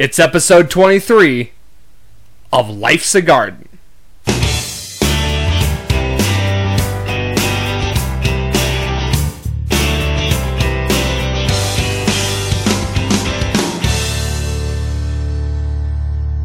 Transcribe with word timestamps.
It's 0.00 0.18
episode 0.18 0.70
23 0.70 1.52
of 2.54 2.70
Life's 2.70 3.14
a 3.14 3.20
Garden. 3.20 3.68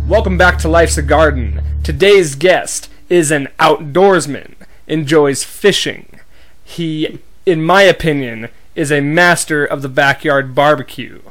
Welcome 0.05 0.37
back 0.37 0.57
to 0.57 0.67
Life's 0.67 0.97
a 0.97 1.01
Garden. 1.01 1.61
Today's 1.81 2.35
guest 2.35 2.89
is 3.07 3.31
an 3.31 3.47
outdoorsman, 3.57 4.55
enjoys 4.85 5.45
fishing. 5.45 6.19
He, 6.65 7.21
in 7.45 7.63
my 7.63 7.83
opinion, 7.83 8.49
is 8.75 8.91
a 8.91 8.99
master 8.99 9.63
of 9.63 9.81
the 9.81 9.87
backyard 9.87 10.53
barbecue. 10.53 11.21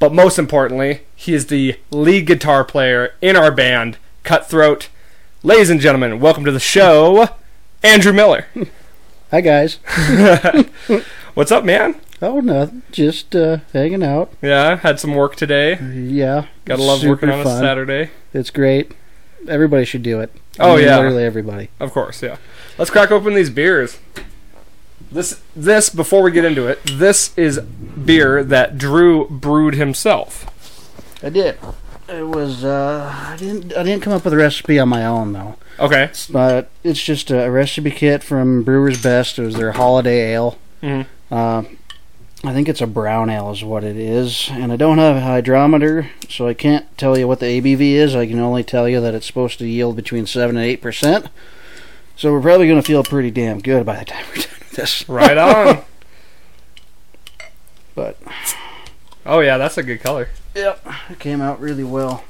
But 0.00 0.14
most 0.14 0.38
importantly, 0.38 1.02
he 1.14 1.34
is 1.34 1.48
the 1.48 1.78
lead 1.90 2.26
guitar 2.26 2.64
player 2.64 3.12
in 3.20 3.36
our 3.36 3.50
band, 3.52 3.98
Cutthroat. 4.22 4.88
Ladies 5.42 5.68
and 5.68 5.78
gentlemen, 5.78 6.20
welcome 6.20 6.42
to 6.46 6.50
the 6.50 6.58
show, 6.58 7.28
Andrew 7.82 8.14
Miller. 8.14 8.46
Hi 9.30 9.42
guys. 9.42 9.74
What's 11.34 11.52
up, 11.52 11.66
man? 11.66 12.00
Oh 12.22 12.40
nothing. 12.40 12.82
just 12.90 13.36
uh, 13.36 13.58
hanging 13.74 14.02
out. 14.02 14.32
Yeah, 14.40 14.76
had 14.76 14.98
some 14.98 15.14
work 15.14 15.36
today. 15.36 15.78
Yeah, 15.78 16.46
Gotta 16.64 16.82
love 16.82 17.04
working 17.04 17.28
on 17.28 17.40
a 17.40 17.44
fun. 17.44 17.60
Saturday. 17.60 18.10
It's 18.32 18.48
great. 18.48 18.92
Everybody 19.48 19.84
should 19.84 20.02
do 20.02 20.18
it. 20.20 20.34
Oh, 20.58 20.72
I 20.72 20.76
mean, 20.76 20.86
yeah. 20.86 20.96
literally 20.96 21.24
everybody. 21.24 21.68
Of 21.78 21.92
course, 21.92 22.22
yeah. 22.22 22.38
Let's 22.78 22.90
crack 22.90 23.10
open 23.10 23.34
these 23.34 23.50
beers. 23.50 23.98
This, 25.12 25.40
this 25.56 25.88
before 25.90 26.22
we 26.22 26.30
get 26.30 26.44
into 26.44 26.66
it, 26.68 26.80
this 26.84 27.36
is 27.36 27.58
beer 27.60 28.44
that 28.44 28.78
Drew 28.78 29.28
brewed 29.28 29.74
himself. 29.74 30.46
I 31.22 31.30
did. 31.30 31.58
It 32.08 32.26
was. 32.26 32.64
Uh, 32.64 33.12
I 33.14 33.36
didn't. 33.36 33.76
I 33.76 33.82
didn't 33.82 34.02
come 34.02 34.12
up 34.12 34.24
with 34.24 34.32
a 34.32 34.36
recipe 34.36 34.78
on 34.78 34.88
my 34.88 35.04
own 35.04 35.32
though. 35.32 35.56
Okay. 35.78 36.10
But 36.30 36.70
it's 36.82 37.02
just 37.02 37.30
a 37.30 37.48
recipe 37.50 37.90
kit 37.90 38.22
from 38.24 38.62
Brewer's 38.64 39.00
Best. 39.02 39.38
It 39.38 39.42
was 39.42 39.54
their 39.56 39.72
holiday 39.72 40.32
ale. 40.32 40.58
Mhm. 40.82 41.06
Uh, 41.30 41.62
I 42.42 42.52
think 42.54 42.68
it's 42.68 42.80
a 42.80 42.86
brown 42.86 43.30
ale 43.30 43.50
is 43.52 43.62
what 43.62 43.84
it 43.84 43.96
is, 43.96 44.48
and 44.50 44.72
I 44.72 44.76
don't 44.76 44.98
have 44.98 45.16
a 45.16 45.20
hydrometer, 45.20 46.10
so 46.28 46.48
I 46.48 46.54
can't 46.54 46.86
tell 46.96 47.18
you 47.18 47.28
what 47.28 47.38
the 47.38 47.46
ABV 47.46 47.92
is. 47.92 48.16
I 48.16 48.26
can 48.26 48.40
only 48.40 48.64
tell 48.64 48.88
you 48.88 49.00
that 49.02 49.14
it's 49.14 49.26
supposed 49.26 49.58
to 49.58 49.68
yield 49.68 49.94
between 49.94 50.24
seven 50.26 50.56
and 50.56 50.64
eight 50.64 50.80
percent. 50.80 51.28
So 52.16 52.32
we're 52.32 52.40
probably 52.40 52.66
going 52.66 52.80
to 52.80 52.86
feel 52.86 53.02
pretty 53.04 53.30
damn 53.30 53.60
good 53.60 53.84
by 53.86 53.98
the 53.98 54.04
time 54.06 54.24
we're 54.30 54.42
done 54.42 54.46
this. 54.80 55.08
Right 55.08 55.36
on. 55.38 55.82
But 57.92 58.16
oh 59.26 59.40
yeah, 59.40 59.58
that's 59.58 59.76
a 59.76 59.82
good 59.82 60.00
color. 60.00 60.28
Yep, 60.54 60.86
it 61.10 61.18
came 61.18 61.40
out 61.40 61.60
really 61.60 61.84
well. 61.84 62.24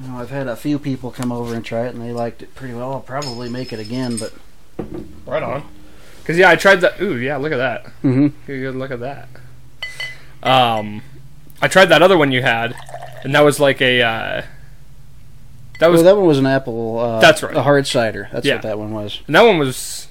You 0.00 0.08
know, 0.08 0.16
I've 0.16 0.30
had 0.30 0.46
a 0.46 0.56
few 0.56 0.78
people 0.78 1.10
come 1.10 1.32
over 1.32 1.52
and 1.52 1.64
try 1.64 1.86
it, 1.86 1.94
and 1.94 2.02
they 2.02 2.12
liked 2.12 2.42
it 2.42 2.54
pretty 2.54 2.74
well. 2.74 2.92
I'll 2.92 3.00
probably 3.00 3.50
make 3.50 3.72
it 3.72 3.80
again, 3.80 4.16
but 4.16 4.32
Right 5.26 5.42
on. 5.42 5.64
Cause 6.24 6.38
yeah, 6.38 6.48
I 6.50 6.56
tried 6.56 6.76
that. 6.76 7.00
Ooh, 7.00 7.16
yeah, 7.16 7.36
look 7.36 7.52
at 7.52 7.58
that. 7.58 7.84
mm-hmm. 8.02 8.28
Good, 8.46 8.74
look 8.76 8.90
at 8.90 9.00
that. 9.00 9.28
Um, 10.42 11.02
I 11.60 11.68
tried 11.68 11.86
that 11.86 12.02
other 12.02 12.16
one 12.16 12.32
you 12.32 12.42
had, 12.42 12.74
and 13.24 13.34
that 13.34 13.42
was 13.42 13.60
like 13.60 13.82
a. 13.82 14.02
Uh, 14.02 14.42
that 15.84 15.90
was 15.90 16.02
well, 16.02 16.14
that 16.14 16.18
one 16.18 16.26
was 16.28 16.38
an 16.38 16.46
apple. 16.46 16.98
Uh, 16.98 17.20
That's 17.20 17.42
right. 17.42 17.56
A 17.56 17.62
hard 17.62 17.86
cider. 17.86 18.28
That's 18.32 18.46
Yeah. 18.46 18.54
what 18.54 18.62
that 18.62 18.78
one 18.78 18.92
was. 18.92 19.20
and 19.26 19.34
that 19.36 19.42
one 19.44 19.58
was 19.58 20.08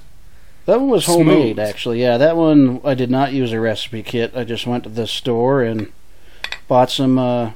That 0.66 0.80
one 0.80 0.88
was 0.88 1.04
Smooth. 1.04 1.18
homemade, 1.18 1.58
actually. 1.58 2.00
Yeah, 2.00 2.16
that 2.16 2.36
one 2.36 2.80
I 2.84 2.94
did 2.94 3.10
not 3.10 3.32
use 3.32 3.52
a 3.52 3.60
recipe 3.60 4.02
kit. 4.02 4.32
I 4.34 4.44
just 4.44 4.66
went 4.66 4.84
to 4.84 4.90
the 4.90 5.06
store 5.06 5.62
and 5.62 5.92
bought 6.68 6.90
some 6.90 7.18
uh, 7.18 7.50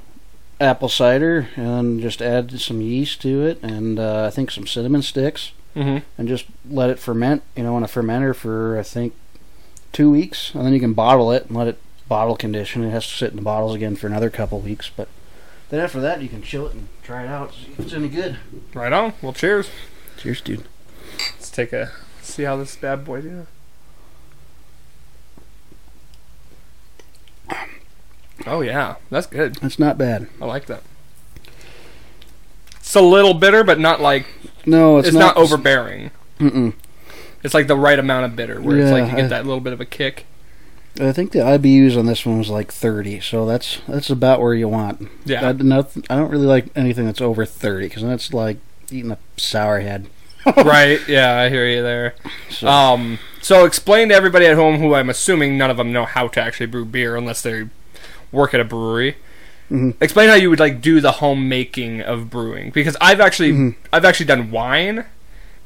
apple 0.60 0.88
cider 0.88 1.48
and 1.56 2.00
just 2.00 2.20
added 2.20 2.60
some 2.60 2.80
yeast 2.82 3.22
to 3.22 3.46
it, 3.46 3.62
and 3.62 3.98
uh, 3.98 4.26
I 4.26 4.30
think 4.30 4.50
some 4.50 4.66
cinnamon 4.66 5.02
sticks. 5.02 5.52
mhm. 5.76 6.02
and 6.18 6.26
just 6.28 6.46
let 6.68 6.90
it 6.90 6.98
ferment, 6.98 7.42
you 7.56 7.62
know, 7.62 7.76
in 7.76 7.82
a 7.84 7.86
fermenter 7.86 8.34
for 8.34 8.78
I 8.78 8.82
think 8.82 9.12
two 9.92 10.10
weeks, 10.10 10.52
and 10.54 10.66
then 10.66 10.72
you 10.74 10.80
can 10.80 10.92
bottle 10.92 11.30
it 11.32 11.46
and 11.46 11.56
let 11.56 11.68
it 11.68 11.78
bottle 12.08 12.36
condition. 12.36 12.82
It 12.84 12.90
has 12.90 13.06
to 13.06 13.14
sit 13.14 13.30
in 13.30 13.36
the 13.36 13.42
bottles 13.42 13.74
again 13.74 13.94
for 13.96 14.06
another 14.06 14.28
couple 14.30 14.58
weeks, 14.60 14.90
but 14.94 15.08
then 15.70 15.80
after 15.80 16.00
that 16.00 16.22
you 16.22 16.28
can 16.28 16.42
chill 16.42 16.66
it 16.66 16.74
and 16.74 16.88
try 17.02 17.24
it 17.24 17.28
out. 17.28 17.54
See 17.54 17.68
if 17.72 17.80
it's 17.80 17.92
any 17.92 18.08
good. 18.08 18.38
right 18.74 18.92
on. 18.92 19.14
Well, 19.22 19.32
cheers. 19.32 19.70
Cheers, 20.16 20.40
dude. 20.40 20.64
Let's 21.36 21.50
take 21.50 21.72
a 21.72 21.90
see 22.22 22.44
how 22.44 22.56
this 22.56 22.76
bad 22.76 23.04
boy 23.04 23.22
do. 23.22 23.46
Oh 28.46 28.60
yeah, 28.60 28.96
that's 29.10 29.26
good. 29.26 29.56
That's 29.56 29.78
not 29.78 29.98
bad. 29.98 30.28
I 30.40 30.44
like 30.46 30.66
that. 30.66 30.82
It's 32.76 32.94
a 32.94 33.00
little 33.00 33.34
bitter, 33.34 33.64
but 33.64 33.78
not 33.78 34.00
like 34.00 34.26
No, 34.64 34.98
it's, 34.98 35.08
it's, 35.08 35.16
not, 35.16 35.36
overbearing. 35.36 36.10
Mm-mm. 36.38 36.72
It's 37.42 37.52
like 37.52 37.66
the 37.66 37.76
right 37.76 37.98
amount 37.98 38.24
of 38.24 38.36
bitter, 38.36 38.60
where 38.60 38.78
it's 38.78 38.90
like 38.90 39.10
you 39.10 39.16
get 39.16 39.24
I- 39.26 39.28
that 39.28 39.44
little 39.46 39.60
bit 39.60 39.72
of 39.72 39.80
a 39.80 39.84
kick. 39.84 40.26
I 41.00 41.12
think 41.12 41.32
the 41.32 41.38
IBUs 41.40 41.96
on 41.96 42.06
this 42.06 42.26
one 42.26 42.38
was 42.38 42.48
like 42.50 42.72
thirty, 42.72 43.20
so 43.20 43.46
that's 43.46 43.80
that's 43.86 44.10
about 44.10 44.40
where 44.40 44.54
you 44.54 44.68
want. 44.68 45.08
Yeah, 45.24 45.48
I, 45.48 45.52
not, 45.52 45.90
I 46.10 46.16
don't 46.16 46.30
really 46.30 46.46
like 46.46 46.66
anything 46.76 47.06
that's 47.06 47.20
over 47.20 47.44
thirty 47.46 47.86
because 47.88 48.02
that's 48.02 48.32
like 48.32 48.58
eating 48.90 49.10
a 49.12 49.18
sour 49.36 49.80
head. 49.80 50.08
right. 50.56 51.00
Yeah, 51.08 51.36
I 51.38 51.48
hear 51.50 51.66
you 51.68 51.82
there. 51.82 52.14
So, 52.50 52.68
Um, 52.68 53.18
so 53.42 53.64
explain 53.64 54.08
to 54.08 54.14
everybody 54.14 54.46
at 54.46 54.56
home 54.56 54.78
who 54.78 54.94
I'm 54.94 55.10
assuming 55.10 55.58
none 55.58 55.70
of 55.70 55.76
them 55.76 55.92
know 55.92 56.04
how 56.04 56.28
to 56.28 56.40
actually 56.40 56.66
brew 56.66 56.84
beer 56.84 57.16
unless 57.16 57.42
they 57.42 57.64
work 58.32 58.54
at 58.54 58.60
a 58.60 58.64
brewery. 58.64 59.16
Mhm. 59.70 59.94
Explain 60.00 60.28
how 60.30 60.34
you 60.36 60.48
would 60.48 60.60
like 60.60 60.80
do 60.80 61.00
the 61.00 61.12
homemaking 61.12 62.00
of 62.00 62.30
brewing 62.30 62.70
because 62.70 62.96
I've 63.00 63.20
actually 63.20 63.52
Mhm. 63.52 63.74
I've 63.92 64.04
actually 64.04 64.26
done 64.26 64.50
wine 64.50 65.04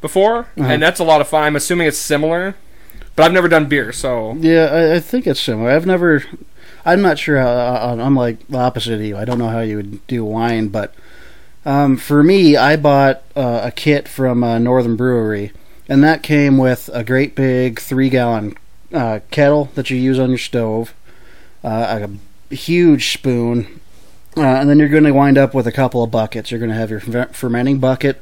before 0.01 0.39
Uh-huh. 0.59 0.65
and 0.65 0.83
that's 0.83 0.99
a 0.99 1.05
lot 1.05 1.21
of 1.21 1.29
fun. 1.29 1.45
I'm 1.45 1.55
assuming 1.57 1.87
it's 1.87 1.99
similar, 1.99 2.57
but 3.17 3.25
I've 3.25 3.33
never 3.33 3.49
done 3.49 3.67
beer. 3.67 3.93
So 3.93 4.35
Yeah, 4.39 4.65
I, 4.73 4.95
I 4.97 5.01
think 5.01 5.27
it's 5.27 5.41
similar. 5.41 5.71
I've 5.71 5.87
never. 5.87 6.25
I'm 6.85 7.03
not 7.03 7.19
sure 7.19 7.39
how. 7.39 7.49
I- 7.49 7.93
I'm 8.05 8.17
like 8.17 8.47
the 8.49 8.59
opposite 8.59 8.95
of 8.95 9.01
you. 9.03 9.17
I 9.17 9.25
don't 9.25 9.39
know 9.39 9.49
how 9.49 9.61
you 9.61 9.77
would 9.77 10.07
do 10.07 10.25
wine, 10.25 10.69
but 10.69 10.95
um, 11.65 11.97
for 11.97 12.23
me, 12.23 12.57
I 12.57 12.77
bought 12.77 13.23
uh, 13.37 13.61
a 13.65 13.71
kit 13.71 14.09
from 14.09 14.43
uh, 14.43 14.59
Northern 14.59 14.97
Brewery, 14.97 15.53
and 15.89 16.03
that 16.03 16.23
came 16.23 16.59
with 16.59 16.91
a 16.93 17.05
great 17.05 17.35
big 17.37 17.79
three 17.79 18.09
gallon 18.09 18.57
uh, 18.93 19.21
kettle 19.31 19.71
that 19.75 19.89
you 19.91 19.97
use 19.97 20.19
on 20.19 20.29
your 20.31 20.39
stove, 20.39 20.93
uh, 21.63 22.07
a 22.51 22.55
huge 22.55 23.13
spoon, 23.13 23.81
uh, 24.37 24.41
and 24.41 24.69
then 24.69 24.79
you're 24.81 24.89
going 24.89 25.05
to 25.05 25.13
wind 25.13 25.39
up 25.39 25.55
with 25.55 25.67
a 25.69 25.73
couple 25.73 26.03
of 26.03 26.11
buckets. 26.11 26.51
You're 26.51 26.61
going 26.61 26.71
to 26.71 26.77
have 26.77 26.91
your 26.91 27.01
fermenting 27.01 27.79
bucket, 27.79 28.21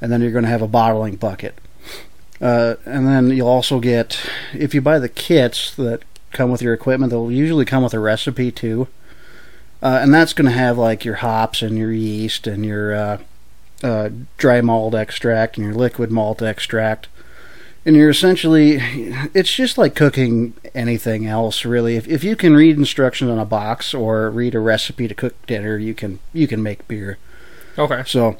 and 0.00 0.12
then 0.12 0.20
you're 0.20 0.30
going 0.32 0.44
to 0.44 0.50
have 0.50 0.62
a 0.62 0.68
bottling 0.68 1.16
bucket. 1.16 1.58
Uh, 2.44 2.76
and 2.84 3.06
then 3.06 3.30
you'll 3.30 3.48
also 3.48 3.80
get, 3.80 4.20
if 4.52 4.74
you 4.74 4.82
buy 4.82 4.98
the 4.98 5.08
kits 5.08 5.74
that 5.76 6.02
come 6.30 6.50
with 6.50 6.60
your 6.60 6.74
equipment, 6.74 7.08
they'll 7.08 7.32
usually 7.32 7.64
come 7.64 7.82
with 7.82 7.94
a 7.94 7.98
recipe 7.98 8.52
too. 8.52 8.86
Uh, 9.82 10.00
and 10.02 10.12
that's 10.12 10.34
going 10.34 10.44
to 10.44 10.56
have 10.56 10.76
like 10.76 11.06
your 11.06 11.16
hops 11.16 11.62
and 11.62 11.78
your 11.78 11.90
yeast 11.90 12.46
and 12.46 12.62
your 12.62 12.94
uh, 12.94 13.18
uh, 13.82 14.10
dry 14.36 14.60
malt 14.60 14.94
extract 14.94 15.56
and 15.56 15.64
your 15.66 15.74
liquid 15.74 16.10
malt 16.10 16.42
extract. 16.42 17.08
And 17.86 17.96
you're 17.96 18.10
essentially, 18.10 18.78
it's 19.32 19.54
just 19.54 19.78
like 19.78 19.94
cooking 19.94 20.52
anything 20.74 21.26
else, 21.26 21.64
really. 21.64 21.96
If, 21.96 22.06
if 22.08 22.22
you 22.22 22.36
can 22.36 22.54
read 22.54 22.76
instructions 22.76 23.30
on 23.30 23.38
a 23.38 23.46
box 23.46 23.94
or 23.94 24.30
read 24.30 24.54
a 24.54 24.60
recipe 24.60 25.08
to 25.08 25.14
cook 25.14 25.34
dinner, 25.46 25.78
you 25.78 25.94
can 25.94 26.18
you 26.34 26.46
can 26.46 26.62
make 26.62 26.86
beer. 26.88 27.16
okay, 27.78 28.02
So 28.06 28.36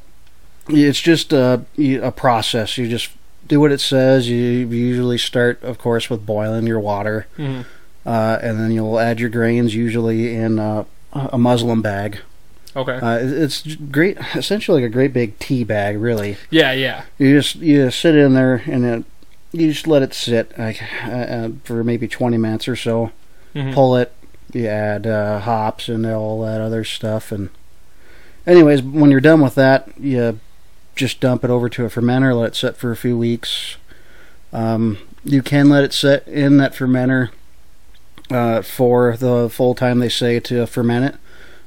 it's 0.68 1.00
just 1.00 1.32
a, 1.32 1.64
a 1.78 2.12
process. 2.12 2.76
You 2.76 2.86
just 2.86 3.10
do 3.46 3.60
what 3.60 3.72
it 3.72 3.80
says. 3.80 4.28
You 4.28 4.38
usually 4.38 5.18
start, 5.18 5.62
of 5.62 5.78
course, 5.78 6.08
with 6.10 6.24
boiling 6.26 6.66
your 6.66 6.80
water, 6.80 7.26
hmm 7.36 7.62
uh, 8.06 8.38
and 8.42 8.60
then 8.60 8.70
you'll 8.70 8.98
add 9.00 9.18
your 9.18 9.30
grains, 9.30 9.74
usually 9.74 10.34
in 10.34 10.58
uh, 10.58 10.84
a 11.14 11.38
muslin 11.38 11.80
bag. 11.80 12.18
okay, 12.76 12.96
Uh, 12.96 13.18
it's 13.22 13.62
great, 13.76 14.18
essentially 14.34 14.82
like 14.82 14.90
a 14.90 14.92
great 14.92 15.12
big 15.14 15.38
tea 15.38 15.64
bag, 15.64 15.96
really. 15.98 16.36
yeah, 16.50 16.72
yeah, 16.72 17.04
You 17.18 17.38
just 17.40 17.56
you 17.56 17.84
just 17.86 18.00
sit 18.00 18.14
in 18.14 18.34
there 18.34 18.62
and 18.66 18.84
then 18.84 19.04
you 19.52 19.72
just 19.72 19.86
let 19.86 20.02
it 20.02 20.12
sit 20.12 20.58
like, 20.58 20.82
uh, 21.06 21.10
uh, 21.10 21.48
for 21.64 21.82
maybe 21.84 22.06
20 22.08 22.36
minutes 22.36 22.66
or 22.68 22.76
so. 22.76 23.10
Mhm. 23.54 23.72
Pull 23.72 23.96
it. 23.96 24.12
You 24.52 24.66
add 24.66 25.06
uh, 25.06 25.38
hops 25.40 25.88
and 25.88 26.04
all 26.04 26.42
that 26.42 26.60
other 26.60 26.84
stuff. 26.84 27.32
And 27.32 27.48
anyways, 28.46 28.82
when 28.82 29.10
you're 29.10 29.20
done 29.20 29.40
with 29.40 29.54
that, 29.54 29.88
you 29.98 30.38
just 30.94 31.20
dump 31.20 31.44
it 31.44 31.50
over 31.50 31.68
to 31.68 31.84
a 31.84 31.88
fermenter. 31.88 32.34
Let 32.38 32.48
it 32.48 32.56
sit 32.56 32.76
for 32.76 32.90
a 32.92 32.96
few 32.96 33.16
weeks. 33.18 33.76
Um, 34.52 34.98
you 35.24 35.42
can 35.42 35.68
let 35.68 35.84
it 35.84 35.92
sit 35.92 36.26
in 36.28 36.58
that 36.58 36.74
fermenter 36.74 37.30
uh, 38.30 38.62
for 38.62 39.16
the 39.16 39.48
full 39.50 39.74
time 39.74 39.98
they 39.98 40.08
say 40.08 40.38
to 40.40 40.66
ferment 40.66 41.14
it, 41.14 41.20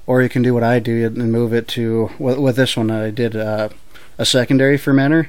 or 0.06 0.22
you 0.22 0.30
can 0.30 0.42
do 0.42 0.54
what 0.54 0.64
I 0.64 0.80
do 0.80 1.06
and 1.06 1.32
move 1.32 1.54
it 1.54 1.68
to 1.70 2.10
with, 2.20 2.38
with 2.38 2.56
this 2.56 2.78
one. 2.78 2.90
I 2.90 3.10
did 3.10 3.36
uh, 3.36 3.70
a 4.18 4.26
secondary 4.26 4.78
fermenter, 4.78 5.28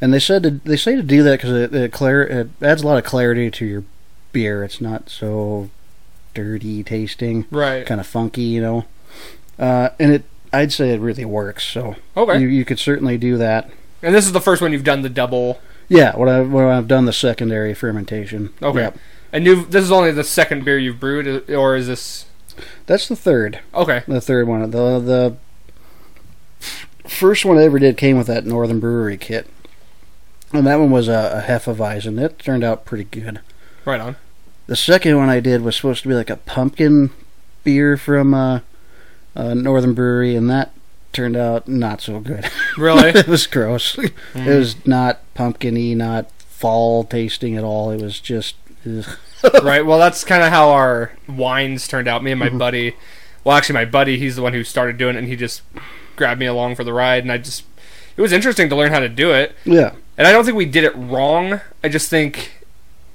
and 0.00 0.12
they 0.12 0.18
said 0.20 0.42
to, 0.42 0.50
they 0.50 0.76
say 0.76 0.96
to 0.96 1.02
do 1.02 1.22
that 1.22 1.38
because 1.40 1.50
it 1.52 1.74
it, 1.74 1.92
clar- 1.92 2.22
it 2.22 2.48
adds 2.60 2.82
a 2.82 2.86
lot 2.86 2.98
of 2.98 3.04
clarity 3.04 3.50
to 3.50 3.64
your 3.64 3.84
beer. 4.32 4.62
It's 4.64 4.80
not 4.80 5.08
so 5.08 5.70
dirty 6.34 6.84
tasting, 6.84 7.46
Right. 7.50 7.86
kind 7.86 8.00
of 8.00 8.06
funky, 8.06 8.42
you 8.42 8.60
know. 8.60 8.84
Uh, 9.58 9.88
and 9.98 10.12
it, 10.12 10.24
I'd 10.52 10.72
say 10.72 10.92
it 10.92 11.00
really 11.00 11.24
works. 11.24 11.64
So 11.64 11.96
Okay. 12.16 12.38
you, 12.40 12.48
you 12.48 12.64
could 12.64 12.78
certainly 12.78 13.18
do 13.18 13.36
that. 13.38 13.70
and 14.02 14.14
this 14.14 14.24
is 14.26 14.32
the 14.32 14.40
first 14.40 14.62
one 14.62 14.72
you've 14.72 14.84
done 14.84 15.02
the 15.02 15.08
double. 15.08 15.60
Yeah, 15.88 16.14
when 16.16 16.28
I 16.28 16.40
when 16.42 16.66
I've 16.66 16.88
done 16.88 17.04
the 17.06 17.12
secondary 17.12 17.74
fermentation. 17.74 18.52
Okay. 18.62 18.80
Yep. 18.80 18.98
And 19.32 19.44
you 19.46 19.64
this 19.66 19.82
is 19.84 19.90
only 19.92 20.12
the 20.12 20.24
second 20.24 20.64
beer 20.64 20.78
you've 20.78 21.00
brewed, 21.00 21.50
or 21.50 21.76
is 21.76 21.86
this 21.86 22.26
That's 22.86 23.08
the 23.08 23.16
third. 23.16 23.60
okay? 23.74 24.02
The 24.08 24.20
third 24.20 24.46
one. 24.48 24.70
The 24.70 24.98
the 25.00 25.36
first 27.08 27.44
one 27.44 27.58
I 27.58 27.62
ever 27.64 27.78
did 27.78 27.96
came 27.96 28.18
with 28.18 28.26
that 28.26 28.44
Northern 28.46 28.80
Brewery 28.80 29.16
kit, 29.16 29.46
and 30.52 30.66
that 30.66 30.76
one 30.76 30.90
was 30.90 31.08
a, 31.08 31.42
a 31.44 31.48
Hefeweizen. 31.48 32.20
It 32.20 32.38
turned 32.38 32.64
out 32.64 32.84
pretty 32.84 33.04
good. 33.04 33.40
Right 33.84 34.00
on. 34.00 34.16
The 34.66 34.76
second 34.76 35.16
one 35.16 35.30
I 35.30 35.40
did 35.40 35.62
was 35.62 35.76
supposed 35.76 36.02
to 36.02 36.08
be 36.08 36.14
like 36.14 36.28
a 36.30 36.36
pumpkin 36.36 37.10
beer 37.64 37.96
from 37.96 38.34
uh, 38.34 38.60
uh, 39.38 39.54
Northern 39.54 39.94
Brewery, 39.94 40.34
and 40.36 40.50
that 40.50 40.72
turned 41.14 41.36
out 41.36 41.66
not 41.66 42.02
so 42.02 42.20
good. 42.20 42.44
Really? 42.76 43.08
it 43.10 43.26
was 43.26 43.46
gross. 43.46 43.96
It 43.98 44.12
Mm. 44.34 44.46
was 44.58 44.86
not 44.86 45.20
pumpkiny, 45.34 45.94
not 45.94 46.30
fall 46.32 47.04
tasting 47.04 47.56
at 47.56 47.64
all. 47.64 47.90
It 47.90 48.02
was 48.02 48.20
just. 48.20 48.54
right. 49.62 49.84
Well, 49.86 49.98
that's 49.98 50.24
kind 50.24 50.42
of 50.42 50.50
how 50.50 50.68
our 50.70 51.12
wines 51.28 51.88
turned 51.88 52.08
out. 52.08 52.22
Me 52.22 52.30
and 52.32 52.38
my 52.40 52.48
Mhm. 52.50 52.58
buddy. 52.58 52.94
Well, 53.44 53.56
actually, 53.56 53.74
my 53.74 53.84
buddy, 53.86 54.18
he's 54.18 54.36
the 54.36 54.42
one 54.42 54.52
who 54.52 54.62
started 54.64 54.98
doing 54.98 55.14
it, 55.16 55.20
and 55.20 55.28
he 55.28 55.36
just 55.36 55.62
grabbed 56.16 56.40
me 56.40 56.46
along 56.46 56.74
for 56.76 56.84
the 56.84 56.92
ride, 56.92 57.22
and 57.24 57.32
I 57.32 57.38
just. 57.38 57.64
It 58.16 58.20
was 58.20 58.32
interesting 58.32 58.68
to 58.68 58.76
learn 58.76 58.90
how 58.92 58.98
to 58.98 59.08
do 59.08 59.32
it, 59.32 59.54
Yeah. 59.64 59.92
and 60.16 60.26
I 60.26 60.32
don't 60.32 60.44
think 60.44 60.56
we 60.56 60.64
did 60.66 60.82
it 60.84 60.92
wrong. 60.96 61.60
I 61.84 61.88
just 61.88 62.10
think 62.10 62.64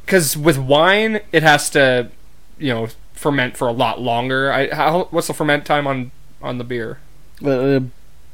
because 0.05 0.37
with 0.37 0.57
wine, 0.57 1.19
it 1.33 1.43
has 1.43 1.69
to, 1.71 2.09
you 2.57 2.73
know, 2.73 2.87
ferment 3.23 3.57
for 3.57 3.67
a 3.67 3.71
lot 3.71 3.99
longer. 4.01 4.51
I 4.51 4.73
how 4.73 5.07
what's 5.09 5.27
the 5.27 5.33
ferment 5.33 5.65
time 5.65 5.87
on 5.87 6.11
on 6.41 6.57
the 6.59 6.63
beer? 6.63 6.99
Uh, 7.43 7.79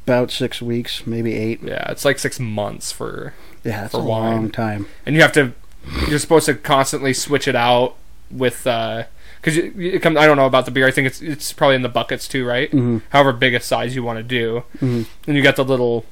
about 0.05 0.31
six 0.31 0.61
weeks, 0.61 1.05
maybe 1.05 1.35
eight. 1.35 1.61
Yeah, 1.63 1.89
it's 1.91 2.03
like 2.03 2.19
six 2.19 2.39
months 2.39 2.91
for 2.91 3.33
Yeah, 3.63 3.85
it's 3.85 3.91
For 3.93 4.01
a 4.01 4.03
wine. 4.03 4.31
long 4.35 4.49
time. 4.51 4.87
and 5.05 5.15
you 5.15 5.21
have 5.21 5.31
to 5.33 5.53
you're 6.09 6.19
supposed 6.19 6.45
to 6.47 6.55
constantly 6.55 7.13
switch 7.13 7.47
it 7.47 7.55
out 7.55 7.95
with 8.29 8.67
uh 8.67 9.03
because 9.41 9.55
it 9.57 10.01
comes 10.01 10.17
I 10.17 10.25
don't 10.27 10.35
know 10.37 10.45
about 10.45 10.65
the 10.65 10.71
beer 10.71 10.87
I 10.87 10.91
think 10.91 11.07
it's 11.07 11.21
it's 11.21 11.53
probably 11.53 11.75
in 11.75 11.81
the 11.83 11.89
buckets 11.89 12.27
too 12.27 12.45
right 12.45 12.69
Mhm. 12.71 13.01
however 13.11 13.31
big 13.31 13.53
a 13.53 13.59
size 13.61 13.95
you 13.95 14.03
want 14.03 14.17
to 14.17 14.23
do 14.23 14.63
Mhm. 14.81 15.05
and 15.27 15.35
you 15.37 15.41
got 15.41 15.55
the 15.55 15.63
little 15.63 16.05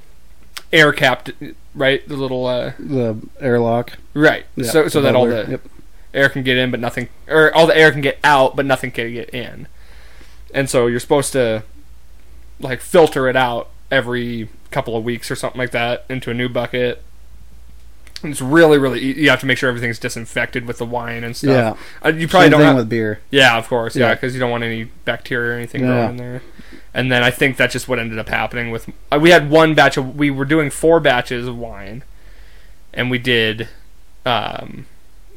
air 0.71 0.91
capped 0.93 1.31
right 1.75 2.07
the 2.07 2.15
little 2.15 2.45
uh 2.47 2.71
The 2.79 3.17
airlock. 3.41 3.93
right 4.13 4.45
Yeah, 4.55 4.71
so 4.71 4.87
so 4.87 5.01
that 5.01 5.15
all 5.15 5.25
the 5.27 5.45
Yep. 5.49 5.61
Air 6.17 6.29
can 6.29 6.43
get 6.43 6.57
in 6.57 6.71
but 6.71 6.79
nothing 6.79 7.07
or 7.27 7.53
all 7.55 7.67
the 7.67 7.77
air 7.77 7.91
can 7.91 8.01
get 8.01 8.17
out 8.23 8.55
but 8.55 8.65
nothing 8.65 8.91
can 8.91 9.13
get 9.13 9.29
in 9.29 9.67
and 10.53 10.69
so 10.69 10.87
you're 10.87 10.99
supposed 10.99 11.31
to 11.31 11.63
like 12.59 12.81
filter 12.81 13.27
it 13.29 13.35
out 13.35 13.69
every 13.91 14.49
couple 14.71 14.97
of 14.97 15.03
weeks 15.03 15.29
or 15.31 15.35
something 15.35 15.59
like 15.59 15.71
that 15.71 16.03
into 16.09 16.29
a 16.31 16.33
new 16.33 16.49
bucket 16.49 17.03
and 18.23 18.31
it's 18.31 18.41
really 18.41 18.77
really 18.79 18.99
you 18.99 19.29
have 19.29 19.39
to 19.39 19.45
make 19.45 19.57
sure 19.57 19.69
everything's 19.69 19.99
disinfected 19.99 20.65
with 20.65 20.79
the 20.79 20.85
wine 20.85 21.23
and 21.23 21.37
stuff 21.37 21.77
Yeah. 22.03 22.07
uh, 22.09 22.11
you 22.13 22.27
probably 22.27 22.45
Same 22.45 22.51
don't 22.51 22.59
thing 22.61 22.67
have, 22.67 22.75
with 22.77 22.89
beer. 22.89 23.19
yeah 23.29 23.57
of 23.57 23.67
course 23.67 23.95
yeah 23.95 24.07
Yeah. 24.07 24.13
because 24.15 24.33
you 24.33 24.39
don't 24.39 24.49
want 24.51 24.63
any 24.63 24.85
bacteria 25.05 25.51
or 25.53 25.57
anything 25.57 25.81
Yeah. 25.81 25.87
growing 25.87 26.09
in 26.11 26.17
there 26.17 26.41
and 26.93 27.11
then 27.11 27.21
i 27.23 27.29
think 27.29 27.57
that's 27.57 27.73
just 27.73 27.87
what 27.87 27.99
ended 27.99 28.17
up 28.17 28.27
happening 28.29 28.71
with 28.71 28.89
uh, 29.11 29.19
we 29.21 29.29
had 29.29 29.49
one 29.51 29.75
batch 29.75 29.97
of 29.97 30.15
we 30.17 30.31
were 30.31 30.45
doing 30.45 30.69
four 30.71 30.99
batches 30.99 31.47
of 31.47 31.55
wine 31.57 32.03
and 32.93 33.11
we 33.11 33.19
did 33.19 33.67
um 34.25 34.87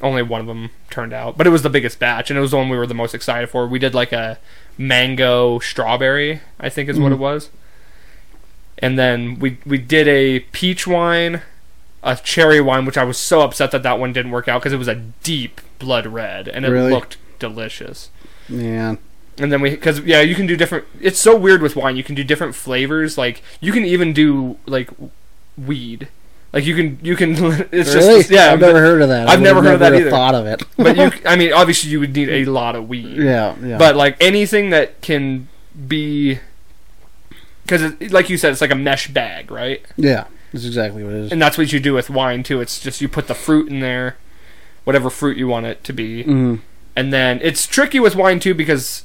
only 0.02 0.22
one 0.22 0.40
of 0.40 0.46
them 0.46 0.70
turned 0.90 1.12
out 1.12 1.36
but 1.36 1.46
it 1.46 1.50
was 1.50 1.62
the 1.62 1.70
biggest 1.70 1.98
batch 1.98 2.30
and 2.30 2.38
it 2.38 2.40
was 2.40 2.50
the 2.52 2.56
one 2.56 2.68
we 2.68 2.76
were 2.76 2.86
the 2.86 2.94
most 2.94 3.14
excited 3.14 3.48
for 3.50 3.66
we 3.66 3.78
did 3.78 3.94
like 3.94 4.12
a 4.12 4.38
mango 4.78 5.58
strawberry 5.58 6.40
i 6.58 6.68
think 6.68 6.88
is 6.88 6.98
what 6.98 7.10
Mhm. 7.10 7.14
it 7.16 7.18
was 7.18 7.50
and 8.78 8.98
then 8.98 9.38
we 9.38 9.58
we 9.66 9.78
did 9.78 10.08
a 10.08 10.40
peach 10.52 10.86
wine 10.86 11.42
a 12.02 12.16
cherry 12.16 12.60
wine 12.60 12.86
which 12.86 12.96
i 12.98 13.04
was 13.04 13.18
so 13.18 13.42
upset 13.42 13.70
that 13.72 13.82
that 13.82 13.98
one 13.98 14.12
didn't 14.12 14.30
work 14.30 14.48
out 14.48 14.60
because 14.62 14.72
it 14.72 14.78
was 14.78 14.88
a 14.88 14.94
deep 15.22 15.60
blood 15.78 16.06
red 16.06 16.48
and 16.48 16.64
it 16.64 16.70
Really? 16.70 16.90
looked 16.90 17.18
delicious 17.38 18.10
Yeah. 18.48 18.96
and 19.38 19.52
then 19.52 19.60
we, 19.60 19.70
because 19.70 20.00
yeah, 20.00 20.20
you 20.20 20.34
can 20.34 20.46
do 20.46 20.54
different. 20.56 20.84
It's 21.00 21.18
so 21.18 21.34
weird 21.34 21.62
with 21.62 21.74
wine. 21.76 21.96
You 21.96 22.04
can 22.04 22.14
do 22.14 22.22
different 22.24 22.54
flavors. 22.54 23.16
Like 23.16 23.42
you 23.60 23.72
can 23.72 23.84
even 23.86 24.12
do 24.12 24.58
like 24.66 24.90
weed. 25.56 26.08
Like 26.52 26.64
you 26.64 26.74
can, 26.74 26.98
you 27.02 27.14
can. 27.16 27.30
It's 27.72 27.94
really? 27.94 28.18
just 28.18 28.30
yeah. 28.30 28.52
I've 28.52 28.60
never 28.60 28.80
heard 28.80 29.02
of 29.02 29.08
that. 29.08 29.28
I've 29.28 29.40
never 29.40 29.62
heard 29.62 29.74
of 29.74 29.80
that 29.80 29.92
I've 29.92 30.00
never 30.00 30.08
either. 30.08 30.10
Thought 30.10 30.34
of 30.34 30.46
it. 30.46 30.62
but 30.76 30.96
you, 30.96 31.10
I 31.26 31.36
mean, 31.36 31.52
obviously 31.52 31.90
you 31.90 32.00
would 32.00 32.14
need 32.14 32.28
a 32.28 32.44
lot 32.46 32.74
of 32.74 32.88
weed. 32.88 33.16
yeah, 33.18 33.54
yeah. 33.62 33.78
But 33.78 33.94
like 33.96 34.16
anything 34.20 34.70
that 34.70 35.00
can 35.00 35.48
be, 35.86 36.40
because 37.62 38.00
like 38.10 38.28
you 38.28 38.36
said, 38.36 38.50
it's 38.52 38.60
like 38.60 38.72
a 38.72 38.76
mesh 38.76 39.08
bag, 39.08 39.50
right? 39.50 39.84
yeah, 39.96 40.26
that's 40.52 40.64
exactly 40.64 41.04
what 41.04 41.12
it 41.12 41.18
is. 41.26 41.32
And 41.32 41.40
that's 41.40 41.56
what 41.56 41.72
you 41.72 41.78
do 41.78 41.94
with 41.94 42.10
wine 42.10 42.42
too. 42.42 42.60
It's 42.60 42.80
just 42.80 43.00
you 43.00 43.08
put 43.08 43.28
the 43.28 43.34
fruit 43.34 43.68
in 43.68 43.78
there, 43.80 44.16
whatever 44.84 45.08
fruit 45.08 45.36
you 45.36 45.46
want 45.46 45.66
it 45.66 45.84
to 45.84 45.92
be. 45.92 46.24
hmm 46.24 46.56
And 46.96 47.12
then 47.12 47.38
it's 47.42 47.64
tricky 47.66 48.00
with 48.00 48.16
wine 48.16 48.40
too 48.40 48.54
because 48.54 49.04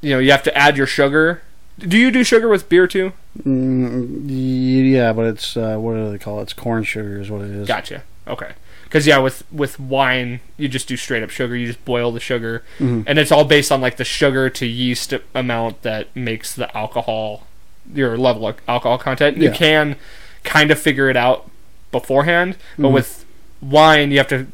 you 0.00 0.10
know 0.10 0.18
you 0.18 0.30
have 0.30 0.42
to 0.44 0.56
add 0.56 0.78
your 0.78 0.86
sugar. 0.86 1.42
Do 1.78 1.96
you 1.96 2.10
do 2.10 2.24
sugar 2.24 2.48
with 2.48 2.68
beer 2.68 2.86
too? 2.86 3.12
Mm, 3.44 4.24
yeah, 4.26 5.12
but 5.12 5.26
it's 5.26 5.56
uh, 5.56 5.76
what 5.76 5.94
do 5.94 6.10
they 6.10 6.18
call 6.18 6.40
it? 6.40 6.44
It's 6.44 6.52
corn 6.52 6.82
sugar, 6.84 7.20
is 7.20 7.30
what 7.30 7.42
it 7.42 7.50
is. 7.50 7.68
Gotcha. 7.68 8.02
Okay. 8.26 8.52
Because 8.84 9.06
yeah, 9.06 9.18
with 9.18 9.44
with 9.52 9.78
wine, 9.78 10.40
you 10.56 10.66
just 10.68 10.88
do 10.88 10.96
straight 10.96 11.22
up 11.22 11.30
sugar. 11.30 11.54
You 11.54 11.66
just 11.66 11.84
boil 11.84 12.10
the 12.10 12.20
sugar, 12.20 12.62
Mhm. 12.78 13.04
and 13.06 13.18
it's 13.18 13.30
all 13.30 13.44
based 13.44 13.70
on 13.70 13.80
like 13.80 13.96
the 13.96 14.04
sugar 14.04 14.48
to 14.50 14.66
yeast 14.66 15.12
amount 15.34 15.82
that 15.82 16.14
makes 16.16 16.54
the 16.54 16.74
alcohol, 16.76 17.46
your 17.94 18.16
level 18.16 18.48
of 18.48 18.56
alcohol 18.66 18.98
content. 18.98 19.36
You 19.36 19.50
can 19.50 19.96
kind 20.42 20.70
of 20.70 20.78
figure 20.78 21.08
it 21.10 21.16
out 21.16 21.50
beforehand, 21.92 22.56
but 22.78 22.88
Mhm. 22.88 22.92
with 22.92 23.24
wine, 23.60 24.10
you 24.10 24.18
have 24.18 24.28
to 24.28 24.46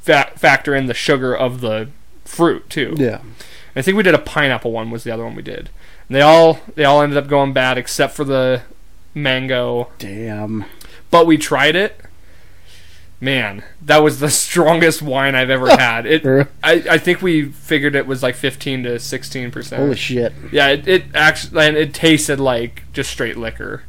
fa- 0.00 0.30
factor 0.36 0.74
in 0.74 0.86
the 0.86 0.94
sugar 0.94 1.34
of 1.34 1.60
the 1.60 1.88
fruit 2.24 2.68
too. 2.68 2.94
Yeah. 2.98 3.18
I 3.74 3.82
think 3.82 3.96
we 3.96 4.02
did 4.02 4.14
a 4.14 4.18
pineapple 4.18 4.72
one 4.72 4.90
was 4.90 5.04
the 5.04 5.10
other 5.10 5.24
one 5.24 5.34
we 5.34 5.42
did. 5.42 5.70
And 6.08 6.16
they 6.16 6.22
all 6.22 6.60
they 6.74 6.84
all 6.84 7.02
ended 7.02 7.18
up 7.18 7.28
going 7.28 7.52
bad 7.52 7.78
except 7.78 8.14
for 8.14 8.24
the 8.24 8.62
mango. 9.14 9.90
Damn. 9.98 10.64
But 11.10 11.26
we 11.26 11.36
tried 11.36 11.76
it. 11.76 12.00
Man, 13.20 13.64
that 13.80 13.98
was 13.98 14.20
the 14.20 14.28
strongest 14.30 15.00
wine 15.02 15.34
I've 15.34 15.50
ever 15.50 15.70
had. 15.76 16.06
It 16.06 16.24
I, 16.62 16.72
I 16.90 16.98
think 16.98 17.22
we 17.22 17.46
figured 17.46 17.96
it 17.96 18.06
was 18.06 18.22
like 18.22 18.34
15 18.34 18.82
to 18.84 18.98
16 18.98 19.50
percent. 19.50 19.82
Holy 19.82 19.96
shit. 19.96 20.32
Yeah, 20.52 20.68
it, 20.68 20.86
it 20.86 21.04
actually 21.14 21.64
and 21.66 21.76
it 21.76 21.94
tasted 21.94 22.38
like 22.40 22.84
just 22.92 23.10
straight 23.10 23.36
liquor. 23.36 23.82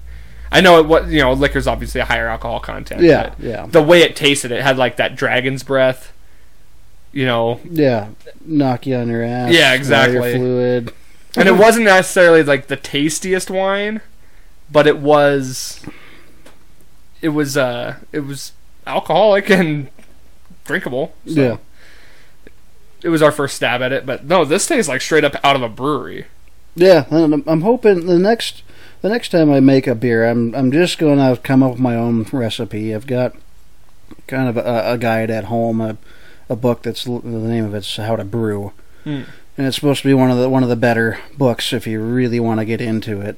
I 0.50 0.62
know 0.62 0.80
it 0.80 0.86
what 0.88 1.08
you 1.10 1.20
know 1.20 1.34
liquor's 1.34 1.68
obviously 1.68 2.00
a 2.00 2.06
higher 2.06 2.27
alcohol 2.27 2.62
content. 2.62 3.01
Yeah, 3.01 3.34
but 3.38 3.39
yeah. 3.42 3.65
The 3.65 3.84
way 3.84 4.01
it 4.01 4.15
tasted, 4.15 4.51
it 4.51 4.63
had 4.63 4.77
like 4.77 4.96
that 4.96 5.15
dragon's 5.15 5.62
breath. 5.62 6.13
You 7.12 7.25
know, 7.25 7.60
Yeah. 7.70 8.10
Knock 8.46 8.86
you 8.86 8.96
on 8.96 9.10
your 9.10 9.24
ass. 9.24 9.51
Yeah, 9.51 9.74
exactly. 9.74 10.36
Fluid. 10.36 10.94
And 11.38 11.48
it 11.48 11.56
wasn't 11.58 11.86
necessarily 11.86 12.44
like 12.44 12.67
the 12.67 12.75
tastiest 12.75 13.50
wine, 13.50 14.01
but 14.72 14.88
it 14.88 14.98
was 14.98 15.82
it 17.22 17.29
was 17.29 17.58
uh 17.58 17.98
it 18.12 18.22
was 18.22 18.51
alcoholic 18.86 19.50
and 19.50 19.89
drinkable. 20.65 21.13
So 21.25 21.41
Yeah. 21.41 21.58
It 23.03 23.10
was 23.10 23.22
our 23.22 23.32
first 23.32 23.56
stab 23.56 23.82
at 23.84 23.91
it, 23.94 24.06
but 24.08 24.25
no, 24.25 24.44
this 24.44 24.65
tastes 24.65 24.89
like 24.89 25.01
straight 25.01 25.24
up 25.24 25.36
out 25.44 25.56
of 25.56 25.62
a 25.62 25.70
brewery. 25.70 26.25
Yeah, 26.75 27.06
and 27.12 27.44
I'm, 27.48 27.62
hoping 27.62 28.08
the 28.08 28.17
next 28.20 28.63
the 29.01 29.10
next 29.10 29.29
time 29.29 29.51
I 29.51 29.60
make 29.60 29.86
a 29.88 29.96
beer, 29.96 30.27
I'm 30.27 30.53
I'm 30.56 30.72
just 30.72 30.98
going 30.98 31.17
to 31.17 31.39
come 31.41 31.62
up 31.63 31.72
with 31.72 31.79
my 31.79 31.96
own 31.96 32.24
recipe. 32.32 32.94
I've 32.94 33.08
got 33.08 33.36
kind 34.27 34.50
of 34.50 34.58
a, 34.58 34.94
a 34.94 34.98
guide 34.98 35.29
at 35.29 35.46
home, 35.46 35.79
a, 35.79 35.98
a 36.50 36.56
book 36.56 36.84
that's 36.84 37.03
the 37.03 37.20
name 37.22 37.65
of 37.65 37.74
it's 37.74 37.96
How 37.98 38.15
to 38.15 38.24
Brew, 38.24 38.74
Hmm. 39.03 39.22
And 39.58 39.66
it's 39.66 39.76
supposed 39.76 40.04
to 40.04 40.08
be 40.08 40.14
one 40.14 40.30
of 40.30 40.38
the 40.38 40.50
one 40.50 40.64
of 40.64 40.70
the 40.70 40.76
better 40.76 41.20
books 41.38 41.74
if 41.74 41.88
you 41.88 42.02
really 42.02 42.40
want 42.40 42.60
to 42.60 42.66
get 42.66 42.80
into 42.80 43.22
it. 43.22 43.38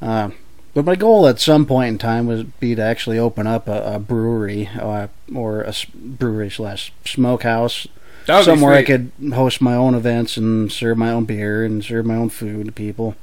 Uh, 0.00 0.30
but 0.72 0.84
my 0.84 0.94
goal 0.94 1.26
at 1.26 1.40
some 1.40 1.66
point 1.66 1.88
in 1.88 1.98
time 1.98 2.26
would 2.26 2.58
be 2.60 2.74
to 2.74 2.82
actually 2.82 3.18
open 3.18 3.46
up 3.46 3.68
a, 3.68 3.94
a 3.94 3.98
brewery 3.98 4.68
uh, 4.68 5.08
or 5.34 5.62
a 5.62 5.74
brewery 5.94 6.50
slash 6.50 6.92
smokehouse 7.04 7.86
somewhere 8.26 8.74
I 8.74 8.84
could 8.84 9.10
host 9.34 9.60
my 9.60 9.74
own 9.74 9.94
events 9.94 10.36
and 10.36 10.70
serve 10.70 10.96
my 10.96 11.10
own 11.10 11.24
beer 11.24 11.64
and 11.64 11.84
serve 11.84 12.06
my 12.06 12.14
own 12.14 12.28
food 12.28 12.66
to 12.66 12.72
people. 12.72 13.16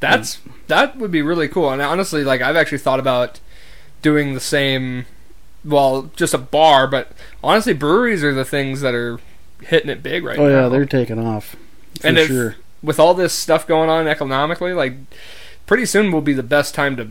That's 0.00 0.40
that 0.66 0.96
would 0.98 1.10
be 1.10 1.22
really 1.22 1.48
cool. 1.48 1.70
And 1.70 1.80
honestly, 1.80 2.24
like 2.24 2.40
I've 2.40 2.56
actually 2.56 2.78
thought 2.78 3.00
about 3.00 3.40
doing 4.02 4.34
the 4.34 4.40
same. 4.40 5.06
Well, 5.64 6.10
just 6.16 6.34
a 6.34 6.38
bar, 6.38 6.86
but 6.86 7.12
honestly, 7.42 7.74
breweries 7.74 8.22
are 8.22 8.32
the 8.32 8.44
things 8.44 8.80
that 8.80 8.94
are 8.94 9.18
hitting 9.62 9.90
it 9.90 10.02
big 10.02 10.24
right 10.24 10.38
oh 10.38 10.48
now. 10.48 10.54
Oh 10.54 10.62
yeah, 10.62 10.68
they're 10.68 10.86
taking 10.86 11.18
off 11.18 11.56
for 12.00 12.06
And 12.06 12.18
if- 12.18 12.28
sure. 12.28 12.56
with 12.82 12.98
all 13.00 13.14
this 13.14 13.32
stuff 13.34 13.66
going 13.66 13.90
on 13.90 14.06
economically, 14.08 14.72
like 14.72 14.94
pretty 15.66 15.84
soon 15.86 16.12
will 16.12 16.20
be 16.20 16.32
the 16.32 16.42
best 16.42 16.74
time 16.74 16.96
to 16.96 17.08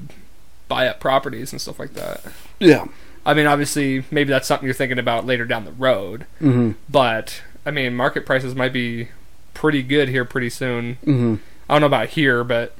buy 0.67 0.88
up 0.88 1.00
properties 1.00 1.51
and 1.51 1.62
stuff 1.62 1.79
like 1.79 1.94
that. 1.94 2.22
Yeah. 2.60 2.86
I 3.25 3.34
mean, 3.34 3.46
obviously, 3.46 4.03
maybe 4.10 4.29
that's 4.29 4.48
something 4.48 4.65
you're 4.65 4.74
thinking 4.74 5.00
about 5.00 5.25
later 5.25 5.46
down 5.46 5.65
the 5.65 5.72
road, 5.74 6.25
hmm 6.39 6.72
but 6.89 7.41
I 7.65 7.72
mean, 7.72 7.96
market 7.96 8.25
prices 8.25 8.56
might 8.56 8.72
be 8.72 9.10
pretty 9.53 9.84
good 9.84 10.08
here 10.10 10.24
pretty 10.24 10.50
soon. 10.50 10.96
hmm 11.03 11.36
I 11.70 11.74
don't 11.74 11.82
know 11.82 11.88
about 11.88 12.10
here, 12.10 12.46
but 12.46 12.74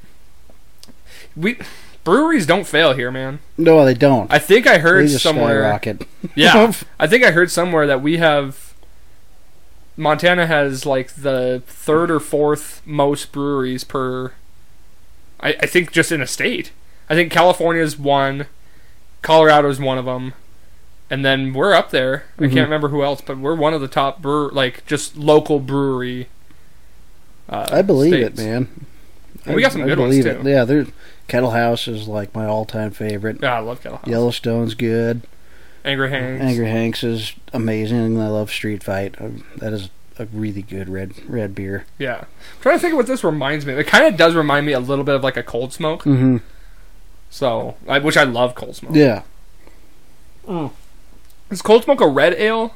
we 1.36 1.58
breweries 2.04 2.46
don't 2.46 2.66
fail 2.66 2.94
here, 2.94 3.10
man. 3.10 3.38
No, 3.58 3.84
they 3.84 3.92
don't. 3.94 4.32
I 4.32 4.38
think 4.38 4.66
I 4.66 4.78
heard 4.78 5.04
they 5.06 5.12
just 5.12 5.22
somewhere. 5.22 5.60
skyrocket. 5.62 6.06
Yeah, 6.34 6.72
I 6.98 7.06
think 7.06 7.24
I 7.24 7.30
heard 7.32 7.50
somewhere 7.50 7.86
that 7.86 8.00
we 8.00 8.16
have 8.16 8.67
Montana 9.98 10.46
has 10.46 10.86
like 10.86 11.12
the 11.14 11.62
third 11.66 12.10
or 12.10 12.20
fourth 12.20 12.80
most 12.86 13.32
breweries 13.32 13.82
per. 13.84 14.32
I, 15.40 15.50
I 15.60 15.66
think 15.66 15.92
just 15.92 16.10
in 16.12 16.22
a 16.22 16.26
state. 16.26 16.70
I 17.10 17.14
think 17.14 17.32
California's 17.32 17.98
one, 17.98 18.46
Colorado's 19.22 19.80
one 19.80 19.98
of 19.98 20.04
them, 20.04 20.34
and 21.10 21.24
then 21.24 21.52
we're 21.52 21.74
up 21.74 21.90
there. 21.90 22.24
I 22.38 22.42
Mhm. 22.42 22.52
can't 22.52 22.66
remember 22.66 22.88
who 22.88 23.02
else, 23.02 23.20
but 23.20 23.38
we're 23.38 23.54
one 23.56 23.74
of 23.74 23.80
the 23.80 23.88
top 23.88 24.22
brewer 24.22 24.50
like 24.52 24.86
just 24.86 25.16
local 25.16 25.58
brewery. 25.58 26.28
Uh, 27.48 27.66
I 27.72 27.82
believe 27.82 28.14
it, 28.14 28.36
man. 28.36 28.68
And 29.46 29.56
we 29.56 29.62
got 29.62 29.72
some 29.72 29.82
I 29.82 29.86
good 29.86 29.98
ones, 29.98 30.16
believe 30.16 30.42
too. 30.42 30.48
It. 30.48 30.52
Yeah, 30.52 30.64
there's 30.64 30.88
Kettle 31.28 31.52
House 31.52 31.88
is 31.88 32.06
like 32.06 32.34
my 32.34 32.46
all-time 32.46 32.90
favorite. 32.90 33.38
Yeah, 33.42 33.54
I 33.56 33.58
love 33.60 33.82
Kettle 33.82 33.98
House. 33.98 34.06
Yellowstone's 34.06 34.74
good. 34.74 35.22
Angry 35.84 36.10
Hanks. 36.10 36.42
Angry 36.44 36.66
Hanks 36.68 37.04
is 37.04 37.32
amazing. 37.52 38.20
I 38.20 38.28
love 38.28 38.50
Street 38.50 38.82
Fight. 38.82 39.14
Um, 39.20 39.44
That 39.56 39.72
is 39.72 39.90
a 40.18 40.26
really 40.32 40.62
good 40.62 40.88
red 40.88 41.12
red 41.28 41.54
beer. 41.54 41.86
Yeah. 41.98 42.16
I'm 42.22 42.26
trying 42.60 42.76
to 42.76 42.80
think 42.80 42.92
of 42.92 42.96
what 42.96 43.06
this 43.06 43.22
reminds 43.22 43.64
me. 43.64 43.72
of. 43.72 43.78
It 43.78 43.86
kind 43.86 44.04
of 44.06 44.16
does 44.16 44.34
remind 44.34 44.66
me 44.66 44.72
a 44.72 44.80
little 44.80 45.04
bit 45.04 45.14
of 45.14 45.22
like 45.22 45.36
a 45.36 45.42
cold 45.42 45.72
smoke. 45.72 46.02
hmm 46.02 46.38
So, 47.30 47.76
I, 47.86 47.98
which 48.00 48.16
I 48.16 48.24
love 48.24 48.54
cold 48.54 48.74
smoke. 48.76 48.94
Yeah, 48.94 49.22
Is 51.50 51.62
cold 51.62 51.84
smoke 51.84 52.00
a 52.00 52.08
red 52.08 52.34
ale? 52.34 52.74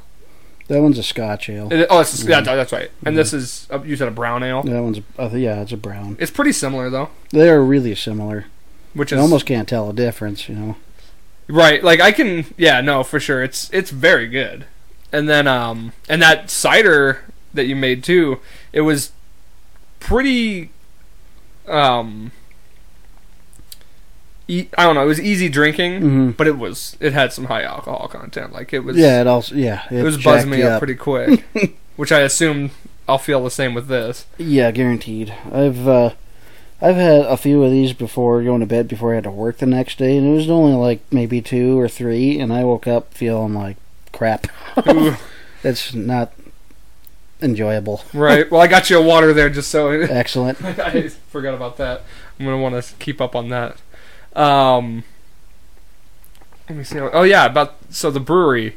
that 0.69 0.81
one's 0.81 0.99
a 0.99 1.03
Scotch 1.03 1.51
ale. 1.51 1.71
It- 1.73 1.87
oh, 1.91 1.99
that's, 1.99 2.25
yeah, 2.25 2.41
Mhm. 2.41 2.45
that's 2.45 2.73
right. 2.73 2.91
And 3.05 3.19
this 3.19 3.33
is 3.35 3.67
uh, 3.71 3.83
you 3.83 3.97
said 3.97 4.09
a 4.09 4.13
brown 4.13 4.43
ale. 4.43 4.63
That 4.63 4.83
one's 4.83 5.01
uh, 5.19 5.29
yeah, 5.35 5.61
it's 5.63 5.73
a 5.73 5.77
brown. 5.77 6.17
It's 6.21 6.31
pretty 6.31 6.53
similar 6.53 6.89
though, 6.89 7.11
They 7.31 7.51
are 7.51 7.63
really 7.63 7.95
similar. 7.95 8.47
which 8.95 9.13
is 9.13 9.19
almost 9.19 9.45
can't 9.47 9.69
tell 9.69 9.91
a 9.91 9.93
difference. 9.93 10.49
You 10.49 10.55
know. 10.55 10.77
Right. 11.53 11.83
Like 11.85 12.01
I 12.01 12.11
can, 12.13 12.47
yeah, 12.57 12.81
no, 12.81 13.05
for 13.05 13.21
sure. 13.21 13.43
It's 13.43 13.71
it's 13.73 13.91
very 13.91 14.27
good. 14.29 14.65
And 15.13 15.29
then 15.29 15.47
um 15.47 15.93
and 16.09 16.21
that 16.23 16.51
cider 16.51 17.21
that 17.55 17.67
you 17.67 17.77
made 17.77 18.03
too, 18.03 18.41
it 18.73 18.81
was 18.81 19.13
pretty 20.01 20.71
um 21.69 22.33
e- 24.49 24.69
I 24.77 24.85
don't 24.85 24.95
know, 24.95 25.03
it 25.03 25.07
was 25.07 25.21
easy 25.21 25.49
drinking, 25.49 26.01
hmm 26.01 26.31
but 26.31 26.47
it 26.47 26.59
was 26.59 26.97
it 27.01 27.13
had 27.13 27.33
some 27.33 27.45
high 27.47 27.63
alcohol 27.63 28.09
content. 28.09 28.53
Like 28.53 28.73
it 28.73 28.81
was 28.81 28.97
Yeah, 28.97 29.21
it 29.21 29.27
also 29.27 29.55
yeah 29.55 29.83
it 29.91 30.03
was 30.03 30.17
buzzing 30.23 30.51
me 30.51 30.59
you 30.59 30.65
up 30.67 30.79
pretty 30.79 30.95
quick, 30.97 31.45
which 31.97 32.11
I 32.13 32.21
assume 32.21 32.71
I'll 33.09 33.19
feel 33.19 33.43
the 33.45 33.51
same 33.51 33.75
with 33.75 33.89
this. 33.89 34.27
Yeah, 34.39 34.71
guaranteed. 34.71 35.35
I've 35.53 35.87
uh, 35.87 36.11
I've 36.83 36.97
had 36.97 37.21
a 37.27 37.37
few 37.37 37.63
of 37.63 37.71
these 37.71 37.93
before 37.93 38.43
going 38.43 38.59
to 38.61 38.67
bed 38.67 38.89
before 38.89 39.13
I 39.13 39.15
had 39.15 39.25
to 39.25 39.31
work 39.31 39.59
the 39.59 39.67
next 39.67 39.99
day, 39.99 40.17
and 40.17 40.27
it 40.27 40.35
was 40.35 40.51
only 40.51 40.75
like 40.75 41.01
maybe 41.13 41.41
two 41.41 41.79
or 41.79 41.89
three, 41.89 42.41
and 42.41 42.53
I 42.53 42.65
woke 42.65 42.89
up 42.89 43.15
feeling 43.15 43.55
like 43.55 43.77
crap. 44.13 44.49
Ooh, 44.89 45.15
It's 45.65 45.95
not 45.95 46.33
enjoyable. 47.41 48.03
right. 48.13 48.51
Well, 48.51 48.61
I 48.61 48.67
got 48.67 48.91
you 48.91 48.99
a 48.99 49.03
water 49.03 49.33
there 49.33 49.49
just 49.49 49.71
so 49.71 49.89
Excellent. 49.91 50.63
I 50.65 51.09
forgot 51.09 51.55
about 51.55 51.77
that. 51.77 52.03
I'm 52.39 52.47
gonna 52.47 52.59
want 52.59 52.83
to 52.83 52.95
keep 52.97 53.21
up 53.21 53.37
on 53.37 53.49
that. 53.51 53.77
Um, 54.35 55.05
let 56.69 56.79
me 56.79 56.83
see. 56.85 56.99
Oh 56.99 57.23
yeah, 57.23 57.47
about 57.47 57.77
so 57.91 58.11
the 58.11 58.19
brewery. 58.21 58.77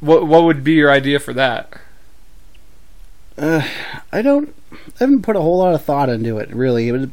What 0.00 0.26
what 0.26 0.44
would 0.44 0.62
be 0.62 0.72
your 0.72 0.90
idea 0.90 1.18
for 1.18 1.32
that? 1.32 1.72
Uh, 3.38 3.66
I 4.12 4.20
don't. 4.20 4.54
I 4.74 4.98
haven't 4.98 5.22
put 5.22 5.36
a 5.36 5.40
whole 5.40 5.58
lot 5.58 5.74
of 5.74 5.84
thought 5.84 6.08
into 6.08 6.38
it. 6.38 6.50
Really, 6.54 6.88
it 6.88 6.92
would. 6.92 7.12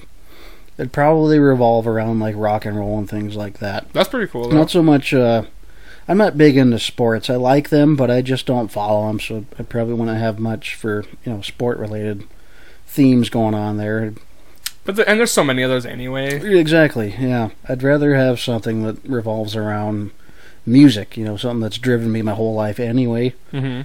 It'd 0.77 0.93
probably 0.93 1.37
revolve 1.37 1.85
around 1.87 2.19
like 2.19 2.35
rock 2.37 2.65
and 2.65 2.77
roll 2.77 2.97
and 2.97 3.09
things 3.09 3.35
like 3.35 3.59
that. 3.59 3.91
That's 3.93 4.09
pretty 4.09 4.31
cool. 4.31 4.49
Though. 4.49 4.57
Not 4.57 4.71
so 4.71 4.81
much. 4.81 5.13
Uh, 5.13 5.43
I'm 6.07 6.17
not 6.17 6.37
big 6.37 6.57
into 6.57 6.79
sports. 6.79 7.29
I 7.29 7.35
like 7.35 7.69
them, 7.69 7.95
but 7.95 8.09
I 8.09 8.21
just 8.21 8.45
don't 8.45 8.71
follow 8.71 9.07
them. 9.07 9.19
So 9.19 9.45
I 9.59 9.63
probably 9.63 9.93
wouldn't 9.93 10.17
have 10.17 10.39
much 10.39 10.75
for 10.75 11.05
you 11.25 11.33
know 11.33 11.41
sport 11.41 11.77
related 11.77 12.23
themes 12.87 13.29
going 13.29 13.53
on 13.53 13.77
there. 13.77 14.13
But 14.83 14.95
the, 14.95 15.07
and 15.07 15.19
there's 15.19 15.31
so 15.31 15.43
many 15.43 15.61
of 15.61 15.69
those 15.69 15.85
anyway. 15.85 16.41
Exactly. 16.57 17.15
Yeah, 17.19 17.49
I'd 17.69 17.83
rather 17.83 18.15
have 18.15 18.39
something 18.39 18.83
that 18.83 18.97
revolves 19.07 19.55
around 19.55 20.09
music. 20.65 21.15
You 21.17 21.25
know, 21.25 21.37
something 21.37 21.61
that's 21.61 21.77
driven 21.77 22.11
me 22.11 22.21
my 22.23 22.33
whole 22.33 22.55
life 22.55 22.79
anyway. 22.79 23.35
hmm 23.51 23.81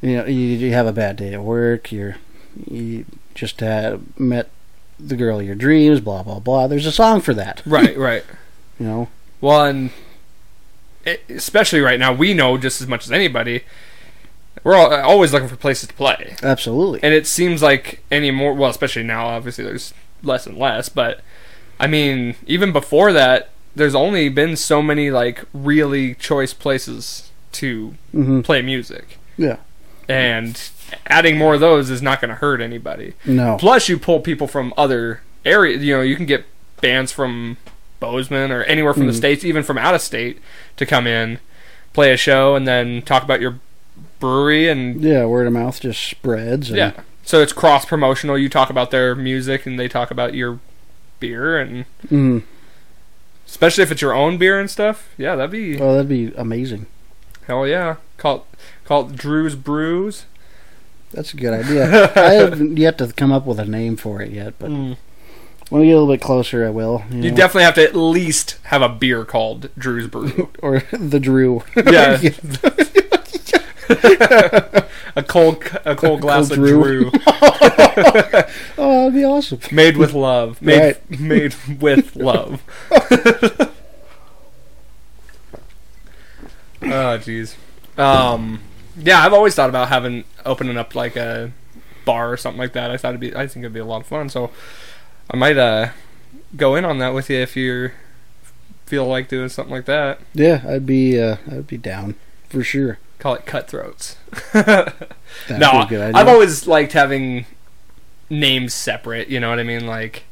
You 0.00 0.16
know, 0.16 0.24
you, 0.24 0.34
you 0.34 0.72
have 0.72 0.86
a 0.86 0.92
bad 0.92 1.16
day 1.16 1.34
at 1.34 1.42
work. 1.42 1.92
You're 1.92 2.16
you 2.70 3.04
just 3.34 3.60
had 3.60 4.18
met 4.18 4.50
the 4.98 5.16
girl 5.16 5.40
of 5.40 5.46
your 5.46 5.54
dreams. 5.54 6.00
Blah 6.00 6.22
blah 6.22 6.38
blah. 6.38 6.66
There's 6.66 6.86
a 6.86 6.92
song 6.92 7.20
for 7.20 7.34
that. 7.34 7.62
Right, 7.66 7.96
right. 8.10 8.24
You 8.78 8.86
know. 8.86 9.08
Well, 9.40 9.64
and 9.64 9.90
it, 11.04 11.22
especially 11.28 11.80
right 11.80 11.98
now, 11.98 12.12
we 12.12 12.34
know 12.34 12.56
just 12.58 12.80
as 12.80 12.86
much 12.86 13.04
as 13.04 13.12
anybody. 13.12 13.62
We're 14.64 14.76
all, 14.76 14.92
always 14.92 15.32
looking 15.32 15.48
for 15.48 15.56
places 15.56 15.88
to 15.88 15.94
play. 15.94 16.36
Absolutely. 16.42 17.00
And 17.02 17.14
it 17.14 17.26
seems 17.26 17.62
like 17.62 18.04
anymore, 18.12 18.54
well, 18.54 18.70
especially 18.70 19.02
now, 19.02 19.26
obviously 19.26 19.64
there's 19.64 19.92
less 20.22 20.46
and 20.46 20.56
less, 20.56 20.88
but 20.88 21.20
I 21.80 21.86
mean, 21.88 22.36
even 22.46 22.70
before 22.70 23.12
that, 23.12 23.50
there's 23.74 23.94
only 23.94 24.28
been 24.28 24.54
so 24.56 24.80
many 24.82 25.10
like 25.10 25.44
really 25.52 26.14
choice 26.14 26.52
places 26.54 27.30
to 27.52 27.94
hmm 28.12 28.42
play 28.42 28.62
music. 28.62 29.18
Yeah. 29.36 29.56
And 30.08 30.60
adding 31.06 31.38
more 31.38 31.54
of 31.54 31.60
those 31.60 31.90
is 31.90 32.02
not 32.02 32.20
going 32.20 32.28
to 32.30 32.34
hurt 32.36 32.60
anybody. 32.60 33.14
No. 33.24 33.56
Plus, 33.58 33.88
you 33.88 33.98
pull 33.98 34.20
people 34.20 34.46
from 34.46 34.74
other 34.76 35.20
areas. 35.44 35.82
You 35.82 35.96
know, 35.96 36.02
you 36.02 36.16
can 36.16 36.26
get 36.26 36.44
bands 36.80 37.12
from 37.12 37.56
Bozeman 38.00 38.50
or 38.50 38.62
anywhere 38.64 38.92
from 38.94 39.06
the 39.06 39.12
Mhm. 39.12 39.16
states, 39.16 39.44
even 39.44 39.62
from 39.62 39.78
out 39.78 39.94
of 39.94 40.00
state, 40.00 40.40
to 40.76 40.84
come 40.84 41.06
in, 41.06 41.38
play 41.92 42.12
a 42.12 42.16
show, 42.16 42.56
and 42.56 42.66
then 42.66 43.02
talk 43.02 43.22
about 43.22 43.40
your 43.40 43.58
brewery 44.18 44.68
and 44.68 45.02
Yeah, 45.02 45.24
word 45.24 45.46
of 45.46 45.52
mouth 45.52 45.80
just 45.80 46.02
spreads. 46.02 46.68
And, 46.68 46.78
yeah. 46.78 46.92
So 47.24 47.40
it's 47.40 47.52
cross 47.52 47.84
promotional. 47.84 48.36
You 48.36 48.48
talk 48.48 48.68
about 48.70 48.90
their 48.90 49.14
music, 49.14 49.64
and 49.66 49.78
they 49.78 49.86
talk 49.88 50.10
about 50.10 50.34
your 50.34 50.58
beer, 51.20 51.56
and 51.58 51.84
Mm. 52.10 52.42
especially 53.46 53.82
if 53.84 53.92
it's 53.92 54.02
your 54.02 54.12
own 54.14 54.38
beer 54.38 54.58
and 54.58 54.68
stuff. 54.68 55.08
Yeah, 55.16 55.36
that'd 55.36 55.50
be 55.52 55.78
Oh, 55.80 55.92
that'd 55.94 56.08
be 56.08 56.32
amazing. 56.36 56.86
hell 57.46 57.66
yeah. 57.66 57.96
Call 58.22 58.36
it 58.36 58.42
call 58.84 59.08
it 59.10 59.16
Drew's 59.16 59.56
Brews. 59.56 60.26
That's 61.10 61.34
a 61.34 61.36
good 61.36 61.52
idea. 61.52 62.12
I 62.14 62.34
haven't 62.34 62.76
yet 62.78 62.98
to 62.98 63.08
come 63.12 63.32
up 63.32 63.44
with 63.46 63.58
a 63.58 63.64
name 63.64 63.96
for 63.96 64.22
it 64.22 64.30
yet, 64.30 64.54
but 64.60 64.70
Mm. 64.70 64.96
when 65.70 65.80
we 65.82 65.88
get 65.88 65.94
a 65.94 65.98
little 65.98 66.14
bit 66.14 66.20
closer, 66.22 66.64
I 66.64 66.70
will. 66.70 67.02
You, 67.10 67.16
You 67.22 67.30
know. 67.32 67.36
definitely 67.36 67.64
have 67.64 67.74
to 67.74 67.82
at 67.82 67.96
least 67.96 68.58
have 68.64 68.80
a 68.80 68.88
beer 68.88 69.24
called 69.24 69.70
Drew's 69.76 70.06
Brew. 70.06 70.50
or 70.62 70.84
the 70.92 71.18
Drew. 71.18 71.64
Yeah. 71.76 72.20
a 75.16 75.22
cold 75.24 75.62
a 75.84 75.96
cold 75.96 76.20
glass 76.20 76.48
cold 76.48 76.52
of 76.52 76.56
Drew. 76.64 77.10
Drew 77.10 77.10
oh, 78.78 79.08
that'd 79.08 79.14
be 79.14 79.24
awesome. 79.24 79.58
made 79.72 79.96
with 79.96 80.14
love. 80.14 80.62
Made 80.62 80.78
Right. 81.10 81.20
made 81.20 81.54
with 81.80 82.14
love. 82.16 82.62
oh 86.82 87.18
jeez. 87.18 87.56
Um 87.98 88.60
yeah, 88.96 89.24
I've 89.24 89.32
always 89.32 89.54
thought 89.54 89.70
about 89.70 89.88
having 89.88 90.24
opening 90.44 90.76
up 90.76 90.94
like 90.94 91.16
a 91.16 91.52
bar 92.04 92.32
or 92.32 92.36
something 92.36 92.58
like 92.58 92.72
that. 92.72 92.90
I 92.90 92.96
thought 92.96 93.10
it'd 93.10 93.20
be 93.20 93.34
I 93.34 93.46
think 93.46 93.64
it'd 93.64 93.72
be 93.72 93.80
a 93.80 93.84
lot 93.84 94.00
of 94.02 94.06
fun. 94.06 94.28
So 94.28 94.50
I 95.30 95.36
might 95.36 95.56
uh 95.56 95.90
go 96.56 96.74
in 96.74 96.84
on 96.84 96.98
that 96.98 97.14
with 97.14 97.30
you 97.30 97.38
if 97.38 97.56
you 97.56 97.90
feel 98.92 99.06
like 99.06 99.26
doing 99.28 99.48
something 99.48 99.74
like 99.74 99.86
that. 99.86 100.20
Yeah, 100.34 100.62
I'd 100.68 100.84
be. 100.84 101.18
Uh, 101.18 101.36
I'd 101.50 101.66
be 101.66 101.78
down 101.78 102.14
for 102.50 102.62
sure. 102.62 102.98
Call 103.18 103.34
it 103.34 103.46
cutthroats. 103.46 104.16
No, 105.48 105.82
a 105.82 105.86
good 105.88 106.00
idea. 106.02 106.12
I've 106.14 106.28
always 106.28 106.66
liked 106.66 106.92
having 106.92 107.46
names 108.28 108.74
separate. 108.74 109.28
You 109.28 109.40
know 109.40 109.48
what 109.48 109.58
I 109.58 109.62
mean? 109.62 109.86
Like, 109.86 110.24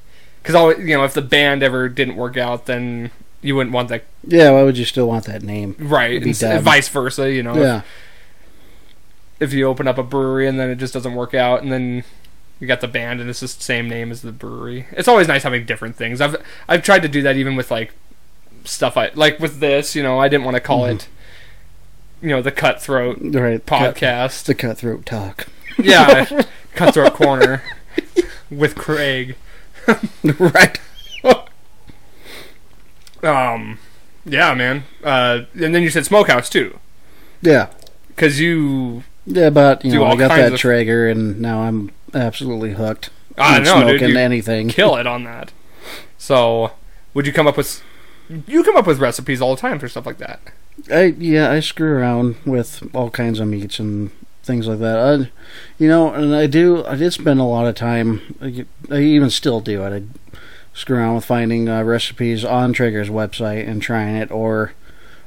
because 0.42 0.78
you 0.78 0.94
know, 0.94 1.04
if 1.04 1.14
the 1.14 1.22
band 1.22 1.62
ever 1.62 1.88
didn't 1.88 2.16
work 2.16 2.36
out, 2.36 2.66
then 2.66 3.10
you 3.42 3.56
wouldn't 3.56 3.72
want 3.74 3.88
that, 3.88 4.04
Yeah, 4.26 4.50
why 4.50 4.62
would 4.62 4.76
you 4.78 4.84
still 4.84 5.08
want 5.08 5.24
that 5.26 5.42
name? 5.42 5.74
right? 5.78 6.12
It'd 6.22 6.42
And 6.42 6.62
vice 6.62 6.88
versa. 6.88 7.30
You 7.32 7.42
know, 7.42 7.54
Yeah, 7.54 7.78
if, 9.38 9.50
if 9.50 9.52
you 9.52 9.66
open 9.66 9.88
up 9.88 9.98
a 9.98 10.02
brewery 10.02 10.46
and 10.46 10.58
then 10.60 10.70
it 10.70 10.76
just 10.76 10.92
doesn't 10.94 11.14
work 11.14 11.34
out, 11.34 11.62
and 11.62 11.72
then 11.72 12.04
you 12.58 12.66
got 12.66 12.80
the 12.82 12.88
band 12.88 13.20
and 13.20 13.30
it's 13.30 13.40
just 13.40 13.58
the 13.58 13.64
same 13.64 13.88
name 13.88 14.10
as 14.10 14.20
the 14.22 14.32
brewery. 14.32 14.86
It's 14.92 15.08
always 15.08 15.26
nice 15.28 15.42
having 15.44 15.64
different 15.64 15.96
things. 15.96 16.20
I've 16.20 16.36
I've 16.68 16.82
tried 16.82 17.00
to 17.02 17.08
do 17.08 17.22
that 17.22 17.36
even 17.36 17.56
with 17.56 17.70
like 17.70 17.94
stuff 18.64 18.96
I 18.98 19.10
like 19.14 19.38
with 19.40 19.60
this. 19.60 19.96
You 19.96 20.02
know, 20.02 20.18
I 20.18 20.28
didn't 20.28 20.44
want 20.44 20.56
to 20.56 20.60
call 20.60 20.82
Mhm. 20.82 20.96
it, 20.96 21.08
you 22.20 22.28
know, 22.28 22.42
the 22.42 22.52
Cutthroat 22.52 23.16
right. 23.22 23.64
Cut, 23.64 23.94
podcast. 23.96 24.44
the 24.44 24.54
cutthroat 24.54 25.06
talk. 25.06 25.46
Yeah, 25.82 26.42
Cutthroat 26.74 27.14
Corner 27.14 27.62
with 28.50 28.74
Craig. 28.74 29.36
right. 30.38 30.78
Um, 33.22 33.78
yeah, 34.24 34.54
man. 34.54 34.84
Uh, 35.04 35.42
and 35.60 35.74
then 35.74 35.82
you 35.82 35.90
said 35.90 36.04
Smokehouse 36.06 36.48
too, 36.48 36.78
Yeah. 37.42 37.66
because 38.08 38.40
you 38.40 39.04
Yeah, 39.26 39.50
but 39.50 39.84
you 39.84 39.92
know, 39.94 40.06
I 40.06 40.16
got 40.16 40.28
that 40.36 40.52
of- 40.54 40.58
Traeger, 40.58 41.08
and 41.08 41.40
now 41.40 41.62
I'm 41.62 41.90
absolutely 42.14 42.72
hooked. 42.72 43.10
I 43.38 43.58
know, 43.60 43.80
dude. 43.86 43.98
smoking 44.00 44.08
You 44.10 44.18
anything. 44.18 44.68
kill 44.68 44.96
it 44.96 45.06
on 45.06 45.24
that. 45.24 45.52
So, 46.18 46.72
would 47.14 47.26
you 47.26 47.32
come 47.32 47.46
up 47.46 47.56
with? 47.56 47.82
You 48.46 48.62
come 48.62 48.76
up 48.76 48.86
with 48.86 48.98
recipes 48.98 49.40
all 49.40 49.54
the 49.54 49.60
time 49.60 49.78
for 49.78 49.88
stuff 49.88 50.06
like 50.06 50.18
that. 50.18 50.40
I 50.92 51.14
yeah, 51.18 51.50
I 51.50 51.60
screw 51.60 51.92
around 51.98 52.36
with 52.44 52.82
all 52.94 53.10
kinds 53.10 53.40
of 53.40 53.48
meats 53.48 53.78
and 53.78 54.10
things 54.42 54.66
like 54.68 54.78
that. 54.80 54.98
I, 54.98 55.30
you 55.78 55.88
know, 55.88 56.12
and 56.12 56.34
I 56.34 56.46
do. 56.46 56.84
I 56.86 56.96
did 56.96 57.12
spend 57.12 57.40
a 57.40 57.44
lot 57.44 57.66
of 57.66 57.74
time. 57.74 58.36
I, 58.42 58.66
I 58.90 59.00
even 59.00 59.30
still 59.30 59.60
do 59.60 59.84
it. 59.84 60.02
Screw 60.72 60.96
around 60.96 61.16
with 61.16 61.24
finding 61.24 61.68
uh, 61.68 61.82
recipes 61.82 62.44
on 62.44 62.72
Traeger's 62.72 63.08
website 63.10 63.68
and 63.68 63.82
trying 63.82 64.14
it, 64.16 64.30
or 64.30 64.72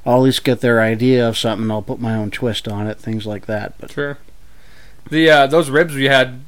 I'll 0.05 0.17
at 0.17 0.23
least 0.23 0.43
get 0.43 0.61
their 0.61 0.81
idea 0.81 1.27
of 1.27 1.37
something. 1.37 1.69
I'll 1.69 1.81
put 1.81 1.99
my 1.99 2.15
own 2.15 2.31
twist 2.31 2.67
on 2.67 2.87
it, 2.87 2.97
things 2.97 3.25
like 3.25 3.45
that. 3.45 3.73
But 3.79 3.91
Sure. 3.91 4.17
The 5.09 5.29
uh, 5.29 5.47
those 5.47 5.69
ribs 5.69 5.93
we 5.95 6.05
had 6.05 6.41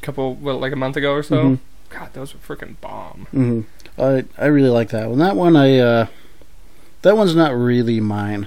a 0.00 0.04
couple, 0.06 0.34
what, 0.36 0.60
like 0.60 0.72
a 0.72 0.76
month 0.76 0.96
ago 0.96 1.12
or 1.12 1.22
so. 1.22 1.36
Mhm. 1.42 1.58
God, 1.88 2.10
those 2.12 2.32
were 2.32 2.56
freaking 2.56 2.76
bomb. 2.80 3.26
hmm 3.32 3.60
I 3.98 4.24
I 4.38 4.46
really 4.46 4.68
like 4.70 4.90
that 4.90 5.08
one. 5.10 5.18
That 5.18 5.34
one 5.34 5.56
I 5.56 5.78
uh, 5.78 6.06
that 7.02 7.16
one's 7.16 7.34
not 7.34 7.52
really 7.52 7.98
mine. 8.00 8.46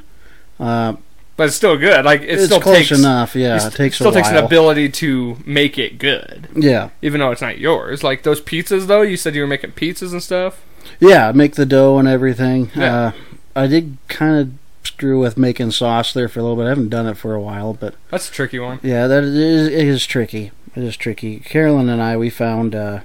Uh, 0.60 0.96
But 1.36 1.48
it's 1.48 1.56
still 1.56 1.78
good. 1.78 2.06
Like 2.06 2.22
it 2.22 2.30
it's 2.30 2.46
still 2.46 2.62
close 2.62 2.90
takes 2.90 2.92
enough. 2.92 3.36
Yeah, 3.36 3.56
it 3.58 3.66
it 3.74 3.74
takes 3.76 3.96
still 3.96 4.12
takes 4.12 4.30
an 4.30 4.38
ability 4.38 4.90
to 4.90 5.38
make 5.46 5.78
it 5.80 5.98
good, 5.98 6.48
yeah, 6.56 6.90
even 7.02 7.20
though 7.20 7.32
it's 7.32 7.42
not 7.42 7.58
yours. 7.58 8.04
Like 8.04 8.22
those 8.24 8.40
pizzas, 8.40 8.86
though. 8.88 9.02
You 9.02 9.18
said 9.18 9.34
you 9.34 9.42
were 9.42 9.48
making 9.48 9.72
pizzas 9.72 10.12
and 10.12 10.22
stuff. 10.22 10.62
yeah. 11.00 11.32
Make 11.32 11.56
the 11.56 11.66
dough 11.66 11.98
and 11.98 12.08
everything. 12.08 12.70
Yeah. 12.76 12.96
Uh, 12.96 13.12
I 13.56 13.68
did 13.68 13.98
kind 14.10 14.36
of 14.40 14.52
screw 14.88 15.20
with 15.20 15.38
making 15.38 15.72
sauce 15.72 16.14
there 16.14 16.28
for 16.28 16.40
a 16.40 16.44
little 16.44 16.58
bit. 16.58 16.66
I 16.66 16.70
haven't 16.70 16.90
done 16.90 17.08
it 17.08 17.18
for 17.18 17.34
a 17.34 17.42
while, 17.42 17.74
but 17.74 17.96
That's 18.12 18.30
a 18.30 18.32
tricky 18.32 18.60
one. 18.60 18.80
yeah, 18.84 19.08
that 19.08 19.24
is 19.24 19.68
it 19.70 19.88
is 19.88 20.06
tricky. 20.06 20.52
It 20.76 20.84
is 20.84 20.96
tricky. 20.98 21.40
Carolyn 21.40 21.90
and 21.90 22.02
I 22.02 22.16
we 22.16 22.30
found 22.30 22.76
uh, 22.76 23.00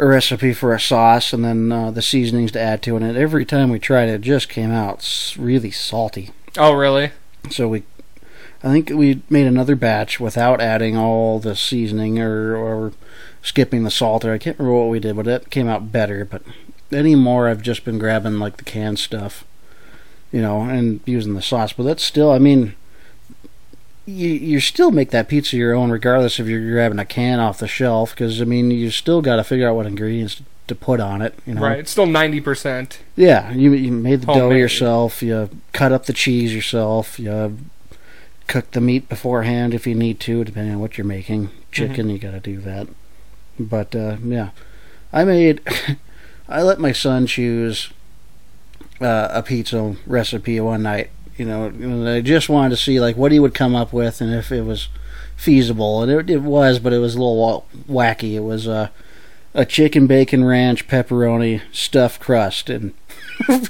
a 0.00 0.06
recipe 0.06 0.52
for 0.52 0.74
a 0.74 0.80
sauce 0.80 1.32
and 1.32 1.44
then 1.44 1.70
uh, 1.70 1.90
the 1.92 2.02
seasonings 2.02 2.50
to 2.52 2.60
add 2.60 2.82
to 2.82 2.96
it. 2.96 3.02
And 3.02 3.16
every 3.16 3.44
time 3.44 3.70
we 3.70 3.78
tried 3.78 4.08
it, 4.08 4.14
it 4.14 4.20
just 4.22 4.48
came 4.48 4.72
out 4.72 5.34
really 5.38 5.70
salty. 5.70 6.30
Oh, 6.56 6.72
really? 6.72 7.10
So 7.50 7.68
we, 7.68 7.82
I 8.62 8.72
think 8.72 8.90
we 8.90 9.22
made 9.30 9.46
another 9.46 9.76
batch 9.76 10.18
without 10.20 10.60
adding 10.60 10.96
all 10.96 11.38
the 11.38 11.56
seasoning 11.56 12.18
or 12.18 12.56
or 12.56 12.92
skipping 13.42 13.84
the 13.84 13.90
salt. 13.90 14.24
Or 14.24 14.32
I 14.32 14.38
can't 14.38 14.58
remember 14.58 14.78
what 14.78 14.90
we 14.90 15.00
did, 15.00 15.16
but 15.16 15.26
it 15.26 15.50
came 15.50 15.68
out 15.68 15.92
better. 15.92 16.24
But 16.24 16.42
anymore, 16.92 17.48
I've 17.48 17.62
just 17.62 17.84
been 17.84 17.98
grabbing 17.98 18.38
like 18.38 18.56
the 18.56 18.64
canned 18.64 18.98
stuff, 18.98 19.44
you 20.32 20.40
know, 20.40 20.62
and 20.62 21.00
using 21.04 21.34
the 21.34 21.42
sauce. 21.42 21.72
But 21.72 21.84
that's 21.84 22.02
still, 22.02 22.30
I 22.30 22.38
mean, 22.38 22.74
you 24.06 24.28
you 24.28 24.60
still 24.60 24.90
make 24.90 25.10
that 25.10 25.28
pizza 25.28 25.56
your 25.56 25.74
own, 25.74 25.90
regardless 25.90 26.40
if 26.40 26.46
you're 26.46 26.70
grabbing 26.72 26.98
a 26.98 27.04
can 27.04 27.40
off 27.40 27.58
the 27.58 27.68
shelf. 27.68 28.10
Because 28.10 28.40
I 28.40 28.44
mean, 28.44 28.70
you 28.70 28.90
still 28.90 29.22
got 29.22 29.36
to 29.36 29.44
figure 29.44 29.68
out 29.68 29.76
what 29.76 29.86
ingredients 29.86 30.36
to 30.36 30.44
put 30.74 31.00
on 31.00 31.22
it. 31.22 31.38
You 31.46 31.54
know, 31.54 31.62
Right. 31.62 31.78
It's 31.78 31.90
still 31.90 32.06
ninety 32.06 32.40
percent. 32.40 33.00
yeah, 33.16 33.52
you 33.52 33.72
you 33.72 33.92
made 33.92 34.22
the 34.22 34.26
dough 34.26 34.50
yourself. 34.50 35.22
You 35.22 35.48
cut 35.72 35.92
up 35.92 36.06
the 36.06 36.12
cheese 36.12 36.54
yourself. 36.54 37.18
You 37.18 37.58
cook 38.46 38.70
the 38.70 38.80
meat 38.80 39.08
beforehand 39.08 39.74
if 39.74 39.86
you 39.86 39.94
need 39.94 40.20
to, 40.20 40.42
depending 40.44 40.74
on 40.74 40.80
what 40.80 40.96
you're 40.98 41.06
making. 41.06 41.50
Chicken, 41.70 42.08
you 42.08 42.18
got 42.18 42.30
to 42.30 42.40
do 42.40 42.58
that. 42.60 42.88
But 43.58 43.94
uh, 43.94 44.16
yeah, 44.24 44.50
I 45.12 45.24
made. 45.24 45.60
I 46.48 46.62
let 46.62 46.78
my 46.80 46.92
son 46.92 47.26
choose 47.26 47.90
uh, 49.00 49.28
a 49.30 49.42
pizza 49.42 49.96
recipe 50.06 50.58
one 50.60 50.82
night. 50.82 51.10
You 51.36 51.44
know, 51.44 51.66
and 51.66 52.08
I 52.08 52.20
just 52.20 52.48
wanted 52.48 52.70
to 52.70 52.76
see 52.76 52.98
like 52.98 53.16
what 53.16 53.30
he 53.32 53.38
would 53.38 53.54
come 53.54 53.76
up 53.76 53.92
with 53.92 54.20
and 54.20 54.34
if 54.34 54.50
it 54.50 54.62
was 54.62 54.88
feasible, 55.36 56.02
and 56.02 56.10
it, 56.10 56.30
it 56.30 56.42
was, 56.42 56.80
but 56.80 56.92
it 56.92 56.98
was 56.98 57.14
a 57.14 57.18
little 57.18 57.64
wacky. 57.88 58.32
It 58.32 58.40
was 58.40 58.66
uh, 58.66 58.88
a 59.58 59.66
chicken 59.66 60.06
bacon 60.06 60.44
ranch 60.44 60.86
pepperoni 60.86 61.60
stuffed 61.72 62.20
crust, 62.20 62.70
and 62.70 62.94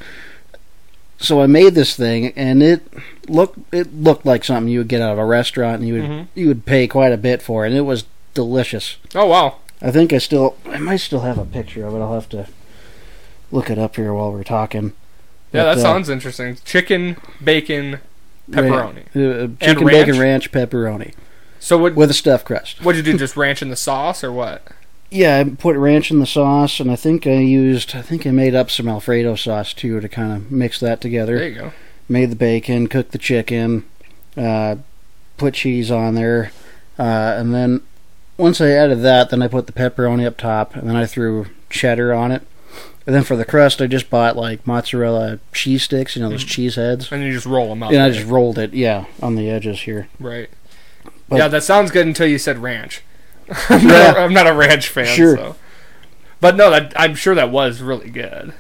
so 1.18 1.40
I 1.40 1.46
made 1.46 1.74
this 1.74 1.96
thing, 1.96 2.32
and 2.36 2.62
it 2.62 2.82
looked 3.28 3.58
it 3.72 3.92
looked 3.94 4.24
like 4.26 4.44
something 4.44 4.70
you 4.72 4.80
would 4.80 4.88
get 4.88 5.00
out 5.00 5.12
of 5.12 5.18
a 5.18 5.24
restaurant, 5.24 5.80
and 5.80 5.88
you 5.88 5.94
would 5.94 6.02
Mhm. 6.10 6.26
you 6.34 6.48
would 6.48 6.64
pay 6.66 6.86
quite 6.86 7.12
a 7.12 7.16
bit 7.16 7.42
for, 7.42 7.64
it, 7.64 7.68
and 7.70 7.76
it 7.76 7.82
was 7.82 8.04
delicious. 8.34 8.96
Oh 9.14 9.26
wow. 9.26 9.56
I 9.80 9.90
think 9.90 10.12
I 10.12 10.18
still 10.18 10.56
I 10.70 10.78
might 10.78 10.96
still 10.98 11.20
have 11.20 11.38
a 11.38 11.44
picture 11.44 11.86
of 11.86 11.94
it. 11.94 11.98
I'll 12.00 12.14
have 12.14 12.28
to 12.30 12.46
look 13.50 13.70
it 13.70 13.78
up 13.78 13.96
here 13.96 14.12
while 14.12 14.30
we're 14.32 14.44
talking. 14.44 14.92
Yeah, 15.52 15.62
But, 15.62 15.74
that 15.74 15.78
uh, 15.78 15.82
sounds 15.82 16.08
interesting. 16.10 16.58
Chicken, 16.64 17.16
bacon, 17.42 18.00
pepperoni. 18.50 19.04
Uh, 19.16 19.48
chicken 19.64 19.86
ranch? 19.86 20.06
bacon 20.06 20.20
ranch 20.20 20.52
pepperoni 20.52 21.14
So 21.58 21.78
what? 21.78 21.94
with 21.94 22.10
a 22.10 22.14
stuffed 22.14 22.44
crust. 22.44 22.84
What'd 22.84 23.04
you 23.04 23.12
do? 23.12 23.18
Just 23.18 23.36
ranch 23.36 23.62
in 23.62 23.70
the 23.70 23.76
sauce 23.76 24.22
or 24.22 24.30
what? 24.30 24.66
Yeah, 25.10 25.38
I 25.38 25.44
put 25.44 25.76
ranch 25.76 26.10
in 26.10 26.18
the 26.18 26.26
sauce, 26.26 26.80
and 26.80 26.90
I 26.90 26.96
think 26.96 27.26
I 27.26 27.38
used 27.38 27.94
I 27.96 28.02
think 28.02 28.26
I 28.26 28.30
made 28.30 28.54
up 28.54 28.70
some 28.70 28.88
Alfredo 28.88 29.36
sauce 29.36 29.72
too 29.72 30.00
to 30.00 30.08
kind 30.08 30.32
of 30.32 30.52
mix 30.52 30.80
that 30.80 31.00
together. 31.00 31.38
There 31.38 31.48
you 31.48 31.54
go. 31.54 31.72
made 32.08 32.30
the 32.30 32.36
bacon, 32.36 32.88
cooked 32.88 33.12
the 33.12 33.18
chicken, 33.18 33.84
uh, 34.36 34.76
put 35.38 35.54
cheese 35.54 35.90
on 35.90 36.14
there, 36.14 36.52
uh, 36.98 37.02
and 37.38 37.54
then 37.54 37.80
once 38.36 38.60
I 38.60 38.70
added 38.70 39.00
that, 39.02 39.30
then 39.30 39.42
I 39.42 39.48
put 39.48 39.66
the 39.66 39.72
pepperoni 39.72 40.26
up 40.26 40.36
top, 40.36 40.74
and 40.76 40.88
then 40.88 40.96
I 40.96 41.06
threw 41.06 41.46
cheddar 41.70 42.12
on 42.14 42.30
it. 42.32 42.42
And 43.06 43.14
then 43.14 43.24
for 43.24 43.36
the 43.36 43.44
crust, 43.46 43.80
I 43.80 43.86
just 43.86 44.10
bought 44.10 44.36
like 44.36 44.66
mozzarella 44.66 45.38
cheese 45.54 45.84
sticks, 45.84 46.14
you 46.16 46.22
know, 46.22 46.28
those 46.28 46.44
Mhm. 46.44 46.48
cheese 46.48 46.74
heads. 46.76 47.10
And 47.10 47.22
you 47.24 47.32
just 47.32 47.46
roll 47.46 47.70
them 47.70 47.82
up. 47.82 47.90
And 47.90 48.02
I 48.02 48.10
just 48.10 48.26
rolled 48.26 48.58
it, 48.58 48.74
yeah, 48.74 49.06
on 49.22 49.34
the 49.34 49.48
edges 49.48 49.80
here. 49.80 50.08
Right. 50.20 50.50
But- 51.28 51.36
yeah, 51.38 51.48
that 51.48 51.62
sounds 51.62 51.90
good 51.90 52.06
until 52.06 52.26
you 52.26 52.36
said 52.38 52.58
ranch. 52.58 53.00
I'm, 53.68 53.80
Yeah. 53.88 53.88
not, 53.88 54.16
a- 54.16 54.20
I'm 54.20 54.32
not 54.34 54.46
a 54.46 54.52
ranch 54.54 54.88
fan, 54.88 55.06
Sure. 55.16 55.36
so. 55.36 55.56
But 56.40 56.56
no, 56.56 56.70
that 56.70 56.92
I'm 56.96 57.14
sure 57.14 57.34
that 57.34 57.50
was 57.50 57.80
really 57.82 58.10
good. 58.10 58.52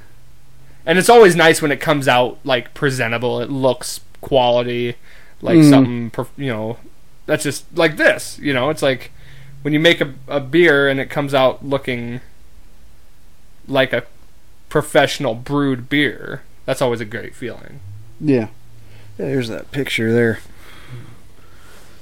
And 0.84 0.98
it's 0.98 1.08
always 1.08 1.36
nice 1.36 1.60
when 1.62 1.70
it 1.70 1.80
comes 1.80 2.08
out 2.08 2.38
like 2.44 2.74
presentable. 2.74 3.40
It 3.40 3.50
looks 3.50 4.00
quality, 4.20 4.96
like 5.42 5.58
Mm. 5.58 5.70
something 5.70 6.26
you 6.36 6.50
know. 6.50 6.78
That's 7.26 7.44
just 7.44 7.64
like 7.76 7.96
this, 7.96 8.38
you 8.40 8.52
know. 8.54 8.70
It's 8.70 8.82
like 8.82 9.10
when 9.62 9.72
you 9.74 9.80
make 9.80 10.00
a, 10.00 10.14
a 10.26 10.40
beer 10.40 10.88
and 10.88 10.98
it 10.98 11.10
comes 11.10 11.34
out 11.34 11.64
looking 11.64 12.20
like 13.68 13.92
a 13.92 14.04
professional 14.68 15.34
brewed 15.34 15.88
beer. 15.88 16.42
That's 16.64 16.80
always 16.82 17.00
a 17.00 17.04
great 17.04 17.34
feeling. 17.34 17.80
Yeah. 18.20 18.48
yeah 19.18 19.26
there's 19.26 19.48
that 19.50 19.70
picture 19.70 20.12
there. 20.12 20.40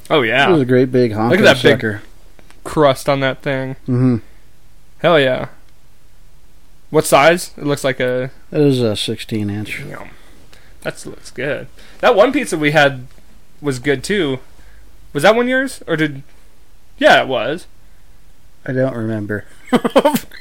Oh 0.08 0.22
It 0.22 0.28
yeah, 0.28 0.48
was 0.48 0.62
a 0.62 0.64
great 0.64 0.92
big 0.92 1.10
look 1.10 1.38
at 1.38 1.42
that 1.42 1.62
big- 1.62 1.72
sucker. 1.80 2.02
Crust 2.66 3.08
on 3.08 3.20
that 3.20 3.42
thing. 3.42 3.76
Mm-hmm. 3.86 4.16
Hell 4.98 5.20
yeah. 5.20 5.48
What 6.90 7.04
size? 7.04 7.52
It 7.56 7.64
looks 7.64 7.84
like 7.84 8.00
a. 8.00 8.30
That 8.50 8.60
is 8.60 8.80
a 8.80 8.96
16 8.96 9.48
inch. 9.48 9.82
Damn. 9.86 10.10
That 10.82 11.04
looks 11.06 11.30
good. 11.30 11.68
That 12.00 12.14
one 12.14 12.32
pizza 12.32 12.56
we 12.58 12.72
had 12.72 13.06
was 13.60 13.78
good 13.78 14.04
too. 14.04 14.38
Was 15.12 15.22
that 15.22 15.34
one 15.36 15.48
yours? 15.48 15.82
Or 15.86 15.96
did. 15.96 16.22
Yeah, 16.98 17.22
it 17.22 17.28
was. 17.28 17.66
I 18.64 18.72
don't 18.72 18.96
remember. 18.96 19.44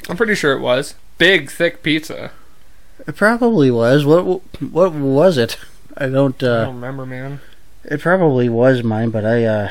I'm 0.08 0.16
pretty 0.16 0.34
sure 0.34 0.52
it 0.52 0.60
was. 0.60 0.94
Big, 1.18 1.50
thick 1.50 1.82
pizza. 1.82 2.32
It 3.06 3.16
probably 3.16 3.70
was. 3.70 4.04
What 4.04 4.22
what 4.60 4.92
was 4.92 5.38
it? 5.38 5.56
I 5.96 6.08
don't. 6.08 6.40
I 6.42 6.46
uh 6.46 6.64
don't 6.66 6.74
remember, 6.76 7.06
man. 7.06 7.40
It 7.84 8.00
probably 8.00 8.48
was 8.48 8.82
mine, 8.82 9.10
but 9.10 9.24
I. 9.24 9.44
uh 9.44 9.68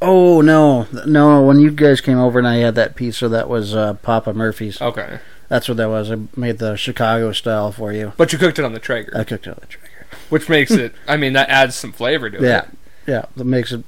Oh 0.00 0.40
no, 0.40 0.86
no! 1.06 1.42
When 1.42 1.58
you 1.58 1.70
guys 1.72 2.00
came 2.00 2.18
over 2.18 2.38
and 2.38 2.46
I 2.46 2.56
had 2.56 2.74
that 2.76 2.94
pizza, 2.94 3.28
that 3.28 3.48
was 3.48 3.74
uh, 3.74 3.94
Papa 3.94 4.32
Murphy's. 4.32 4.80
Okay. 4.80 5.18
That's 5.48 5.66
what 5.68 5.76
that 5.78 5.88
was. 5.88 6.10
I 6.12 6.18
made 6.36 6.58
the 6.58 6.76
Chicago 6.76 7.32
style 7.32 7.72
for 7.72 7.92
you. 7.92 8.12
But 8.16 8.32
you 8.32 8.38
cooked 8.38 8.58
it 8.58 8.64
on 8.64 8.74
the 8.74 8.78
Traeger, 8.78 9.12
I 9.16 9.24
cooked 9.24 9.46
it 9.46 9.50
on 9.50 9.56
the 9.60 9.66
Traeger. 9.66 10.06
which 10.28 10.48
makes 10.48 10.70
it. 10.70 10.94
I 11.08 11.16
mean, 11.16 11.32
that 11.32 11.48
adds 11.48 11.74
some 11.74 11.90
flavor 11.92 12.30
to 12.30 12.40
Yeah, 12.40 12.58
it. 12.60 12.68
Yeah, 13.06 13.14
yeah. 13.14 13.24
That 13.36 13.44
makes 13.44 13.72
it 13.72 13.82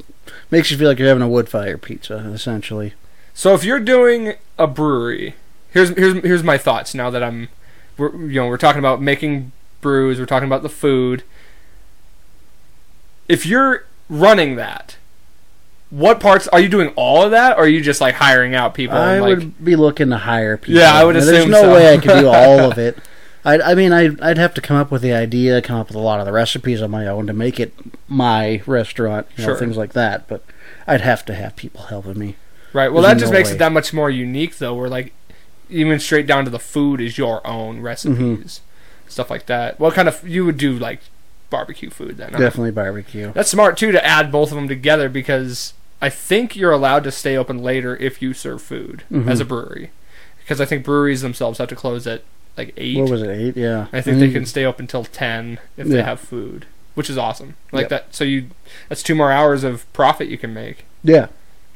makes 0.50 0.70
you 0.70 0.76
feel 0.78 0.88
like 0.88 0.98
you're 0.98 1.06
having 1.08 1.22
a 1.22 1.28
wood 1.28 1.48
fire 1.48 1.78
pizza, 1.78 2.16
essentially. 2.34 2.94
So 3.34 3.54
if 3.54 3.62
you're 3.62 3.78
doing 3.80 4.34
a 4.58 4.66
brewery, 4.66 5.34
here's 5.70 5.90
here's 5.90 6.14
here's 6.24 6.42
my 6.42 6.58
thoughts. 6.58 6.92
Now 6.94 7.10
that 7.10 7.22
I'm, 7.22 7.50
we're 7.96 8.16
you 8.26 8.40
know 8.40 8.48
we're 8.48 8.56
talking 8.56 8.80
about 8.80 9.00
making 9.00 9.52
brews, 9.80 10.18
we're 10.18 10.26
talking 10.26 10.48
about 10.48 10.62
the 10.62 10.68
food. 10.68 11.22
If 13.28 13.46
you're 13.46 13.84
running 14.08 14.56
that, 14.56 14.96
what 15.90 16.20
parts 16.20 16.46
are 16.48 16.60
you 16.60 16.68
doing? 16.68 16.88
All 16.96 17.22
of 17.22 17.32
that, 17.32 17.56
or 17.58 17.64
are 17.64 17.68
you 17.68 17.80
just 17.80 18.00
like 18.00 18.14
hiring 18.14 18.54
out 18.54 18.74
people? 18.74 18.96
I 18.96 19.14
and, 19.14 19.22
like, 19.22 19.38
would 19.38 19.64
be 19.64 19.76
looking 19.76 20.10
to 20.10 20.16
hire 20.18 20.56
people. 20.56 20.80
Yeah, 20.80 20.94
I 20.94 21.04
would 21.04 21.16
There's 21.16 21.28
assume 21.28 21.50
no 21.50 21.62
so. 21.62 21.74
way 21.74 21.92
I 21.94 21.98
could 21.98 22.20
do 22.20 22.28
all 22.28 22.60
of 22.70 22.78
it. 22.78 22.98
I, 23.44 23.58
I 23.60 23.74
mean, 23.74 23.90
I'd, 23.92 24.20
I'd 24.20 24.36
have 24.38 24.52
to 24.54 24.60
come 24.60 24.76
up 24.76 24.90
with 24.90 25.00
the 25.02 25.12
idea, 25.14 25.62
come 25.62 25.76
up 25.80 25.88
with 25.88 25.96
a 25.96 26.00
lot 26.00 26.20
of 26.20 26.26
the 26.26 26.32
recipes 26.32 26.82
on 26.82 26.90
my 26.90 27.06
own 27.06 27.26
to 27.26 27.32
make 27.32 27.58
it 27.58 27.72
my 28.06 28.62
restaurant, 28.66 29.26
you 29.36 29.42
know, 29.44 29.50
Sure. 29.52 29.58
things 29.58 29.76
like 29.78 29.94
that. 29.94 30.28
But 30.28 30.44
I'd 30.86 31.00
have 31.00 31.24
to 31.24 31.34
have 31.34 31.56
people 31.56 31.82
helping 31.84 32.18
me. 32.18 32.36
right. 32.74 32.92
Well, 32.92 33.02
there's 33.02 33.14
that 33.14 33.20
just 33.20 33.32
no 33.32 33.38
makes 33.38 33.48
way. 33.48 33.54
it 33.54 33.58
that 33.58 33.72
much 33.72 33.92
more 33.94 34.10
unique, 34.10 34.58
though. 34.58 34.74
Where 34.74 34.88
like 34.90 35.12
even 35.70 35.98
straight 35.98 36.26
down 36.26 36.44
to 36.44 36.50
the 36.50 36.58
food 36.58 37.00
is 37.00 37.16
your 37.16 37.44
own 37.46 37.80
recipes, 37.80 38.18
Mm-hmm. 38.18 39.08
stuff 39.08 39.30
like 39.30 39.46
that. 39.46 39.80
What 39.80 39.94
kind 39.94 40.06
of 40.06 40.26
you 40.28 40.44
would 40.44 40.58
do 40.58 40.78
like 40.78 41.00
barbecue 41.48 41.88
food 41.90 42.18
then? 42.18 42.32
huh? 42.32 42.38
Definitely 42.38 42.72
barbecue. 42.72 43.32
That's 43.32 43.50
smart 43.50 43.76
too 43.78 43.90
to 43.90 44.04
add 44.06 44.30
both 44.30 44.50
of 44.52 44.56
them 44.56 44.68
together 44.68 45.08
because 45.08 45.72
I 46.02 46.08
think 46.08 46.56
you're 46.56 46.72
allowed 46.72 47.04
to 47.04 47.12
stay 47.12 47.36
open 47.36 47.58
later 47.62 47.96
if 47.96 48.22
you 48.22 48.32
serve 48.32 48.62
food 48.62 49.02
Mhm. 49.12 49.28
as 49.30 49.40
a 49.40 49.44
brewery, 49.44 49.90
because 50.40 50.60
I 50.60 50.64
think 50.64 50.84
breweries 50.84 51.20
themselves 51.22 51.58
have 51.58 51.68
to 51.68 51.76
close 51.76 52.06
at 52.06 52.22
like 52.56 52.72
eight. 52.76 52.96
What 52.98 53.10
was 53.10 53.22
it? 53.22 53.30
Eight? 53.30 53.56
Yeah. 53.56 53.86
I 53.92 54.00
think 54.00 54.18
they 54.18 54.28
Mm. 54.28 54.32
can 54.32 54.46
stay 54.46 54.64
open 54.64 54.86
till 54.86 55.04
ten 55.04 55.58
if 55.76 55.86
they 55.86 56.02
have 56.02 56.18
food, 56.20 56.66
which 56.94 57.08
is 57.10 57.16
awesome. 57.18 57.54
Like 57.72 57.84
Yep. 57.84 57.90
that, 57.90 58.14
so 58.14 58.24
you 58.24 58.46
that's 58.88 59.02
two 59.02 59.14
more 59.14 59.30
hours 59.30 59.62
of 59.64 59.90
profit 59.92 60.28
you 60.28 60.38
can 60.38 60.52
make. 60.54 60.84
Yeah. 61.04 61.26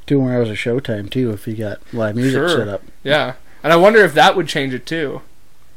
Two 0.06 0.18
more 0.20 0.34
hours 0.34 0.50
of 0.50 0.56
showtime 0.56 1.08
too 1.10 1.30
if 1.32 1.46
you 1.46 1.54
got 1.54 1.80
live 1.92 2.16
music 2.16 2.32
Sure. 2.34 2.48
set 2.48 2.68
up. 2.68 2.82
Yeah, 3.02 3.34
and 3.62 3.72
I 3.72 3.76
wonder 3.76 4.00
if 4.04 4.12
that 4.14 4.36
would 4.36 4.48
change 4.48 4.74
it 4.74 4.84
too. 4.86 5.22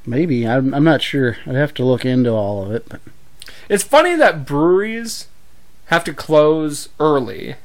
Maybe 0.06 0.48
I'm. 0.48 0.74
I'm 0.74 0.84
not 0.86 1.02
sure. 1.02 1.38
I'd 1.46 1.56
have 1.56 1.74
to 1.76 1.84
look 1.86 2.06
into 2.06 2.30
all 2.32 2.64
of 2.66 2.72
it. 2.72 2.86
But 2.90 3.02
It's 3.70 3.84
funny 3.84 4.16
that 4.16 4.46
breweries 4.46 5.28
have 5.88 6.04
to 6.06 6.14
close 6.14 6.88
early, 7.00 7.56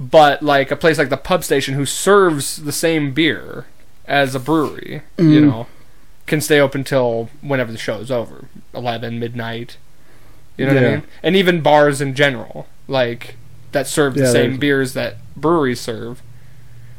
but 0.00 0.42
like 0.42 0.70
a 0.70 0.76
place 0.76 0.96
like 0.98 1.10
the 1.10 1.16
pub 1.18 1.44
station 1.44 1.74
who 1.74 1.84
serves 1.86 2.56
the 2.56 2.72
same 2.72 3.12
beer 3.12 3.66
as 4.06 4.34
a 4.34 4.40
brewery, 4.40 5.02
you 5.18 5.24
Mm. 5.42 5.46
know, 5.46 5.66
can 6.26 6.40
stay 6.40 6.58
open 6.58 6.82
till 6.84 7.28
whenever 7.42 7.70
the 7.70 7.78
show's 7.78 8.10
over, 8.10 8.46
eleven 8.74 9.18
midnight. 9.20 9.76
You 10.56 10.66
know 10.66 10.74
what 10.74 10.84
I 10.84 10.90
mean? 10.96 11.02
And 11.22 11.36
even 11.36 11.60
bars 11.60 12.00
in 12.00 12.14
general, 12.14 12.66
like 12.88 13.36
that 13.72 13.86
serve 13.86 14.14
the 14.14 14.22
Yeah, 14.22 14.30
same 14.32 14.56
beers 14.58 14.94
that 14.94 15.16
breweries 15.36 15.80
serve. 15.80 16.22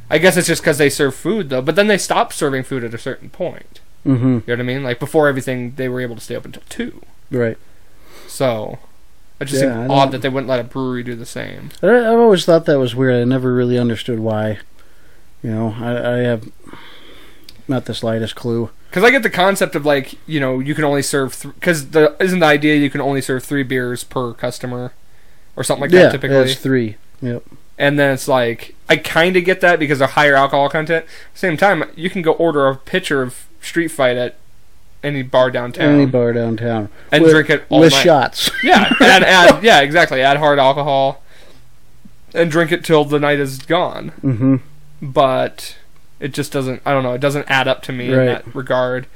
I 0.09 0.17
guess 0.17 0.35
it's 0.37 0.47
just 0.47 0.61
because 0.61 0.77
they 0.77 0.89
serve 0.89 1.15
food 1.15 1.49
though, 1.49 1.61
but 1.61 1.75
then 1.75 1.87
they 1.87 1.97
stop 1.97 2.31
serving 2.33 2.63
food 2.63 2.83
at 2.83 2.93
a 2.93 2.97
certain 2.97 3.29
point. 3.29 3.79
mm-hmm. 4.05 4.25
You 4.25 4.31
know 4.31 4.41
what 4.47 4.59
I 4.59 4.63
mean? 4.63 4.83
Like 4.83 4.99
before 4.99 5.27
everything, 5.27 5.73
they 5.75 5.89
were 5.89 6.01
able 6.01 6.15
to 6.15 6.21
stay 6.21 6.35
open 6.35 6.51
till 6.51 6.63
two. 6.69 7.01
right. 7.31 7.57
So 8.27 8.79
it 9.41 9.45
just 9.45 9.63
Yeah, 9.63 9.71
I 9.71 9.81
seemed 9.81 9.91
odd 9.91 10.11
that 10.11 10.21
they 10.21 10.29
wouldn't 10.29 10.49
let 10.49 10.59
a 10.59 10.63
brewery 10.63 11.03
do 11.03 11.15
the 11.15 11.25
same. 11.25 11.69
I, 11.81 11.87
I've 11.87 12.19
always 12.19 12.45
thought 12.45 12.65
that 12.65 12.79
was 12.79 12.95
weird. 12.95 13.21
I 13.21 13.23
never 13.25 13.53
really 13.53 13.77
understood 13.77 14.19
why. 14.19 14.59
You 15.43 15.51
know, 15.51 15.75
I, 15.79 16.13
I 16.13 16.17
have 16.19 16.49
not 17.67 17.85
the 17.85 17.95
slightest 17.95 18.35
clue. 18.35 18.69
Because 18.89 19.03
I 19.03 19.09
get 19.09 19.23
the 19.23 19.29
concept 19.29 19.75
of 19.75 19.85
like 19.85 20.15
you 20.27 20.39
know 20.39 20.59
you 20.59 20.75
can 20.75 20.83
only 20.83 21.01
serve 21.01 21.41
because 21.55 21.91
the 21.91 22.15
isn't 22.19 22.39
the 22.39 22.45
idea 22.45 22.75
you 22.75 22.89
can 22.89 23.01
only 23.01 23.21
serve 23.21 23.43
three 23.43 23.63
beers 23.63 24.03
per 24.03 24.33
customer 24.33 24.93
or 25.55 25.63
something 25.63 25.81
like 25.81 25.91
yeah, 25.91 26.03
that 26.03 26.11
typically. 26.11 26.35
that's 26.35 26.55
three. 26.55 26.97
Yep. 27.21 27.43
and 27.77 27.97
then 27.97 28.13
it's 28.13 28.27
like 28.27 28.75
I 28.89 28.97
kind 28.97 29.37
of 29.37 29.45
get 29.45 29.61
that 29.61 29.79
because 29.79 30.01
of 30.01 30.11
higher 30.11 30.35
alcohol 30.35 30.69
content. 30.69 31.05
Same 31.33 31.55
time, 31.55 31.89
you 31.95 32.09
can 32.09 32.21
go 32.21 32.33
order 32.33 32.67
a 32.67 32.75
pitcher 32.75 33.21
of 33.21 33.47
Street 33.61 33.87
Fight 33.89 34.17
at 34.17 34.35
any 35.03 35.23
bar 35.23 35.49
downtown 35.51 35.95
Any 35.95 36.05
bar 36.05 36.31
downtown 36.33 36.89
and 37.11 37.23
with, 37.23 37.31
drink 37.31 37.49
it 37.49 37.63
all 37.69 37.79
with 37.79 37.91
night. 37.93 38.03
shots. 38.03 38.51
Yeah, 38.63 38.93
add, 39.01 39.23
add 39.23 39.63
yeah 39.63 39.81
exactly 39.81 40.21
add 40.21 40.37
hard 40.37 40.59
alcohol 40.59 41.21
and 42.33 42.49
drink 42.51 42.71
it 42.71 42.83
till 42.85 43.03
the 43.03 43.19
night 43.19 43.39
is 43.39 43.59
gone. 43.59 44.11
mm-hmm. 44.23 44.55
but 45.01 45.75
it 46.19 46.33
just 46.33 46.51
doesn't 46.51 46.81
i 46.85 46.91
don't 46.93 47.03
know 47.03 47.13
it 47.13 47.21
doesn't 47.21 47.49
add 47.49 47.67
up 47.67 47.81
to 47.83 47.91
me 47.91 48.11
in 48.11 48.25
that 48.25 48.55
regard 48.55 49.07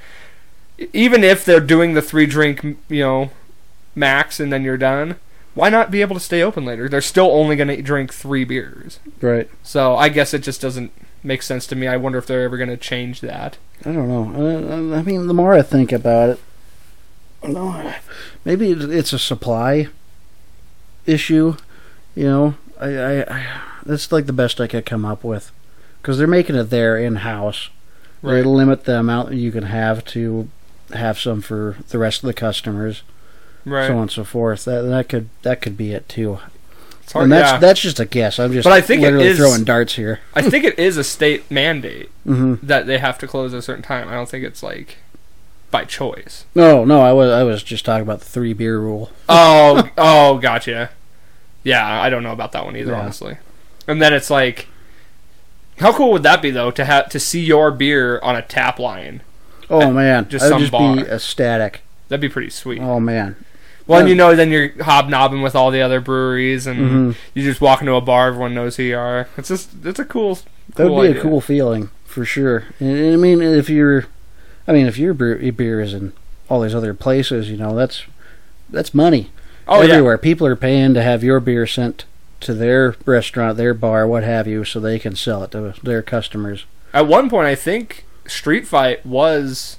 even 0.91 1.23
if 1.23 1.45
they're 1.45 1.59
doing 1.59 1.93
the 1.93 2.01
three 2.01 2.25
drink 2.25 2.61
you 2.89 2.99
know 3.01 3.29
max 3.93 4.39
and 4.39 4.51
then 4.51 4.63
you're 4.63 4.75
done 4.77 5.15
why 5.53 5.69
not 5.69 5.91
be 5.91 6.01
able 6.01 6.15
to 6.15 6.19
stay 6.19 6.41
open 6.41 6.65
later 6.65 6.89
they're 6.89 6.99
still 7.01 7.31
only 7.31 7.55
going 7.55 7.67
to 7.67 7.81
drink 7.81 8.11
three 8.11 8.43
beers 8.43 8.99
Right. 9.21 9.49
so 9.63 9.95
i 9.95 10.09
guess 10.09 10.33
it 10.33 10.39
just 10.39 10.59
doesn't 10.61 10.91
make 11.23 11.43
sense 11.43 11.65
to 11.67 11.75
me 11.75 11.87
i 11.87 11.95
wonder 11.95 12.17
if 12.17 12.25
they're 12.27 12.41
ever 12.43 12.57
going 12.57 12.69
to 12.69 12.75
change 12.77 13.21
that 13.21 13.57
I 13.83 13.91
don't 13.91 14.07
know. 14.07 14.93
I, 14.93 14.99
I 14.99 15.01
mean, 15.01 15.27
the 15.27 15.33
more 15.33 15.53
I 15.53 15.61
think 15.61 15.91
about 15.91 16.29
it, 16.29 16.39
no, 17.43 17.93
maybe 18.43 18.71
it's 18.71 19.13
a 19.13 19.19
supply 19.19 19.88
issue. 21.05 21.57
You 22.15 22.23
know, 22.25 22.55
I, 22.79 22.88
I, 22.88 23.38
I 23.38 23.61
that's 23.85 24.11
like 24.11 24.25
the 24.25 24.33
best 24.33 24.59
I 24.59 24.67
could 24.67 24.85
come 24.85 25.05
up 25.05 25.23
with 25.23 25.51
because 26.01 26.17
they're 26.17 26.27
making 26.27 26.55
it 26.55 26.65
there 26.65 26.97
in 26.97 27.17
house. 27.17 27.69
They 28.23 28.38
right 28.38 28.45
limit 28.45 28.85
the 28.85 28.99
amount 28.99 29.33
you 29.33 29.51
can 29.51 29.63
have 29.63 30.03
to 30.05 30.49
have 30.93 31.19
some 31.19 31.41
for 31.41 31.77
the 31.89 31.99
rest 31.99 32.23
of 32.23 32.27
the 32.27 32.33
customers, 32.33 33.03
right 33.65 33.88
so 33.88 33.95
on 33.95 34.01
and 34.03 34.11
so 34.11 34.23
forth. 34.23 34.65
That 34.65 34.81
that 34.81 35.09
could 35.09 35.29
that 35.43 35.61
could 35.61 35.77
be 35.77 35.91
it 35.91 36.09
too. 36.09 36.39
Hard 37.13 37.23
and 37.23 37.31
that's 37.31 37.51
yeah. 37.53 37.57
that's 37.59 37.79
just 37.81 37.99
a 37.99 38.05
guess. 38.05 38.39
I'm 38.39 38.51
just 38.53 38.63
But 38.65 38.73
I 38.73 38.81
think 38.81 39.01
it 39.01 39.05
literally 39.05 39.27
is- 39.27 39.37
throwing 39.37 39.63
darts 39.63 39.95
here. 39.95 40.19
i 40.33 40.41
think 40.41 40.63
it 40.63 40.77
is 40.79 40.97
a 40.97 41.03
state 41.03 41.49
mandate 41.51 42.09
hmm 42.23 42.55
that 42.63 42.85
they 42.87 42.97
have 42.97 43.17
to 43.19 43.27
close 43.27 43.53
at 43.53 43.59
a 43.59 43.61
certain 43.61 43.83
time 43.83 44.07
i 44.09 44.13
don't 44.13 44.29
think 44.29 44.43
it's 44.43 44.63
like 44.63 44.97
by 45.71 45.83
choice 45.83 46.45
No, 46.55 46.85
no, 46.85 47.01
I 47.01 47.11
was 47.13 47.29
I 47.31 47.43
was 47.43 47.61
just 47.63 47.83
talking 47.85 48.03
about 48.03 48.19
the 48.19 48.25
three 48.25 48.53
beer 48.53 48.79
rule. 48.79 49.11
Oh, 49.27 49.89
oh, 49.97 50.37
gotcha. 50.37 50.91
Yeah, 51.63 51.85
I 52.01 52.09
don't 52.09 52.23
know 52.23 52.31
about 52.31 52.51
that 52.53 52.63
one 52.63 52.77
either, 52.77 52.91
Yeah. 52.93 53.01
honestly. 53.01 53.37
And 53.87 54.01
then 54.01 54.13
it's 54.13 54.29
like, 54.29 54.67
how 55.79 55.91
cool 55.91 56.11
would 56.13 56.23
that 56.23 56.41
be 56.41 56.51
though 56.51 56.71
to 56.71 56.85
have 56.85 57.09
to 57.09 57.19
see 57.19 57.43
your 57.43 57.71
beer 57.71 58.19
on 58.21 58.35
a 58.37 58.41
tap 58.41 58.79
line? 58.79 59.21
Oh 59.69 59.91
man, 59.91 60.29
just 60.29 60.45
I'd 60.45 60.49
some 60.49 60.59
just 60.61 60.71
bar. 60.71 60.95
be 60.95 61.01
ecstatic. 61.01 61.81
That'd 62.07 62.21
be 62.21 62.29
pretty 62.29 62.51
sweet. 62.51 62.79
Oh 62.81 62.99
man, 62.99 63.35
well, 63.87 63.99
and 64.01 64.09
you 64.09 64.15
know, 64.15 64.35
then 64.35 64.51
you're 64.51 64.69
hobnobbing 64.83 65.41
with 65.41 65.55
all 65.55 65.71
the 65.71 65.81
other 65.81 65.99
breweries, 66.01 66.65
and 66.67 67.13
Mhm. 67.13 67.15
you 67.33 67.43
just 67.43 67.61
walk 67.61 67.81
into 67.81 67.93
a 67.93 68.01
bar, 68.01 68.27
everyone 68.29 68.53
knows 68.55 68.77
who 68.77 68.83
you 68.83 68.97
are. 68.97 69.27
It's 69.37 69.49
just, 69.49 69.69
it's 69.83 69.99
a 69.99 70.05
cool. 70.05 70.39
that 70.75 70.89
would 70.89 71.01
be 71.03 71.07
idea. 71.09 71.19
a 71.19 71.23
cool 71.23 71.41
feeling 71.41 71.89
for 72.05 72.25
sure. 72.25 72.63
And, 72.79 73.13
I 73.13 73.15
mean, 73.17 73.41
if 73.41 73.69
you're, 73.69 74.05
I 74.67 74.71
mean, 74.73 74.87
if 74.87 74.97
your 74.97 75.13
beer, 75.13 75.79
is 75.81 75.93
in 75.93 76.13
all 76.49 76.61
these 76.61 76.75
other 76.75 76.93
places, 76.93 77.49
you 77.49 77.57
know, 77.57 77.75
that's 77.75 78.03
that's 78.69 78.93
money 78.93 79.29
Oh 79.67 79.81
yeah, 79.83 79.93
everywhere. 79.93 80.17
People 80.17 80.47
are 80.47 80.55
paying 80.55 80.93
to 80.95 81.01
have 81.03 81.23
your 81.23 81.39
beer 81.39 81.67
sent 81.67 82.05
to 82.41 82.53
their 82.53 82.95
restaurant, 83.05 83.57
their 83.57 83.73
bar, 83.73 84.07
what 84.07 84.23
have 84.23 84.47
you, 84.47 84.63
so 84.65 84.79
they 84.79 84.99
can 84.99 85.15
sell 85.15 85.43
it 85.43 85.51
to 85.51 85.73
their 85.83 86.01
customers. 86.01 86.65
At 86.93 87.07
one 87.07 87.29
point, 87.29 87.47
I 87.47 87.55
think 87.55 88.05
Street 88.27 88.67
Fight 88.67 89.05
was 89.05 89.77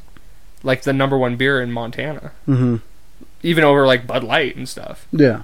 like 0.63 0.83
the 0.83 0.93
number 0.93 1.19
one 1.19 1.37
beer 1.37 1.61
in 1.61 1.73
Montana, 1.73 2.31
hmm 2.47 2.77
even 3.43 3.65
over 3.65 3.87
like 3.87 4.07
Bud 4.07 4.25
Light 4.25 4.57
and 4.57 4.69
stuff. 4.69 5.07
Yeah, 5.13 5.43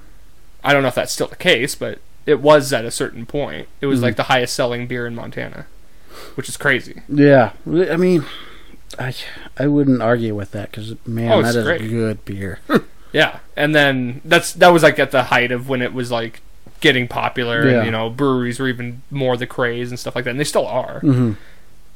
I 0.64 0.72
don't 0.72 0.82
know 0.82 0.88
if 0.88 0.94
that's 0.94 1.12
still 1.12 1.26
the 1.28 1.36
case, 1.36 1.74
but 1.74 1.98
it 2.26 2.40
was 2.40 2.72
at 2.72 2.84
a 2.84 2.90
certain 2.90 3.26
point. 3.26 3.68
It 3.80 3.86
was 3.86 4.00
Mhm. 4.00 4.02
like 4.04 4.16
the 4.16 4.22
highest 4.24 4.54
selling 4.54 4.86
beer 4.86 5.06
in 5.06 5.14
Montana, 5.14 5.66
which 6.34 6.48
is 6.48 6.56
crazy. 6.56 7.02
yeah. 7.08 7.50
I 7.66 7.96
mean, 7.96 8.24
I 8.98 9.14
I 9.58 9.66
wouldn't 9.66 10.00
argue 10.02 10.34
with 10.34 10.52
that 10.52 10.70
because 10.70 10.94
man, 11.06 11.32
Oh, 11.32 11.42
that 11.42 11.54
is 11.56 11.64
great. 11.64 11.88
good 11.88 12.24
beer. 12.24 12.60
Yeah, 13.14 13.40
and 13.58 13.74
then 13.74 14.22
that's 14.24 14.52
that 14.54 14.68
was 14.68 14.82
like 14.82 14.98
at 14.98 15.10
the 15.10 15.24
height 15.24 15.52
of 15.52 15.68
when 15.68 15.82
it 15.82 15.92
was 15.92 16.10
like 16.10 16.40
getting 16.80 17.06
popular, 17.06 17.68
Yeah. 17.68 17.76
and 17.78 17.84
you 17.84 17.90
know 17.92 18.08
breweries 18.08 18.58
were 18.58 18.68
even 18.68 19.02
more 19.10 19.36
the 19.36 19.46
craze 19.46 19.90
and 19.90 20.00
stuff 20.00 20.14
like 20.16 20.24
that, 20.24 20.30
and 20.30 20.40
they 20.40 20.44
still 20.44 20.66
are. 20.66 21.00
hmm 21.00 21.32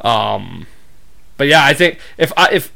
Um, 0.01 0.67
but 1.39 1.47
yeah, 1.47 1.65
I 1.65 1.73
think 1.73 1.99
if 2.19 2.33
I 2.37 2.51
if 2.53 2.71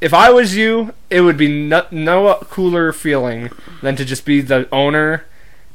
if 0.00 0.12
I 0.12 0.30
was 0.30 0.56
you, 0.56 0.92
it 1.10 1.22
would 1.22 1.36
be 1.36 1.48
no, 1.48 1.86
no 1.90 2.34
cooler 2.50 2.92
feeling 2.92 3.50
than 3.82 3.96
to 3.96 4.04
just 4.04 4.24
be 4.24 4.40
the 4.40 4.68
owner, 4.72 5.24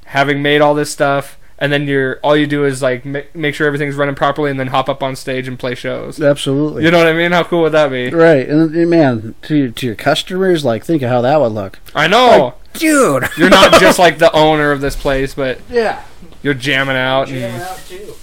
having 0.06 0.42
made 0.42 0.62
all 0.62 0.74
this 0.76 0.92
stuff, 0.92 1.38
and 1.58 1.72
then 1.72 1.88
you're 1.88 2.20
all 2.24 2.36
you 2.36 2.48
do 2.48 2.66
is 2.66 2.82
like 2.82 3.06
ma- 3.06 3.22
make 3.34 3.54
sure 3.56 3.68
everything's 3.68 3.96
running 3.96 4.16
properly, 4.16 4.50
and 4.52 4.60
then 4.60 4.68
hop 4.68 4.90
up 4.90 5.02
on 5.04 5.16
stage 5.16 5.48
and 5.48 5.58
play 5.60 5.76
shows. 5.76 6.20
Absolutely. 6.22 6.84
You 6.84 6.92
know 6.92 6.98
what 7.00 7.08
I 7.08 7.14
mean? 7.14 7.32
How 7.32 7.44
cool 7.44 7.62
would 7.64 7.72
that 7.74 7.90
be? 7.90 8.10
Right, 8.10 8.48
and 8.50 8.74
and, 8.76 8.90
man, 8.90 9.36
to 9.44 9.72
to 9.72 9.86
your 9.86 9.96
customers, 9.96 10.64
like 10.66 10.84
think 10.86 11.02
of 11.02 11.10
how 11.10 11.22
that 11.22 11.40
would 11.40 11.52
look, 11.52 11.80
I 11.96 12.08
know 12.08 12.56
dude. 12.74 13.28
you're 13.38 13.50
not 13.50 13.74
just 13.80 14.00
like 14.00 14.18
the 14.18 14.32
owner 14.34 14.72
of 14.72 14.82
this 14.82 14.96
place, 14.96 15.34
but 15.36 15.60
Yeah, 15.70 16.04
you're 16.44 16.54
jamming 16.56 16.96
out. 16.96 17.30
And 17.30 17.62
out 17.62 17.78
too. 17.88 18.14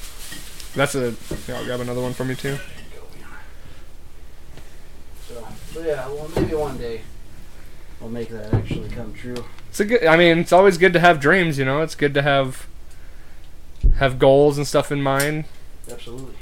that's 0.74 0.94
a. 0.94 1.12
Here, 1.46 1.54
I'll 1.56 1.64
grab 1.64 1.80
another 1.80 2.00
one 2.02 2.12
from 2.14 2.30
you 2.30 2.34
too. 2.36 2.58
So, 5.78 5.84
yeah, 5.84 6.08
well, 6.08 6.28
maybe 6.34 6.56
one 6.56 6.76
day 6.76 7.02
we'll 8.00 8.10
make 8.10 8.30
that 8.30 8.52
actually 8.52 8.88
come 8.88 9.12
true. 9.14 9.44
It's 9.68 9.78
a 9.78 9.84
good. 9.84 10.04
I 10.04 10.16
mean, 10.16 10.38
it's 10.38 10.52
always 10.52 10.76
good 10.76 10.92
to 10.94 10.98
have 10.98 11.20
dreams. 11.20 11.56
You 11.56 11.64
know, 11.64 11.82
it's 11.82 11.94
good 11.94 12.14
to 12.14 12.22
have 12.22 12.66
have 13.98 14.18
goals 14.18 14.58
and 14.58 14.66
stuff 14.66 14.90
in 14.90 15.00
mind. 15.00 15.44
Absolutely. 15.88 16.34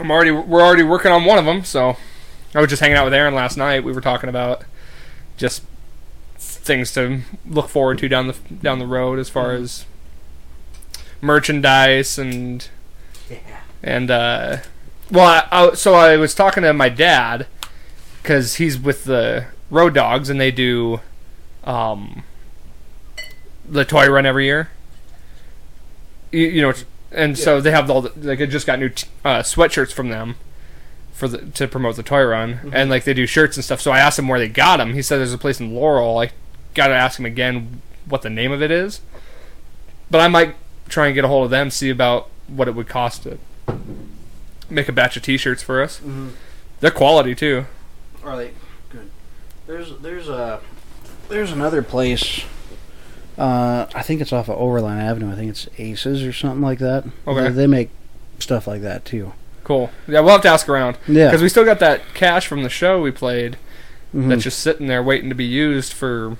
I'm 0.00 0.10
already 0.10 0.32
we're 0.32 0.62
already 0.62 0.82
working 0.82 1.12
on 1.12 1.24
one 1.24 1.38
of 1.38 1.44
them. 1.44 1.64
So 1.64 1.96
I 2.56 2.60
was 2.60 2.68
just 2.68 2.80
hanging 2.80 2.96
out 2.96 3.04
with 3.04 3.14
Aaron 3.14 3.34
last 3.34 3.56
night. 3.56 3.84
We 3.84 3.92
were 3.92 4.00
talking 4.00 4.28
about 4.28 4.64
just 5.36 5.62
things 6.38 6.92
to 6.94 7.20
look 7.46 7.68
forward 7.68 7.98
to 7.98 8.08
down 8.08 8.26
the 8.26 8.36
down 8.62 8.80
the 8.80 8.86
road 8.86 9.20
as 9.20 9.28
far 9.28 9.52
as 9.52 9.84
merchandise 11.20 12.18
and 12.18 12.68
Yeah. 13.30 13.38
and 13.80 14.10
uh, 14.10 14.56
well, 15.10 15.46
I, 15.50 15.68
I, 15.68 15.74
so 15.74 15.94
I 15.94 16.16
was 16.16 16.34
talking 16.34 16.62
to 16.62 16.72
my 16.72 16.88
dad 16.88 17.46
because 18.22 18.56
he's 18.56 18.78
with 18.78 19.04
the 19.04 19.46
Road 19.70 19.94
Dogs 19.94 20.28
and 20.28 20.40
they 20.40 20.50
do 20.50 21.00
um, 21.64 22.22
the 23.68 23.84
toy 23.84 24.08
run 24.08 24.26
every 24.26 24.44
year. 24.44 24.70
You, 26.32 26.46
you 26.46 26.62
know, 26.62 26.72
and 27.12 27.38
so 27.38 27.60
they 27.60 27.70
have 27.70 27.90
all 27.90 28.02
the, 28.02 28.12
like 28.28 28.40
I 28.40 28.46
just 28.46 28.66
got 28.66 28.78
new 28.78 28.90
t- 28.90 29.08
uh, 29.24 29.40
sweatshirts 29.40 29.92
from 29.92 30.10
them 30.10 30.36
for 31.12 31.28
the 31.28 31.38
to 31.38 31.66
promote 31.66 31.96
the 31.96 32.02
toy 32.02 32.24
run, 32.24 32.70
and 32.72 32.88
like 32.88 33.04
they 33.04 33.14
do 33.14 33.26
shirts 33.26 33.56
and 33.56 33.64
stuff. 33.64 33.80
So 33.80 33.90
I 33.90 33.98
asked 33.98 34.18
him 34.18 34.28
where 34.28 34.38
they 34.38 34.48
got 34.48 34.76
them. 34.76 34.94
He 34.94 35.02
said 35.02 35.18
there's 35.18 35.32
a 35.32 35.38
place 35.38 35.58
in 35.60 35.74
Laurel. 35.74 36.18
I 36.18 36.30
got 36.74 36.88
to 36.88 36.94
ask 36.94 37.18
him 37.18 37.26
again 37.26 37.82
what 38.08 38.22
the 38.22 38.30
name 38.30 38.52
of 38.52 38.62
it 38.62 38.70
is, 38.70 39.00
but 40.10 40.20
I 40.20 40.28
might 40.28 40.54
try 40.88 41.06
and 41.06 41.14
get 41.14 41.24
a 41.24 41.28
hold 41.28 41.44
of 41.44 41.50
them, 41.50 41.70
see 41.70 41.90
about 41.90 42.30
what 42.46 42.68
it 42.68 42.74
would 42.74 42.88
cost 42.88 43.24
to 43.24 43.38
make 44.70 44.88
a 44.88 44.92
batch 44.92 45.16
of 45.16 45.22
T-shirts 45.22 45.62
for 45.62 45.82
us. 45.82 45.98
Mm-hmm. 45.98 46.28
They're 46.80 46.90
quality 46.90 47.34
too. 47.34 47.66
Are 48.24 48.36
they 48.36 48.52
good? 48.90 49.10
There's 49.66 49.96
there's 49.98 50.28
a 50.28 50.60
there's 51.28 51.52
another 51.52 51.82
place. 51.82 52.44
Uh, 53.38 53.86
I 53.94 54.02
think 54.02 54.20
it's 54.20 54.32
off 54.32 54.48
of 54.48 54.58
Overland 54.58 55.00
Avenue. 55.00 55.32
I 55.32 55.34
think 55.36 55.50
it's 55.50 55.68
Aces 55.78 56.22
or 56.22 56.32
something 56.32 56.60
like 56.60 56.78
that. 56.80 57.04
Okay. 57.26 57.44
They, 57.44 57.50
they 57.50 57.66
make 57.66 57.90
stuff 58.38 58.66
like 58.66 58.82
that 58.82 59.04
too. 59.04 59.32
Cool. 59.64 59.90
Yeah, 60.08 60.20
we'll 60.20 60.32
have 60.32 60.42
to 60.42 60.48
ask 60.48 60.68
around 60.68 60.98
Yeah. 61.06 61.26
because 61.28 61.40
we 61.42 61.48
still 61.48 61.64
got 61.64 61.78
that 61.78 62.02
cash 62.14 62.46
from 62.46 62.62
the 62.62 62.68
show 62.68 63.00
we 63.00 63.10
played 63.10 63.56
Mhm. 64.14 64.28
that's 64.28 64.42
just 64.42 64.58
sitting 64.58 64.88
there 64.88 65.02
waiting 65.02 65.28
to 65.28 65.34
be 65.34 65.44
used 65.44 65.92
for 65.92 66.36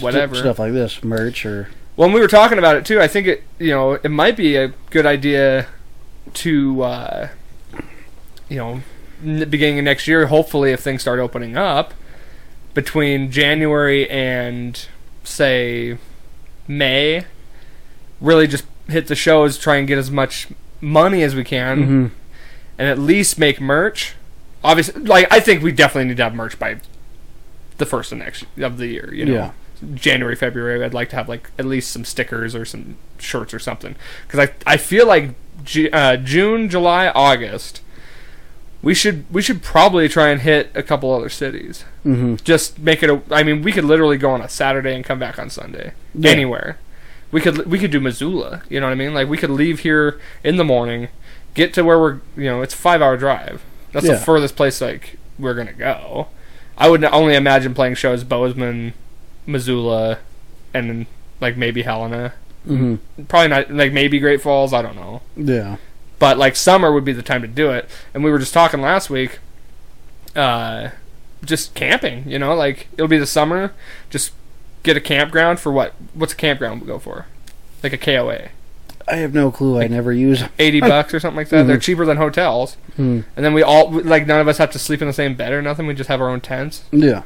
whatever. 0.00 0.34
stuff 0.34 0.58
like 0.58 0.72
this, 0.72 1.02
merch 1.04 1.46
or 1.46 1.68
Well, 1.96 2.08
When 2.08 2.14
we 2.14 2.20
were 2.20 2.28
talking 2.28 2.58
about 2.58 2.76
it 2.76 2.84
too, 2.84 3.00
I 3.00 3.06
think 3.06 3.26
it 3.26 3.42
you 3.58 3.70
know 3.70 3.92
it 3.92 4.10
might 4.10 4.36
be 4.36 4.56
a 4.56 4.68
good 4.90 5.06
idea 5.06 5.66
to 6.34 6.82
uh, 6.82 7.28
you 8.50 8.56
know 8.56 8.82
n- 9.24 9.48
beginning 9.48 9.78
of 9.78 9.84
next 9.86 10.06
year. 10.06 10.26
Hopefully, 10.26 10.72
if 10.72 10.80
things 10.80 11.00
start 11.00 11.18
opening 11.18 11.56
up 11.56 11.94
between 12.74 13.30
January 13.30 14.08
and 14.10 14.86
say 15.24 15.96
May, 16.68 17.24
really 18.20 18.46
just 18.46 18.64
hit 18.88 19.06
the 19.06 19.14
shows, 19.14 19.58
try 19.58 19.76
and 19.76 19.88
get 19.88 19.96
as 19.98 20.10
much 20.10 20.48
money 20.80 21.22
as 21.22 21.34
we 21.34 21.44
can, 21.44 21.78
Mhm. 21.78 22.10
and 22.78 22.88
at 22.88 22.98
least 22.98 23.38
make 23.38 23.60
merch. 23.60 24.14
Obviously, 24.62 25.00
like 25.02 25.26
I 25.32 25.40
think 25.40 25.62
we 25.62 25.72
definitely 25.72 26.08
need 26.08 26.16
to 26.18 26.24
have 26.24 26.34
merch 26.34 26.58
by 26.58 26.76
the 27.78 27.86
first 27.86 28.12
of 28.12 28.18
next 28.18 28.44
of 28.60 28.76
the 28.78 28.88
year. 28.88 29.10
You 29.12 29.24
know, 29.24 29.32
Yeah. 29.32 29.50
January, 29.94 30.36
February. 30.36 30.84
I'd 30.84 30.92
like 30.92 31.08
to 31.10 31.16
have 31.16 31.28
like 31.28 31.48
at 31.58 31.64
least 31.64 31.90
some 31.90 32.04
stickers 32.04 32.54
or 32.54 32.66
some 32.66 32.96
shirts 33.18 33.54
or 33.54 33.58
something 33.58 33.96
because 34.26 34.40
I 34.48 34.72
I 34.74 34.76
feel 34.76 35.06
like 35.06 35.30
Ju- 35.64 35.88
uh, 35.92 36.16
June, 36.16 36.68
July, 36.68 37.08
August. 37.08 37.80
We 38.82 38.94
should 38.94 39.24
we 39.30 39.42
should 39.42 39.62
probably 39.62 40.08
try 40.08 40.28
and 40.30 40.40
hit 40.40 40.70
a 40.74 40.82
couple 40.82 41.12
other 41.12 41.28
cities. 41.28 41.84
Mhm. 42.04 42.42
Just 42.42 42.78
make 42.78 43.02
it 43.02 43.10
a. 43.10 43.20
I 43.30 43.42
mean, 43.42 43.60
we 43.62 43.72
could 43.72 43.84
literally 43.84 44.16
go 44.16 44.30
on 44.30 44.40
a 44.40 44.48
Saturday 44.48 44.94
and 44.94 45.04
come 45.04 45.18
back 45.18 45.38
on 45.38 45.50
Sunday. 45.50 45.92
Yeah. 46.14 46.30
Anywhere. 46.30 46.78
We 47.30 47.40
could 47.40 47.66
we 47.66 47.78
could 47.78 47.90
do 47.90 48.00
Missoula. 48.00 48.62
You 48.70 48.80
know 48.80 48.86
what 48.86 48.92
I 48.92 48.96
mean? 48.96 49.12
Like 49.12 49.28
we 49.28 49.36
could 49.36 49.50
leave 49.50 49.80
here 49.80 50.18
in 50.42 50.56
the 50.56 50.64
morning, 50.64 51.08
get 51.54 51.74
to 51.74 51.82
where 51.84 51.98
we're. 51.98 52.20
You 52.36 52.44
know, 52.44 52.62
it's 52.62 52.72
a 52.74 52.78
five 52.78 53.02
hour 53.02 53.16
drive. 53.18 53.62
That's 53.92 54.06
Yeah. 54.06 54.14
the 54.14 54.18
furthest 54.20 54.56
place 54.56 54.80
like 54.80 55.16
we're 55.38 55.54
gonna 55.54 55.72
go. 55.74 56.28
I 56.78 56.88
would 56.88 57.04
only 57.04 57.34
imagine 57.34 57.74
playing 57.74 57.96
shows 57.96 58.24
Bozeman, 58.24 58.94
Missoula, 59.46 60.18
and 60.72 60.88
then 60.88 61.06
like 61.40 61.56
maybe 61.56 61.82
Helena. 61.82 62.32
Mhm. 62.66 62.98
Probably 63.28 63.48
not 63.48 63.70
like 63.70 63.92
maybe 63.92 64.18
Great 64.18 64.40
Falls. 64.40 64.72
I 64.72 64.80
don't 64.82 64.96
know. 64.96 65.20
Yeah. 65.36 65.76
But 66.20 66.38
like 66.38 66.54
summer 66.54 66.92
would 66.92 67.04
be 67.04 67.12
the 67.12 67.22
time 67.22 67.42
to 67.42 67.48
do 67.48 67.70
it. 67.70 67.88
And 68.14 68.22
we 68.22 68.30
were 68.30 68.38
just 68.38 68.54
talking 68.54 68.80
last 68.80 69.10
week, 69.10 69.38
uh, 70.36 70.90
just 71.44 71.74
camping. 71.74 72.28
You 72.28 72.38
know, 72.38 72.54
like 72.54 72.86
it'll 72.92 73.08
be 73.08 73.18
the 73.18 73.26
summer. 73.26 73.72
Just 74.10 74.32
get 74.82 74.96
a 74.96 75.00
campground 75.00 75.58
for 75.60 75.72
what? 75.72 75.94
What's 76.14 76.32
a 76.32 76.36
campground 76.36 76.80
we 76.82 76.86
go 76.86 76.98
for? 76.98 77.26
Like 77.82 77.92
a 77.94 77.98
KOA, 77.98 78.48
I 79.08 79.16
have 79.16 79.32
no 79.32 79.50
clue. 79.50 79.80
I 79.80 79.86
never 79.88 80.12
use. 80.12 80.44
eighty 80.58 80.80
bucks 80.80 81.14
or 81.14 81.20
something 81.20 81.38
like 81.38 81.48
that. 81.48 81.66
They're 81.66 81.78
Mhm. 81.78 81.82
cheaper 81.82 82.04
than 82.04 82.18
hotels. 82.18 82.76
Hmm. 82.96 83.20
And 83.34 83.44
then 83.44 83.54
we 83.54 83.62
all 83.62 83.90
like 83.90 84.26
none 84.26 84.40
of 84.40 84.48
us 84.48 84.58
have 84.58 84.70
to 84.72 84.78
sleep 84.78 85.00
in 85.00 85.08
the 85.08 85.14
same 85.14 85.34
bed 85.34 85.52
or 85.52 85.62
nothing. 85.62 85.86
We 85.86 85.94
just 85.94 86.08
have 86.08 86.20
our 86.20 86.28
own 86.28 86.40
tents. 86.42 86.84
Yeah. 86.92 87.22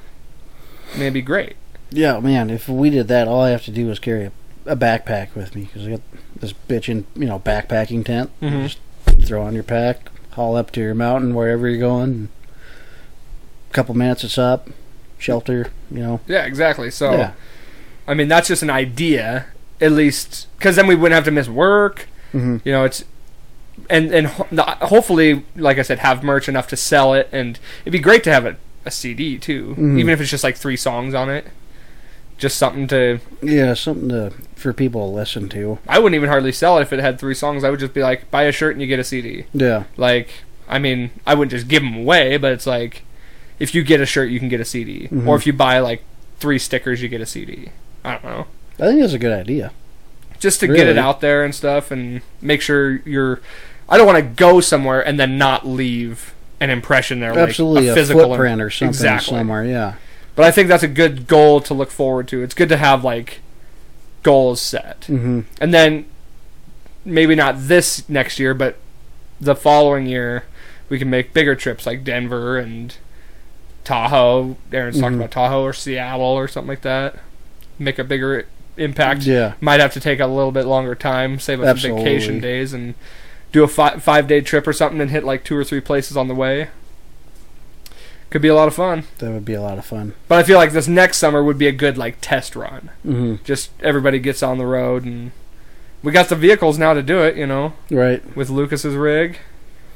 Mean, 0.95 1.03
it'd 1.03 1.15
be 1.15 1.23
great. 1.23 1.57
Yeah, 1.91 2.21
man. 2.21 2.51
If 2.51 2.69
we 2.69 2.91
did 2.91 3.09
that, 3.09 3.27
all 3.27 3.43
I 3.43 3.51
have 3.51 3.65
to 3.65 3.73
do 3.73 3.91
is 3.91 3.99
carry 3.99 4.27
a, 4.27 4.33
a 4.67 4.77
backpack 4.77 5.35
with 5.35 5.57
me 5.57 5.63
because 5.63 5.87
I 5.89 5.91
got 5.91 6.01
this 6.39 6.53
bitchin', 6.69 7.05
you 7.17 7.27
know, 7.27 7.41
backpacking 7.41 8.05
tent. 8.05 8.31
Mhm. 8.41 8.63
Just 8.65 8.79
throw 9.25 9.43
on 9.43 9.55
your 9.55 9.63
pack, 9.65 10.09
haul 10.33 10.57
up 10.57 10.71
to 10.73 10.81
your 10.81 10.95
mountain 10.95 11.35
wherever 11.35 11.69
you're 11.69 11.81
going. 11.81 12.29
A 13.71 13.75
couple 13.75 13.95
minutes, 13.95 14.25
it's 14.25 14.39
up. 14.39 14.69
Shelter, 15.19 15.69
you 15.91 16.01
know. 16.01 16.21
Yeah, 16.27 16.45
exactly. 16.45 16.91
So 16.91 17.13
yeah. 17.13 17.33
I 18.07 18.15
mean, 18.15 18.29
that's 18.29 18.49
just 18.49 18.63
an 18.63 18.71
idea, 18.71 19.47
at 19.81 19.93
least, 19.93 20.47
because 20.59 20.77
then 20.77 20.87
we 20.87 20.95
wouldn't 20.95 21.15
have 21.15 21.25
to 21.25 21.31
miss 21.31 21.49
work. 21.49 22.09
hmm 22.33 22.59
You 22.65 22.73
know, 22.73 22.85
it's 22.85 23.05
and 23.91 24.13
and 24.13 24.27
ho- 24.29 24.47
hopefully, 24.87 25.45
like 25.57 25.79
I 25.79 25.83
said, 25.83 25.99
have 26.01 26.23
merch 26.23 26.49
enough 26.49 26.69
to 26.69 26.77
sell 26.77 27.15
it, 27.15 27.29
and 27.33 27.59
it'd 27.83 27.93
be 27.93 27.99
great 27.99 28.23
to 28.25 28.33
have 28.33 28.45
a, 28.47 28.57
a 28.85 28.91
CD 28.91 29.39
too, 29.39 29.75
Mhm. 29.79 29.99
even 29.99 30.13
if 30.13 30.21
it's 30.21 30.31
just 30.31 30.45
like 30.45 30.57
three 30.57 30.77
songs 30.77 31.15
on 31.15 31.31
it. 31.31 31.47
Just 32.39 32.59
something 32.59 32.87
to. 32.89 33.21
Yeah, 33.43 33.75
something 33.75 34.09
to 34.09 34.33
for 34.57 34.73
people 34.73 35.09
to 35.11 35.15
listen 35.17 35.49
to. 35.51 35.79
I 35.87 35.99
wouldn't 35.99 36.17
even 36.17 36.29
hardly 36.29 36.53
sell 36.53 36.79
it 36.79 36.83
if 36.83 36.93
it 36.93 36.99
had 37.01 37.19
three 37.19 37.35
songs. 37.35 37.65
I 37.65 37.71
would 37.71 37.81
just 37.81 37.95
be 37.95 38.03
like, 38.03 38.31
buy 38.31 38.45
a 38.45 38.53
shirt 38.53 38.73
and 38.73 38.81
you 38.81 38.87
get 38.89 38.99
a 38.99 39.05
CD. 39.05 39.45
Yeah. 39.53 39.85
Like, 39.97 40.31
I 40.69 40.79
mean, 40.79 41.11
I 41.27 41.35
wouldn't 41.35 41.51
just 41.53 41.69
give 41.69 41.83
them 41.83 41.95
away, 41.97 42.37
but 42.39 42.53
it's 42.53 42.67
like, 42.67 43.03
if 43.59 43.75
you 43.75 43.83
get 43.85 44.01
a 44.01 44.07
shirt, 44.07 44.31
you 44.31 44.39
can 44.41 44.49
get 44.49 44.61
a 44.61 44.65
CD, 44.65 45.09
Mhm. 45.09 45.27
or 45.27 45.37
if 45.37 45.47
you 45.47 45.53
buy 45.53 45.79
like 45.81 46.03
three 46.41 46.59
stickers, 46.59 47.03
you 47.03 47.09
get 47.09 47.21
a 47.21 47.27
CD. 47.27 47.69
I 48.05 48.13
don't 48.13 48.25
know. 48.25 48.47
I 48.81 48.89
think 48.89 49.01
that's 49.01 49.13
a 49.13 49.19
good 49.19 49.33
idea. 49.39 49.73
just 50.41 50.61
to 50.61 50.67
get 50.67 50.87
it 50.87 50.99
out 50.99 51.21
there 51.23 51.43
and 51.43 51.55
stuff 51.55 51.91
and 51.91 52.21
make 52.43 52.61
sure 52.61 52.97
you're 53.07 53.41
I 53.89 53.97
don't 53.97 54.07
want 54.07 54.19
to 54.19 54.23
go 54.31 54.61
somewhere 54.61 55.01
and 55.07 55.19
then 55.19 55.39
not 55.39 55.67
leave 55.67 56.35
an 56.61 56.69
impression 56.71 57.21
there 57.21 57.31
like 57.35 57.49
Absolutely, 57.49 57.89
a 57.89 57.93
a, 57.93 57.95
physical 57.95 58.29
footprint 58.29 58.61
or 58.61 58.69
something 58.69 58.89
exactly. 58.89 59.39
somewhere. 59.39 59.65
Yeah. 59.65 59.95
But 60.37 60.45
I 60.45 60.51
think 60.51 60.69
that's 60.69 60.83
a 60.83 60.89
good 60.89 61.27
goal 61.27 61.61
to 61.63 61.75
look 61.75 61.91
forward 61.91 62.27
to. 62.29 62.43
It's 62.43 62.55
good 62.55 62.69
to 62.71 62.77
have 62.77 63.05
like 63.05 63.41
goals 64.23 64.61
set. 64.61 65.05
hmm 65.07 65.41
And 65.61 65.73
then 65.75 66.07
maybe 67.05 67.35
not 67.35 67.55
this 67.69 68.09
next 68.09 68.39
year 68.39 68.55
but 68.55 68.79
the 69.41 69.55
following 69.55 70.07
year 70.07 70.45
we 70.89 70.99
can 70.99 71.11
make 71.11 71.35
bigger 71.35 71.55
trips 71.55 71.85
like 71.87 72.03
Denver 72.05 72.57
and 72.59 72.97
Tahoe. 73.85 74.57
Aaron's 74.73 74.99
talking 74.99 75.17
Mhm. 75.19 75.21
about 75.21 75.31
Tahoe 75.31 75.63
or 75.63 75.73
Seattle 75.73 76.25
or 76.25 76.49
something 76.49 76.69
like 76.69 76.81
that. 76.83 77.17
Make 77.79 77.99
a 77.99 78.05
bigger 78.05 78.47
impact. 78.77 79.23
Yeah. 79.23 79.53
might 79.61 79.79
have 79.81 79.93
to 79.93 80.01
take 80.01 80.19
a 80.21 80.27
little 80.27 80.51
bit 80.53 80.65
longer 80.67 80.95
time, 80.95 81.39
save 81.39 81.63
up 81.63 81.77
vacation 81.77 82.41
days, 82.41 82.73
and 82.73 82.95
do 83.53 83.63
a 83.63 83.69
fi- 83.69 83.99
five 83.99 84.27
day 84.27 84.41
trip 84.41 84.67
or 84.67 84.73
something, 84.73 85.01
and 85.01 85.11
hit 85.11 85.23
like 85.25 85.45
two 85.45 85.57
or 85.57 85.63
three 85.65 85.81
places 85.81 86.17
on 86.17 86.27
the 86.29 86.35
way. 86.35 86.69
Could 88.35 88.43
be 88.43 88.49
a 88.49 88.55
lot 88.57 88.67
of 88.67 88.75
fun. 88.75 89.05
That 89.19 89.31
would 89.31 89.45
be 89.45 89.55
a 89.55 89.63
lot 89.63 89.79
of 89.79 89.87
fun. 89.87 90.13
But 90.27 90.41
I 90.41 90.43
feel 90.43 90.59
like 90.59 90.73
this 90.73 90.89
next 90.89 91.19
summer 91.19 91.41
would 91.45 91.57
be 91.57 91.69
a 91.69 91.73
good 91.73 91.97
like 91.97 92.17
test 92.21 92.57
run. 92.57 92.91
hmm 93.05 93.37
Just 93.45 93.71
everybody 93.81 94.19
gets 94.19 94.43
on 94.43 94.59
the 94.59 94.67
road, 94.67 95.05
and 95.05 95.31
we 96.03 96.11
got 96.11 96.29
the 96.29 96.35
vehicles 96.35 96.77
now 96.77 96.95
to 96.95 97.01
do 97.03 97.21
it. 97.23 97.37
You 97.37 97.47
know, 97.47 97.75
Right. 97.93 98.25
with 98.37 98.51
Lucas's 98.51 98.97
rig. 98.97 99.39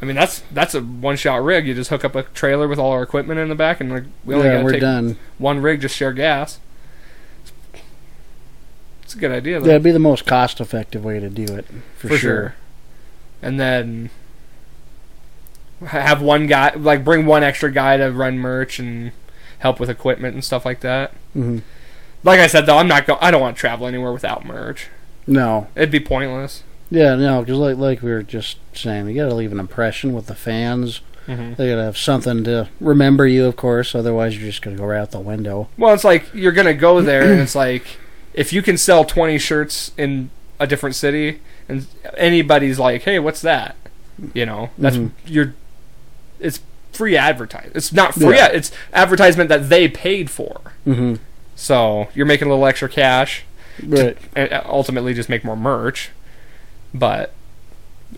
I 0.01 0.05
mean, 0.05 0.15
that's 0.15 0.45
that's 0.53 0.77
a 0.77 0.81
one 0.81 1.17
shot 1.17 1.43
rig. 1.43 1.67
You 1.67 1.75
just 1.75 1.91
hook 1.91 2.05
up 2.05 2.15
a 2.15 2.23
trailer 2.23 2.69
with 2.69 2.79
all 2.79 2.93
our 2.93 3.03
equipment 3.03 3.41
in 3.41 3.49
the 3.49 3.57
back, 3.57 3.81
and 3.81 3.91
like, 3.91 4.05
we 4.25 4.37
only 4.37 4.47
yeah, 4.47 4.63
we're 4.63 4.71
take 4.71 4.83
done. 4.83 5.17
one 5.39 5.61
rig, 5.61 5.81
just 5.81 5.97
share 5.97 6.13
gas. 6.13 6.61
It's 9.03 9.15
a 9.17 9.19
good 9.19 9.33
idea. 9.33 9.59
Though. 9.59 9.67
That'd 9.67 9.83
be 9.83 9.91
the 9.91 9.99
most 9.99 10.27
cost-effective 10.27 11.05
way 11.05 11.19
to 11.19 11.29
do 11.29 11.43
it, 11.57 11.67
for, 11.97 12.07
for 12.07 12.17
sure. 12.19 12.55
And 13.43 13.59
then 13.59 14.11
have 15.87 16.21
one 16.23 16.47
guy, 16.47 16.75
like 16.75 17.05
bring 17.05 17.27
one 17.27 17.43
extra 17.43 17.71
guy 17.71 17.97
to 17.97 18.11
run 18.11 18.39
merch 18.39 18.79
and 18.79 19.13
help 19.61 19.79
with 19.81 19.91
equipment 19.91 20.35
and 20.35 20.45
stuff 20.45 20.65
like 20.65 20.81
that. 20.81 21.13
hmm 21.33 21.59
Like 22.25 22.41
I 22.41 22.47
said, 22.47 22.67
though, 22.67 22.79
I'm 22.79 22.89
not 22.89 23.07
go. 23.07 23.17
I 23.21 23.31
don't 23.31 23.41
want 23.41 23.57
to 23.57 23.61
travel 23.61 23.87
anywhere 23.87 24.13
without 24.13 24.45
merch. 24.45 24.89
No. 25.27 25.69
It'd 25.77 25.91
be 25.91 26.01
pointless. 26.01 26.63
Yeah, 26.91 27.15
no, 27.17 27.41
because 27.43 27.59
like 27.59 27.77
like 27.77 28.03
we 28.03 28.11
were 28.11 28.23
just 28.23 28.59
saying, 28.73 29.09
you 29.09 29.15
got 29.15 29.29
to 29.29 29.35
leave 29.35 29.53
an 29.53 29.61
impression 29.61 30.15
with 30.15 30.27
the 30.27 30.35
fans. 30.35 31.01
hmm 31.27 31.53
They 31.55 31.69
got 31.69 31.77
to 31.77 31.83
have 31.85 31.99
something 31.99 32.45
to 32.45 32.69
remember 32.81 33.27
you, 33.27 33.45
of 33.47 33.57
course. 33.57 33.95
Otherwise, 33.95 34.37
you're 34.39 34.49
just 34.51 34.63
gonna 34.63 34.77
go 34.77 34.85
right 34.87 34.99
out 35.01 35.11
the 35.11 35.21
window. 35.21 35.69
Well, 35.77 35.93
it's 35.95 36.05
like 36.05 36.25
you're 36.35 36.53
gonna 36.53 36.73
go 36.75 37.03
there, 37.03 37.31
and 37.31 37.41
it's 37.41 37.55
like 37.55 37.85
if 38.35 38.53
you 38.53 38.63
can 38.63 38.77
sell 38.79 39.05
20 39.05 39.37
shirts 39.39 39.93
in 39.99 40.31
a 40.59 40.67
different 40.67 40.97
city, 40.97 41.41
and 41.69 41.87
anybody's 42.17 42.79
like, 42.79 43.03
"Hey, 43.03 43.19
what's 43.19 43.43
that?" 43.43 43.77
You 44.35 44.47
know, 44.47 44.71
that's 44.79 44.97
Mhm. 44.97 45.11
you're. 45.27 45.55
It's 46.41 46.61
free 46.93 47.17
advertising. 47.17 47.73
It's 47.75 47.93
not 47.93 48.15
free. 48.15 48.37
Yeah. 48.37 48.49
It's 48.49 48.71
advertisement 48.93 49.49
that 49.51 49.69
they 49.69 49.89
paid 49.89 50.31
for. 50.31 50.61
hmm 50.85 51.15
So 51.57 52.09
you're 52.15 52.27
making 52.27 52.49
a 52.49 52.51
little 52.51 52.67
extra 52.67 52.89
cash. 52.89 53.45
Right. 53.87 54.19
and 54.35 54.53
ultimately 54.65 55.15
just 55.15 55.29
make 55.29 55.45
more 55.45 55.57
merch. 55.57 56.11
But 56.93 57.33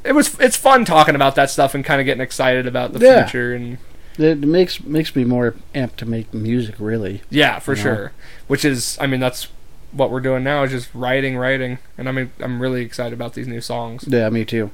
it 0.05 0.13
was 0.13 0.39
it's 0.41 0.57
fun 0.57 0.85
talking 0.85 1.15
about 1.15 1.35
that 1.35 1.51
stuff 1.51 1.75
and 1.75 1.85
kind 1.85 2.01
of 2.01 2.05
getting 2.07 2.23
excited 2.23 2.67
about 2.67 2.93
the 2.93 3.01
Yeah. 3.01 3.25
future 3.25 3.53
and 3.55 3.79
It 4.19 4.39
makes 4.39 4.83
makes 4.85 5.15
me 5.17 5.25
more 5.25 5.55
amped 5.75 5.97
to 5.97 6.07
make 6.07 6.33
music. 6.33 6.77
Really. 6.79 7.23
yeah, 7.29 7.59
for 7.59 7.73
You 7.73 7.77
know? 7.77 7.83
sure. 7.83 8.13
Which 8.47 8.65
is 8.65 8.97
I 9.01 9.07
mean 9.07 9.21
that's 9.21 9.49
what 9.93 10.11
we're 10.11 10.21
doing 10.21 10.45
now 10.45 10.63
is 10.63 10.71
just 10.71 10.89
writing, 10.95 11.37
writing, 11.37 11.79
and 11.99 12.09
I 12.09 12.13
mean 12.13 12.31
I'm 12.41 12.61
really 12.63 12.83
excited 12.83 13.13
about 13.13 13.35
these 13.35 13.49
new 13.49 13.61
songs. 13.61 14.05
Yeah, 14.07 14.29
me 14.31 14.45
too. 14.45 14.71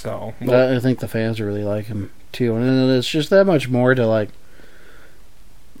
So 0.00 0.34
I 0.40 0.78
think 0.80 0.98
the 1.00 1.08
fans 1.08 1.40
really 1.40 1.62
like 1.64 1.86
him 1.86 2.10
too, 2.32 2.54
and 2.56 2.90
it's 2.90 3.08
just 3.08 3.30
that 3.30 3.44
much 3.46 3.68
more 3.68 3.94
to 3.94 4.06
like 4.06 4.30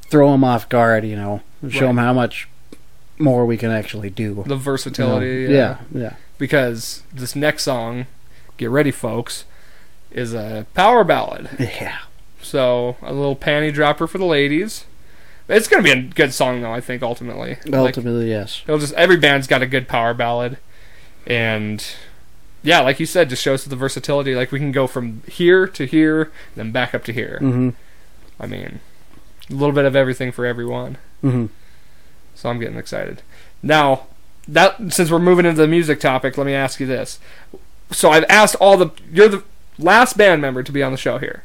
throw 0.08 0.34
him 0.34 0.44
off 0.44 0.68
guard. 0.68 1.04
You 1.04 1.16
know, 1.16 1.40
show 1.68 1.80
Right. 1.80 1.86
them 1.88 1.96
how 1.98 2.12
much 2.12 2.48
more 3.18 3.44
we 3.46 3.56
can 3.56 3.70
actually 3.70 4.10
do. 4.10 4.44
the 4.46 4.56
versatility. 4.56 5.42
You 5.42 5.48
know? 5.48 5.54
yeah, 5.54 5.78
yeah. 5.92 6.14
Because 6.38 7.02
this 7.12 7.36
next 7.36 7.64
song, 7.64 8.06
get 8.56 8.70
ready, 8.70 8.90
folks, 8.90 9.44
is 10.10 10.32
a 10.34 10.66
power 10.74 11.04
ballad. 11.04 11.48
Yeah. 11.58 11.98
So 12.42 12.96
a 13.02 13.12
little 13.12 13.36
panty 13.36 13.72
dropper 13.72 14.06
for 14.06 14.16
the 14.18 14.24
ladies. 14.24 14.84
It's 15.48 15.68
gonna 15.68 15.82
be 15.82 15.90
a 15.90 16.00
good 16.02 16.32
song 16.32 16.62
though. 16.62 16.72
I 16.72 16.80
think 16.80 17.02
ultimately. 17.02 17.56
Like, 17.66 17.96
Ultimately, 17.96 18.28
yes. 18.30 18.62
it'll 18.66 18.78
just 18.78 18.94
every 18.94 19.16
band's 19.16 19.46
got 19.46 19.62
a 19.62 19.66
good 19.66 19.88
power 19.88 20.14
ballad, 20.14 20.58
and 21.26 21.84
yeah, 22.62 22.80
like 22.80 23.00
you 23.00 23.06
said, 23.06 23.30
just 23.30 23.42
shows 23.42 23.64
the 23.64 23.76
versatility. 23.76 24.34
Like 24.34 24.52
we 24.52 24.58
can 24.58 24.72
go 24.72 24.86
from 24.86 25.22
here 25.26 25.66
to 25.66 25.86
here, 25.86 26.30
then 26.56 26.72
back 26.72 26.94
up 26.94 27.04
to 27.04 27.12
here. 27.12 27.38
Mm-hmm. 27.40 27.70
I 28.38 28.46
mean, 28.46 28.80
a 29.48 29.54
little 29.54 29.74
bit 29.74 29.84
of 29.84 29.96
everything 29.96 30.32
for 30.32 30.46
everyone. 30.46 30.98
Mm-hmm. 31.22 31.46
So 32.34 32.48
I'm 32.48 32.58
getting 32.58 32.78
excited. 32.78 33.22
Now, 33.62 34.06
that 34.48 34.92
since 34.92 35.10
we're 35.10 35.18
moving 35.18 35.46
into 35.46 35.60
the 35.60 35.68
music 35.68 36.00
topic, 36.00 36.36
let 36.36 36.46
me 36.46 36.54
ask 36.54 36.80
you 36.80 36.86
this. 36.86 37.18
So 37.90 38.10
I've 38.10 38.24
asked 38.28 38.54
all 38.56 38.76
the 38.76 38.90
you're 39.12 39.28
the 39.28 39.44
last 39.78 40.16
band 40.16 40.42
member 40.42 40.62
to 40.62 40.72
be 40.72 40.82
on 40.82 40.92
the 40.92 40.98
show 40.98 41.18
here. 41.18 41.44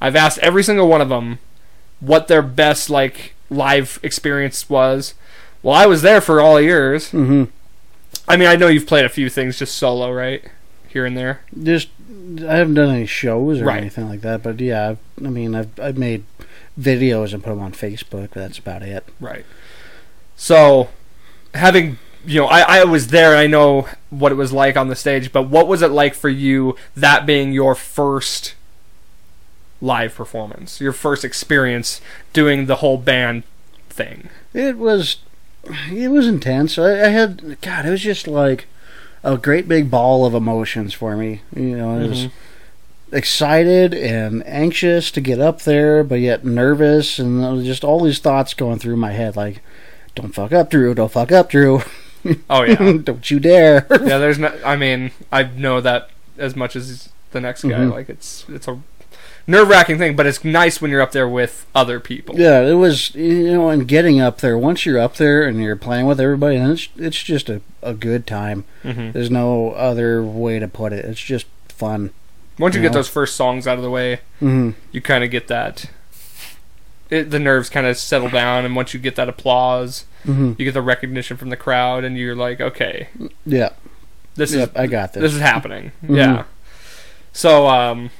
I've 0.00 0.16
asked 0.16 0.38
every 0.38 0.62
single 0.62 0.88
one 0.88 1.00
of 1.00 1.08
them 1.08 1.38
what 2.00 2.28
their 2.28 2.42
best 2.42 2.90
like 2.90 3.34
live 3.50 3.98
experience 4.02 4.68
was. 4.68 5.14
Well, 5.62 5.74
I 5.74 5.86
was 5.86 6.02
there 6.02 6.20
for 6.20 6.40
all 6.40 6.60
years. 6.60 7.10
Mm-hmm. 7.10 7.44
I 8.28 8.36
mean, 8.36 8.48
I 8.48 8.56
know 8.56 8.68
you've 8.68 8.86
played 8.86 9.04
a 9.04 9.08
few 9.10 9.28
things 9.28 9.58
just 9.58 9.76
solo, 9.76 10.10
right? 10.12 10.42
Here 10.88 11.04
and 11.04 11.16
there. 11.16 11.40
Just, 11.62 11.88
I 12.46 12.54
haven't 12.56 12.74
done 12.74 12.90
any 12.94 13.06
shows 13.06 13.60
or 13.60 13.64
Right. 13.66 13.78
anything 13.78 14.08
like 14.08 14.20
that, 14.22 14.42
but 14.42 14.60
yeah, 14.60 14.90
I've, 14.90 14.98
I 15.24 15.28
mean, 15.30 15.54
I've 15.54 15.78
I've 15.80 15.98
made 15.98 16.24
videos 16.80 17.34
and 17.34 17.42
put 17.42 17.50
them 17.50 17.60
on 17.60 17.72
Facebook. 17.72 18.30
That's 18.30 18.58
about 18.58 18.82
it. 18.82 19.04
Right. 19.20 19.44
So, 20.36 20.88
having 21.54 21.98
you 22.26 22.40
know, 22.40 22.46
I, 22.46 22.80
I 22.80 22.84
was 22.84 23.08
there 23.08 23.32
and 23.32 23.38
I 23.40 23.46
know 23.46 23.86
what 24.08 24.32
it 24.32 24.36
was 24.36 24.52
like 24.52 24.76
on 24.78 24.88
the 24.88 24.96
stage, 24.96 25.30
but 25.30 25.42
what 25.42 25.68
was 25.68 25.82
it 25.82 25.90
like 25.90 26.14
for 26.14 26.30
you 26.30 26.74
that 26.96 27.26
being 27.26 27.52
your 27.52 27.74
first 27.74 28.54
live 29.82 30.14
performance, 30.14 30.80
your 30.80 30.92
first 30.92 31.24
experience 31.24 32.00
doing 32.32 32.64
the 32.66 32.76
whole 32.76 32.96
band 32.96 33.42
thing? 33.90 34.30
It 34.54 34.78
was, 34.78 35.16
it 35.92 36.08
was 36.10 36.26
intense. 36.26 36.78
I, 36.78 36.92
I 37.04 37.08
had, 37.08 37.60
God, 37.60 37.86
it 37.86 37.90
was 37.90 38.02
just 38.02 38.26
like 38.26 38.66
a 39.22 39.36
great 39.38 39.68
big 39.68 39.90
ball 39.90 40.24
of 40.26 40.34
emotions 40.34 40.92
for 40.94 41.16
me. 41.16 41.40
You 41.54 41.76
know, 41.78 41.94
I 41.96 42.06
was 42.06 42.24
Mhm. 42.26 42.30
excited 43.12 43.94
and 43.94 44.46
anxious 44.46 45.10
to 45.12 45.20
get 45.20 45.40
up 45.40 45.62
there, 45.62 46.02
but 46.04 46.16
yet 46.20 46.44
nervous, 46.44 47.18
and 47.18 47.64
just 47.64 47.84
all 47.84 48.00
these 48.02 48.18
thoughts 48.18 48.54
going 48.54 48.78
through 48.78 48.96
my 48.96 49.12
head, 49.12 49.36
like, 49.36 49.60
"Don't 50.14 50.34
fuck 50.34 50.52
up, 50.52 50.70
Drew! 50.70 50.94
Don't 50.94 51.12
fuck 51.12 51.32
up, 51.32 51.50
Drew! 51.50 51.82
Oh 52.50 52.62
yeah, 52.62 52.92
Don't 53.04 53.30
you 53.30 53.38
dare!" 53.40 53.86
yeah. 53.90 54.18
There's 54.18 54.38
no. 54.38 54.52
I 54.64 54.76
mean, 54.76 55.10
I 55.30 55.44
know 55.44 55.80
that 55.80 56.10
as 56.38 56.56
much 56.56 56.74
as 56.76 57.08
the 57.32 57.40
next 57.40 57.62
guy. 57.62 57.70
Mhm. 57.70 57.92
Like 57.92 58.08
it's 58.08 58.44
it's 58.48 58.66
a 58.68 58.78
nerve 59.46 59.68
wracking 59.68 59.98
thing, 59.98 60.16
but 60.16 60.26
it's 60.26 60.44
nice 60.44 60.80
when 60.80 60.90
you're 60.90 61.00
up 61.02 61.12
there 61.12 61.28
with 61.28 61.66
other 61.74 62.00
people. 62.00 62.38
Yeah, 62.38 62.60
it 62.62 62.74
was 62.74 63.14
you 63.14 63.52
know, 63.52 63.68
and 63.70 63.86
getting 63.88 64.20
up 64.20 64.38
there. 64.38 64.56
Once 64.58 64.84
you're 64.86 64.98
up 64.98 65.16
there 65.16 65.44
and 65.46 65.62
you're 65.62 65.76
playing 65.76 66.06
with 66.06 66.20
everybody, 66.20 66.56
and 66.56 66.72
it's 66.72 66.88
it's 66.96 67.22
just 67.22 67.48
a, 67.48 67.60
a 67.82 67.94
good 67.94 68.26
time. 68.26 68.64
hmm 68.82 69.10
There's 69.12 69.30
no 69.30 69.70
other 69.72 70.22
way 70.22 70.58
to 70.58 70.68
put 70.68 70.92
it. 70.92 71.04
It's 71.04 71.20
just 71.20 71.46
fun. 71.68 72.10
Once 72.58 72.74
you 72.74 72.80
Yeah. 72.80 72.88
get 72.88 72.94
those 72.94 73.08
first 73.08 73.34
songs 73.36 73.66
out 73.66 73.76
of 73.78 73.82
the 73.82 73.90
way, 73.90 74.20
hmm 74.40 74.70
you 74.92 75.00
kind 75.00 75.24
of 75.24 75.30
get 75.30 75.48
that. 75.48 75.86
It, 77.10 77.30
the 77.30 77.38
nerves 77.38 77.68
kind 77.68 77.86
of 77.86 77.98
settle 77.98 78.30
down, 78.30 78.64
and 78.64 78.74
once 78.74 78.94
you 78.94 79.00
get 79.00 79.16
that 79.16 79.28
applause, 79.28 80.04
hmm 80.24 80.52
you 80.56 80.64
get 80.64 80.72
the 80.74 80.82
recognition 80.82 81.36
from 81.36 81.50
the 81.50 81.56
crowd, 81.56 82.02
and 82.04 82.16
you're 82.16 82.34
like, 82.36 82.60
okay, 82.60 83.08
Yeah. 83.44 83.70
this 84.36 84.54
Yep. 84.54 84.70
is 84.70 84.76
I 84.76 84.86
got 84.86 85.12
this. 85.12 85.20
this 85.22 85.34
is 85.34 85.40
happening. 85.40 85.92
Mhm. 86.04 86.16
Yeah. 86.16 86.44
So, 87.32 87.66
um, 87.68 88.10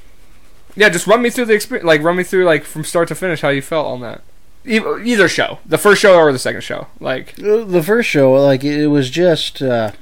yeah, 0.76 0.88
just 0.88 1.06
run 1.06 1.22
me 1.22 1.30
through 1.30 1.46
the 1.46 1.54
experience. 1.54 1.86
Like, 1.86 2.02
run 2.02 2.16
me 2.16 2.24
through 2.24 2.44
like 2.44 2.64
from 2.64 2.84
start 2.84 3.08
to 3.08 3.14
finish 3.14 3.40
how 3.42 3.48
you 3.50 3.62
felt 3.62 3.86
on 3.86 4.00
that. 4.00 4.22
E- 4.66 4.80
Either 5.04 5.28
show, 5.28 5.58
the 5.66 5.78
first 5.78 6.00
show 6.00 6.16
or 6.16 6.32
the 6.32 6.38
second 6.38 6.62
show. 6.62 6.86
Like, 7.00 7.34
the 7.36 7.82
first 7.84 8.08
show, 8.08 8.32
like 8.32 8.64
it 8.64 8.86
was 8.88 9.10
just, 9.10 9.60
uh, 9.60 9.92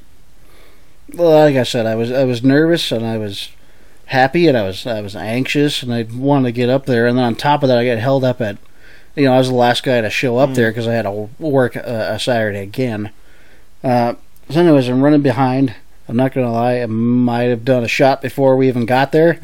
well, 1.15 1.31
like 1.31 1.57
I 1.57 1.63
said, 1.65 1.87
I 1.87 1.95
was 1.95 2.11
I 2.11 2.25
was 2.25 2.43
nervous 2.43 2.91
and 2.93 3.05
I 3.05 3.19
was 3.19 3.51
happy 4.07 4.47
and 4.49 4.57
I 4.57 4.63
was 4.63 4.87
I 4.87 5.01
was 5.01 5.15
anxious 5.17 5.83
and 5.83 5.93
I 5.93 6.03
wanted 6.05 6.49
to 6.49 6.53
get 6.53 6.69
up 6.71 6.87
there. 6.87 7.07
And 7.07 7.19
then 7.19 7.25
on 7.25 7.35
top 7.35 7.63
of 7.63 7.69
that, 7.69 7.79
I 7.79 7.85
got 7.87 7.99
held 7.99 8.25
up 8.25 8.41
at, 8.41 8.57
you 9.17 9.25
know, 9.27 9.33
I 9.35 9.39
was 9.39 9.49
the 9.49 9.55
last 9.55 9.83
guy 9.83 10.01
to 10.01 10.11
show 10.11 10.39
up 10.39 10.51
Mm. 10.51 10.55
there 10.55 10.71
because 10.71 10.87
I 10.89 10.95
had 10.95 11.03
to 11.03 11.29
work 11.39 11.77
uh, 11.77 11.81
a 11.85 12.19
Saturday 12.19 12.61
again. 12.61 13.11
Uh, 13.85 14.15
so, 14.49 14.61
anyways, 14.61 14.89
I'm 14.89 15.03
running 15.03 15.23
behind. 15.23 15.75
I'm 16.13 16.19
not 16.19 16.35
gonna 16.35 16.53
lie, 16.53 16.83
I 16.83 16.85
might 16.85 17.45
have 17.45 17.65
done 17.65 17.85
a 17.85 17.89
shot 17.89 18.21
before 18.21 18.55
we 18.55 18.69
even 18.69 18.85
got 18.85 19.13
there, 19.13 19.41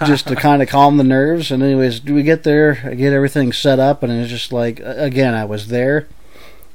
just 0.06 0.26
to 0.26 0.34
kind 0.34 0.60
of 0.60 0.68
calm 0.68 0.96
the 0.96 1.04
nerves. 1.04 1.52
And 1.52 1.62
anyways, 1.62 2.00
do 2.00 2.16
we 2.16 2.24
get 2.24 2.42
there, 2.42 2.82
I 2.84 2.94
get 2.94 3.12
everything 3.12 3.52
set 3.52 3.78
up, 3.78 4.02
and 4.02 4.10
it's 4.12 4.28
just 4.28 4.52
like 4.52 4.80
again, 4.80 5.34
I 5.34 5.44
was 5.44 5.68
there, 5.68 6.08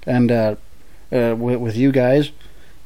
and 0.05 0.31
uh, 0.31 0.55
uh, 1.11 1.35
with, 1.37 1.59
with 1.59 1.75
you 1.75 1.91
guys, 1.91 2.31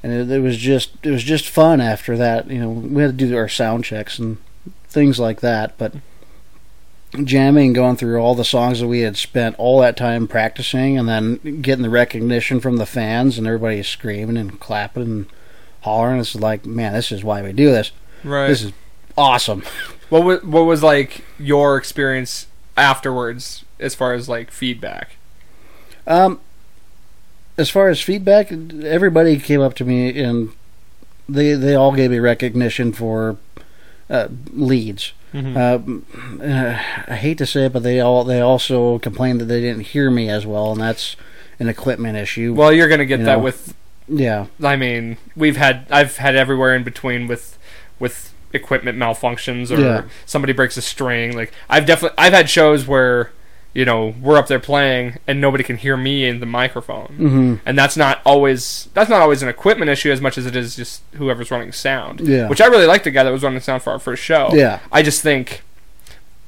and 0.01 0.11
it, 0.11 0.31
it 0.31 0.39
was 0.39 0.57
just 0.57 0.93
it 1.03 1.11
was 1.11 1.23
just 1.23 1.47
fun. 1.47 1.81
After 1.81 2.17
that, 2.17 2.49
you 2.49 2.57
know, 2.57 2.69
we 2.71 3.03
had 3.03 3.19
to 3.19 3.27
do 3.27 3.37
our 3.37 3.47
sound 3.47 3.85
checks 3.85 4.17
and 4.17 4.39
things 4.87 5.19
like 5.19 5.41
that, 5.41 5.77
but 5.77 5.93
jamming, 7.23 7.73
going 7.73 7.95
through 7.95 8.19
all 8.19 8.33
the 8.33 8.43
songs 8.43 8.79
that 8.79 8.87
we 8.87 9.01
had 9.01 9.17
spent 9.17 9.55
all 9.59 9.81
that 9.81 9.95
time 9.95 10.27
practicing, 10.27 10.97
and 10.97 11.07
then 11.07 11.61
getting 11.61 11.83
the 11.83 11.91
recognition 11.91 12.59
from 12.59 12.77
the 12.77 12.87
fans 12.87 13.37
and 13.37 13.45
everybody 13.45 13.83
screaming 13.83 14.35
and 14.35 14.59
clapping 14.59 15.03
and 15.03 15.25
hollering. 15.81 16.19
It's 16.19 16.35
like, 16.35 16.65
man, 16.65 16.93
this 16.93 17.11
is 17.11 17.23
why 17.23 17.41
we 17.41 17.53
do 17.53 17.71
this. 17.71 17.91
right. 18.23 18.47
This 18.47 18.63
is 18.63 18.73
awesome. 19.17 19.63
what 20.09 20.23
was 20.23 20.43
what 20.43 20.61
was 20.61 20.83
like 20.83 21.23
your 21.37 21.77
experience 21.77 22.47
afterwards, 22.77 23.65
as 23.79 23.95
far 23.95 24.13
as 24.13 24.29
like 24.29 24.51
feedback? 24.51 25.11
Um, 26.07 26.39
as 27.57 27.69
far 27.69 27.89
as 27.89 28.01
feedback, 28.01 28.51
everybody 28.51 29.37
came 29.39 29.61
up 29.61 29.75
to 29.75 29.85
me 29.85 30.21
and 30.21 30.51
they 31.27 31.53
they 31.53 31.75
all 31.75 31.93
gave 31.93 32.11
me 32.11 32.19
recognition 32.19 32.93
for 32.93 33.37
uh, 34.09 34.27
leads. 34.51 35.13
Mm-hmm. 35.33 36.41
Uh, 36.41 36.81
I 37.13 37.15
hate 37.15 37.37
to 37.37 37.45
say 37.45 37.65
it, 37.65 37.73
but 37.73 37.83
they 37.83 37.99
all 37.99 38.23
they 38.23 38.41
also 38.41 38.97
complained 38.99 39.41
that 39.41 39.45
they 39.45 39.61
didn't 39.61 39.87
hear 39.87 40.09
me 40.09 40.29
as 40.29 40.45
well, 40.45 40.71
and 40.71 40.81
that's 40.81 41.15
an 41.59 41.69
equipment 41.69 42.17
issue. 42.17 42.53
well, 42.53 42.73
you're 42.73 42.87
gonna 42.87 43.05
get 43.05 43.19
you 43.19 43.25
that 43.25 43.37
know. 43.37 43.43
with. 43.43 43.75
Yeah, 44.09 44.47
I 44.63 44.75
mean, 44.75 45.17
we've 45.35 45.57
had 45.57 45.85
I've 45.89 46.17
had 46.17 46.35
everywhere 46.35 46.75
in 46.75 46.83
between 46.83 47.27
with 47.27 47.57
with 47.99 48.33
equipment 48.53 48.97
malfunctions 48.97 49.69
or 49.71 49.79
Yeah. 49.79 50.03
somebody 50.25 50.53
breaks 50.53 50.75
a 50.77 50.81
string. 50.81 51.35
Like 51.35 51.53
I've 51.69 51.85
definitely 51.85 52.17
I've 52.17 52.33
had 52.33 52.49
shows 52.49 52.87
where 52.87 53.31
you 53.73 53.85
know 53.85 54.15
we're 54.21 54.37
up 54.37 54.47
there 54.47 54.59
playing 54.59 55.17
and 55.27 55.39
nobody 55.39 55.63
can 55.63 55.77
hear 55.77 55.95
me 55.95 56.25
in 56.25 56.39
the 56.39 56.45
microphone. 56.47 57.07
hmm 57.17 57.55
and 57.67 57.77
that's 57.77 57.95
not 57.95 58.19
always 58.25 58.89
that's 58.95 59.09
not 59.09 59.21
always 59.21 59.43
an 59.43 59.49
equipment 59.49 59.91
issue 59.91 60.11
as 60.11 60.19
much 60.21 60.37
as 60.39 60.45
it 60.47 60.55
is 60.55 60.75
just 60.75 61.03
whoever's 61.15 61.51
running 61.51 61.71
sound. 61.71 62.21
Yeah. 62.21 62.47
Which 62.49 62.59
I 62.61 62.65
really 62.65 62.87
liked 62.87 63.03
the 63.03 63.11
guy 63.11 63.23
that 63.23 63.31
was 63.31 63.43
running 63.43 63.59
sound 63.59 63.83
for 63.83 63.91
our 63.91 63.99
first 63.99 64.23
show. 64.23 64.49
yeah, 64.53 64.79
I 64.91 65.03
just 65.03 65.21
think 65.21 65.61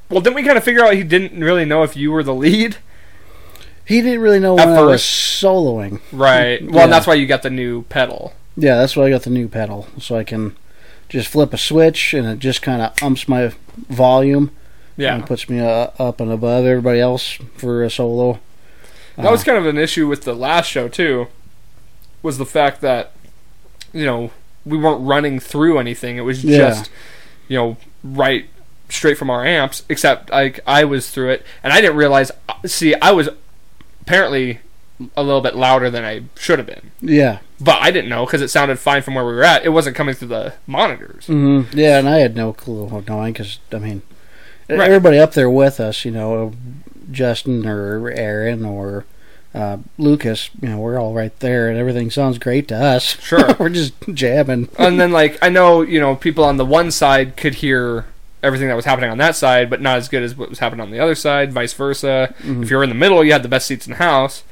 well 0.09 0.21
didn't 0.21 0.35
we 0.35 0.43
kind 0.43 0.57
of 0.57 0.63
figure 0.63 0.83
out 0.83 0.95
he 0.95 1.03
didn't 1.03 1.39
really 1.39 1.65
know 1.65 1.83
if 1.83 1.95
you 1.95 2.11
were 2.11 2.23
the 2.23 2.33
lead? 2.33 2.77
He 3.91 4.01
didn't 4.01 4.21
really 4.21 4.39
know 4.39 4.55
when 4.55 4.69
I 4.69 4.81
was 4.81 5.01
soloing. 5.01 5.99
Right. 6.11 6.61
Well 6.65 6.75
Yeah. 6.75 6.83
and 6.85 6.93
that's 6.93 7.07
why 7.07 7.15
you 7.15 7.25
got 7.27 7.41
the 7.43 7.49
new 7.49 7.83
pedal. 7.83 8.33
Yeah, 8.57 8.77
that's 8.77 8.95
why 8.95 9.05
I 9.05 9.09
got 9.09 9.23
the 9.23 9.29
new 9.29 9.47
pedal, 9.47 9.87
so 9.99 10.15
I 10.17 10.23
can 10.23 10.55
just 11.09 11.27
flip 11.27 11.53
a 11.53 11.57
switch 11.57 12.13
and 12.13 12.27
it 12.27 12.39
just 12.39 12.61
kind 12.61 12.81
of 12.81 12.91
umps 13.03 13.27
my 13.27 13.51
volume. 13.89 14.51
Yeah. 14.97 15.15
and 15.15 15.25
puts 15.25 15.49
me 15.49 15.59
uh, 15.59 15.87
up 15.97 16.19
and 16.19 16.29
above 16.31 16.65
everybody 16.65 16.99
else 16.99 17.39
for 17.55 17.83
a 17.83 17.89
solo. 17.89 18.39
That 19.15 19.31
was 19.31 19.41
Uh, 19.41 19.45
kind 19.45 19.57
of 19.57 19.65
an 19.65 19.77
issue 19.77 20.05
with 20.07 20.23
the 20.23 20.35
last 20.35 20.69
show 20.69 20.87
too. 20.89 21.27
Was 22.21 22.37
the 22.37 22.45
fact 22.45 22.81
that 22.81 23.13
you 23.93 24.05
know 24.05 24.31
we 24.65 24.77
weren't 24.77 25.01
running 25.01 25.39
through 25.39 25.79
anything. 25.79 26.17
It 26.17 26.21
was 26.21 26.43
Yeah. 26.43 26.57
just 26.69 26.91
you 27.47 27.57
know 27.57 27.77
right 28.03 28.47
straight 28.89 29.17
from 29.17 29.29
our 29.29 29.43
amps. 29.45 29.83
Except 29.89 30.29
like 30.29 30.59
I 30.67 30.83
was 30.83 31.09
through 31.09 31.29
it, 31.31 31.45
and 31.63 31.73
I 31.73 31.81
didn't 31.81 31.95
realize. 31.95 32.31
See, 32.65 32.93
I 33.01 33.11
was 33.11 33.29
apparently 34.01 34.59
a 35.17 35.23
little 35.23 35.41
bit 35.41 35.55
louder 35.55 35.89
than 35.89 36.03
I 36.05 36.23
should 36.37 36.59
have 36.59 36.67
been, 36.67 36.91
yeah, 37.01 37.39
but 37.59 37.81
I 37.81 37.89
didn't 37.91 38.09
know 38.09 38.25
because 38.25 38.41
it 38.41 38.49
sounded 38.49 38.77
fine 38.79 39.01
from 39.01 39.15
where 39.15 39.25
we 39.25 39.33
were 39.33 39.43
at. 39.43 39.65
It 39.65 39.69
wasn't 39.69 39.95
coming 39.95 40.13
through 40.15 40.27
the 40.29 40.53
monitors. 40.67 41.25
hmm 41.27 41.61
yeah, 41.73 41.97
and 41.99 42.07
I 42.07 42.17
had 42.19 42.35
no 42.35 42.53
clue 42.53 42.85
what 42.85 43.05
going 43.05 43.33
because 43.33 43.59
I 43.71 43.79
mean, 43.79 44.01
Right. 44.69 44.79
everybody 44.81 45.17
up 45.17 45.33
there 45.33 45.49
with 45.49 45.79
us, 45.79 46.05
you 46.05 46.11
know, 46.11 46.53
Justin 47.11 47.65
or 47.67 48.09
Aaron 48.11 48.63
or 48.63 49.05
uh, 49.53 49.77
Lucas, 49.97 50.49
you 50.61 50.69
know, 50.69 50.77
we're 50.77 50.97
all 50.97 51.13
right 51.13 51.37
there, 51.41 51.67
and 51.67 51.77
everything 51.77 52.09
sounds 52.09 52.37
great 52.37 52.69
to 52.69 52.75
us. 52.75 53.19
Sure. 53.21 53.53
we're 53.59 53.67
just 53.69 53.93
jabbing. 54.13 54.69
and 54.77 54.97
then 54.99 55.11
like 55.21 55.37
I 55.41 55.49
know 55.49 55.81
you 55.81 55.99
know 55.99 56.15
people 56.15 56.43
on 56.45 56.57
the 56.57 56.65
one 56.65 56.89
side 56.91 57.35
could 57.35 57.55
hear 57.55 58.05
everything 58.43 58.67
that 58.67 58.75
was 58.75 58.85
happening 58.85 59.09
on 59.09 59.17
that 59.19 59.35
side, 59.35 59.69
but 59.69 59.81
not 59.81 59.97
as 59.97 60.09
good 60.09 60.23
as 60.23 60.35
what 60.35 60.49
was 60.49 60.59
happening 60.59 60.81
on 60.81 60.91
the 60.91 60.99
other 60.99 61.15
side, 61.15 61.51
vice 61.53 61.73
versa. 61.73 62.33
Mhm. 62.43 62.63
If 62.63 62.69
you're 62.69 62.83
in 62.83 62.89
the 62.89 62.95
middle, 62.95 63.23
you 63.23 63.31
had 63.31 63.43
the 63.43 63.49
best 63.49 63.67
seats 63.67 63.85
in 63.85 63.91
the 63.91 63.97
house. 63.99 64.43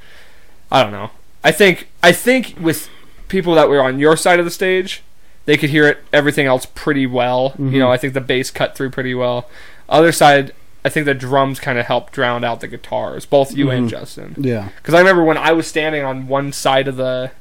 I 0.72 0.84
don't 0.84 0.92
know. 0.92 1.10
I 1.44 1.52
think 1.52 1.88
I 2.04 2.12
think 2.12 2.56
with 2.60 2.90
people 3.28 3.56
that 3.56 3.70
were 3.70 3.82
on 3.82 4.00
your 4.00 4.16
side 4.18 4.40
of 4.40 4.46
the 4.46 4.52
stage, 4.52 5.02
they 5.46 5.58
could 5.58 5.70
hear 5.72 5.88
it 5.88 6.00
everything 6.14 6.46
else 6.46 6.66
pretty 6.66 7.08
well. 7.08 7.54
Mhm. 7.60 7.72
You 7.74 7.80
know, 7.80 7.92
I 7.92 7.98
think 7.98 8.14
the 8.14 8.22
bass 8.22 8.52
cut 8.52 8.76
through 8.76 8.92
pretty 8.92 9.16
well. 9.16 9.48
Other 9.88 10.12
side, 10.12 10.52
I 10.86 10.90
think 10.90 11.06
the 11.06 11.14
drums 11.16 11.60
kind 11.60 11.80
of 11.80 11.86
helped 11.88 12.14
drown 12.14 12.44
out 12.44 12.62
the 12.62 12.68
guitars, 12.68 13.26
both 13.26 13.56
you 13.56 13.70
and 13.72 13.88
Mhm. 13.88 13.92
Justin. 13.92 14.36
Yeah. 14.38 14.68
Because 14.78 14.94
I 14.94 15.00
remember 15.00 15.24
when 15.24 15.38
I 15.38 15.52
was 15.52 15.66
standing 15.68 16.04
on 16.06 16.28
one 16.28 16.52
side 16.54 16.88
of 16.88 16.96
the 16.98 17.32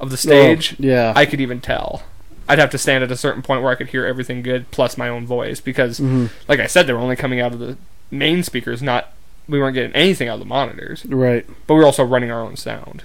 of 0.00 0.10
the 0.10 0.16
stage, 0.18 0.72
Oh, 0.74 0.76
yeah. 0.80 1.12
I 1.16 1.24
could 1.24 1.40
even 1.40 1.60
tell. 1.60 2.02
I'd 2.48 2.58
have 2.58 2.70
to 2.70 2.78
stand 2.78 3.02
at 3.04 3.10
a 3.10 3.16
certain 3.16 3.42
point 3.42 3.62
where 3.62 3.72
I 3.72 3.74
could 3.74 3.88
hear 3.88 4.06
everything 4.06 4.42
good, 4.42 4.70
plus 4.70 4.96
my 4.96 5.08
own 5.08 5.26
voice, 5.26 5.60
because, 5.60 5.98
Mhm. 6.00 6.30
like 6.48 6.60
I 6.60 6.66
said, 6.66 6.86
they 6.86 6.92
were 6.92 6.98
only 7.00 7.16
coming 7.16 7.40
out 7.40 7.52
of 7.52 7.58
the 7.58 7.76
main 8.10 8.42
speakers. 8.42 8.82
Not 8.82 9.12
we 9.48 9.58
weren't 9.60 9.74
getting 9.74 9.92
anything 9.94 10.28
out 10.28 10.34
of 10.34 10.40
the 10.40 10.44
monitors, 10.46 11.04
Right. 11.06 11.46
but 11.66 11.74
we 11.74 11.80
were 11.80 11.86
also 11.86 12.02
running 12.04 12.30
our 12.32 12.40
own 12.40 12.56
sound, 12.56 13.04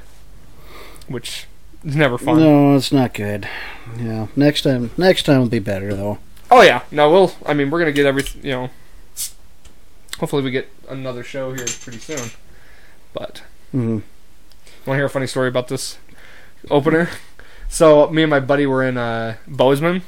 which 1.08 1.46
is 1.86 1.96
never 1.96 2.18
fun. 2.18 2.40
No, 2.40 2.76
it's 2.76 2.92
not 2.92 3.14
good. 3.14 3.48
Yeah. 4.00 4.28
Next 4.36 4.62
time. 4.64 4.92
Next 4.98 5.24
time 5.24 5.40
will 5.40 5.48
be 5.50 5.60
better 5.60 5.94
though. 5.94 6.18
Oh 6.50 6.62
yeah, 6.62 6.82
no, 6.92 7.10
we'll. 7.12 7.34
I 7.46 7.54
mean, 7.54 7.70
we're 7.70 7.80
gonna 7.80 7.92
get 7.92 8.06
every. 8.06 8.24
You 8.44 8.52
know, 8.52 8.70
hopefully 10.20 10.44
we 10.44 10.52
get 10.52 10.70
another 10.90 11.24
show 11.24 11.54
here 11.54 11.66
pretty 11.82 12.00
soon. 12.00 12.32
But 13.14 13.42
Mm-hmm. 13.76 13.92
Want 13.92 14.04
to 14.86 14.94
hear 14.96 15.06
a 15.06 15.10
funny 15.10 15.28
story 15.28 15.48
about 15.48 15.68
this 15.70 15.98
opener? 16.70 17.10
So 17.72 18.10
me 18.10 18.22
and 18.24 18.30
my 18.30 18.42
buddy 18.42 18.66
were 18.66 18.84
in 18.84 18.98
uh, 18.98 19.38
Bozeman, 19.48 20.02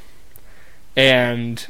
and 0.94 1.66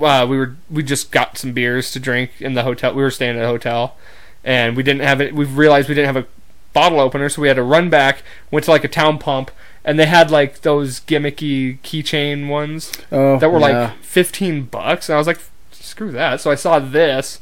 uh, 0.00 0.26
we 0.28 0.38
were 0.38 0.56
we 0.70 0.82
just 0.82 1.10
got 1.10 1.36
some 1.36 1.52
beers 1.52 1.92
to 1.92 2.00
drink 2.00 2.30
in 2.40 2.54
the 2.54 2.62
hotel. 2.62 2.94
We 2.94 3.02
were 3.02 3.10
staying 3.10 3.36
at 3.36 3.44
a 3.44 3.48
hotel, 3.48 3.96
and 4.42 4.76
we 4.78 4.82
didn't 4.82 5.02
have 5.02 5.20
it. 5.20 5.34
We 5.34 5.44
realized 5.44 5.90
we 5.90 5.94
didn't 5.94 6.14
have 6.14 6.24
a 6.24 6.26
bottle 6.72 7.00
opener, 7.00 7.28
so 7.28 7.42
we 7.42 7.48
had 7.48 7.58
to 7.58 7.62
run 7.62 7.90
back. 7.90 8.22
Went 8.50 8.64
to 8.64 8.70
like 8.70 8.82
a 8.82 8.88
town 8.88 9.18
pump, 9.18 9.50
and 9.84 9.98
they 9.98 10.06
had 10.06 10.30
like 10.30 10.62
those 10.62 11.00
gimmicky 11.00 11.78
keychain 11.80 12.48
ones 12.48 12.90
Oh. 13.12 13.38
that 13.38 13.50
were 13.50 13.60
yeah. 13.60 13.88
like 13.88 13.98
15 14.02 14.62
bucks 14.64 15.08
and 15.08 15.14
i 15.14 15.18
was 15.18 15.26
like 15.26 15.38
screw 15.70 16.10
that 16.12 16.40
so 16.40 16.50
i 16.50 16.54
saw 16.54 16.78
this 16.78 17.40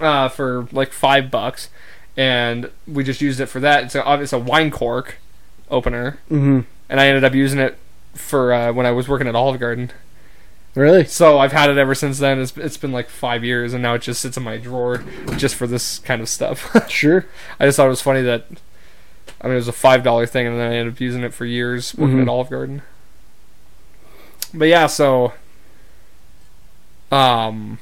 uh, 0.00 0.28
for 0.28 0.68
like 0.72 0.92
five 0.92 1.30
bucks 1.30 1.68
and 2.16 2.70
we 2.86 3.04
just 3.04 3.20
used 3.20 3.40
it 3.40 3.46
for 3.46 3.60
that 3.60 3.84
it's 3.84 3.94
a, 3.94 4.20
it's 4.20 4.32
a 4.32 4.38
wine 4.38 4.70
cork 4.70 5.16
opener 5.70 6.18
Mhm. 6.30 6.64
and 6.88 7.00
i 7.00 7.06
ended 7.06 7.24
up 7.24 7.34
using 7.34 7.58
it 7.58 7.78
for 8.14 8.52
uh, 8.52 8.72
when 8.72 8.86
i 8.86 8.90
was 8.90 9.08
working 9.08 9.26
at 9.28 9.34
olive 9.34 9.60
garden 9.60 9.90
Really? 10.74 11.04
so 11.04 11.38
i've 11.38 11.52
had 11.52 11.68
it 11.70 11.78
ever 11.78 11.94
since 11.94 12.18
then 12.18 12.38
it's, 12.40 12.56
it's 12.56 12.76
been 12.76 12.92
like 12.92 13.08
five 13.08 13.42
years 13.44 13.72
and 13.74 13.82
now 13.82 13.94
it 13.94 14.02
just 14.02 14.20
sits 14.20 14.36
in 14.36 14.42
my 14.42 14.56
drawer 14.56 15.02
just 15.36 15.54
for 15.56 15.66
this 15.66 15.98
kind 16.00 16.20
of 16.22 16.28
stuff 16.28 16.70
Sure. 16.90 17.26
i 17.58 17.64
just 17.66 17.76
thought 17.76 17.86
it 17.86 17.90
was 17.90 18.02
funny 18.02 18.22
that 18.22 18.46
i 19.40 19.46
mean 19.46 19.54
it 19.54 19.56
was 19.56 19.68
a 19.68 19.72
five 19.72 20.02
dollar 20.02 20.26
thing 20.26 20.46
and 20.46 20.58
then 20.58 20.70
i 20.72 20.74
ended 20.76 20.94
up 20.94 21.00
using 21.00 21.22
it 21.22 21.34
for 21.34 21.44
years 21.44 21.94
working 21.96 22.18
Mhm. 22.18 22.22
at 22.22 22.28
olive 22.28 22.50
garden 22.50 22.82
but 24.54 24.66
yeah 24.66 24.86
so 24.86 25.32
um 27.12 27.78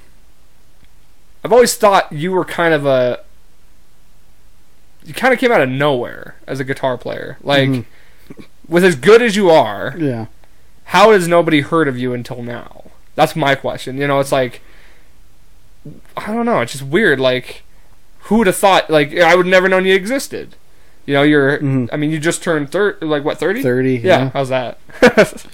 i've 1.45 1.53
always 1.53 1.75
thought 1.77 2.11
you 2.13 2.33
were 2.33 2.45
kind 2.45 2.73
of 2.75 2.87
a 2.87 3.21
kind 5.15 5.33
of 5.35 5.41
came 5.41 5.51
out 5.53 5.61
of 5.61 5.69
nowhere 5.69 6.35
as 6.47 6.61
a 6.61 6.65
guitar 6.65 6.97
player 6.99 7.39
like 7.43 7.69
Mhm. 7.69 7.85
with 8.69 8.85
as 8.85 8.95
good 8.97 9.23
as 9.23 9.37
you 9.37 9.51
are 9.51 9.95
Yeah. 9.99 10.27
how 10.87 11.13
has 11.13 11.27
nobody 11.29 11.61
heard 11.61 11.89
of 11.89 11.99
you 11.99 12.13
until 12.15 12.43
now 12.43 12.85
that's 13.15 13.35
my 13.37 13.55
question 13.55 13.97
you 13.99 14.07
know 14.07 14.21
it's 14.21 14.33
like 14.33 14.61
i 16.17 16.27
don't 16.27 16.47
know 16.47 16.61
it's 16.61 16.73
just 16.73 16.85
weird 16.85 17.19
like 17.21 17.63
who 18.23 18.37
would 18.39 18.47
have 18.47 18.57
thought 18.57 18.91
like 18.91 19.17
i 19.17 19.35
would 19.35 19.47
never 19.47 19.69
known 19.69 19.85
you 19.87 19.95
existed 19.95 20.55
you 21.07 21.15
know 21.15 21.23
you're 21.23 21.59
Mhm. 21.59 21.89
i 21.93 21.97
mean 21.97 22.11
you 22.11 22.19
just 22.19 22.43
turned 22.43 22.71
thir- 22.71 22.99
like 23.01 23.25
what 23.25 23.39
30 23.39 23.63
Thirty. 23.63 23.95
yeah, 23.97 24.25
Yeah. 24.25 24.31
how's 24.35 24.49
that 24.51 24.79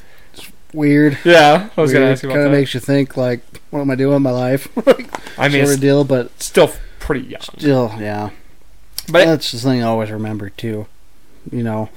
Weird. 0.73 1.19
yeah 1.25 1.69
i 1.77 1.81
was 1.81 1.93
gonna 1.93 2.07
ask 2.07 2.23
you 2.25 2.29
about 2.31 2.37
Kind 2.37 2.47
of 2.47 2.53
that 2.53 2.59
makes 2.59 2.75
you 2.75 2.81
think 2.81 3.17
like, 3.17 3.41
what 3.71 3.81
am 3.81 3.91
I 3.91 3.95
doing 3.95 4.15
with 4.15 4.23
my 4.23 4.31
life? 4.33 4.67
i 5.39 5.49
mean 5.49 5.65
sort 5.65 5.77
of 5.77 5.81
deal, 5.81 6.03
but 6.05 6.43
still 6.43 6.73
pretty 6.99 7.27
young 7.27 7.41
still, 7.59 7.95
yeah. 8.01 8.31
But 9.11 9.25
That's 9.25 9.53
the 9.53 9.59
thing 9.59 9.83
I 9.83 9.87
always 9.87 10.11
remember 10.11 10.51
too. 10.51 10.87
You 11.53 11.63
know, 11.63 11.89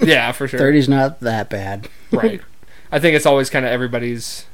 yeah 0.00 0.30
for 0.32 0.46
sure 0.46 0.58
thirty's 0.58 0.88
not 0.88 1.20
that 1.20 1.48
bad. 1.50 1.88
right 2.12 2.40
i 2.92 2.98
think 3.00 3.16
it's 3.16 3.26
always 3.26 3.50
kind 3.50 3.64
of 3.66 3.72
everybody's 3.72 4.46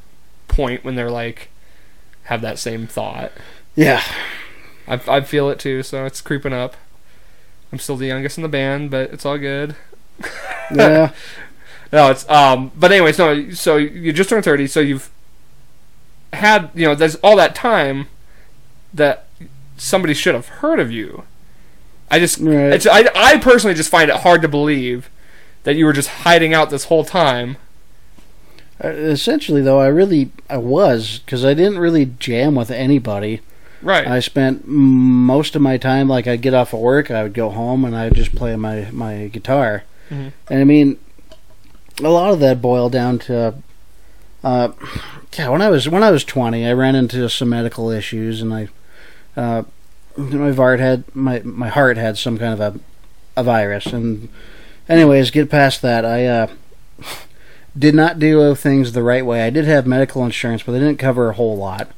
point 0.48 0.82
when 0.84 0.94
they're 0.94 1.10
like 1.10 1.50
have 2.24 2.40
that 2.40 2.58
same 2.58 2.86
thought 2.86 3.32
Yeah. 3.74 4.02
I, 4.88 5.00
I 5.08 5.20
feel 5.20 5.50
it 5.50 5.58
too 5.58 5.82
so 5.82 6.04
it's 6.06 6.20
creeping 6.22 6.52
up 6.54 6.76
i'm 7.70 7.78
still 7.78 7.96
the 7.96 8.06
youngest 8.06 8.38
in 8.38 8.42
the 8.42 8.48
band 8.48 8.90
but 8.90 9.10
it's 9.12 9.26
all 9.26 9.36
good 9.38 9.74
Yeah. 10.74 11.12
No, 11.92 12.10
it's 12.10 12.28
um. 12.28 12.72
But 12.76 12.90
anyways, 12.90 13.18
no. 13.18 13.50
So 13.52 13.76
you 13.76 14.12
just 14.12 14.28
turned 14.28 14.44
thirty. 14.44 14.66
So 14.66 14.80
you've 14.80 15.08
had 16.32 16.70
you 16.74 16.86
know 16.86 16.94
there's 16.96 17.14
all 17.16 17.36
that 17.36 17.54
time 17.54 18.08
that 18.92 19.26
somebody 19.76 20.12
should 20.14 20.34
have 20.34 20.48
heard 20.48 20.80
of 20.80 20.90
you. 20.90 21.22
I 22.10 22.18
just 22.18 22.38
Right. 22.38 22.72
it's 22.72 22.86
I 22.86 23.08
I 23.14 23.38
personally 23.38 23.74
just 23.74 23.90
find 23.90 24.10
it 24.10 24.16
hard 24.18 24.42
to 24.42 24.48
believe 24.48 25.10
that 25.64 25.74
you 25.76 25.84
were 25.84 25.92
just 25.92 26.08
hiding 26.08 26.54
out 26.54 26.70
this 26.70 26.84
whole 26.84 27.04
time. 27.04 27.56
Uh, 28.82 28.88
Essentially, 28.88 29.62
though, 29.62 29.80
I 29.80 29.86
really 29.88 30.30
I 30.48 30.58
was 30.58 31.20
because 31.24 31.44
I 31.44 31.54
didn't 31.54 31.78
really 31.78 32.06
jam 32.18 32.54
with 32.54 32.70
anybody. 32.70 33.40
Right. 33.82 34.06
I 34.06 34.20
spent 34.20 34.66
most 34.66 35.54
of 35.56 35.62
my 35.62 35.76
time 35.76 36.08
like 36.08 36.26
I'd 36.26 36.42
get 36.42 36.54
off 36.54 36.72
of 36.72 36.80
work, 36.80 37.10
I 37.10 37.22
would 37.22 37.34
go 37.34 37.50
home, 37.50 37.84
and 37.84 37.96
I'd 37.96 38.14
just 38.14 38.34
play 38.34 38.54
my 38.56 38.88
my 38.92 39.28
guitar. 39.32 39.84
Mhm. 40.10 40.32
And 40.50 40.60
I 40.60 40.64
mean, 40.64 40.98
a 42.02 42.08
lot 42.08 42.32
of 42.32 42.40
that 42.40 42.60
boiled 42.62 42.92
down 42.92 43.18
to, 43.20 43.54
uh, 44.44 44.68
yeah. 45.36 45.48
When 45.48 45.62
I 45.62 45.68
was 45.70 45.88
when 45.88 46.02
I 46.02 46.10
was 46.10 46.24
twenty, 46.24 46.66
I 46.66 46.72
ran 46.72 46.94
into 46.94 47.28
some 47.28 47.48
medical 47.48 47.90
issues, 47.90 48.40
and 48.42 48.52
I, 48.54 48.68
uh, 49.36 49.62
my 50.16 50.52
heart 50.52 50.80
had 50.80 51.04
my 51.14 51.40
my 51.40 51.68
heart 51.68 51.96
had 51.96 52.18
some 52.18 52.38
kind 52.38 52.52
of 52.52 52.60
a 52.60 52.80
a 53.36 53.42
virus, 53.42 53.86
and 53.86 54.28
anyways, 54.88 55.30
get 55.30 55.50
past 55.50 55.82
that, 55.82 56.04
I 56.04 56.26
uh, 56.26 56.46
did 57.78 57.94
not 57.94 58.18
do 58.18 58.54
things 58.54 58.92
the 58.92 59.02
right 59.02 59.24
way. 59.24 59.42
I 59.42 59.50
did 59.50 59.66
have 59.66 59.86
medical 59.86 60.24
insurance, 60.24 60.62
but 60.62 60.72
they 60.72 60.78
didn't 60.78 60.98
cover 60.98 61.30
a 61.30 61.34
whole 61.34 61.56
lot. 61.56 61.90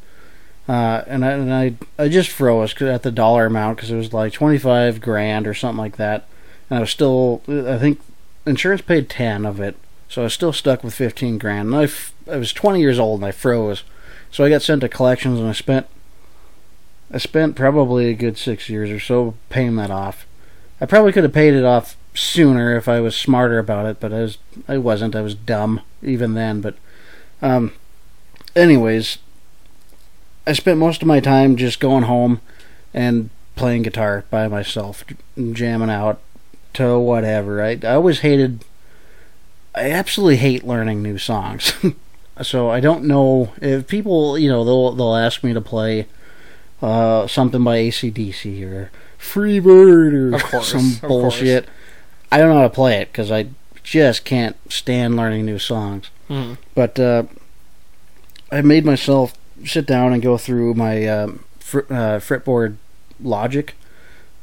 Uh, 0.68 1.02
and 1.06 1.24
I, 1.24 1.30
and 1.30 1.54
I, 1.54 1.74
I 1.98 2.08
just 2.08 2.28
froze 2.28 2.80
at 2.82 3.02
the 3.02 3.10
dollar 3.10 3.46
amount 3.46 3.78
because 3.78 3.90
it 3.90 3.96
was 3.96 4.12
like 4.12 4.34
twenty 4.34 4.58
five 4.58 5.00
grand 5.00 5.46
or 5.46 5.54
something 5.54 5.78
like 5.78 5.96
that, 5.96 6.26
and 6.68 6.78
I 6.78 6.80
was 6.80 6.90
still, 6.90 7.42
I 7.48 7.78
think, 7.78 8.00
insurance 8.44 8.82
paid 8.82 9.08
ten 9.08 9.46
of 9.46 9.60
it, 9.60 9.76
so 10.08 10.22
I 10.22 10.24
was 10.24 10.34
still 10.34 10.52
stuck 10.52 10.84
with 10.84 10.94
fifteen 10.94 11.38
grand. 11.38 11.68
And 11.68 11.76
I, 11.76 11.84
f- 11.84 12.12
I 12.30 12.36
was 12.36 12.52
twenty 12.52 12.80
years 12.80 12.98
old 12.98 13.20
and 13.20 13.28
I 13.28 13.32
froze, 13.32 13.82
so 14.30 14.44
I 14.44 14.50
got 14.50 14.60
sent 14.60 14.82
to 14.82 14.90
collections 14.90 15.38
and 15.38 15.48
I 15.48 15.52
spent, 15.52 15.86
I 17.10 17.18
spent 17.18 17.56
probably 17.56 18.10
a 18.10 18.14
good 18.14 18.36
six 18.36 18.68
years 18.68 18.90
or 18.90 19.00
so 19.00 19.34
paying 19.48 19.76
that 19.76 19.90
off. 19.90 20.26
I 20.80 20.86
probably 20.86 21.12
could 21.12 21.24
have 21.24 21.32
paid 21.32 21.54
it 21.54 21.64
off 21.64 21.96
sooner 22.14 22.76
if 22.76 22.88
I 22.88 23.00
was 23.00 23.16
smarter 23.16 23.58
about 23.58 23.86
it, 23.86 24.00
but 24.00 24.12
I 24.12 24.20
was, 24.20 24.38
I 24.66 24.78
wasn't. 24.78 25.16
I 25.16 25.22
was 25.22 25.34
dumb 25.34 25.80
even 26.02 26.34
then. 26.34 26.60
But, 26.60 26.76
um, 27.40 27.72
anyways, 28.54 29.18
I 30.46 30.52
spent 30.52 30.78
most 30.78 31.02
of 31.02 31.08
my 31.08 31.20
time 31.20 31.56
just 31.56 31.80
going 31.80 32.04
home 32.04 32.40
and 32.92 33.30
playing 33.56 33.82
guitar 33.82 34.24
by 34.30 34.46
myself, 34.48 35.04
jamming 35.52 35.90
out 35.90 36.20
to 36.74 36.98
whatever. 36.98 37.62
I, 37.62 37.78
I 37.82 37.94
always 37.94 38.20
hated. 38.20 38.64
I 39.74 39.90
absolutely 39.90 40.36
hate 40.36 40.64
learning 40.64 41.02
new 41.02 41.18
songs. 41.18 41.72
so 42.42 42.70
I 42.70 42.80
don't 42.80 43.04
know 43.04 43.52
if 43.60 43.86
people, 43.88 44.38
you 44.38 44.48
know, 44.48 44.64
they'll 44.64 44.92
they'll 44.92 45.16
ask 45.16 45.42
me 45.42 45.52
to 45.52 45.60
play 45.60 46.06
uh, 46.82 47.26
something 47.26 47.62
by 47.64 47.78
ACDC 47.78 48.62
or 48.64 48.90
Freebird 49.18 50.12
or 50.12 50.34
Of 50.36 50.44
course, 50.44 50.68
some 50.72 50.92
bullshit. 51.08 51.68
I 52.30 52.38
don't 52.38 52.48
know 52.50 52.56
how 52.56 52.62
to 52.68 52.70
play 52.70 53.00
it 53.00 53.10
because 53.12 53.30
I 53.30 53.48
just 53.82 54.24
can't 54.24 54.56
stand 54.70 55.16
learning 55.16 55.46
new 55.46 55.58
songs. 55.58 56.10
Mhm. 56.28 56.58
But 56.74 56.98
uh, 57.00 57.22
I 58.52 58.60
made 58.62 58.84
myself 58.84 59.34
sit 59.64 59.86
down 59.86 60.12
and 60.12 60.22
go 60.22 60.36
through 60.38 60.74
my 60.74 61.06
um, 61.06 61.44
fr- 61.58 61.80
uh, 61.90 62.18
fretboard 62.20 62.76
logic, 63.22 63.74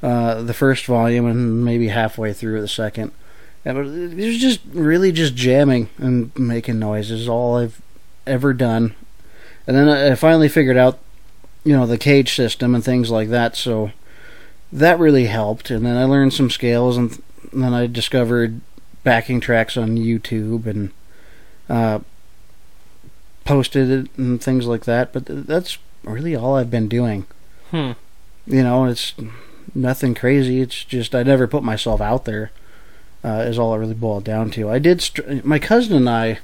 uh, 0.03 0.41
the 0.41 0.53
first 0.53 0.85
volume, 0.85 1.25
and 1.25 1.63
maybe 1.63 1.87
halfway 1.89 2.33
through 2.33 2.59
the 2.61 2.67
second. 2.67 3.11
And 3.63 3.77
it 4.19 4.25
was 4.27 4.37
just 4.37 4.59
really 4.73 5.11
just 5.11 5.35
jamming 5.35 5.89
and 5.97 6.37
making 6.37 6.77
noises. 6.79 7.27
All 7.27 7.57
I've 7.57 7.81
ever 8.27 8.53
done. 8.53 8.93
And 9.67 9.75
then 9.75 9.87
I 9.89 10.13
finally 10.15 10.49
figured 10.49 10.77
out, 10.77 10.99
you 11.65 11.75
know, 11.75 11.85
the 11.85 11.97
CAGED 11.97 12.29
system 12.29 12.73
and 12.73 12.83
things 12.83 13.11
like 13.11 13.27
that. 13.29 13.57
So 13.57 13.91
that 14.71 14.99
really 14.99 15.25
helped. 15.25 15.69
And 15.69 15.85
then 15.85 15.97
I 15.97 16.05
learned 16.05 16.33
some 16.33 16.49
scales, 16.49 16.95
and, 16.95 17.21
and 17.51 17.63
then 17.63 17.73
I 17.73 17.87
discovered 17.87 18.61
backing 19.03 19.41
tracks 19.41 19.75
on 19.75 19.97
YouTube 19.97 20.65
and 20.65 20.91
uh, 21.69 21.99
posted 23.43 23.89
it 23.89 24.17
and 24.17 24.41
things 24.41 24.67
like 24.67 24.85
that. 24.85 25.11
But 25.11 25.25
th- 25.25 25.45
that's 25.45 25.77
really 26.03 26.35
all 26.35 26.55
I've 26.55 26.71
been 26.71 26.87
doing. 26.87 27.25
Hmm. 27.71 27.91
You 28.47 28.63
know, 28.63 28.85
it's 28.85 29.13
nothing 29.73 30.13
crazy. 30.13 30.61
It's 30.61 30.83
just 30.83 31.15
I 31.15 31.23
never 31.23 31.47
put 31.47 31.63
myself 31.63 31.99
out 31.99 32.25
there. 32.25 32.51
Uh, 33.23 33.39
is 33.47 33.57
all 33.57 33.73
it 33.73 33.79
really 33.79 33.95
boiled 33.95 34.23
down 34.23 34.51
to. 34.51 34.69
I 34.69 34.77
did. 34.77 35.01
St- 35.01 35.43
my 35.43 35.57
cousin 35.57 35.95
and 35.97 36.07
I 36.07 36.39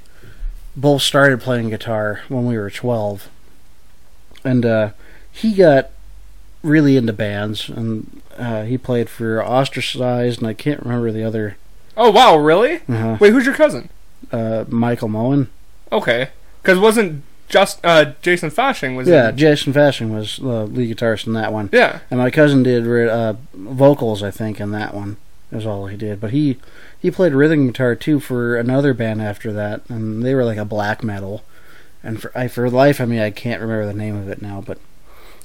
both 0.74 1.02
started 1.02 1.40
playing 1.40 1.70
guitar 1.70 2.22
when 2.26 2.44
we 2.44 2.58
were 2.58 2.70
twelve, 2.70 3.28
and 4.42 4.66
uh, 4.66 4.90
he 5.32 5.54
got 5.54 5.90
really 6.62 6.96
into 6.96 7.12
bands, 7.12 7.68
and 7.68 8.22
uh, 8.38 8.62
he 8.62 8.78
played 8.78 9.08
for 9.08 9.42
Ostracized, 9.44 10.38
and 10.38 10.46
I 10.46 10.54
can't 10.54 10.82
remember 10.82 11.10
the 11.10 11.24
other. 11.24 11.56
Oh 11.96 12.10
wow, 12.10 12.36
really? 12.36 12.80
Uh, 12.88 13.16
Wait, 13.20 13.32
who's 13.32 13.46
your 13.46 13.54
cousin? 13.54 13.88
uh, 14.30 14.64
Michael 14.68 15.08
Moen. 15.08 15.48
Okay, 15.90 16.30
because 16.62 16.78
wasn't 16.78 17.22
just 17.48 17.80
uh, 17.84 18.12
Jason 18.22 18.48
Fashing 18.50 18.96
was 18.96 19.08
Yeah, 19.08 19.28
in- 19.30 19.36
Jason 19.36 19.72
Fashing 19.74 20.14
was 20.14 20.36
the 20.38 20.64
lead 20.66 20.96
guitarist 20.96 21.26
in 21.26 21.34
that 21.34 21.52
one. 21.52 21.68
yeah 21.72 21.98
And 22.10 22.18
my 22.18 22.30
cousin 22.30 22.62
did 22.62 22.86
uh, 22.86 23.34
vocals, 23.54 24.22
I 24.22 24.30
think, 24.30 24.58
in 24.60 24.70
that 24.72 24.94
one. 24.94 25.16
Is 25.50 25.66
all 25.66 25.86
he 25.86 25.98
did. 25.98 26.18
But 26.18 26.30
he 26.30 26.56
he 26.98 27.10
played 27.10 27.34
rhythm 27.34 27.66
guitar 27.66 27.94
too 27.94 28.20
for 28.20 28.56
another 28.56 28.94
band 28.94 29.20
after 29.20 29.52
that, 29.52 29.82
and 29.90 30.22
they 30.24 30.34
were 30.34 30.46
like 30.46 30.56
a 30.56 30.64
black 30.64 31.02
metal. 31.04 31.44
And 32.02 32.22
for 32.22 32.32
I 32.34 32.48
for 32.48 32.70
life, 32.70 33.02
I 33.02 33.04
mean, 33.04 33.20
I 33.20 33.30
can't 33.30 33.60
remember 33.60 33.84
the 33.84 33.92
name 33.92 34.16
of 34.16 34.30
it 34.30 34.40
now. 34.40 34.62
But 34.66 34.78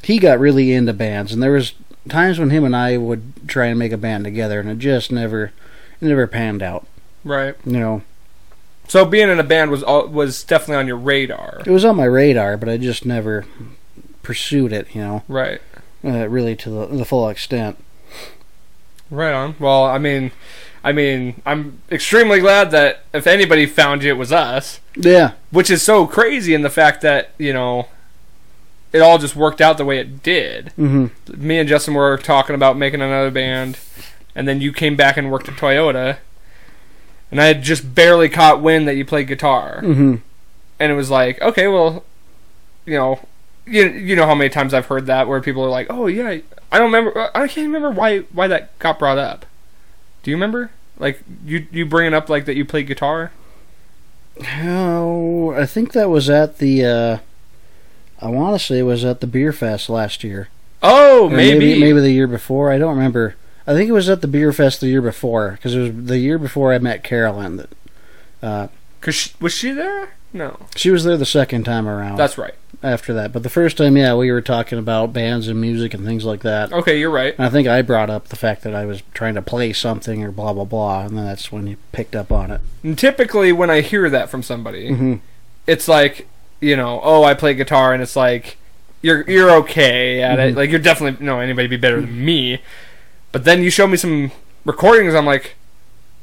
he 0.03 0.19
got 0.19 0.39
really 0.39 0.73
into 0.73 0.93
bands, 0.93 1.31
and 1.33 1.41
there 1.43 1.51
was 1.51 1.73
times 2.09 2.39
when 2.39 2.49
him 2.51 2.63
and 2.63 2.75
I 2.75 2.97
would 2.97 3.33
try 3.47 3.65
and 3.67 3.77
make 3.79 3.91
a 3.91 3.97
band 3.97 4.23
together, 4.23 4.59
and 4.59 4.69
it 4.69 4.77
just 4.79 5.11
never 5.11 5.51
it 6.01 6.05
never 6.07 6.27
panned 6.27 6.61
out. 6.63 6.85
right. 7.23 7.55
You 7.65 7.79
know, 7.79 8.01
So 8.87 9.03
being 9.05 9.29
in 9.29 9.39
a 9.39 9.43
band 9.43 9.71
was 9.71 9.83
all, 9.83 10.07
was 10.07 10.43
definitely 10.43 10.75
on 10.77 10.87
your 10.87 10.97
radar. 10.97 11.61
it 11.65 11.71
was 11.71 11.83
on 11.85 11.95
my 11.97 12.05
radar, 12.05 12.55
but 12.57 12.69
I 12.69 12.77
just 12.77 13.05
never 13.05 13.45
pursued 14.23 14.71
it. 14.71 14.87
You 14.95 15.01
know, 15.01 15.23
Right. 15.27 15.61
uh, 16.05 16.27
really 16.29 16.55
to 16.57 16.69
the 16.69 16.85
the 16.87 17.05
full 17.05 17.27
extent. 17.29 17.77
Right 19.09 19.33
on. 19.33 19.55
Well, 19.59 19.85
I 19.85 19.97
mean, 19.97 20.31
I 20.83 20.91
mean, 20.91 21.41
I'm 21.45 21.81
extremely 21.91 22.39
glad 22.39 22.71
that 22.71 23.03
if 23.13 23.25
anybody 23.25 23.65
found 23.65 24.03
you, 24.03 24.09
it 24.09 24.17
was 24.17 24.31
us. 24.33 24.79
Yeah. 24.95 25.31
Which 25.49 25.69
is 25.69 25.81
so 25.81 26.05
crazy 26.07 26.53
in 26.53 26.61
the 26.61 26.69
fact 26.69 27.01
that 27.01 27.31
you 27.37 27.53
know, 27.53 27.87
it 28.93 28.99
all 29.01 29.17
just 29.17 29.35
worked 29.35 29.61
out 29.61 29.77
the 29.77 29.85
way 29.85 29.99
it 29.99 30.23
did. 30.23 30.69
hmm 30.75 31.07
Me 31.35 31.57
and 31.59 31.67
Justin 31.69 31.93
were 31.93 32.17
talking 32.17 32.55
about 32.55 32.77
making 32.77 33.01
another 33.01 33.31
band, 33.31 33.77
and 34.35 34.47
then 34.47 34.61
you 34.61 34.71
came 34.71 34.95
back 34.95 35.17
and 35.17 35.31
worked 35.31 35.49
at 35.49 35.55
Toyota, 35.55 36.17
and 37.31 37.41
I 37.41 37.45
had 37.45 37.61
just 37.63 37.93
barely 37.95 38.29
caught 38.29 38.61
wind 38.61 38.87
that 38.87 38.95
you 38.95 39.05
played 39.05 39.27
guitar, 39.27 39.81
hmm 39.81 40.15
and 40.79 40.91
it 40.91 40.95
was 40.95 41.09
like, 41.09 41.41
okay, 41.41 41.67
well, 41.67 42.03
you 42.85 42.93
know, 42.95 43.19
you 43.65 43.85
you 43.89 44.15
know 44.15 44.25
how 44.27 44.35
many 44.35 44.49
times 44.49 44.73
I've 44.73 44.85
heard 44.85 45.07
that 45.07 45.27
where 45.27 45.41
people 45.41 45.63
are 45.63 45.69
like, 45.69 45.87
oh 45.89 46.05
yeah, 46.07 46.37
I 46.71 46.77
don't 46.77 46.91
remember, 46.91 47.31
I 47.35 47.47
can't 47.47 47.65
remember 47.67 47.89
why 47.91 48.19
why 48.31 48.47
that 48.47 48.77
got 48.79 48.99
brought 48.99 49.17
up. 49.17 49.45
Do 50.23 50.31
you 50.31 50.37
remember? 50.37 50.71
Like 50.99 51.21
you 51.45 51.67
you 51.71 51.85
bringing 51.85 52.13
up 52.13 52.29
like 52.29 52.45
that 52.45 52.55
you 52.55 52.63
played 52.65 52.87
guitar? 52.87 53.31
Oh, 54.61 55.51
I 55.51 55.65
think 55.65 55.93
that 55.93 56.09
was 56.09 56.29
at 56.29 56.59
the. 56.59 56.85
Uh, 56.85 57.17
I 58.21 58.29
want 58.29 58.59
to 58.59 58.65
say 58.65 58.79
it 58.79 58.83
was 58.83 59.05
at 59.05 59.21
the 59.21 59.27
beer 59.27 59.53
fest 59.53 59.89
last 59.89 60.23
year. 60.23 60.49
Oh, 60.83 61.25
Or 61.25 61.29
maybe 61.29 61.79
maybe 61.79 61.99
the 61.99 62.11
year 62.11 62.27
before. 62.27 62.71
I 62.71 62.77
don't 62.77 62.95
remember. 62.95 63.35
I 63.65 63.73
think 63.73 63.89
it 63.89 63.93
was 63.93 64.09
at 64.09 64.21
the 64.21 64.27
beer 64.27 64.53
fest 64.53 64.79
the 64.79 64.87
year 64.87 65.01
before 65.01 65.51
because 65.51 65.75
it 65.75 65.79
was 65.81 66.05
the 66.07 66.19
year 66.19 66.37
before 66.37 66.71
I 66.73 66.77
met 66.79 67.03
Carolyn. 67.03 67.57
That 67.57 67.69
uh, 68.41 68.67
Cause 69.01 69.15
she, 69.15 69.31
was 69.39 69.53
she 69.53 69.71
there? 69.71 70.09
No, 70.33 70.57
she 70.75 70.89
was 70.91 71.03
there 71.03 71.17
the 71.17 71.25
second 71.25 71.63
time 71.63 71.87
around. 71.87 72.17
that's 72.17 72.37
right. 72.37 72.53
after 72.83 73.13
that, 73.13 73.31
but 73.31 73.43
the 73.43 73.49
first 73.49 73.77
time, 73.77 73.95
yeah, 73.97 74.13
we 74.13 74.29
were 74.31 74.41
talking 74.41 74.77
about 74.77 75.13
bands 75.13 75.47
and 75.47 75.59
music 75.59 75.93
and 75.93 76.05
things 76.05 76.25
like 76.25 76.41
that. 76.41 76.71
Okay, 76.73 76.99
you're 76.99 77.09
right. 77.09 77.33
And 77.37 77.45
I 77.47 77.49
think 77.49 77.67
I 77.67 77.81
brought 77.81 78.09
up 78.09 78.27
the 78.27 78.35
fact 78.35 78.61
that 78.63 78.75
I 78.75 78.85
was 78.85 79.01
trying 79.13 79.35
to 79.35 79.41
play 79.41 79.71
something 79.73 80.23
or 80.23 80.31
blah 80.31 80.53
blah 80.53 80.65
blah, 80.65 81.05
and 81.05 81.17
then 81.17 81.25
that's 81.25 81.51
when 81.51 81.65
you 81.67 81.77
picked 81.91 82.15
up 82.15 82.31
on 82.31 82.51
it. 82.51 82.61
And 82.83 82.97
typically, 82.99 83.51
when 83.53 83.69
I 83.69 83.81
hear 83.81 84.09
that 84.09 84.29
from 84.29 84.43
somebody, 84.43 84.93
hmm 84.93 85.15
it's 85.65 85.87
like 85.87 86.27
you 86.61 86.75
know, 86.75 86.99
oh, 87.03 87.23
I 87.23 87.33
play 87.33 87.53
guitar, 87.53 87.93
and 87.93 88.01
it's 88.01 88.15
like 88.15 88.57
you're 89.01 89.29
you're 89.29 89.51
okay 89.57 90.21
at 90.21 90.39
it. 90.39 90.53
Mhm. 90.53 90.57
Like 90.57 90.69
you're 90.69 90.79
definitely 90.79 91.23
no 91.25 91.39
anybody 91.39 91.67
be 91.67 91.77
better 91.77 92.01
than 92.01 92.23
me. 92.25 92.61
But 93.31 93.43
then 93.43 93.61
you 93.61 93.69
show 93.69 93.87
me 93.87 93.97
some 93.97 94.31
recordings. 94.65 95.13
I'm 95.13 95.25
like, 95.25 95.55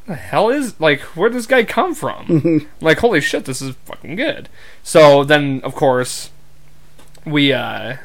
the 0.07 0.15
hell 0.17 0.49
is 0.51 0.79
like 0.81 1.01
where 1.17 1.29
does 1.31 1.37
this 1.37 1.47
guy 1.47 1.65
come 1.65 1.95
from? 1.95 2.27
I'm 2.29 2.69
like 2.81 2.99
holy 2.99 3.21
shit, 3.21 3.45
this 3.45 3.63
is 3.63 3.75
fucking 3.85 4.17
good. 4.17 4.49
So 4.83 5.23
then 5.25 5.61
of 5.65 5.75
course 5.75 6.31
we 7.25 7.53
uh 7.53 7.97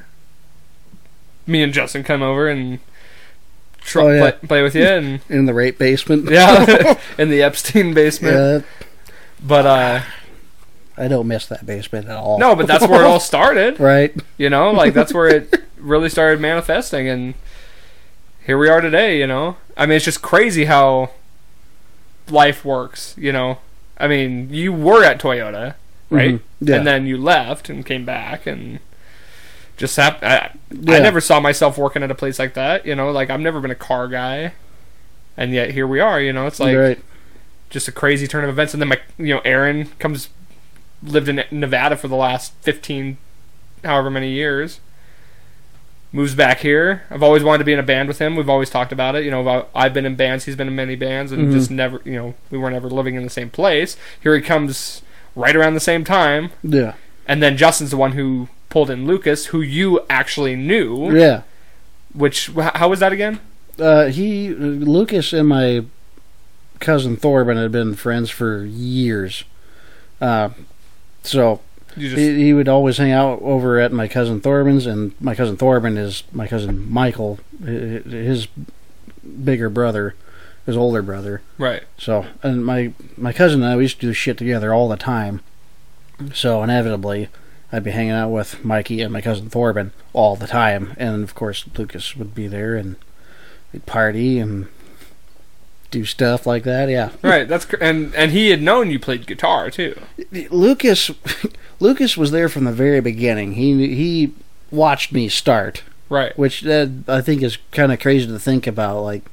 me 1.48 1.64
and 1.64 1.74
Justin 1.74 2.04
come 2.04 2.22
over 2.22 2.48
and 2.48 2.80
tr- 3.82 4.00
Oh, 4.02 4.12
yeah. 4.12 4.32
play, 4.32 4.48
play 4.48 4.62
with 4.64 4.76
you 4.76 4.84
and 4.86 5.20
In 5.30 5.46
the 5.46 5.54
rape 5.54 5.78
basement. 5.80 6.30
yeah 6.30 6.98
in 7.18 7.30
the 7.30 7.42
Epstein 7.42 7.94
basement. 7.94 8.64
Yeah, 8.66 8.86
But 9.46 9.66
uh 9.66 10.02
I 11.00 11.08
don't 11.08 11.28
miss 11.28 11.45
that 11.47 11.66
basement 11.66 12.08
at 12.10 12.16
all. 12.18 12.38
no, 12.39 12.56
but 12.56 12.68
that's 12.68 12.86
where 12.88 13.02
it 13.02 13.06
all 13.06 13.20
started. 13.34 13.80
right. 13.80 14.14
You 14.38 14.50
know, 14.50 14.72
like 14.72 14.93
that's 14.93 15.14
where 15.14 15.28
it 15.28 15.54
really 15.78 16.10
started 16.10 16.39
manifesting, 16.41 17.08
and 17.08 17.34
here 18.45 18.58
we 18.58 18.68
are 18.70 18.82
today. 18.82 19.18
You 19.20 19.28
know, 19.28 19.58
I 19.78 19.86
mean, 19.86 19.95
it's 19.95 20.06
just 20.06 20.22
crazy 20.22 20.66
how 20.66 21.12
life 22.30 22.64
works. 22.66 23.16
You 23.18 23.32
know, 23.32 23.60
I 23.97 24.08
mean, 24.08 24.54
you 24.54 24.74
were 24.74 25.04
at 25.04 25.20
Toyota, 25.20 25.76
right? 26.10 26.36
Mhm. 26.36 26.41
Yeah. 26.62 26.76
And 26.76 26.88
then 26.88 27.06
you 27.08 27.18
left 27.18 27.70
and 27.70 27.86
came 27.86 28.06
back, 28.06 28.45
and 28.45 28.80
just 29.78 29.95
hap- 29.95 30.22
I, 30.22 30.52
I 30.72 31.00
never 31.00 31.22
saw 31.22 31.39
myself 31.39 31.78
working 31.78 32.04
at 32.04 32.12
a 32.12 32.16
place 32.16 32.38
like 32.39 32.54
that. 32.56 32.86
You 32.86 32.95
know, 32.95 33.12
like 33.12 33.30
I've 33.30 33.39
never 33.39 33.62
been 33.62 33.72
a 33.72 33.76
car 33.76 34.08
guy, 34.10 34.52
and 35.38 35.54
yet 35.54 35.72
here 35.72 35.88
we 35.88 36.02
are. 36.02 36.20
You 36.20 36.34
know, 36.34 36.45
it's 36.47 36.60
like 36.60 36.76
right. 36.76 37.00
just 37.70 37.88
a 37.88 37.91
crazy 37.93 38.28
turn 38.28 38.43
of 38.43 38.50
events. 38.50 38.74
And 38.74 38.82
then 38.82 38.89
my, 38.89 39.00
you 39.18 39.34
know, 39.36 39.41
Aaron 39.45 39.86
comes, 40.00 40.28
lived 41.04 41.30
in 41.30 41.43
Nevada 41.52 41.95
for 41.97 42.08
the 42.08 42.16
last 42.16 42.54
fifteen, 42.62 43.18
however 43.84 44.10
many 44.10 44.32
years. 44.32 44.80
Moves 46.12 46.34
back 46.34 46.60
here. 46.62 47.04
I've 47.12 47.22
always 47.22 47.43
wanted 47.43 47.60
to 47.60 47.64
be 47.66 47.74
in 47.74 47.78
a 47.80 47.84
band 47.84 48.08
with 48.08 48.18
him. 48.18 48.36
We've 48.36 48.50
always 48.50 48.72
talked 48.72 48.91
about 48.91 49.16
it. 49.16 49.24
You 49.24 49.30
know, 49.30 49.41
about- 49.41 49.70
I've 49.76 49.93
been 49.93 50.08
in 50.08 50.16
bands. 50.16 50.45
He's 50.45 50.56
been 50.56 50.68
in 50.68 50.76
many 50.76 50.95
bands, 50.95 51.32
and 51.32 51.50
Mhm. 51.50 51.54
just 51.54 51.70
never, 51.70 52.02
you 52.04 52.14
know, 52.14 52.34
we 52.50 52.58
weren't 52.58 52.76
ever 52.76 52.89
living 52.89 53.14
in 53.14 53.24
the 53.24 53.30
same 53.30 53.52
place. 53.52 53.95
Here 54.20 54.36
he 54.36 54.41
comes 54.41 55.04
right 55.36 55.56
around 55.56 55.76
the 55.76 55.80
same 55.80 56.04
time, 56.04 56.50
Yeah. 56.64 56.93
and 57.28 57.43
then 57.43 57.58
Justin's 57.58 57.91
the 57.91 57.97
one 57.97 58.14
who 58.14 58.50
pulled 58.70 58.89
in 58.89 59.06
Lucas, 59.06 59.47
who 59.47 59.62
you 59.62 60.00
actually 60.10 60.56
knew. 60.56 61.16
Yeah. 61.16 61.41
Which 62.14 62.50
how 62.56 62.89
was 62.89 63.00
that 63.02 63.14
again? 63.14 63.39
Uh, 63.80 64.06
he 64.08 64.50
Lucas 64.50 65.32
and 65.32 65.47
my 65.47 65.84
cousin 66.80 67.18
Thorben 67.18 67.56
had 67.62 67.72
been 67.72 67.93
friends 67.93 68.32
for 68.32 68.64
years. 68.66 69.43
Uh, 70.20 70.50
so 71.24 71.61
just 71.97 72.17
he, 72.17 72.43
he 72.45 72.53
would 72.53 72.67
always 72.67 72.97
hang 72.97 73.11
out 73.11 73.41
over 73.41 73.80
at 73.80 73.91
my 73.91 74.07
cousin 74.07 74.41
Thorben's, 74.41 74.86
and 74.86 75.13
my 75.20 75.36
cousin 75.36 75.57
Thorben 75.57 75.97
is 75.97 76.24
my 76.32 76.47
cousin 76.47 76.89
Michael, 76.91 77.39
his 77.63 78.47
bigger 79.43 79.70
brother, 79.70 80.15
his 80.65 80.78
older 80.78 81.01
brother. 81.01 81.41
right. 81.57 81.84
So, 81.97 82.26
and 82.43 82.65
my 82.65 82.93
my 83.17 83.34
cousin 83.34 83.63
and 83.63 83.72
I 83.72 83.76
we 83.76 83.84
used 83.84 83.99
to 84.01 84.07
do 84.07 84.13
shit 84.13 84.38
together 84.38 84.74
all 84.74 84.89
the 84.89 84.97
time. 84.97 85.41
Mm-hmm. 86.17 86.34
So 86.34 86.63
inevitably, 86.63 87.30
I'd 87.72 87.84
be 87.84 87.91
hanging 87.91 88.11
out 88.11 88.30
with 88.30 88.63
Mikey 88.63 89.01
and 89.01 89.13
my 89.13 89.22
cousin 89.22 89.49
Thorben 89.49 89.91
all 90.13 90.36
the 90.36 90.47
time, 90.47 90.93
and 90.97 91.24
of 91.24 91.36
course 91.36 91.65
Lucas 91.78 92.15
would 92.15 92.34
be 92.36 92.47
there, 92.47 92.76
and 92.76 92.95
we'd 93.74 93.86
party 93.86 94.39
and 94.39 94.67
do 95.92 96.06
stuff 96.06 96.46
like 96.46 96.64
that. 96.64 96.90
Yeah, 96.90 97.10
Right. 97.24 97.48
That's 97.48 97.66
cr- 97.66 97.78
and 97.82 98.14
and 98.16 98.32
he 98.32 98.50
had 98.50 98.62
known 98.62 98.90
you 98.92 99.00
played 99.00 99.26
guitar 99.28 99.70
too. 99.72 100.00
Lucas, 100.52 101.12
Lucas 101.80 102.16
was 102.18 102.32
there 102.32 102.50
from 102.50 102.64
the 102.66 102.72
very 102.72 103.00
beginning. 103.02 103.54
He 103.54 103.96
he 103.96 104.34
watched 104.72 105.12
me 105.12 105.30
start, 105.30 105.84
Right. 106.10 106.38
which 106.38 106.66
uh, 106.66 106.88
I 107.08 107.22
think 107.22 107.42
is 107.42 107.58
kind 107.72 107.92
of 107.92 108.00
crazy 108.00 108.28
to 108.28 108.40
think 108.40 108.68
about. 108.68 109.02
Like 109.04 109.24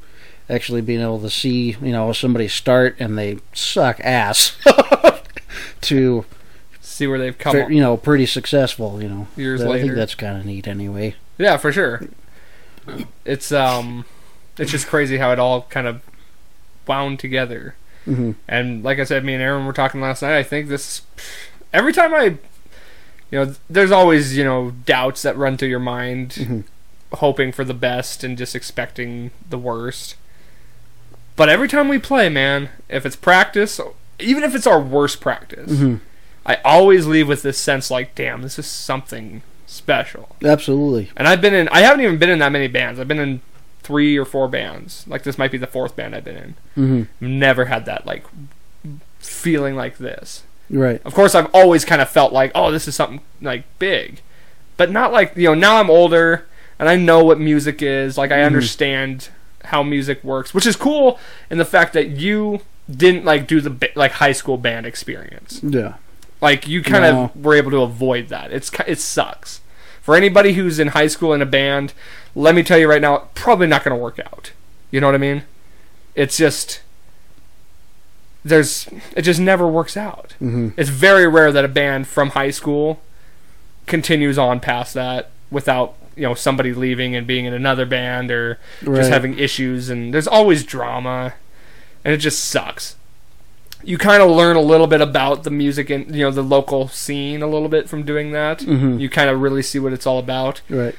actually 0.49 0.81
being 0.81 1.01
able 1.01 1.21
to 1.21 1.29
see, 1.31 1.77
you 1.83 1.93
know, 1.93 2.13
somebody 2.13 2.47
start 2.49 2.95
and 3.01 3.19
they 3.19 3.39
suck 3.53 3.99
ass 4.01 4.57
to 5.83 6.25
See 6.81 7.07
where 7.07 7.19
they've 7.19 7.37
come 7.37 7.71
you 7.71 7.81
know 7.81 7.97
pretty 7.99 8.25
successful. 8.27 9.03
You 9.03 9.09
know, 9.09 9.27
years 9.37 9.61
later, 9.61 9.73
I 9.75 9.81
think 9.83 9.95
that's 9.95 10.15
kind 10.15 10.39
of 10.39 10.47
neat. 10.47 10.67
Anyway, 10.67 11.15
Yeah, 11.37 11.59
for 11.59 11.71
sure. 11.73 12.03
It's 13.27 13.53
um, 13.53 14.05
it's 14.57 14.71
just 14.71 14.87
crazy 14.87 15.19
how 15.19 15.33
it 15.33 15.39
all 15.39 15.63
kind 15.63 15.87
of 15.87 16.01
wound 16.89 17.19
together. 17.19 17.75
hmm 18.05 18.33
And 18.49 18.83
like 18.85 18.99
I 18.99 19.05
said, 19.05 19.25
me 19.25 19.35
and 19.35 19.43
Aaron 19.43 19.67
were 19.67 19.73
talking 19.73 20.01
last 20.01 20.23
night. 20.23 20.37
I 20.37 20.43
think 20.43 20.69
this 20.69 21.03
every 21.73 21.93
time 21.93 22.15
I, 22.15 22.25
you 23.31 23.45
know, 23.45 23.55
there's 23.69 23.91
always 23.91 24.37
you 24.37 24.45
know 24.45 24.73
doubts 24.85 25.23
that 25.23 25.37
run 25.37 25.57
through 25.57 25.69
your 25.69 25.81
mind, 25.81 26.31
Mhm. 26.31 26.65
hoping 27.15 27.53
for 27.53 27.65
the 27.65 27.75
best 27.75 28.23
and 28.25 28.37
just 28.39 28.55
expecting 28.55 29.31
the 29.49 29.59
worst. 29.59 30.15
But 31.37 31.49
every 31.49 31.69
time 31.69 31.89
we 31.89 31.99
play, 31.99 32.29
man, 32.29 32.71
if 32.89 33.05
it's 33.05 33.17
practice, 33.17 33.79
even 34.19 34.43
if 34.43 34.55
it's 34.55 34.67
our 34.67 34.81
worst 34.81 35.21
practice, 35.21 35.79
hmm 35.79 35.97
I 36.49 36.59
always 36.65 37.07
leave 37.09 37.27
with 37.27 37.43
this 37.43 37.59
sense 37.59 37.91
like, 37.91 38.15
damn, 38.15 38.41
this 38.43 38.57
is 38.57 38.67
something 38.67 39.43
special. 39.67 40.37
absolutely. 40.45 41.11
And 41.17 41.27
I've 41.27 41.41
been 41.41 41.55
in, 41.55 41.69
I 41.71 41.81
haven't 41.81 42.03
even 42.03 42.19
been 42.19 42.31
in 42.31 42.39
that 42.39 42.53
many 42.53 42.69
bands. 42.69 43.01
I've 43.01 43.09
been 43.09 43.19
in 43.19 43.41
three 43.87 44.17
or 44.17 44.25
four 44.25 44.49
bands. 44.49 45.05
Like 45.07 45.23
this 45.23 45.39
might 45.39 45.53
be 45.53 45.59
the 45.59 45.67
fourth 45.67 45.95
band 45.97 46.15
I've 46.15 46.25
been 46.25 46.37
in. 46.37 46.55
hmm 46.75 47.03
Never 47.21 47.67
had 47.67 47.85
that 47.87 48.05
like 48.07 48.25
feeling 49.19 49.77
like 49.77 49.99
this. 49.99 50.43
Right. 50.69 51.01
Of 51.05 51.15
course, 51.15 51.35
I've 51.35 51.49
always 51.55 51.85
kind 51.85 52.03
of 52.03 52.09
felt 52.09 52.33
like, 52.33 52.51
oh, 52.55 52.71
this 52.73 52.89
is 52.89 52.95
something 52.97 53.21
like 53.41 53.65
big, 53.79 54.21
but 54.77 54.91
not 54.91 55.13
like 55.13 55.37
you 55.37 55.45
know. 55.49 55.55
Now 55.55 55.77
I'm 55.81 55.91
older 55.91 56.47
and 56.79 56.89
I 56.89 56.97
know 56.97 57.25
what 57.25 57.39
music 57.39 57.81
is. 57.83 58.19
Like 58.19 58.33
I 58.33 58.39
Mhm. 58.39 58.47
understand 58.47 59.29
how 59.67 59.83
music 59.83 60.23
works, 60.25 60.53
which 60.55 60.67
is 60.67 60.77
cool 60.77 61.19
in 61.51 61.59
the 61.59 61.65
fact 61.65 61.93
that 61.95 62.09
you 62.11 62.61
didn't 62.91 63.25
like 63.25 63.47
do 63.47 63.61
the 63.61 63.91
like 63.95 64.13
high 64.13 64.33
school 64.33 64.57
band 64.57 64.87
experience. 64.87 65.61
Yeah. 65.63 65.95
Like 66.41 66.67
you 66.69 66.83
kind 66.83 67.05
No. 67.05 67.25
of 67.35 67.45
were 67.45 67.55
able 67.55 67.71
to 67.71 67.81
avoid 67.83 68.29
that. 68.29 68.53
It's 68.53 68.71
it 68.87 68.99
sucks 69.01 69.61
for 70.07 70.15
anybody 70.15 70.53
who's 70.53 70.79
in 70.79 70.89
high 70.89 71.09
school 71.09 71.33
in 71.35 71.43
a 71.43 71.47
band. 71.47 71.93
Let 72.37 72.55
me 72.55 72.63
tell 72.63 72.79
you 72.79 72.89
right 72.89 73.03
now, 73.03 73.29
probably 73.35 73.67
not 73.67 73.83
going 73.83 73.97
to 73.97 74.01
work 74.01 74.21
out. 74.21 74.53
You 74.93 75.01
know 75.01 75.09
what 75.09 75.17
I 75.17 75.19
mean? 75.19 75.43
It's 76.15 76.37
just 76.37 76.81
there's 78.45 78.89
it 79.17 79.23
just 79.23 79.41
never 79.41 79.67
works 79.67 79.97
out. 79.97 80.35
hmm 80.39 80.69
It's 80.77 80.89
very 80.91 81.27
rare 81.27 81.51
that 81.51 81.65
a 81.65 81.69
band 81.69 82.07
from 82.07 82.31
high 82.31 82.51
school 82.53 83.01
continues 83.87 84.39
on 84.39 84.61
past 84.61 84.95
that 84.95 85.31
without 85.51 85.95
you 86.15 86.23
know 86.23 86.35
somebody 86.35 86.73
leaving 86.73 87.15
and 87.17 87.27
being 87.27 87.45
in 87.45 87.53
another 87.53 87.85
band 87.85 88.31
or 88.31 88.59
Right. 88.85 88.99
just 88.99 89.11
having 89.11 89.37
issues 89.39 89.89
and 89.91 90.15
there's 90.15 90.29
always 90.29 90.65
drama 90.65 91.35
and 92.05 92.15
it 92.15 92.19
just 92.19 92.45
sucks 92.45 92.95
you 93.85 93.99
kind 93.99 94.23
of 94.23 94.31
learn 94.31 94.57
a 94.57 94.61
little 94.61 94.87
bit 94.87 95.01
about 95.01 95.45
the 95.45 95.51
music 95.51 95.91
and 95.91 96.15
you 96.15 96.23
know 96.23 96.31
the 96.31 96.43
local 96.43 96.89
scene 96.89 97.43
a 97.43 97.47
little 97.47 97.69
bit 97.69 97.89
from 97.89 98.03
doing 98.05 98.33
that. 98.33 98.61
Mhm. 98.61 98.99
you 99.01 99.09
kind 99.09 99.31
of 99.31 99.41
really 99.41 99.63
see 99.63 99.79
what 99.79 99.93
it's 99.93 100.07
all 100.07 100.19
about. 100.19 100.61
Right. 100.69 100.95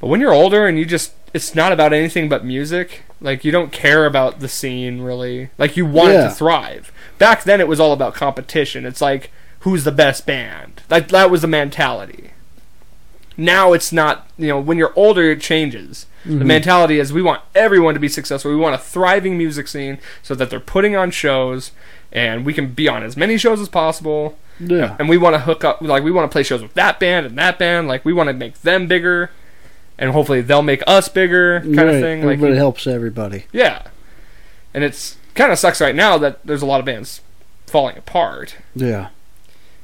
but 0.00 0.08
when 0.08 0.20
you're 0.20 0.32
older 0.32 0.66
and 0.66 0.78
you 0.78 0.84
just 0.84 1.12
it's 1.32 1.54
not 1.54 1.72
about 1.72 1.92
anything 1.92 2.28
but 2.28 2.44
music 2.44 3.02
like 3.20 3.44
you 3.44 3.52
don't 3.52 3.70
care 3.72 4.04
about 4.04 4.40
the 4.40 4.48
scene 4.48 5.00
really. 5.00 5.50
Like 5.58 5.76
you 5.76 5.86
want 5.86 6.10
it 6.12 6.22
to 6.24 6.30
thrive. 6.30 6.90
Back 7.18 7.44
then 7.44 7.60
it 7.60 7.68
was 7.68 7.78
all 7.78 7.92
about 7.92 8.14
competition. 8.14 8.84
It's 8.84 9.00
like 9.00 9.30
who's 9.60 9.84
the 9.84 9.92
best 9.92 10.26
band? 10.26 10.82
Like 10.90 11.08
that 11.08 11.30
was 11.30 11.42
the 11.42 11.46
mentality. 11.48 12.30
Now 13.36 13.72
it's 13.72 13.92
not 13.92 14.26
you 14.36 14.48
know 14.48 14.58
when 14.60 14.76
you're 14.78 14.92
older 14.96 15.30
it 15.30 15.40
changes. 15.40 16.06
The 16.24 16.34
Mhm. 16.34 16.46
mentality 16.46 16.98
is 17.00 17.12
we 17.12 17.22
want 17.22 17.42
everyone 17.54 17.94
to 17.94 18.00
be 18.00 18.08
successful. 18.08 18.50
We 18.50 18.56
want 18.56 18.74
a 18.76 18.78
thriving 18.78 19.36
music 19.38 19.66
scene 19.68 19.98
so 20.22 20.34
that 20.36 20.50
they're 20.50 20.60
putting 20.60 20.94
on 20.96 21.10
shows 21.10 21.72
and 22.12 22.44
we 22.44 22.52
can 22.52 22.72
be 22.72 22.86
on 22.88 23.02
as 23.02 23.16
many 23.16 23.36
shows 23.38 23.60
as 23.60 23.68
possible 23.68 24.36
Yeah. 24.60 24.96
and 24.98 25.08
we 25.08 25.16
want 25.18 25.34
to 25.34 25.40
hook 25.40 25.64
up 25.64 25.80
like 25.80 26.02
we 26.04 26.10
want 26.10 26.30
to 26.30 26.32
play 26.32 26.42
shows 26.42 26.62
with 26.62 26.74
that 26.74 27.00
band 27.00 27.26
and 27.26 27.38
that 27.38 27.58
band 27.58 27.88
like 27.88 28.04
we 28.04 28.12
want 28.12 28.28
to 28.28 28.32
make 28.34 28.60
them 28.62 28.86
bigger 28.86 29.30
and 29.98 30.10
hopefully 30.12 30.40
they'll 30.40 30.62
make 30.62 30.82
us 30.86 31.08
bigger 31.08 31.60
kind 31.60 31.76
Right. 31.76 31.86
of 31.94 32.00
thing 32.00 32.20
like 32.24 32.34
Everybody 32.34 32.56
helps 32.56 32.86
everybody. 32.86 33.44
yeah 33.52 33.82
and 34.74 34.84
it's 34.84 35.16
kind 35.34 35.50
of 35.52 35.58
sucks 35.58 35.80
right 35.80 35.94
now 35.94 36.18
that 36.18 36.44
there's 36.46 36.62
a 36.62 36.66
lot 36.66 36.80
of 36.80 36.86
bands 36.86 37.20
falling 37.66 37.96
apart 37.96 38.56
Yeah. 38.74 39.08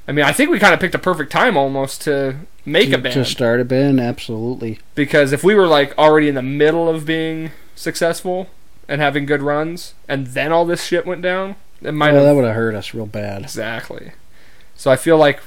i 0.06 0.12
mean 0.12 0.24
i 0.24 0.32
think 0.32 0.50
we 0.50 0.58
kind 0.58 0.74
of 0.74 0.80
picked 0.80 0.94
a 0.94 0.98
perfect 0.98 1.32
time 1.32 1.56
almost 1.56 2.02
to 2.02 2.36
make 2.66 2.90
to, 2.90 2.96
a 2.96 2.98
band 2.98 3.14
to 3.14 3.24
start 3.24 3.60
a 3.60 3.64
band, 3.64 3.98
absolutely. 4.00 4.78
because 4.94 5.32
if 5.32 5.42
we 5.42 5.54
were 5.54 5.66
like 5.66 5.96
already 5.96 6.28
in 6.28 6.34
the 6.34 6.42
middle 6.42 6.88
of 6.90 7.06
being 7.06 7.50
successful 7.74 8.48
and 8.86 9.00
having 9.00 9.24
good 9.24 9.40
runs 9.40 9.94
and 10.06 10.28
then 10.28 10.52
all 10.52 10.66
this 10.66 10.84
shit 10.84 11.06
went 11.06 11.22
down 11.22 11.56
it 11.82 11.92
might 11.92 12.12
Well, 12.12 12.24
that 12.24 12.34
would 12.34 12.44
have 12.44 12.54
hurt 12.54 12.74
us 12.74 12.92
real 12.94 13.06
bad. 13.06 13.42
Exactly. 13.42 14.12
So 14.74 14.90
I 14.90 14.96
feel 14.96 15.16
like 15.18 15.40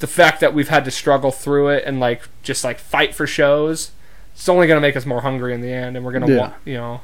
the 0.00 0.06
fact 0.06 0.40
that 0.40 0.52
we've 0.54 0.68
had 0.68 0.84
to 0.84 0.90
struggle 0.90 1.30
through 1.30 1.68
it 1.68 1.84
and 1.86 2.00
like 2.00 2.22
just 2.42 2.64
like 2.64 2.78
fight 2.78 3.14
for 3.14 3.26
shows, 3.26 3.92
it's 4.34 4.48
only 4.48 4.66
going 4.66 4.76
to 4.76 4.80
make 4.86 4.96
us 4.96 5.06
more 5.06 5.20
hungry 5.22 5.54
in 5.54 5.60
the 5.60 5.70
end, 5.72 5.96
and 5.96 6.04
we're 6.04 6.12
going 6.12 6.26
to 6.26 6.32
Yeah. 6.32 6.40
want 6.40 6.54
you 6.64 6.74
know, 6.74 7.00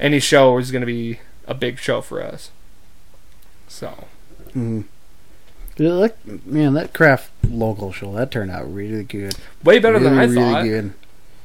any 0.00 0.18
show 0.20 0.58
is 0.58 0.70
going 0.72 0.80
to 0.82 0.86
be 0.86 1.20
a 1.46 1.54
big 1.54 1.78
show 1.78 2.00
for 2.00 2.22
us. 2.22 2.50
So 3.68 4.06
hmm 4.52 4.82
Yeah, 5.76 5.94
that, 6.24 6.46
man, 6.46 6.74
that 6.74 6.92
craft 6.92 7.30
local 7.48 7.92
show 7.92 8.12
that 8.14 8.30
turned 8.30 8.50
out 8.50 8.72
really 8.72 9.04
good. 9.04 9.34
way 9.64 9.78
better 9.78 9.98
than 9.98 10.18
I 10.18 10.24
Really, 10.24 10.36
really 10.36 10.52
thought. 10.52 10.62
good. 10.64 10.92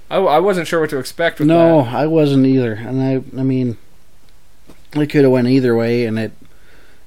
I, 0.10 0.18
I 0.18 0.40
wasn't 0.40 0.68
sure 0.68 0.80
what 0.82 0.90
to 0.92 0.98
expect 1.00 1.40
with 1.40 1.48
No, 1.48 1.84
that. 1.84 1.94
I 1.94 2.08
wasn't 2.08 2.46
either, 2.46 2.74
and 2.74 3.02
I, 3.02 3.16
I 3.40 3.44
mean, 3.44 3.78
it 4.94 5.08
could 5.08 5.24
have 5.24 5.32
went 5.32 5.48
either 5.48 5.76
way, 5.76 6.06
and 6.06 6.18
it, 6.18 6.32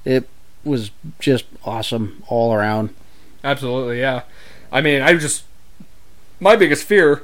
it 0.05 0.27
was 0.63 0.91
just 1.19 1.45
awesome 1.65 2.23
all 2.27 2.53
around. 2.53 2.93
Absolutely, 3.43 3.99
yeah. 3.99 4.23
I 4.71 4.81
mean, 4.81 5.01
I 5.01 5.15
just 5.15 5.43
my 6.39 6.55
biggest 6.55 6.83
fear 6.83 7.23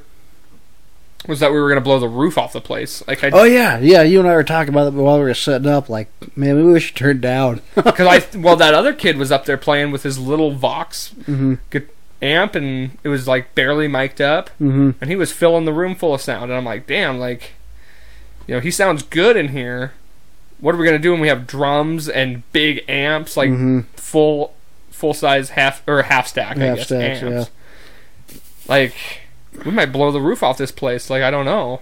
was 1.26 1.40
that 1.40 1.50
we 1.50 1.60
were 1.60 1.68
going 1.68 1.80
to 1.80 1.84
blow 1.84 1.98
the 1.98 2.08
roof 2.08 2.38
off 2.38 2.52
the 2.52 2.60
place. 2.60 3.06
Like 3.06 3.24
I 3.24 3.30
Oh 3.32 3.44
yeah, 3.44 3.78
yeah. 3.78 4.02
You 4.02 4.20
and 4.20 4.28
I 4.28 4.34
were 4.34 4.44
talking 4.44 4.72
about 4.72 4.88
it 4.88 4.92
while 4.94 5.18
we 5.18 5.24
were 5.24 5.34
setting 5.34 5.68
up. 5.68 5.88
Like, 5.88 6.08
man, 6.36 6.56
maybe 6.56 6.68
we 6.68 6.80
should 6.80 6.96
turn 6.96 7.20
down. 7.20 7.60
because 7.74 8.06
I 8.34 8.38
well 8.38 8.56
that 8.56 8.74
other 8.74 8.92
kid 8.92 9.16
was 9.16 9.32
up 9.32 9.44
there 9.44 9.58
playing 9.58 9.90
with 9.90 10.02
his 10.02 10.18
little 10.18 10.52
Vox 10.52 11.08
hmm 11.26 11.54
amp 12.20 12.56
and 12.56 12.98
it 13.04 13.08
was 13.08 13.28
like 13.28 13.54
barely 13.54 13.86
mic'd 13.86 14.20
up 14.20 14.48
hmm 14.58 14.90
and 15.00 15.08
he 15.08 15.14
was 15.14 15.30
filling 15.30 15.64
the 15.66 15.72
room 15.72 15.94
full 15.94 16.12
of 16.12 16.20
sound 16.20 16.50
and 16.50 16.54
I'm 16.54 16.64
like 16.64 16.84
damn 16.84 17.20
like 17.20 17.52
you 18.48 18.56
know 18.56 18.60
he 18.60 18.72
sounds 18.72 19.04
good 19.04 19.36
in 19.36 19.50
here 19.50 19.92
what 20.60 20.74
are 20.74 20.78
we 20.78 20.84
gonna 20.84 20.98
do 20.98 21.12
when 21.12 21.20
we 21.20 21.28
have 21.28 21.46
drums 21.46 22.08
and 22.08 22.42
big 22.52 22.84
amps 22.88 23.36
like 23.36 23.50
hmm 23.50 23.80
full 23.96 24.54
full 24.90 25.14
size 25.14 25.50
half 25.50 25.82
or 25.86 26.02
half 26.02 26.26
stack 26.26 26.56
I 26.56 26.74
guess 26.74 26.86
stacks, 26.86 27.22
amps 27.22 27.50
like 28.68 28.94
we 29.64 29.70
might 29.70 29.92
blow 29.92 30.10
the 30.12 30.20
roof 30.20 30.42
off 30.42 30.58
this 30.58 30.72
place 30.72 31.10
like 31.10 31.22
I 31.22 31.30
don't 31.30 31.44
know 31.44 31.80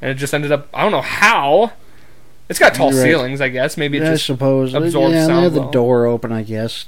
and 0.00 0.10
it 0.10 0.14
just 0.14 0.34
ended 0.34 0.52
up 0.52 0.68
I 0.74 0.82
don't 0.82 0.92
know 0.92 1.00
how 1.02 1.72
it's 2.48 2.58
got 2.58 2.74
tall 2.74 2.90
right. 2.90 2.96
ceilings 3.02 3.40
I 3.40 3.48
guess 3.48 3.76
maybe 3.76 3.98
it 3.98 4.04
I 4.04 4.12
just 4.12 4.26
suppose. 4.26 4.74
absorbs 4.74 5.14
yeah, 5.14 5.26
sound 5.26 5.44
had 5.44 5.52
the 5.54 5.60
well. 5.60 5.70
door 5.70 6.06
open. 6.06 6.30
I 6.32 6.42
guess 6.42 6.86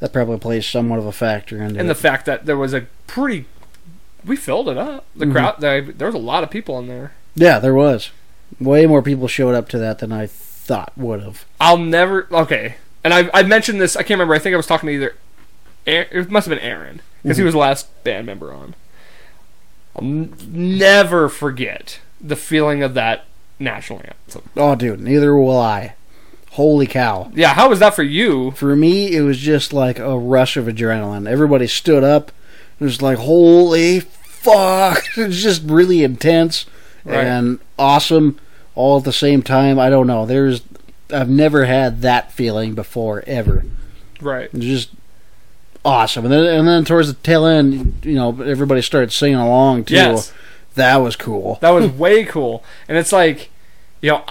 that 0.00 0.12
probably 0.12 0.38
plays 0.38 0.66
somewhat 0.66 0.98
of 0.98 1.06
a 1.06 1.12
factor 1.12 1.56
in 1.56 1.62
into 1.62 1.80
and 1.80 1.86
it. 1.86 1.94
the 1.94 1.94
fact 2.00 2.26
that 2.26 2.46
there 2.46 2.56
was 2.56 2.72
a 2.74 2.82
pretty 3.06 3.46
we 4.24 4.36
filled 4.36 4.68
it 4.68 4.76
up 4.76 5.04
the 5.16 5.24
Mhm. 5.26 5.32
crowd 5.32 5.60
there, 5.60 5.80
there 5.82 6.06
was 6.08 6.14
a 6.14 6.18
lot 6.18 6.42
of 6.42 6.50
people 6.50 6.78
in 6.78 6.86
there 6.88 7.12
yeah, 7.34 7.58
there 7.60 7.74
was 7.74 8.10
way 8.60 8.84
more 8.86 9.00
people 9.02 9.28
showed 9.28 9.54
up 9.54 9.68
to 9.68 9.78
that 9.78 9.98
than 10.00 10.12
I 10.12 10.26
thought 10.68 10.92
would 10.96 11.20
have. 11.22 11.44
I'll 11.60 11.78
never. 11.78 12.28
Okay, 12.30 12.76
and 13.02 13.12
I 13.12 13.28
I 13.34 13.42
mentioned 13.42 13.80
this. 13.80 13.96
I 13.96 14.02
can't 14.02 14.10
remember. 14.18 14.34
I 14.34 14.38
think 14.38 14.54
I 14.54 14.56
was 14.56 14.66
talking 14.66 14.86
to 14.88 14.92
either. 14.94 15.14
Aaron, 15.86 16.08
it 16.12 16.30
must 16.30 16.46
have 16.48 16.56
been 16.56 16.64
Aaron 16.64 17.00
because 17.22 17.38
he 17.38 17.42
Mhm. 17.42 17.46
was 17.46 17.54
the 17.54 17.58
last 17.58 18.04
band 18.04 18.26
member 18.26 18.52
on. 18.52 18.74
I'll 19.96 20.04
n- 20.04 20.34
never 20.46 21.28
forget 21.28 21.98
the 22.20 22.36
feeling 22.36 22.82
of 22.82 22.94
that 22.94 23.24
national 23.58 24.00
anthem. 24.04 24.42
Oh, 24.56 24.74
dude, 24.74 25.00
neither 25.00 25.34
will 25.36 25.58
I. 25.58 25.94
Holy 26.52 26.86
cow! 26.86 27.30
Yeah, 27.34 27.54
how 27.54 27.68
was 27.68 27.78
that 27.80 27.94
for 27.94 28.02
you? 28.02 28.50
For 28.52 28.74
me, 28.76 29.14
it 29.14 29.20
was 29.22 29.38
just 29.38 29.72
like 29.72 29.98
a 29.98 30.18
rush 30.18 30.56
of 30.56 30.66
adrenaline. 30.66 31.28
Everybody 31.28 31.66
stood 31.66 32.02
up. 32.04 32.32
It 32.80 32.84
was 32.84 33.00
like, 33.02 33.18
holy 33.18 34.00
fuck! 34.00 35.02
It 35.16 35.28
was 35.28 35.42
just 35.42 35.62
really 35.64 36.02
intense 36.04 36.66
Right. 37.04 37.24
and 37.24 37.58
awesome 37.78 38.38
all 38.78 38.98
at 38.98 39.04
the 39.04 39.12
same 39.12 39.42
time. 39.42 39.78
I 39.78 39.90
don't 39.90 40.06
know. 40.06 40.24
There's, 40.24 40.62
I've 41.12 41.28
never 41.28 41.64
had 41.66 42.00
that 42.02 42.32
feeling 42.32 42.74
before 42.74 43.22
ever. 43.26 43.64
Right. 44.20 44.44
It 44.46 44.54
was 44.54 44.64
just 44.64 44.90
awesome. 45.84 46.24
And 46.24 46.32
then, 46.32 46.44
and 46.44 46.68
then 46.68 46.84
towards 46.84 47.08
the 47.08 47.14
tail 47.14 47.44
end, 47.46 48.00
you 48.04 48.14
know, 48.14 48.40
everybody 48.42 48.82
started 48.82 49.12
singing 49.12 49.38
along 49.38 49.84
too. 49.84 49.94
Yes, 49.94 50.32
That 50.74 50.96
was 50.98 51.16
cool. 51.16 51.58
that 51.60 51.70
was 51.70 51.90
way 51.90 52.24
cool. 52.24 52.62
And 52.88 52.96
it's 52.98 53.12
like, 53.12 53.50
you 54.00 54.10
know, 54.10 54.24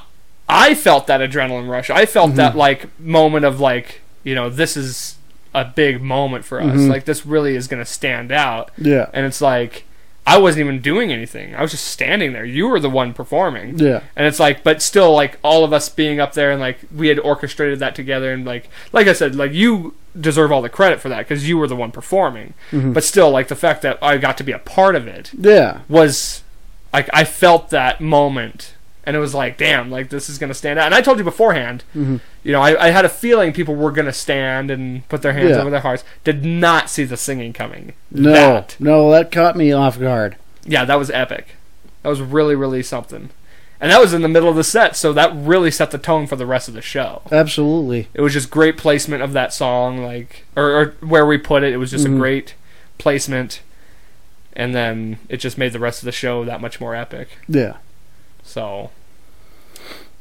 I 0.50 0.76
felt 0.76 1.08
that 1.08 1.20
adrenaline 1.20 1.68
rush. 1.70 1.90
I 1.90 2.06
felt 2.06 2.36
that 2.36 2.54
Mhm. 2.54 2.58
like 2.58 3.00
moment 3.00 3.44
of 3.46 3.60
like, 3.60 4.02
you 4.24 4.34
know, 4.36 4.50
this 4.50 4.78
is 4.78 5.16
a 5.54 5.66
big 5.66 6.02
moment 6.02 6.46
for 6.46 6.62
us. 6.62 6.78
Mhm. 6.78 6.90
Like 6.90 7.06
this 7.06 7.26
really 7.26 7.56
is 7.56 7.68
going 7.68 7.82
to 7.84 7.90
stand 7.90 8.32
out. 8.32 8.72
Yeah. 8.78 9.08
and 9.14 9.26
it's 9.26 9.42
like 9.42 9.84
I 10.30 10.38
wasn't 10.38 10.66
even 10.66 10.82
doing 10.82 11.12
anything. 11.12 11.56
I 11.56 11.62
was 11.62 11.72
just 11.72 11.86
standing 11.86 12.34
there. 12.34 12.44
You 12.44 12.68
were 12.68 12.80
the 12.82 12.90
one 12.90 13.14
performing. 13.14 13.80
Yeah. 13.80 14.02
And 14.16 14.28
it's 14.28 14.40
like 14.40 14.62
but 14.64 14.82
still 14.82 15.14
like 15.14 15.40
all 15.42 15.64
of 15.64 15.72
us 15.72 15.88
being 15.90 16.20
up 16.20 16.34
there 16.34 16.52
and 16.52 16.60
like 16.60 16.80
we 16.94 17.08
had 17.08 17.18
orchestrated 17.20 17.80
that 17.80 17.96
together 17.96 18.34
and 18.34 18.46
like 18.46 18.70
like 18.92 19.08
I 19.08 19.14
said 19.14 19.36
like 19.36 19.54
you 19.54 19.94
deserve 20.20 20.52
all 20.52 20.62
the 20.62 20.70
credit 20.70 21.00
for 21.00 21.10
that 21.10 21.28
cuz 21.28 21.48
you 21.48 21.58
were 21.58 21.68
the 21.68 21.76
one 21.78 21.92
performing. 21.92 22.54
Mhm. 22.72 22.94
But 22.94 23.04
still 23.06 23.30
like 23.32 23.48
the 23.48 23.56
fact 23.56 23.82
that 23.84 23.98
I 24.02 24.18
got 24.18 24.38
to 24.40 24.44
be 24.44 24.52
a 24.52 24.60
part 24.60 24.96
of 24.96 25.08
it 25.08 25.32
Yeah. 25.40 25.80
was 25.88 26.44
like 26.94 27.10
I 27.14 27.24
felt 27.24 27.70
that 27.70 28.02
moment 28.02 28.74
and 29.08 29.16
it 29.16 29.20
was 29.20 29.34
like 29.34 29.58
damn 29.58 29.90
like 29.90 30.10
this 30.10 30.30
is 30.30 30.38
going 30.38 30.50
to 30.50 30.54
stand 30.54 30.78
out. 30.78 30.86
And 30.86 30.94
I 30.94 31.02
told 31.02 31.18
you 31.18 31.24
beforehand 31.24 31.84
Mhm. 31.96 32.20
you 32.44 32.52
know, 32.52 32.62
I, 32.62 32.88
I 32.88 32.90
had 32.92 33.06
a 33.06 33.10
feeling 33.10 33.54
people 33.54 33.74
were 33.76 33.92
going 33.92 34.06
to 34.06 34.14
stand 34.14 34.70
and 34.70 35.08
put 35.10 35.24
their 35.24 35.34
hands 35.34 35.52
Yeah. 35.52 35.62
over 35.62 35.70
their 35.72 35.80
hearts. 35.80 36.04
Did 36.24 36.46
not 36.46 36.90
see 36.90 37.06
the 37.06 37.18
singing 37.18 37.54
coming. 37.54 37.94
No. 38.12 38.32
That 38.34 38.76
No, 38.80 39.10
that 39.12 39.32
caught 39.32 39.56
me 39.56 39.72
off 39.72 40.00
guard. 40.00 40.36
yeah, 40.66 40.86
that 40.86 41.00
was 41.00 41.10
epic. 41.10 41.56
That 42.04 42.10
was 42.10 42.22
really, 42.22 42.54
really 42.56 42.84
something. 42.84 43.30
And 43.80 43.92
that 43.92 44.02
was 44.02 44.12
in 44.14 44.24
the 44.24 44.28
middle 44.28 44.50
of 44.50 44.56
the 44.56 44.64
set, 44.64 44.96
so 44.96 45.14
that 45.14 45.32
really 45.36 45.70
set 45.72 45.92
the 45.92 45.98
tone 46.00 46.26
for 46.26 46.36
the 46.36 46.46
rest 46.48 46.68
of 46.68 46.74
the 46.74 46.82
show. 46.82 47.22
Absolutely. 47.32 48.08
It 48.16 48.22
was 48.22 48.34
just 48.34 48.50
great 48.50 48.76
placement 48.78 49.22
of 49.24 49.34
that 49.34 49.54
song, 49.54 50.04
like 50.04 50.46
or, 50.56 50.70
or 50.72 50.86
where 51.02 51.26
we 51.28 51.38
put 51.38 51.64
it. 51.64 51.74
It 51.74 51.78
was 51.78 51.92
just 51.92 52.06
Mhm. 52.06 52.16
a 52.16 52.18
great 52.18 52.56
placement, 52.98 53.62
and 54.54 54.74
then 54.74 55.20
it 55.30 55.38
just 55.38 55.58
made 55.60 55.74
the 55.74 55.80
rest 55.80 56.02
of 56.02 56.06
the 56.06 56.12
show 56.12 56.44
that 56.44 56.60
much 56.60 56.80
more 56.82 56.96
epic. 56.96 57.28
Yeah. 57.48 57.74
So 58.44 58.90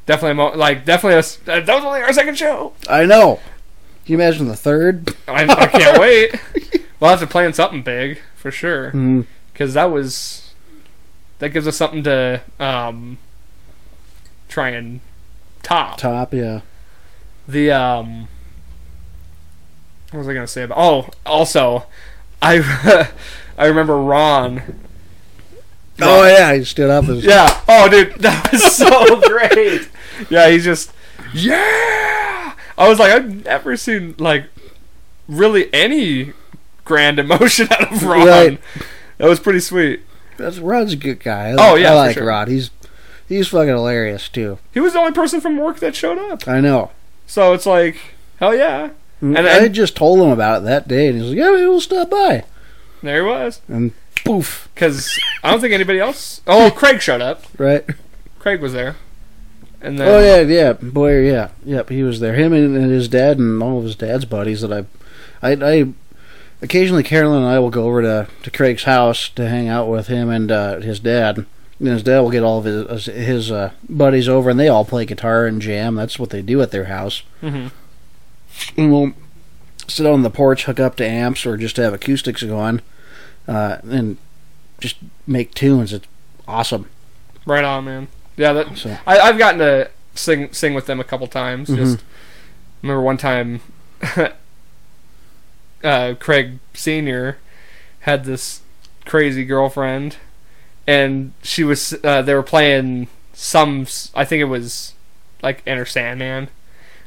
definitely, 0.07 0.33
mo- 0.33 0.55
like 0.57 0.83
definitely, 0.85 1.15
a 1.15 1.19
s 1.19 1.35
that 1.45 1.67
was 1.67 1.83
only 1.85 2.01
our 2.01 2.11
second 2.13 2.35
show. 2.35 2.73
I 2.89 3.05
know. 3.05 3.39
Can 4.05 4.13
you 4.13 4.17
imagine 4.17 4.47
the 4.47 4.55
third? 4.55 5.15
I, 5.27 5.43
I 5.43 5.67
can't 5.67 5.99
wait. 6.01 6.33
We'll 6.99 7.11
have 7.11 7.19
to 7.19 7.27
plan 7.27 7.53
something 7.53 7.83
big 7.83 8.19
for 8.35 8.49
sure 8.49 8.91
Mm, 8.91 9.25
because 9.53 9.75
that 9.75 9.91
was 9.91 10.53
that 11.39 11.49
gives 11.49 11.67
us 11.67 11.77
something 11.77 12.03
to 12.03 12.41
um 12.59 13.19
try 14.49 14.69
and 14.69 15.01
top. 15.61 15.97
top, 15.99 16.33
yeah. 16.33 16.61
The 17.47 17.71
um, 17.71 18.27
what 20.11 20.19
was 20.19 20.27
I 20.27 20.33
gonna 20.33 20.47
say 20.47 20.63
about? 20.63 20.77
Oh, 20.79 21.09
also, 21.25 21.85
I 22.41 23.11
I 23.57 23.65
remember 23.67 23.97
Ron. 24.01 24.61
Oh 26.01 26.27
yeah, 26.27 26.53
he 26.53 26.63
stood 26.63 26.89
up 26.89 27.05
as 27.09 27.23
Yeah. 27.25 27.61
Oh, 27.67 27.89
dude, 27.89 28.13
that 28.19 28.51
was 28.51 28.63
so 28.75 29.19
great. 29.27 29.89
Yeah, 30.29 30.49
he's 30.49 30.63
just 30.63 30.91
yeah. 31.33 32.53
I 32.77 32.87
was 32.87 32.99
like, 32.99 33.11
I've 33.11 33.45
never 33.45 33.75
seen 33.77 34.15
like 34.19 34.45
really 35.27 35.73
any 35.73 36.33
grand 36.85 37.19
emotion 37.19 37.67
out 37.71 37.91
of 37.91 38.03
Ron. 38.03 38.27
Right. 38.27 38.59
That 39.17 39.27
was 39.27 39.39
pretty 39.39 39.59
sweet. 39.59 40.01
That's 40.37 40.59
Rod's 40.59 40.93
a 40.93 40.97
good 40.97 41.19
guy. 41.19 41.49
I, 41.49 41.55
Oh, 41.57 41.75
yeah, 41.75 41.91
I 41.91 41.95
like 41.95 42.13
sure. 42.17 42.27
Rod. 42.27 42.47
He's 42.47 42.69
he's 43.27 43.47
fucking 43.47 43.69
hilarious 43.69 44.29
too. 44.29 44.59
He 44.73 44.79
was 44.79 44.93
the 44.93 44.99
only 44.99 45.11
person 45.13 45.41
from 45.41 45.57
work 45.57 45.79
that 45.79 45.95
showed 45.95 46.19
up. 46.31 46.47
I 46.47 46.61
know. 46.61 46.91
So 47.25 47.53
it's 47.53 47.65
like, 47.65 47.97
hell 48.39 48.55
yeah. 48.55 48.91
And 49.19 49.35
And- 49.35 49.47
I 49.47 49.67
just 49.67 49.95
told 49.95 50.19
him 50.19 50.29
about 50.29 50.61
it 50.61 50.65
that 50.65 50.87
day, 50.87 51.07
and 51.07 51.19
he's 51.19 51.29
like, 51.29 51.37
"Yeah, 51.39 51.49
we'll 51.49 51.81
stop 51.81 52.11
by." 52.11 52.45
There 53.01 53.23
he 53.23 53.27
was. 53.27 53.61
And 53.67 53.91
poof, 54.27 54.69
Because 54.75 55.17
I 55.43 55.51
don't 55.51 55.59
think 55.61 55.73
anybody 55.73 55.99
else. 55.99 56.41
Oh, 56.47 56.71
Craig 56.75 57.01
showed 57.01 57.21
up. 57.21 57.43
right? 57.57 57.83
Craig 58.39 58.61
was 58.61 58.73
there. 58.73 58.95
And 59.81 59.99
then 59.99 60.07
Oh 60.07 60.19
yeah, 60.19 60.41
yeah, 60.41 60.73
Boyer, 60.73 61.21
yeah, 61.21 61.49
yep. 61.63 61.89
He 61.89 62.01
was 62.03 62.19
there. 62.19 62.33
Him 62.33 62.51
and, 62.53 62.75
and 62.75 62.91
his 62.91 63.07
dad 63.07 63.37
and 63.37 63.61
all 63.61 63.77
of 63.77 63.83
his 63.83 63.95
dad's 63.95 64.25
buddies 64.25 64.61
that 64.61 64.71
I, 64.73 64.85
I, 65.47 65.51
I, 65.81 65.93
occasionally 66.61 67.03
Carolyn 67.03 67.43
and 67.43 67.51
I 67.51 67.59
will 67.59 67.69
go 67.69 67.85
over 67.85 68.01
to 68.01 68.27
to 68.43 68.51
Craig's 68.51 68.83
house 68.83 69.29
to 69.29 69.47
hang 69.47 69.67
out 69.67 69.87
with 69.87 70.07
him 70.07 70.29
and 70.29 70.51
uh, 70.51 70.79
his 70.79 70.99
dad. 70.99 71.45
And 71.79 71.89
his 71.89 72.01
dad 72.01 72.21
will 72.21 72.31
get 72.31 72.41
all 72.43 72.57
of 72.57 72.65
his 72.65 73.05
his 73.05 73.51
uh, 73.51 73.71
buddies 73.87 74.27
over, 74.27 74.49
and 74.49 74.59
they 74.59 74.67
all 74.67 74.83
play 74.83 75.05
guitar 75.05 75.45
and 75.45 75.61
jam. 75.61 75.93
That's 75.93 76.17
what 76.17 76.31
they 76.31 76.41
do 76.41 76.59
at 76.61 76.71
their 76.71 76.85
house. 76.85 77.21
Mhm. 77.43 77.69
And 78.75 78.91
we'll 78.91 79.11
sit 79.87 80.07
on 80.07 80.23
the 80.23 80.31
porch, 80.31 80.65
hook 80.65 80.79
up 80.79 80.95
to 80.95 81.05
amps, 81.07 81.45
or 81.45 81.55
just 81.55 81.77
have 81.77 81.93
acoustics 81.93 82.41
going, 82.41 82.81
uh, 83.47 83.77
and 83.89 84.17
just 84.79 84.97
make 85.25 85.53
tunes. 85.53 85.93
It's 85.93 86.07
awesome. 86.47 86.89
right 87.45 87.63
on, 87.63 87.85
man. 87.85 88.07
Yeah, 88.35 88.53
that 88.53 88.77
So 88.77 88.97
I, 89.07 89.19
I've 89.19 89.37
gotten 89.37 89.59
to 89.59 89.89
sing 90.15 90.51
sing 90.53 90.73
with 90.73 90.85
them 90.85 90.99
a 90.99 91.03
couple 91.03 91.27
times. 91.27 91.69
Mhm. 91.69 91.75
Just 91.77 92.03
remember 92.81 93.01
one 93.01 93.17
time, 93.17 93.61
uh, 95.83 96.13
Craig 96.19 96.59
Senior 96.73 97.37
had 98.01 98.25
this 98.25 98.61
crazy 99.05 99.45
girlfriend, 99.45 100.17
and 100.85 101.33
she 101.41 101.63
was 101.63 101.95
uh, 102.03 102.21
they 102.21 102.33
were 102.33 102.43
playing 102.43 103.07
some 103.33 103.87
I 104.15 104.25
think 104.25 104.41
it 104.41 104.45
was 104.45 104.93
like 105.41 105.61
Enter 105.67 105.85
Sandman, 105.85 106.49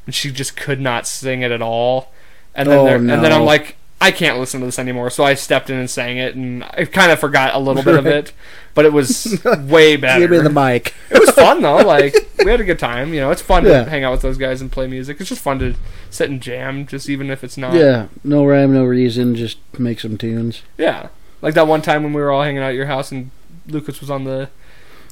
and 0.06 0.14
she 0.14 0.30
just 0.30 0.56
could 0.56 0.80
not 0.80 1.06
sing 1.06 1.42
it 1.42 1.50
at 1.50 1.62
all. 1.62 2.12
And 2.54 2.68
then 2.68 2.78
Oh, 2.78 2.84
there, 2.84 2.96
and 2.96 3.08
then 3.08 3.32
I'm 3.32 3.44
like. 3.44 3.76
I 4.02 4.10
can't 4.12 4.38
listen 4.38 4.60
to 4.60 4.66
this 4.66 4.78
anymore, 4.78 5.10
so 5.10 5.24
I 5.24 5.34
stepped 5.34 5.68
in 5.68 5.76
and 5.76 5.90
sang 5.90 6.16
it, 6.16 6.34
and 6.34 6.64
I 6.64 6.86
kind 6.86 7.12
of 7.12 7.18
forgot 7.18 7.54
a 7.54 7.58
little 7.58 7.82
bit 7.82 7.96
of 7.96 8.06
it, 8.06 8.32
but 8.74 8.86
it 8.86 8.92
was 8.94 9.42
way 9.64 9.96
better. 9.96 10.20
give 10.20 10.30
me 10.30 10.38
the 10.38 10.48
mic. 10.48 10.94
It 11.10 11.18
was 11.20 11.30
fun 11.32 11.60
though. 11.60 11.76
Like 11.84 12.14
we 12.38 12.50
had 12.50 12.60
a 12.60 12.64
good 12.64 12.78
time. 12.78 13.12
You 13.12 13.20
know, 13.20 13.30
it's 13.30 13.42
fun 13.42 13.64
Yeah. 13.66 13.84
to 13.84 13.90
hang 13.90 14.02
out 14.04 14.12
with 14.12 14.22
those 14.22 14.38
guys 14.38 14.62
and 14.62 14.72
play 14.72 14.86
music. 14.86 15.20
It's 15.20 15.28
just 15.28 15.42
fun 15.42 15.58
to 15.58 15.74
sit 16.08 16.30
and 16.30 16.40
jam, 16.40 16.86
just 16.86 17.08
even 17.10 17.30
if 17.30 17.44
it's 17.44 17.58
not. 17.58 17.74
Yeah, 17.74 18.06
no 18.24 18.44
rhyme, 18.46 18.72
no 18.72 18.84
reason, 18.84 19.34
just 19.34 19.58
make 19.78 20.00
some 20.00 20.16
tunes. 20.16 20.62
Yeah. 20.78 21.08
Like 21.42 21.52
that 21.54 21.66
one 21.66 21.82
time 21.82 22.02
when 22.02 22.12
we 22.14 22.22
were 22.22 22.30
all 22.30 22.42
hanging 22.42 22.62
out 22.62 22.70
at 22.70 22.74
your 22.76 22.86
house 22.86 23.12
and 23.12 23.30
Lucas 23.66 24.00
was 24.00 24.10
on 24.10 24.24
the 24.24 24.48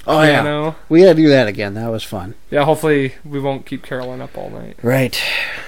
Oh 0.07 0.23
yeah, 0.23 0.41
piano. 0.43 0.77
we 0.89 1.03
had 1.03 1.17
to 1.17 1.23
do 1.23 1.29
that 1.29 1.47
again. 1.49 1.75
That 1.75 1.89
was 1.91 2.03
fun. 2.05 2.37
Yeah. 2.51 2.65
Hopefully 2.65 3.17
we 3.25 3.39
won't 3.39 3.67
keep 3.67 3.83
Carolyn 3.83 4.23
up 4.23 4.39
all 4.39 4.49
night. 4.49 4.79
Right. 4.83 5.23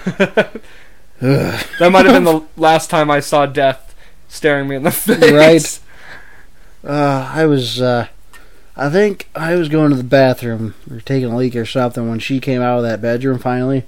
Ugh. 1.22 1.66
That 1.78 1.92
might 1.92 2.06
have 2.06 2.14
been 2.14 2.24
the 2.24 2.42
last 2.56 2.90
time 2.90 3.10
I 3.10 3.20
saw 3.20 3.46
death 3.46 3.94
staring 4.28 4.68
me 4.68 4.76
in 4.76 4.82
the 4.84 4.90
face. 4.90 5.80
Right. 6.82 6.90
Uh, 6.90 7.30
I 7.32 7.44
was, 7.44 7.80
uh, 7.80 8.06
I 8.76 8.88
think 8.88 9.28
I 9.34 9.54
was 9.56 9.68
going 9.68 9.90
to 9.90 9.96
the 9.96 10.02
bathroom 10.02 10.74
or 10.90 11.00
taking 11.00 11.30
a 11.30 11.36
leak 11.36 11.54
or 11.56 11.66
something 11.66 12.08
when 12.08 12.18
she 12.20 12.40
came 12.40 12.62
out 12.62 12.78
of 12.78 12.84
that 12.84 13.02
bedroom 13.02 13.38
finally. 13.38 13.84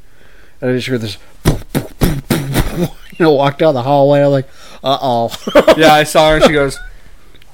And 0.60 0.70
I 0.70 0.74
just 0.74 0.88
heard 0.88 1.00
this, 1.00 1.16
you 3.12 3.24
know, 3.24 3.32
walked 3.32 3.60
down 3.60 3.74
the 3.74 3.82
hallway. 3.82 4.22
I'm 4.22 4.30
like, 4.30 4.48
uh 4.84 4.98
oh. 5.00 5.34
Yeah, 5.76 5.94
I 5.94 6.04
saw 6.04 6.30
her 6.30 6.36
and 6.36 6.44
she 6.44 6.52
goes, 6.52 6.78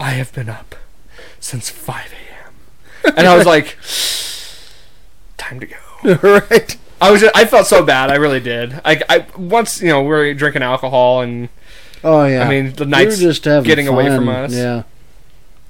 "I 0.01 0.11
have 0.11 0.33
been 0.33 0.49
up 0.49 0.75
since 1.39 1.71
5 1.71 2.13
a.m." 2.13 3.15
And 3.17 3.27
I 3.27 3.37
was 3.37 3.47
like, 3.47 3.77
"Time 5.37 5.61
to 5.61 5.67
go." 5.67 5.77
right. 6.51 6.77
I 7.01 7.11
was 7.11 7.21
just, 7.21 7.37
I 7.37 7.45
felt 7.45 7.67
so 7.67 7.85
bad. 7.85 8.11
I 8.11 8.17
really 8.17 8.41
did. 8.41 8.81
I, 8.85 9.03
I 9.09 9.27
once 9.37 9.81
you 9.81 9.89
know 9.89 10.03
we 10.03 10.09
were 10.09 10.35
drinking 10.35 10.63
alcohol 10.63 11.21
and 11.23 11.49
Oh 12.05 12.25
yeah. 12.27 12.45
I 12.45 12.49
mean 12.49 12.73
the 12.75 12.85
we 12.85 12.91
nights 12.91 13.19
just 13.19 13.45
having 13.45 13.67
getting 13.67 13.89
away 13.89 14.07
from 14.07 14.29
us. 14.29 14.53
Yeah. 14.55 14.83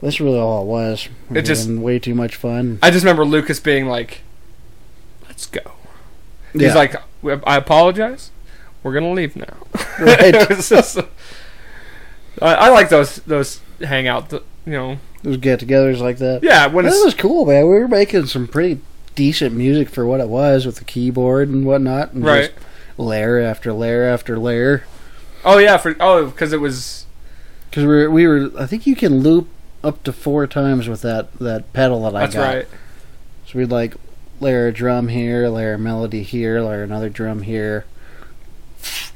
That's 0.00 0.20
really 0.20 0.38
all 0.38 0.62
it 0.62 0.66
was. 0.66 1.08
We 1.28 1.38
It 1.38 1.42
just- 1.42 1.68
way 1.68 1.98
too 1.98 2.14
much 2.14 2.36
fun. 2.36 2.78
I 2.82 2.90
just 2.90 3.04
remember 3.04 3.24
Lucas 3.24 3.58
being 3.60 3.86
like, 3.86 4.20
"Let's 5.26 5.46
go." 5.46 5.60
Yeah. 6.54 6.68
He's 6.68 6.74
like, 6.76 6.94
"I 7.46 7.56
apologize. 7.56 8.30
We're 8.82 8.94
gonna 8.94 9.10
leave 9.12 9.34
now." 9.36 9.56
Right. 9.98 10.32
Just- 10.60 10.98
I, 12.40 12.54
I 12.54 12.68
like 12.70 12.88
those 12.90 13.16
those 13.26 13.60
hangout. 13.80 14.32
You 14.32 14.72
know, 14.72 14.98
Those 15.22 15.38
get-togethers 15.38 15.98
like 15.98 16.18
that. 16.18 16.42
yeah. 16.44 16.66
When 16.66 16.84
That 16.84 17.02
was 17.04 17.14
cool, 17.14 17.46
man. 17.46 17.64
We 17.64 17.70
were 17.78 17.88
making 17.88 18.26
some 18.26 18.46
pretty 18.46 18.80
decent 19.18 19.52
music 19.52 19.88
for 19.88 20.06
what 20.06 20.20
it 20.20 20.28
was 20.28 20.64
with 20.64 20.76
the 20.76 20.84
keyboard 20.84 21.48
and 21.48 21.66
whatnot. 21.66 22.12
And 22.12 22.24
right. 22.24 22.54
just 22.54 22.66
layer 22.96 23.40
after 23.40 23.72
layer 23.72 24.04
after 24.04 24.38
layer. 24.38 24.84
Oh 25.44 25.58
yeah. 25.58 25.76
For 25.76 25.96
oh, 25.98 26.26
because 26.26 26.52
it 26.52 26.60
was 26.60 27.04
Because 27.68 27.82
we 27.82 27.88
were, 27.88 28.10
we 28.10 28.26
were, 28.28 28.52
I 28.56 28.66
think 28.66 28.86
you 28.86 28.94
can 28.94 29.18
loop 29.18 29.48
up 29.82 30.04
to 30.04 30.12
four 30.12 30.46
times 30.46 30.88
with 30.88 31.02
that, 31.02 31.36
that 31.40 31.72
pedal 31.72 32.04
that 32.04 32.14
I 32.14 32.20
that's 32.20 32.34
got. 32.36 32.54
right. 32.54 32.66
So 33.46 33.58
we'd 33.58 33.70
like 33.72 33.96
layer 34.38 34.68
a 34.68 34.72
drum 34.72 35.08
here, 35.08 35.48
layer 35.48 35.74
a 35.74 35.78
melody 35.80 36.22
here, 36.22 36.60
layer 36.60 36.84
another 36.84 37.08
drum 37.08 37.42
here. 37.42 37.86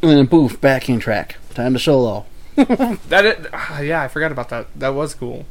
And 0.03 0.11
then 0.11 0.26
poof, 0.26 0.61
backing 0.61 0.98
track. 0.98 1.36
Time 1.55 1.74
to 1.74 1.78
solo. 1.78 2.26
That 2.57 3.24
it, 3.24 3.46
ah, 3.53 3.80
yeah, 3.80 4.03
I 4.03 4.09
forgot 4.09 4.32
about 4.32 4.48
that. 4.48 4.66
That 4.74 4.94
was 4.94 5.14
cool. 5.14 5.46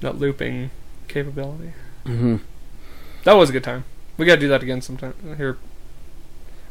That 0.00 0.18
looping 0.18 0.70
capability. 1.08 1.74
hmm 2.06 2.36
That 3.24 3.34
was 3.34 3.50
a 3.50 3.52
good 3.52 3.64
time. 3.64 3.84
We 4.16 4.26
gotta 4.26 4.40
do 4.40 4.48
that 4.48 4.62
again 4.62 4.80
sometime 4.82 5.14
here. 5.36 5.56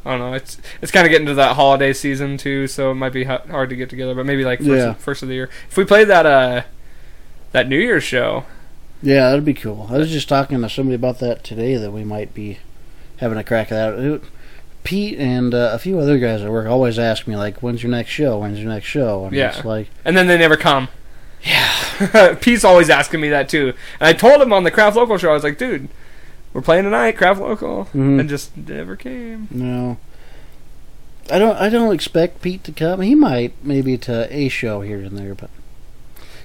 I 0.05 0.11
don't 0.11 0.19
know. 0.19 0.33
It's 0.33 0.57
it's 0.81 0.91
kind 0.91 1.05
of 1.05 1.11
getting 1.11 1.27
to 1.27 1.33
that 1.35 1.55
holiday 1.55 1.93
season 1.93 2.37
too, 2.37 2.67
so 2.67 2.91
it 2.91 2.95
might 2.95 3.13
be 3.13 3.25
ha- 3.25 3.43
hard 3.49 3.69
to 3.69 3.75
get 3.75 3.89
together. 3.89 4.15
But 4.15 4.25
maybe 4.25 4.43
like 4.43 4.59
first, 4.59 4.69
Yeah. 4.69 4.93
first 4.93 5.21
of 5.23 5.29
the 5.29 5.35
year. 5.35 5.49
If 5.69 5.77
we 5.77 5.85
played 5.85 6.07
that 6.07 6.25
uh 6.25 6.63
that 7.51 7.67
New 7.67 7.77
Year's 7.79 8.03
show, 8.03 8.45
Yeah, 9.03 9.29
that'd 9.29 9.45
be 9.45 9.53
cool. 9.53 9.87
I 9.91 9.97
was 9.97 10.09
just 10.11 10.29
talking 10.29 10.61
to 10.61 10.69
somebody 10.69 10.95
about 10.95 11.19
that 11.19 11.43
today 11.43 11.75
that 11.75 11.91
we 11.91 12.03
might 12.03 12.33
be 12.33 12.59
having 13.17 13.37
a 13.37 13.43
crack 13.43 13.71
at 13.71 13.95
that. 13.95 14.21
Pete 14.83 15.19
and 15.19 15.53
uh, 15.53 15.69
a 15.73 15.77
few 15.77 15.99
other 15.99 16.17
guys 16.17 16.41
at 16.41 16.49
work 16.49 16.67
always 16.67 16.97
ask 16.97 17.27
me 17.27 17.35
like, 17.35 17.61
"When's 17.61 17.83
your 17.83 17.91
next 17.91 18.09
show? 18.09 18.39
When's 18.39 18.59
your 18.59 18.69
next 18.69 18.87
show?" 18.87 19.25
And 19.25 19.35
Yeah. 19.35 19.49
it's 19.55 19.63
like, 19.65 19.89
and 20.03 20.17
then 20.17 20.25
they 20.27 20.37
never 20.39 20.57
come. 20.57 20.87
Yeah, 21.43 22.35
Pete's 22.41 22.63
always 22.63 22.89
asking 22.89 23.21
me 23.21 23.29
that 23.29 23.47
too. 23.49 23.73
And 23.99 24.07
I 24.07 24.13
told 24.13 24.41
him 24.41 24.51
on 24.53 24.63
the 24.63 24.71
Craft 24.71 24.95
Local 24.95 25.17
show, 25.19 25.29
I 25.29 25.33
was 25.33 25.43
like, 25.43 25.57
dude, 25.59 25.87
we're 26.53 26.61
playing 26.61 26.83
tonight, 26.85 27.17
Craft 27.17 27.39
Local, 27.41 27.85
Mhm. 27.93 28.19
and 28.19 28.29
just 28.29 28.55
never 28.57 28.95
came. 28.95 29.47
no. 29.51 29.97
I 31.29 31.39
don't. 31.39 31.55
I 31.57 31.69
don't 31.69 31.93
expect 31.93 32.41
Pete 32.41 32.63
to 32.65 32.71
come. 32.71 32.99
He 33.01 33.15
might, 33.15 33.53
maybe 33.63 33.97
to 33.99 34.27
a 34.35 34.49
show 34.49 34.81
here 34.81 34.97
and 34.99 35.17
there, 35.17 35.33
but 35.35 35.49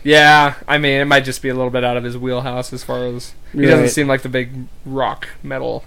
Yeah, 0.05 0.55
I 0.69 0.79
mean, 0.79 1.01
it 1.01 1.07
might 1.07 1.25
just 1.25 1.43
be 1.43 1.49
a 1.49 1.55
little 1.55 1.71
bit 1.71 1.83
out 1.83 1.97
of 1.97 2.05
his 2.05 2.17
wheelhouse 2.17 2.73
as 2.73 2.85
far 2.85 3.07
as 3.07 3.35
he 3.53 3.61
Right. 3.61 3.69
doesn't 3.71 3.89
seem 3.89 4.07
like 4.07 4.23
the 4.23 4.29
big 4.29 4.51
rock 4.85 5.29
metal. 5.43 5.83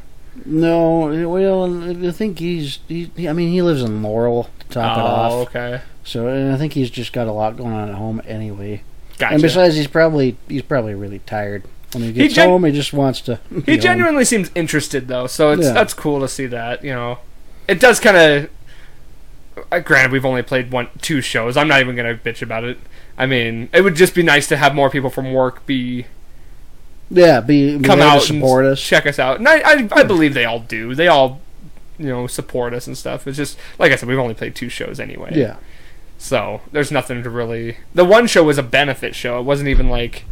no. 0.45 1.30
Well, 1.30 2.07
I 2.07 2.11
think 2.11 2.39
he's. 2.39 2.80
He, 2.88 3.09
I 3.28 3.32
mean, 3.34 3.49
he 3.51 3.61
lives 3.61 3.82
in 3.84 4.01
Laurel 4.03 4.49
to 4.59 4.67
top 4.70 4.97
it 4.97 5.01
off. 5.01 5.32
Oh, 5.32 5.41
okay, 5.43 5.82
So 6.03 6.51
I 6.53 6.57
think 6.57 6.74
he's 6.74 6.89
just 6.89 7.13
got 7.13 7.28
a 7.28 7.32
lot 7.32 7.55
going 7.57 7.74
on 7.74 7.88
at 7.89 7.95
home 7.95 8.22
anyway. 8.28 8.82
gotcha. 9.17 9.34
And 9.36 9.41
besides, 9.41 9.76
he's 9.76 9.88
probably 9.88 10.36
he's 10.49 10.63
probably 10.63 10.95
really 10.95 11.20
tired. 11.26 11.63
When 11.94 12.04
he 12.04 12.12
gets 12.12 12.34
gen- 12.36 12.50
home, 12.50 12.64
he 12.66 12.72
just 12.72 12.94
wants 12.94 13.22
to. 13.22 13.40
He 13.50 13.62
be 13.62 13.72
home. 13.74 13.82
genuinely 13.82 14.26
seems 14.26 14.52
interested 14.56 15.08
though, 15.08 15.28
so 15.28 15.52
it's 15.52 15.64
Yeah. 15.68 15.74
that's 15.74 15.94
cool 15.94 16.20
to 16.22 16.28
see 16.28 16.46
that. 16.48 16.84
You 16.84 16.92
know, 16.94 17.20
it 17.68 17.80
does 17.80 18.00
kind 18.00 18.18
of. 18.18 18.50
Uh, 19.72 19.80
granted, 19.80 20.12
we've 20.12 20.26
only 20.26 20.42
played 20.44 20.72
one, 20.72 20.88
two 21.02 21.20
shows. 21.22 21.58
I'm 21.58 21.68
not 21.68 21.82
even 21.82 21.96
gonna 21.96 22.16
bitch 22.16 22.42
about 22.42 22.64
it. 22.64 22.78
I 23.18 23.26
mean, 23.26 23.70
it 23.74 23.82
would 23.82 23.96
just 23.96 24.16
be 24.16 24.24
nice 24.24 24.48
to 24.48 24.58
have 24.58 24.74
more 24.74 24.90
people 24.90 25.10
from 25.10 25.34
work 25.34 25.66
be 25.66 26.06
Yeah, 27.10 27.42
be, 27.42 27.80
come 27.80 28.00
out 28.00 28.22
support 28.22 28.64
and 28.66 28.74
us. 28.74 28.82
check 28.82 29.06
us 29.06 29.20
out. 29.20 29.40
And 29.40 29.48
I, 29.50 29.58
I, 29.60 29.90
I 29.92 30.04
believe 30.04 30.34
they 30.34 30.46
all 30.46 30.60
do. 30.60 30.96
They 30.96 31.08
all, 31.08 31.42
you 31.98 32.06
know, 32.08 32.28
support 32.28 32.74
us 32.74 32.88
and 32.88 32.98
stuff. 32.98 33.28
It's 33.28 33.36
just 33.36 33.58
like 33.78 33.92
I 33.92 33.96
said, 33.96 34.08
we've 34.08 34.18
only 34.20 34.36
played 34.36 34.56
two 34.56 34.70
shows 34.70 35.00
anyway. 35.00 35.32
Yeah, 35.36 35.58
So 36.18 36.62
there's 36.72 36.92
nothing 36.92 37.24
to 37.24 37.30
really. 37.30 37.78
The 37.94 38.06
one 38.06 38.28
show 38.28 38.44
was 38.46 38.58
a 38.58 38.64
benefit 38.64 39.16
show. 39.16 39.40
It 39.40 39.44
wasn't 39.44 39.68
even 39.70 39.90
like 39.90 40.24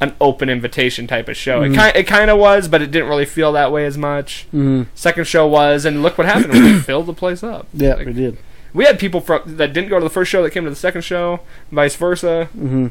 an 0.00 0.14
open 0.20 0.48
invitation 0.48 1.06
type 1.06 1.28
of 1.28 1.36
show. 1.36 1.60
Mhm. 1.60 1.72
It 1.72 1.76
kind 1.76 1.96
it 1.96 2.06
kind 2.06 2.30
of 2.30 2.38
was, 2.38 2.68
but 2.68 2.80
it 2.82 2.90
didn't 2.90 3.08
really 3.08 3.26
feel 3.26 3.52
that 3.52 3.70
way 3.70 3.84
as 3.84 3.98
much. 3.98 4.46
hmm 4.50 4.82
Second 4.94 5.26
show 5.26 5.46
was, 5.46 5.84
and 5.84 6.02
look 6.02 6.16
what 6.18 6.26
happened. 6.26 6.52
we 6.52 6.78
filled 6.80 7.06
the 7.06 7.12
place 7.14 7.42
up. 7.42 7.66
yeah, 7.74 7.94
Like, 7.94 8.06
we 8.06 8.12
did. 8.14 8.38
we 8.72 8.84
had 8.86 8.98
people 8.98 9.20
from 9.20 9.42
that 9.46 9.72
didn't 9.72 9.90
go 9.90 9.98
to 9.98 10.04
the 10.04 10.10
first 10.10 10.30
show 10.30 10.42
that 10.42 10.50
came 10.52 10.64
to 10.64 10.70
the 10.70 10.76
second 10.76 11.02
show, 11.02 11.40
vice 11.70 11.96
versa. 11.96 12.46
hmm 12.52 12.86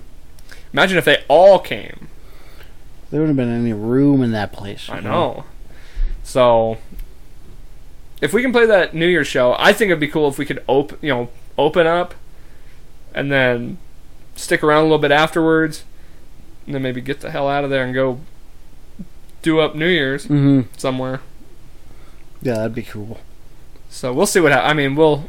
Imagine 0.72 0.98
if 1.00 1.06
they 1.06 1.24
all 1.28 1.58
came. 1.58 2.08
There 3.10 3.20
wouldn't 3.22 3.40
have 3.40 3.48
been 3.48 3.56
any 3.60 3.74
room 3.74 4.22
in 4.22 4.32
that 4.34 4.54
place. 4.54 4.88
I 4.88 5.00
know. 5.00 5.46
So, 6.22 6.78
if 8.22 8.34
we 8.34 8.44
can 8.44 8.52
play 8.52 8.68
that 8.68 8.94
New 8.94 9.08
Year's 9.08 9.26
show, 9.28 9.56
I 9.58 9.74
think 9.74 9.90
it'd 9.90 10.00
be 10.00 10.08
cool 10.08 10.28
if 10.30 10.38
we 10.38 10.46
could 10.46 10.64
open, 10.68 11.00
you 11.02 11.10
know, 11.10 11.30
open 11.58 11.88
up, 11.88 12.14
and 13.16 13.32
then 13.32 13.80
stick 14.36 14.64
around 14.64 14.82
a 14.82 14.84
little 14.84 15.00
bit 15.00 15.12
afterwards, 15.12 15.86
and 16.70 16.76
then 16.76 16.84
maybe 16.84 17.02
get 17.02 17.22
the 17.22 17.32
hell 17.32 17.50
out 17.50 17.64
of 17.64 17.72
there 17.72 17.84
and 17.84 17.96
go 17.96 18.20
do 19.42 19.60
up 19.60 19.74
New 19.74 19.88
Year's 19.88 20.26
hmm 20.26 20.62
somewhere. 20.78 21.20
Yeah, 22.44 22.54
that'd 22.58 22.76
be 22.76 22.84
cool. 22.84 23.20
So 23.90 24.14
we'll 24.14 24.28
see 24.28 24.40
what. 24.40 24.52
Ha- 24.52 24.62
I 24.62 24.74
mean, 24.74 24.96
we'll. 24.96 25.28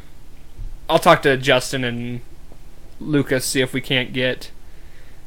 I'll 0.86 0.98
talk 0.98 1.22
to 1.22 1.38
Justin 1.38 1.82
and 1.82 2.20
Lucas 3.00 3.46
see 3.46 3.62
if 3.62 3.72
we 3.72 3.80
can't 3.80 4.12
get 4.12 4.50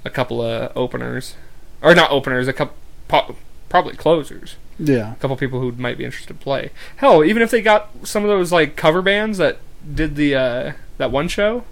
a 0.06 0.12
couple 0.12 0.40
of 0.40 0.72
openers, 0.78 1.34
or 1.82 1.96
not 1.96 2.12
openers, 2.12 2.48
a 2.48 2.54
couple 2.54 2.76
po- 3.08 3.36
probably 3.70 3.96
closers. 3.96 4.56
Yeah. 4.78 5.14
a 5.14 5.16
couple 5.16 5.36
people 5.38 5.60
who 5.62 5.72
might 5.72 5.98
be 5.98 6.06
interested 6.06 6.28
to 6.38 6.44
play. 6.44 6.70
Hell, 6.98 7.24
even 7.24 7.42
if 7.42 7.50
they 7.50 7.62
got 7.64 7.90
some 8.04 8.22
of 8.24 8.30
those 8.30 8.52
like 8.52 8.76
cover 8.76 9.02
bands 9.02 9.40
that 9.40 9.58
did 9.96 10.16
the 10.16 10.36
uh, 10.36 10.72
that 11.00 11.10
one 11.10 11.28
show 11.28 11.64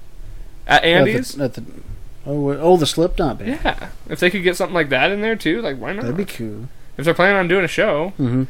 at 0.66 0.84
Andy's, 0.84 1.40
At 1.40 1.54
the, 1.54 1.62
at 1.62 1.68
the 1.68 1.74
oh, 2.26 2.50
oh, 2.50 2.78
the 2.78 2.86
Slipknot 2.86 3.40
band. 3.40 3.60
yeah, 3.64 3.90
if 4.10 4.20
they 4.20 4.30
could 4.30 4.44
get 4.44 4.56
something 4.56 4.76
like 4.76 4.90
that 4.90 5.12
in 5.12 5.22
there 5.22 5.36
too, 5.36 5.62
like 5.62 5.78
why 5.78 5.94
not? 5.94 6.04
That'd 6.04 6.18
be 6.18 6.26
cool. 6.26 6.70
if 6.98 7.06
they're 7.06 7.14
planning 7.14 7.38
on 7.38 7.48
doing 7.48 7.66
a 7.66 7.70
show, 7.70 8.10
hmm 8.18 8.44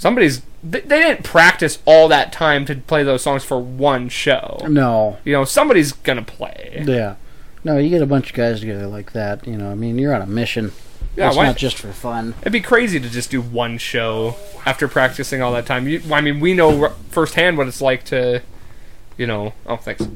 somebody's 0.00 0.40
they, 0.64 0.80
they 0.80 0.98
didn't 0.98 1.24
practice 1.24 1.78
all 1.84 2.08
that 2.08 2.32
time 2.32 2.64
to 2.64 2.74
play 2.74 3.02
those 3.02 3.22
songs 3.22 3.44
for 3.44 3.58
one 3.58 4.08
show. 4.08 4.60
No. 4.68 5.18
You 5.24 5.34
know, 5.34 5.44
somebody's 5.44 5.92
gonna 5.92 6.22
play. 6.22 6.82
Yeah. 6.86 7.16
No, 7.62 7.76
you 7.76 7.90
get 7.90 8.00
a 8.00 8.06
bunch 8.06 8.30
of 8.30 8.36
guys 8.36 8.60
together 8.60 8.86
like 8.86 9.12
that. 9.12 9.46
You 9.46 9.56
know, 9.56 9.70
I 9.70 9.74
mean, 9.74 9.98
you're 9.98 10.14
on 10.14 10.22
a 10.22 10.26
mission. 10.26 10.72
Yeah, 11.16 11.28
it's 11.28 11.36
why? 11.36 11.46
not 11.46 11.56
just 11.56 11.76
for 11.76 11.92
fun. 11.92 12.34
It'd 12.40 12.52
be 12.52 12.60
crazy 12.60 12.98
to 12.98 13.10
just 13.10 13.30
do 13.30 13.42
one 13.42 13.76
show 13.76 14.36
after 14.64 14.88
practicing 14.88 15.42
all 15.42 15.52
that 15.52 15.66
time. 15.66 15.86
You, 15.86 16.00
I 16.10 16.20
mean, 16.22 16.40
we 16.40 16.54
know 16.54 16.90
firsthand 17.10 17.58
what 17.58 17.68
it's 17.68 17.82
like 17.82 18.04
to, 18.04 18.42
you 19.18 19.26
know. 19.26 19.52
Oh, 19.66 19.76
thanks. 19.76 20.06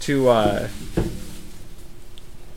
To 0.00 0.28
uh, 0.28 0.68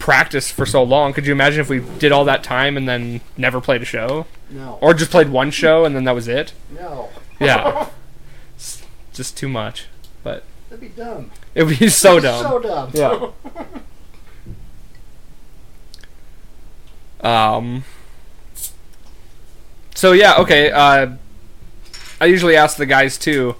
practice 0.01 0.51
for 0.51 0.65
so 0.65 0.81
long. 0.83 1.13
Could 1.13 1.25
you 1.25 1.31
imagine 1.31 1.61
if 1.61 1.69
we 1.69 1.79
did 1.99 2.11
all 2.11 2.25
that 2.25 2.43
time 2.43 2.75
and 2.75 2.89
then 2.89 3.21
never 3.37 3.61
played 3.61 3.81
a 3.81 3.85
show, 3.85 4.25
No. 4.49 4.77
or 4.81 4.93
just 4.93 5.11
played 5.11 5.29
one 5.29 5.51
show 5.51 5.85
and 5.85 5.95
then 5.95 6.03
that 6.05 6.15
was 6.15 6.27
it? 6.27 6.53
no. 6.77 7.09
Yeah, 7.39 7.87
It's 8.55 8.83
just 9.13 9.37
too 9.37 9.47
much. 9.49 9.85
But 10.23 10.43
That'd 10.69 10.81
be 10.81 10.89
dumb. 11.01 11.31
it 11.55 11.63
would 11.63 11.79
be 11.79 11.89
so 11.89 12.19
dumb. 12.19 12.43
So 12.43 12.59
dumb. 12.59 12.91
Yeah. 12.93 13.29
Um. 17.21 17.83
So 19.93 20.11
yeah, 20.13 20.37
okay. 20.39 20.71
Uh, 20.71 21.11
I 22.19 22.25
usually 22.25 22.55
ask 22.55 22.77
the 22.77 22.87
guys 22.87 23.17
too, 23.17 23.55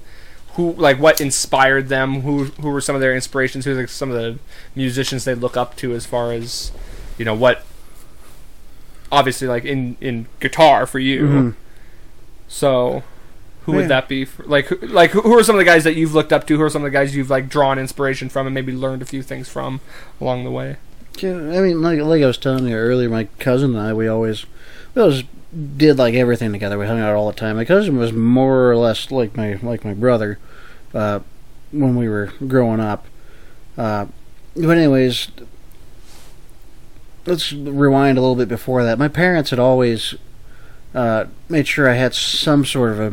who 0.56 0.74
like 0.74 1.00
what 1.00 1.22
inspired 1.22 1.88
them, 1.90 2.22
who 2.22 2.46
who 2.46 2.70
were 2.70 2.82
some 2.82 2.96
of 2.96 3.02
their 3.02 3.14
inspirations, 3.16 3.66
who 3.66 3.74
like 3.74 3.90
some 3.90 4.12
of 4.12 4.16
the 4.16 4.40
musicians 4.76 5.24
they 5.26 5.36
look 5.36 5.56
up 5.58 5.76
to 5.78 5.94
as 5.94 6.06
far 6.06 6.32
as, 6.34 6.72
you 7.18 7.26
know, 7.26 7.34
what. 7.36 7.64
Obviously, 9.12 9.48
like 9.48 9.66
in 9.66 9.98
in 10.00 10.28
guitar 10.40 10.86
for 10.86 11.00
you. 11.00 11.22
Mhm. 11.28 11.54
So, 12.48 13.04
who 13.66 13.74
Yeah. 13.74 13.78
would 13.80 13.88
that 13.90 14.08
be? 14.08 14.24
For, 14.24 14.44
like, 14.44 14.68
who, 14.68 14.78
like 14.88 15.12
who 15.12 15.22
who 15.22 15.38
are 15.38 15.44
some 15.44 15.56
of 15.56 15.60
the 15.60 15.66
guys 15.66 15.84
that 15.84 15.96
you've 15.96 16.14
looked 16.14 16.32
up 16.32 16.48
to? 16.48 16.56
Who 16.58 16.64
are 16.64 16.70
some 16.70 16.82
of 16.84 16.86
the 16.92 16.98
guys 16.98 17.14
you've 17.16 17.30
like 17.30 17.50
drawn 17.50 17.78
inspiration 17.78 18.30
from 18.30 18.48
and 18.48 18.54
maybe 18.54 18.72
learned 18.72 19.02
a 19.02 19.06
few 19.06 19.22
things 19.22 19.50
from 19.50 19.82
along 20.22 20.46
the 20.46 20.52
way? 20.52 20.78
Yeah, 21.20 21.34
I 21.36 21.60
mean, 21.60 21.82
like 21.82 22.00
like 22.00 22.24
I 22.24 22.26
was 22.28 22.38
telling 22.38 22.68
you 22.68 22.76
earlier, 22.76 23.10
my 23.10 23.26
cousin 23.40 23.76
and 23.76 23.80
I, 23.86 23.92
we 23.94 24.08
always 24.08 24.46
we 24.96 25.28
did 25.78 25.98
like 25.98 26.14
everything 26.14 26.52
together. 26.52 26.78
We 26.78 26.88
hung 26.88 27.00
out 27.00 27.16
all 27.16 27.28
the 27.28 27.38
time. 27.38 27.56
My 27.56 27.66
cousin 27.66 27.98
was 27.98 28.14
more 28.14 28.70
or 28.70 28.78
less 28.78 29.12
like 29.12 29.36
my 29.36 29.54
like 29.62 29.84
my 29.84 29.94
brother 29.94 30.40
uh, 30.94 31.20
when 31.72 31.96
we 31.96 32.08
were 32.08 32.34
growing 32.48 32.80
up. 32.80 33.06
Uh, 33.78 34.08
but 34.56 34.78
anyways, 34.78 35.30
let's 37.26 37.54
rewind 37.54 38.18
a 38.18 38.22
little 38.22 38.36
bit 38.36 38.50
before 38.50 38.84
that. 38.84 38.98
My 38.98 39.08
parents 39.08 39.50
had 39.50 39.60
always 39.60 40.16
uh, 40.94 41.26
made 41.50 41.68
sure 41.68 41.90
I 41.90 41.94
had 41.94 42.14
some 42.14 42.66
sort 42.66 42.92
of 42.92 43.00
a, 43.00 43.08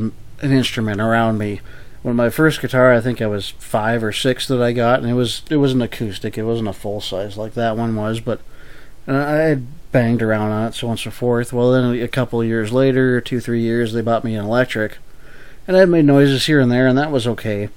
an 0.45 0.53
instrument 0.53 1.01
around 1.01 1.39
me. 1.39 1.61
When 2.03 2.15
my 2.17 2.31
first 2.31 2.61
guitar, 2.61 2.93
I 2.93 3.01
think 3.01 3.21
I 3.21 3.27
was 3.27 3.51
five 3.51 4.05
or 4.05 4.13
six 4.13 4.47
that 4.47 4.63
I 4.63 4.73
got, 4.73 5.01
and 5.01 5.11
it 5.11 5.15
was 5.15 5.43
it 5.51 5.57
was 5.57 5.73
an 5.73 5.83
acoustic. 5.83 6.39
It 6.39 6.45
wasn't 6.45 6.69
a 6.69 6.73
full 6.73 7.01
size 7.01 7.37
like 7.37 7.55
that 7.55 7.77
one 7.77 7.97
was, 7.97 8.21
but 8.21 8.41
uh, 9.09 9.13
I 9.13 9.61
banged 9.91 10.23
around 10.23 10.53
on 10.53 10.69
it 10.69 10.75
so 10.75 10.89
on 10.89 10.99
and 11.03 11.15
forth. 11.15 11.53
Well, 11.53 11.73
then 11.73 12.01
a 12.01 12.09
couple 12.09 12.45
years 12.45 12.73
later, 12.73 13.21
two 13.21 13.41
three 13.41 13.63
years, 13.63 13.93
they 13.93 14.03
bought 14.03 14.25
me 14.25 14.35
an 14.35 14.45
electric, 14.45 14.99
and 15.67 15.77
I 15.77 15.85
made 15.87 16.05
noises 16.05 16.47
here 16.47 16.61
and 16.61 16.71
there, 16.71 16.87
and 16.87 16.99
that 16.99 17.11
was 17.11 17.27
okay. 17.27 17.71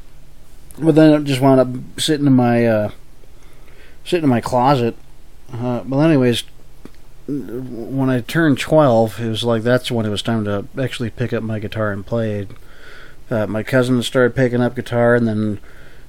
But 0.78 0.96
then 0.96 1.14
it 1.14 1.24
just 1.26 1.42
wound 1.42 1.60
up 1.60 2.00
sitting 2.00 2.28
in 2.28 2.34
my 2.34 2.66
uh, 2.66 2.92
sitting 4.04 4.24
in 4.24 4.30
my 4.30 4.42
closet. 4.42 4.96
Uh, 5.54 5.84
well, 5.88 6.02
anyways, 6.02 6.44
when 7.28 8.10
I 8.10 8.22
turned 8.22 8.60
twelve, 8.60 9.20
it 9.20 9.30
was 9.30 9.44
like 9.44 9.64
that's 9.64 9.92
when 9.92 10.06
it 10.06 10.10
was 10.10 10.22
time 10.22 10.44
to 10.46 10.68
actually 10.80 11.10
pick 11.10 11.34
up 11.34 11.44
my 11.44 11.60
guitar 11.60 11.92
and 11.92 12.06
play. 12.06 12.48
Uh, 13.30 13.48
my 13.48 13.64
cousin 13.64 14.02
started 14.04 14.36
picking 14.36 14.62
up 14.62 14.76
guitar, 14.76 15.16
and 15.16 15.28
then 15.28 15.60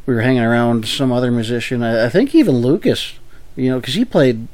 we 0.06 0.14
were 0.14 0.22
hanging 0.22 0.42
around 0.42 0.86
some 0.86 1.12
other 1.12 1.30
musician. 1.30 1.82
I, 1.82 2.06
I 2.06 2.08
think 2.08 2.34
even 2.34 2.56
Lucas, 2.56 3.14
you 3.54 3.70
know, 3.70 3.78
because 3.78 3.94
he 3.94 4.04
played 4.04 4.48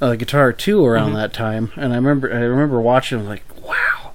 uh, 0.00 0.14
guitar 0.14 0.52
too 0.52 0.84
around 0.84 1.12
Mhm. 1.12 1.16
that 1.16 1.32
time. 1.32 1.72
And 1.76 1.92
I 1.92 1.96
remember, 1.96 2.32
I 2.32 2.38
remember 2.40 2.80
watching, 2.80 3.26
like, 3.26 3.42
wow, 3.62 4.12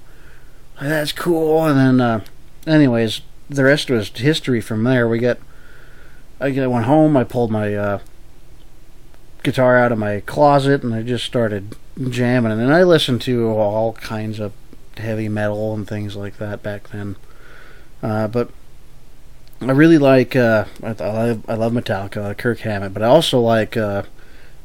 that's 0.81 1.11
cool. 1.11 1.65
And 1.65 1.77
then, 1.77 2.01
uh, 2.01 2.19
anyways, 2.65 3.21
the 3.49 3.63
rest 3.65 3.89
was 3.89 4.09
history 4.09 4.61
from 4.61 4.83
there. 4.83 5.07
We 5.07 5.19
got, 5.19 5.37
I 6.39 6.49
went 6.67 6.85
home. 6.85 7.15
I 7.17 7.23
pulled 7.23 7.51
my 7.51 7.75
uh, 7.75 7.99
guitar 9.43 9.77
out 9.77 9.91
of 9.91 9.97
my 9.97 10.21
closet, 10.21 10.83
and 10.83 10.93
I 10.93 11.01
just 11.01 11.25
started 11.25 11.75
jamming. 12.09 12.51
And 12.53 12.73
I 12.73 12.83
listened 12.83 13.21
to 13.23 13.47
all 13.49 13.93
kinds 13.93 14.39
of 14.39 14.53
heavy 14.97 15.27
metal 15.29 15.73
and 15.73 15.87
things 15.87 16.15
like 16.15 16.37
that 16.37 16.63
back 16.63 16.89
then. 16.89 17.15
Uh, 18.01 18.27
but 18.27 18.49
I 19.61 19.71
really 19.71 19.97
like 19.97 20.35
uh, 20.35 20.65
I, 20.81 20.89
I 20.89 20.93
love 20.93 21.43
I 21.49 21.53
love 21.55 21.71
Metallica, 21.73 22.37
Kirk 22.37 22.59
Hammett, 22.59 22.93
but 22.93 23.01
I 23.03 23.07
also 23.07 23.39
like 23.39 23.77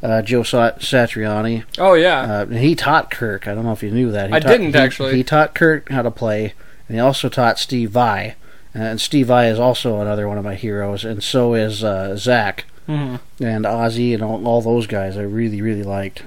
uh, 0.03 0.07
uh, 0.07 0.23
Joe 0.23 0.43
Satriani. 0.43 1.65
Oh 1.79 1.95
yeah, 1.95 2.21
Uh, 2.21 2.43
and 2.43 2.59
he 2.59 2.75
taught 2.75 3.11
Kirk. 3.11 3.47
I 3.49 3.55
don't 3.55 3.65
know 3.65 3.73
if 3.73 3.83
you 3.83 3.91
knew 3.91 4.11
that. 4.13 4.31
He 4.31 4.37
I 4.37 4.41
taught- 4.41 4.49
didn't, 4.49 4.75
he- 4.75 4.79
actually. 4.81 5.17
He 5.17 5.25
taught 5.25 5.55
Kirk 5.55 5.89
how 5.91 6.03
to 6.03 6.11
play, 6.11 6.55
and 6.89 6.97
he 6.97 7.01
also 7.01 7.29
taught 7.29 7.59
Steve 7.59 7.91
Vai. 7.91 8.35
And 8.75 9.01
Steve 9.01 9.27
Vai 9.29 9.49
is 9.49 9.59
also 9.59 10.01
another 10.01 10.29
one 10.29 10.39
of 10.39 10.45
my 10.45 10.55
heroes, 10.55 11.05
and 11.05 11.23
so 11.23 11.55
is 11.55 11.83
uh, 11.83 12.11
Zakk 12.17 12.61
hmm 12.87 13.17
and 13.41 13.65
Ozzy 13.65 14.15
and 14.15 14.23
all, 14.23 14.47
all 14.47 14.63
those 14.63 14.87
guys. 14.87 15.17
I 15.17 15.23
really 15.23 15.61
really 15.63 15.83
liked, 15.83 16.23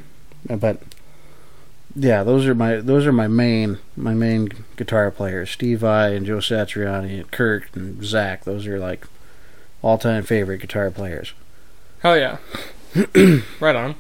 Uh, 0.50 0.56
but 0.58 0.82
yeah, 1.96 2.24
those 2.24 2.46
are 2.48 2.56
my 2.56 2.78
those 2.78 3.06
are 3.06 3.12
my 3.12 3.28
main 3.28 3.78
my 3.96 4.14
main 4.14 4.50
guitar 4.76 5.12
players. 5.12 5.50
Steve 5.52 5.80
Vai 5.80 6.14
and 6.16 6.26
Joe 6.26 6.38
Satriani 6.38 7.20
and 7.22 7.32
Kirk 7.32 7.70
and 7.76 8.02
Zakk. 8.02 8.44
Those 8.44 8.66
are 8.68 8.80
like 8.80 9.06
all 9.82 9.98
time 9.98 10.24
favorite 10.24 10.60
guitar 10.62 10.90
players. 10.92 11.34
hell 12.02 12.18
yeah, 12.18 12.38
right 13.60 13.76
on. 13.76 13.96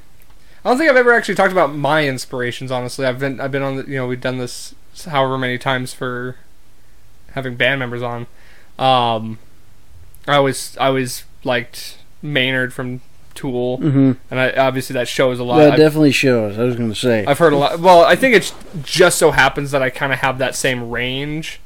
I 0.63 0.69
don't 0.69 0.77
think 0.77 0.89
I've 0.89 0.97
ever 0.97 1.11
actually 1.13 1.35
talked 1.35 1.51
about 1.51 1.73
my 1.73 2.07
inspirations. 2.07 2.71
Honestly, 2.71 3.05
I've 3.05 3.19
been 3.19 3.39
I've 3.39 3.51
been 3.51 3.63
on 3.63 3.77
the 3.77 3.83
you 3.87 3.95
know 3.95 4.07
we've 4.07 4.21
done 4.21 4.37
this 4.37 4.75
however 5.07 5.37
many 5.37 5.57
times 5.57 5.93
for 5.93 6.35
having 7.31 7.55
band 7.55 7.79
members 7.79 8.01
on. 8.03 8.27
Um, 8.77 9.39
I 10.27 10.35
always 10.35 10.77
I 10.77 10.87
always 10.87 11.23
liked 11.43 11.97
Maynard 12.21 12.73
from 12.73 13.01
Tool, 13.33 13.79
Mm-hmm. 13.79 14.11
and 14.29 14.39
I, 14.39 14.51
obviously 14.51 14.93
that 14.93 15.07
shows 15.07 15.39
a 15.39 15.43
lot. 15.43 15.57
That 15.57 15.73
I've- 15.73 15.81
definitely 15.81 16.11
shows. 16.11 16.59
I 16.59 16.63
was 16.63 16.75
going 16.75 16.89
to 16.89 16.95
say. 16.95 17.25
I've 17.25 17.39
heard 17.39 17.53
a 17.53 17.57
lot. 17.57 17.79
Well, 17.79 18.03
I 18.03 18.15
think 18.15 18.35
it's 18.35 18.53
just 18.83 19.17
so 19.17 19.31
happens 19.31 19.71
that 19.71 19.81
I 19.81 19.89
kind 19.89 20.13
of 20.13 20.19
have 20.19 20.37
that 20.39 20.53
same 20.55 20.91
range, 20.91 21.59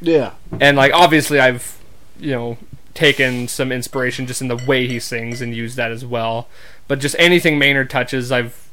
yeah. 0.00 0.32
and 0.60 0.76
like 0.76 0.92
obviously 0.92 1.38
I've 1.38 1.78
you 2.18 2.32
know 2.32 2.58
taken 3.00 3.48
some 3.48 3.72
inspiration 3.72 4.26
just 4.26 4.42
in 4.42 4.48
the 4.48 4.56
way 4.56 4.86
he 4.86 5.00
sings 5.00 5.40
and 5.40 5.54
used 5.54 5.76
that 5.76 5.90
as 5.90 6.04
well. 6.04 6.48
But 6.86 6.98
just 7.00 7.16
anything 7.18 7.58
Maynard 7.58 7.88
touches, 7.88 8.30
I've 8.30 8.68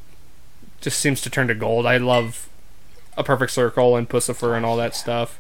just 0.82 1.00
seems 1.00 1.22
to 1.22 1.30
turn 1.30 1.48
to 1.48 1.56
gold. 1.56 1.86
I 1.86 1.98
love 1.98 2.50
a 3.18 3.24
perfect 3.24 3.52
circle 3.54 3.96
and 3.96 4.08
Puscifer 4.10 4.56
and 4.56 4.66
all 4.66 4.76
that 4.78 4.96
stuff. 4.96 5.40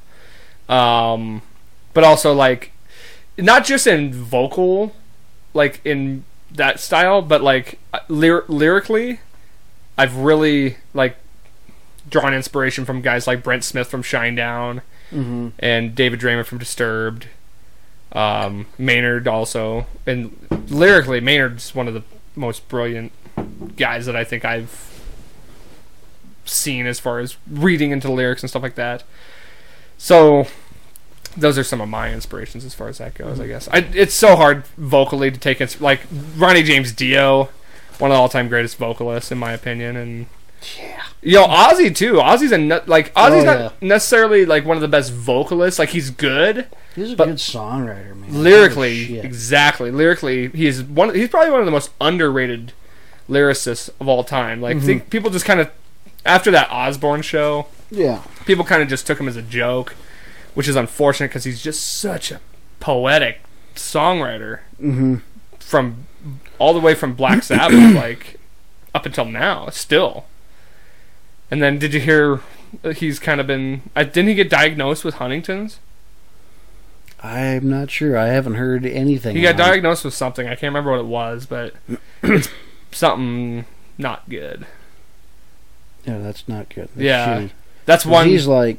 Um, 0.69 1.41
but 1.93 2.03
also 2.03 2.33
like 2.33 2.71
not 3.38 3.65
just 3.65 3.85
in 3.88 4.13
vocal, 4.13 4.95
like 5.53 5.81
in 5.85 6.23
that 6.51 6.79
style, 6.79 7.21
but 7.21 7.41
like 7.43 7.79
lyr- 8.07 8.45
lyrically, 8.47 9.19
I've 9.97 10.15
really 10.15 10.77
like 10.93 11.17
drawn 12.09 12.33
inspiration 12.33 12.85
from 12.85 13.01
guys 13.01 13.27
like 13.27 13.43
Brent 13.43 13.63
Smith 13.65 13.89
from 13.89 14.01
Shinedown 14.01 14.81
Mm-hmm. 15.11 15.49
and 15.59 15.95
David 15.95 16.19
Draiman 16.19 16.45
from 16.45 16.57
Disturbed. 16.57 17.27
Um, 18.12 18.68
Maynard 18.78 19.28
also, 19.28 19.86
and 20.05 20.36
lyrically, 20.70 21.20
Maynard's 21.20 21.76
one 21.76 21.88
of 21.88 21.93
the 21.93 22.03
most 22.36 22.68
brilliant 22.70 23.12
guys 23.76 24.05
that 24.05 24.16
I 24.16 24.24
think 24.24 24.45
I've 24.45 25.01
seen 26.45 26.86
as 26.88 26.99
far 26.99 27.20
as 27.20 27.38
reading 27.49 27.91
into 27.91 28.08
the 28.08 28.14
lyrics 28.14 28.41
and 28.41 28.49
stuff 28.49 28.64
like 28.64 28.76
that. 28.76 29.03
So, 29.97 30.47
those 31.36 31.58
are 31.58 31.64
some 31.64 31.82
of 31.82 31.89
my 31.89 32.14
inspirations 32.14 32.66
as 32.66 32.74
far 32.74 32.88
as 32.88 32.97
that 32.97 33.14
goes. 33.14 33.39
I 33.39 33.47
guess 33.47 33.68
I, 33.70 33.80
it's 33.93 34.16
so 34.16 34.36
hard 34.36 34.66
vocally 34.78 35.30
to 35.30 35.39
take 35.39 35.62
it. 35.62 35.80
Like 35.80 36.01
Ronnie 36.36 36.64
James 36.64 36.91
Dio, 36.93 37.49
one 37.99 38.12
of 38.12 38.16
the 38.16 38.20
all-time 38.20 38.47
greatest 38.47 38.78
vocalists 38.78 39.32
in 39.32 39.38
my 39.38 39.51
opinion, 39.51 39.95
and 39.95 40.28
Yeah. 40.78 41.03
Yo, 41.22 41.45
Ozzy 41.47 41.95
too. 41.95 42.14
Ozzy's 42.14 42.51
a 42.51 42.58
nut, 42.58 42.88
like 42.88 43.14
Ozzy's 43.14 43.43
Oh, 43.43 43.45
not 43.45 43.82
necessarily 43.82 44.45
like 44.45 44.66
one 44.66 44.78
of 44.78 44.82
the 44.82 44.88
best 44.88 45.12
vocalists. 45.14 45.78
Like 45.80 45.89
he's 45.89 46.10
good 46.10 46.68
He's 46.95 47.14
a 47.14 47.16
good 47.16 47.36
songwriter, 47.36 48.16
man. 48.16 48.43
lyrically. 48.43 49.20
Exactly, 49.20 49.91
lyrically, 49.91 50.49
he's 50.49 50.82
one. 50.84 51.14
He's 51.14 51.30
probably 51.30 51.51
one 51.51 51.60
of 51.60 51.66
the 51.66 51.72
most 51.72 51.91
underrated 52.01 52.74
lyricists 53.30 53.89
of 53.99 54.08
all 54.08 54.24
time. 54.24 54.62
Like 54.62 54.78
Mhm. 54.78 54.86
think 54.86 55.10
people 55.10 55.30
just 55.30 55.45
kind 55.45 55.60
of 55.60 55.70
after 56.26 56.49
that 56.51 56.70
Osbourne 56.72 57.22
show, 57.22 57.68
Yeah. 57.91 58.22
people 58.45 58.66
kind 58.66 58.82
of 58.82 58.88
just 58.89 59.05
took 59.08 59.20
him 59.20 59.28
as 59.28 59.36
a 59.36 59.41
joke, 59.41 59.95
which 60.55 60.68
is 60.68 60.76
unfortunate 60.76 61.28
because 61.30 61.43
he's 61.43 61.62
just 61.62 61.99
such 61.99 62.32
a 62.32 62.39
poetic 62.80 63.41
songwriter 63.76 64.60
Mm-hmm. 64.82 65.16
from 65.60 66.05
all 66.60 66.74
the 66.74 66.80
way 66.80 66.95
from 66.95 67.14
Black 67.14 67.43
Sabbath, 67.43 67.93
like 67.95 68.39
up 68.95 69.05
until 69.05 69.26
now, 69.26 69.70
still. 69.70 70.26
And 71.49 71.61
then, 71.61 71.77
did 71.79 71.93
you 71.93 71.99
hear? 71.99 72.41
uh, 72.83 72.89
He's 72.89 73.19
kind 73.19 73.39
of 73.39 73.47
been. 73.47 73.81
Uh, 73.95 74.03
didn't 74.03 74.27
he 74.27 74.33
get 74.35 74.49
diagnosed 74.49 75.03
with 75.05 75.15
Huntington's? 75.15 75.79
I'm 77.23 77.69
not 77.69 77.89
sure. 77.89 78.17
I 78.17 78.27
haven't 78.27 78.55
heard 78.55 78.85
anything. 78.85 79.35
He 79.35 79.41
got 79.41 79.55
it. 79.55 79.57
diagnosed 79.57 80.05
with 80.05 80.13
something. 80.13 80.45
I 80.47 80.51
can't 80.51 80.63
remember 80.73 80.91
what 80.91 80.99
it 80.99 81.05
was, 81.07 81.45
but 81.45 81.73
it's 82.21 82.49
something 82.91 83.65
not 83.97 84.29
good. 84.29 84.65
Yeah, 86.05 86.19
that's 86.19 86.47
not 86.47 86.69
good. 86.69 86.89
That's 86.95 86.99
Yeah. 87.03 87.37
shitty. 87.41 87.51
That's 87.85 88.05
one. 88.05 88.27
He's 88.27 88.45
like, 88.47 88.77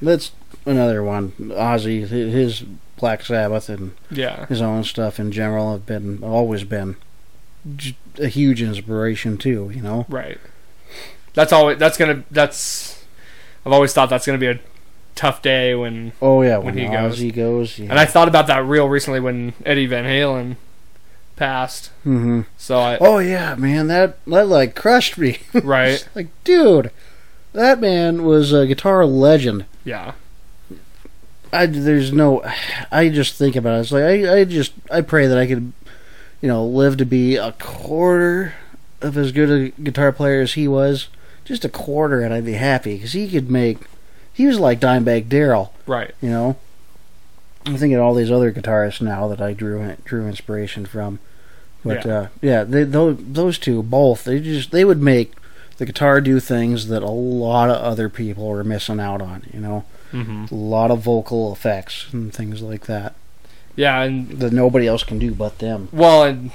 that's 0.00 0.32
another 0.66 1.02
one. 1.02 1.32
Ozzy, 1.38 2.06
his 2.06 2.62
Black 2.96 3.24
Sabbath 3.24 3.68
and 3.68 3.92
yeah, 4.10 4.46
his 4.46 4.60
own 4.62 4.84
stuff 4.84 5.18
in 5.18 5.32
general 5.32 5.72
have 5.72 5.84
been 5.86 6.22
always 6.22 6.64
been 6.64 6.96
a 8.18 8.28
huge 8.28 8.62
inspiration 8.62 9.36
too. 9.36 9.70
You 9.74 9.82
know. 9.82 10.06
right. 10.08 10.38
That's 11.38 11.52
always. 11.52 11.78
That's 11.78 11.96
gonna. 11.96 12.24
That's. 12.32 13.00
I've 13.64 13.70
always 13.70 13.92
thought 13.92 14.10
that's 14.10 14.26
gonna 14.26 14.38
be 14.38 14.48
a 14.48 14.58
tough 15.14 15.40
day 15.40 15.72
when. 15.72 16.10
Oh 16.20 16.42
yeah, 16.42 16.56
When 16.56 16.74
when, 16.74 16.78
he 16.78 16.86
goes. 16.88 17.20
Ozzy 17.20 17.32
goes. 17.32 17.78
yeah. 17.78 17.90
And 17.90 17.98
I 18.00 18.06
thought 18.06 18.26
about 18.26 18.48
that 18.48 18.64
real 18.64 18.88
recently 18.88 19.20
when 19.20 19.52
Eddie 19.64 19.86
Van 19.86 20.04
Halen 20.04 20.56
passed. 21.36 21.92
hmm 22.02 22.40
So 22.56 22.80
I. 22.80 22.98
Oh 23.00 23.18
yeah, 23.20 23.54
man, 23.54 23.86
that 23.86 24.18
that 24.26 24.48
like 24.48 24.74
crushed 24.74 25.16
me. 25.16 25.38
Right. 25.62 26.04
like, 26.16 26.26
dude, 26.42 26.90
that 27.52 27.78
man 27.80 28.24
was 28.24 28.52
a 28.52 28.66
guitar 28.66 29.06
legend. 29.06 29.64
Yeah. 29.84 30.14
I 31.52 31.66
there's 31.66 32.12
no, 32.12 32.42
I 32.90 33.10
just 33.10 33.36
think 33.36 33.54
about 33.54 33.78
it. 33.78 33.80
It's 33.82 33.92
like 33.92 34.02
I 34.02 34.38
I 34.40 34.44
just 34.44 34.72
I 34.90 35.02
pray 35.02 35.28
that 35.28 35.38
I 35.38 35.46
could, 35.46 35.72
you 36.42 36.48
know, 36.48 36.64
live 36.66 36.96
to 36.96 37.06
be 37.06 37.36
a 37.36 37.52
quarter 37.52 38.54
of 39.00 39.16
as 39.16 39.30
good 39.30 39.50
a 39.50 39.80
guitar 39.80 40.10
player 40.10 40.40
as 40.40 40.54
he 40.54 40.66
was. 40.66 41.06
Just 41.48 41.64
a 41.64 41.68
quarter, 41.68 42.20
and 42.20 42.32
I'd 42.32 42.44
be 42.44 42.52
happy 42.52 42.94
because 42.96 43.12
he 43.14 43.26
could 43.28 43.50
make. 43.50 43.78
He 44.32 44.46
was 44.46 44.58
like 44.60 44.78
Dimebag 44.80 45.28
Darrell, 45.28 45.72
Right. 45.86 46.14
you 46.22 46.28
know. 46.30 46.56
I'm 47.66 47.76
thinking 47.76 47.94
of 47.96 48.02
all 48.02 48.14
these 48.14 48.30
other 48.30 48.52
guitarists 48.52 49.00
now 49.02 49.26
that 49.28 49.40
I 49.40 49.52
drew 49.54 49.96
drew 50.04 50.26
inspiration 50.28 50.86
from, 50.86 51.18
but 51.84 52.04
Yeah. 52.04 52.12
uh, 52.14 52.26
yeah 52.40 52.64
they, 52.64 52.84
those 52.84 53.16
those 53.20 53.58
two 53.58 53.82
both 53.82 54.24
they 54.24 54.40
just 54.40 54.70
they 54.70 54.84
would 54.84 55.02
make 55.02 55.32
the 55.78 55.84
guitar 55.86 56.20
do 56.20 56.38
things 56.40 56.86
that 56.88 57.02
a 57.02 57.10
lot 57.10 57.68
of 57.70 57.76
other 57.76 58.08
people 58.08 58.46
were 58.48 58.62
missing 58.64 59.00
out 59.00 59.20
on. 59.20 59.42
You 59.52 59.60
know, 59.60 59.84
hmm 60.12 60.44
a 60.50 60.54
lot 60.54 60.90
of 60.90 61.00
vocal 61.00 61.52
effects 61.52 62.06
and 62.12 62.32
things 62.32 62.62
like 62.62 62.84
that 62.86 63.14
Yeah, 63.74 64.02
and 64.02 64.28
that 64.38 64.52
nobody 64.52 64.86
else 64.86 65.02
can 65.02 65.18
do 65.18 65.32
but 65.34 65.58
them. 65.58 65.88
well, 65.92 66.22
and 66.24 66.50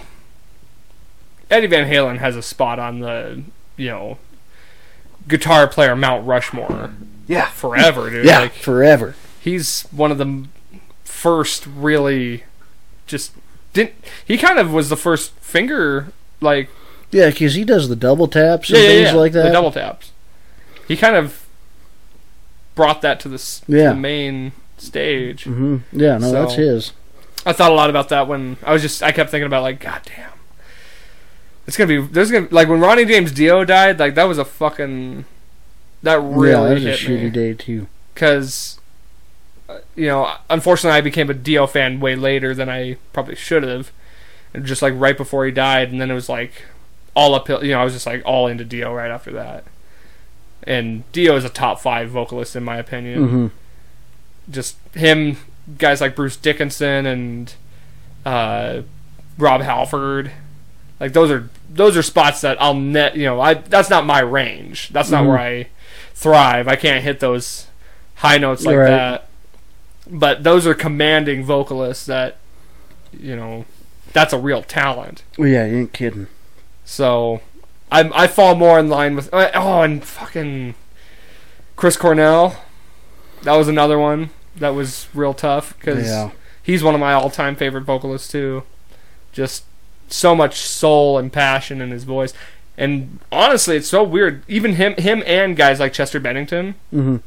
Eddie 1.50 1.68
Van 1.68 1.88
Halen 1.92 2.18
has 2.20 2.36
a 2.36 2.42
spot 2.42 2.80
on 2.80 3.00
the 3.00 3.44
you 3.78 3.90
know 3.90 4.18
guitar 5.28 5.68
player 5.68 5.96
Mount 5.96 6.26
Rushmore 6.28 6.92
Yeah, 7.28 7.48
forever, 7.48 8.10
dude. 8.10 8.26
yeah, 8.26 8.40
Like 8.40 8.54
forever. 8.54 9.16
he's 9.40 9.84
one 9.92 10.12
of 10.12 10.18
the 10.18 10.46
first 11.04 11.66
really 11.68 12.44
just 13.08 13.32
didn't 13.74 13.94
he 14.26 14.38
kind 14.38 14.60
of 14.60 14.72
was 14.74 14.90
the 14.90 14.98
first 14.98 15.32
finger 15.40 16.08
like 16.42 16.70
Yeah, 17.12 17.30
because 17.30 17.54
he 17.56 17.64
does 17.64 17.88
the 17.90 17.96
double 17.96 18.28
taps 18.28 18.70
and 18.70 18.78
yeah, 18.78 18.84
yeah, 18.84 18.90
things 18.90 19.08
yeah, 19.10 19.16
like 19.16 19.32
that. 19.34 19.44
the 19.44 19.50
double 19.52 19.72
taps. 19.72 20.12
He 20.88 20.98
kind 20.98 21.16
of 21.16 21.46
brought 22.76 23.02
that 23.02 23.20
to 23.22 23.30
the, 23.30 23.36
s- 23.36 23.62
to 23.68 23.72
Yeah. 23.78 23.90
the 23.90 23.96
main 23.96 24.52
stage. 24.78 25.44
hmm 25.46 25.78
Yeah, 25.94 26.18
no, 26.18 26.32
that's 26.32 26.56
his. 26.56 26.92
I 27.46 27.54
thought 27.54 27.72
a 27.72 27.76
lot 27.76 27.90
about 27.90 28.10
that 28.10 28.28
when 28.28 28.58
I 28.64 28.74
was 28.74 28.82
just 28.82 29.02
I 29.04 29.12
kept 29.12 29.30
thinking 29.32 29.48
about 29.48 29.64
like 29.64 29.80
god 29.80 30.02
damn. 30.06 30.32
It's 31.66 31.78
gonna 31.78 31.88
be 31.88 32.02
there's 32.08 32.32
gonna 32.32 32.48
like 32.52 32.68
when 32.68 32.80
Ronnie 32.80 33.06
James 33.06 33.32
Dio 33.32 33.64
died 33.64 34.00
like 34.00 34.16
that 34.16 34.26
was 34.26 34.38
a 34.38 34.46
fucking 34.46 35.26
that 36.02 36.20
really 36.22 36.52
yeah, 36.52 36.64
that 36.64 36.74
was 36.74 36.86
a 36.86 36.92
shitty 36.94 37.24
me 37.24 37.30
day 37.30 37.54
too. 37.54 37.88
because 38.14 38.80
you 39.96 40.08
know 40.08 40.36
unfortunately 40.50 40.98
I 40.98 41.02
became 41.02 41.30
a 41.30 41.34
Dio 41.34 41.66
fan 41.68 42.00
way 42.00 42.16
later 42.16 42.54
than 42.54 42.70
I 42.70 42.98
probably 43.14 43.36
should 43.36 43.64
have. 43.64 43.92
And 44.54 44.66
just 44.66 44.82
like 44.82 44.94
right 44.96 45.18
before 45.18 45.46
he 45.46 45.52
died 45.52 45.92
and 45.92 46.00
then 46.00 46.12
it 46.12 46.14
was 46.14 46.30
like 46.30 46.66
all 47.16 47.34
uphill 47.34 47.64
you 47.64 47.72
know 47.72 47.80
I 47.80 47.84
was 47.84 47.94
just 47.94 48.06
like 48.06 48.22
all 48.26 48.48
into 48.48 48.66
Dio 48.66 48.94
right 48.94 49.12
after 49.12 49.32
that. 49.32 49.64
And 50.66 51.10
Dio 51.12 51.36
is 51.36 51.44
a 51.44 51.50
top 51.50 51.80
five 51.80 52.10
vocalist 52.10 52.56
in 52.56 52.64
my 52.64 52.78
opinion. 52.78 53.30
Hmm 53.30 53.48
just 54.50 54.78
him, 54.94 55.38
guys 55.78 56.02
like 56.02 56.16
Bruce 56.16 56.38
Dickinson 56.38 57.06
and 57.06 57.54
uh, 58.26 58.82
Rob 59.38 59.62
Halford. 59.62 60.32
Like 61.04 61.12
those 61.12 61.30
are 61.32 61.50
those 61.70 61.98
are 61.98 62.02
spots 62.02 62.40
that 62.42 62.62
I'll 62.62 62.74
net. 62.74 63.18
You 63.18 63.26
know, 63.26 63.42
I 63.42 63.56
that's 63.56 63.90
not 63.90 64.06
my 64.06 64.20
range. 64.22 64.88
That's 64.88 65.10
not 65.12 65.26
Mhm. 65.26 65.28
where 65.28 65.38
I 65.38 65.68
thrive. 66.14 66.70
I 66.70 66.78
can't 66.78 67.04
hit 67.04 67.20
those 67.20 67.68
high 68.16 68.38
notes 68.38 68.64
like 68.64 68.78
Right. 68.78 68.88
that. 68.90 69.28
But 70.10 70.44
those 70.46 70.66
are 70.66 70.74
commanding 70.74 71.44
vocalists 71.44 72.06
that 72.06 72.38
you 73.12 73.36
know 73.36 73.66
that's 74.14 74.32
a 74.32 74.38
real 74.38 74.64
talent. 74.64 75.24
Well, 75.38 75.50
yeah, 75.50 75.66
you 75.66 75.76
ain't 75.80 75.92
kidding. 75.94 76.28
So 76.86 77.42
I 77.92 78.10
I 78.24 78.28
fall 78.28 78.56
more 78.56 78.80
in 78.80 78.88
line 78.88 79.18
with 79.18 79.30
oh 79.34 79.82
and 79.82 80.02
fucking 80.06 80.74
Chris 81.76 81.98
Cornell. 81.98 82.56
That 83.42 83.56
was 83.58 83.68
another 83.68 84.00
one 84.00 84.30
that 84.56 84.70
was 84.74 85.08
real 85.14 85.34
tough 85.34 85.76
because 85.78 86.08
Yeah. 86.08 86.30
he's 86.62 86.82
one 86.82 86.94
of 86.94 87.02
my 87.02 87.12
all-time 87.12 87.58
favorite 87.58 87.84
vocalists 87.84 88.30
too. 88.30 88.64
Just 89.34 89.64
so 90.08 90.36
much 90.36 90.58
soul 90.60 91.18
and 91.18 91.32
passion 91.32 91.82
in 91.82 91.92
his 91.92 92.04
voice. 92.04 92.34
And 92.78 93.20
honestly, 93.32 93.78
it's 93.78 93.88
so 93.88 94.04
weird. 94.04 94.44
Even 94.48 94.74
him, 94.76 94.94
him, 94.96 95.24
and 95.26 95.56
guys 95.56 95.80
like 95.80 95.94
Chester 95.94 96.20
Bennington. 96.20 96.76
hmm 96.90 97.18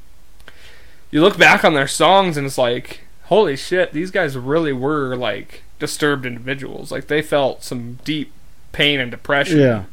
You 1.11 1.21
look 1.23 1.39
back 1.39 1.65
on 1.65 1.75
their 1.75 1.87
songs, 1.89 2.37
and 2.37 2.47
it's 2.47 2.59
like, 2.59 3.01
holy 3.25 3.57
shit, 3.57 3.93
these 3.93 4.11
guys 4.11 4.37
really 4.37 4.73
were 4.73 5.17
like 5.17 5.63
disturbed 5.79 6.27
individuals. 6.27 6.91
Like 6.91 7.07
they 7.07 7.23
felt 7.23 7.63
some 7.63 7.99
deep 8.05 8.33
pain 8.73 8.99
and 9.01 9.11
depression 9.11 9.59
Yeah. 9.61 9.85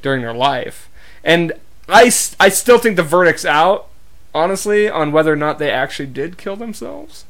during 0.00 0.22
their 0.22 0.34
life. 0.34 0.88
And 1.24 1.52
I, 1.88 2.10
I 2.40 2.48
still 2.48 2.78
think 2.78 2.96
the 2.96 3.02
verdict's 3.02 3.44
out, 3.44 3.88
honestly, 4.34 4.88
on 4.88 5.12
whether 5.12 5.32
or 5.32 5.36
not 5.36 5.58
they 5.58 5.70
actually 5.70 6.06
did 6.06 6.36
kill 6.38 6.56
themselves. 6.56 7.24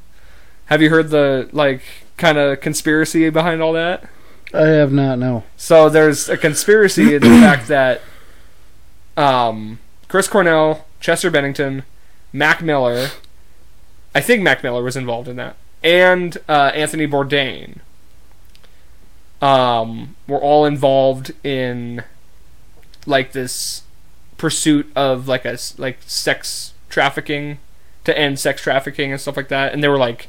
Have 0.66 0.80
you 0.82 0.90
heard 0.90 1.10
the 1.10 1.48
like 1.52 1.82
kind 2.16 2.38
of 2.38 2.60
conspiracy 2.60 3.28
behind 3.30 3.60
all 3.62 3.72
that? 3.74 4.04
I 4.54 4.66
have 4.66 4.92
not. 4.92 5.18
No. 5.18 5.44
So 5.56 5.88
there's 5.88 6.28
a 6.28 6.36
conspiracy 6.36 7.14
in 7.14 7.22
the 7.22 7.28
fact 7.28 7.68
that 7.68 8.02
um, 9.16 9.78
Chris 10.08 10.28
Cornell, 10.28 10.86
Chester 11.00 11.30
Bennington, 11.30 11.84
Mac 12.32 12.62
Miller, 12.62 13.08
I 14.14 14.20
think 14.20 14.42
Mac 14.42 14.62
Miller 14.62 14.82
was 14.82 14.96
involved 14.96 15.28
in 15.28 15.36
that, 15.36 15.56
and 15.82 16.38
uh, 16.48 16.70
Anthony 16.74 17.06
Bourdain 17.06 17.78
um, 19.42 20.16
were 20.26 20.40
all 20.40 20.64
involved 20.64 21.32
in 21.44 22.02
like 23.06 23.32
this 23.32 23.82
pursuit 24.38 24.90
of 24.94 25.28
like 25.28 25.44
a 25.44 25.58
like 25.78 25.98
sex 26.02 26.72
trafficking 26.88 27.58
to 28.04 28.16
end 28.16 28.38
sex 28.38 28.62
trafficking 28.62 29.12
and 29.12 29.20
stuff 29.20 29.36
like 29.36 29.48
that, 29.48 29.72
and 29.72 29.82
they 29.82 29.88
were 29.88 29.98
like 29.98 30.28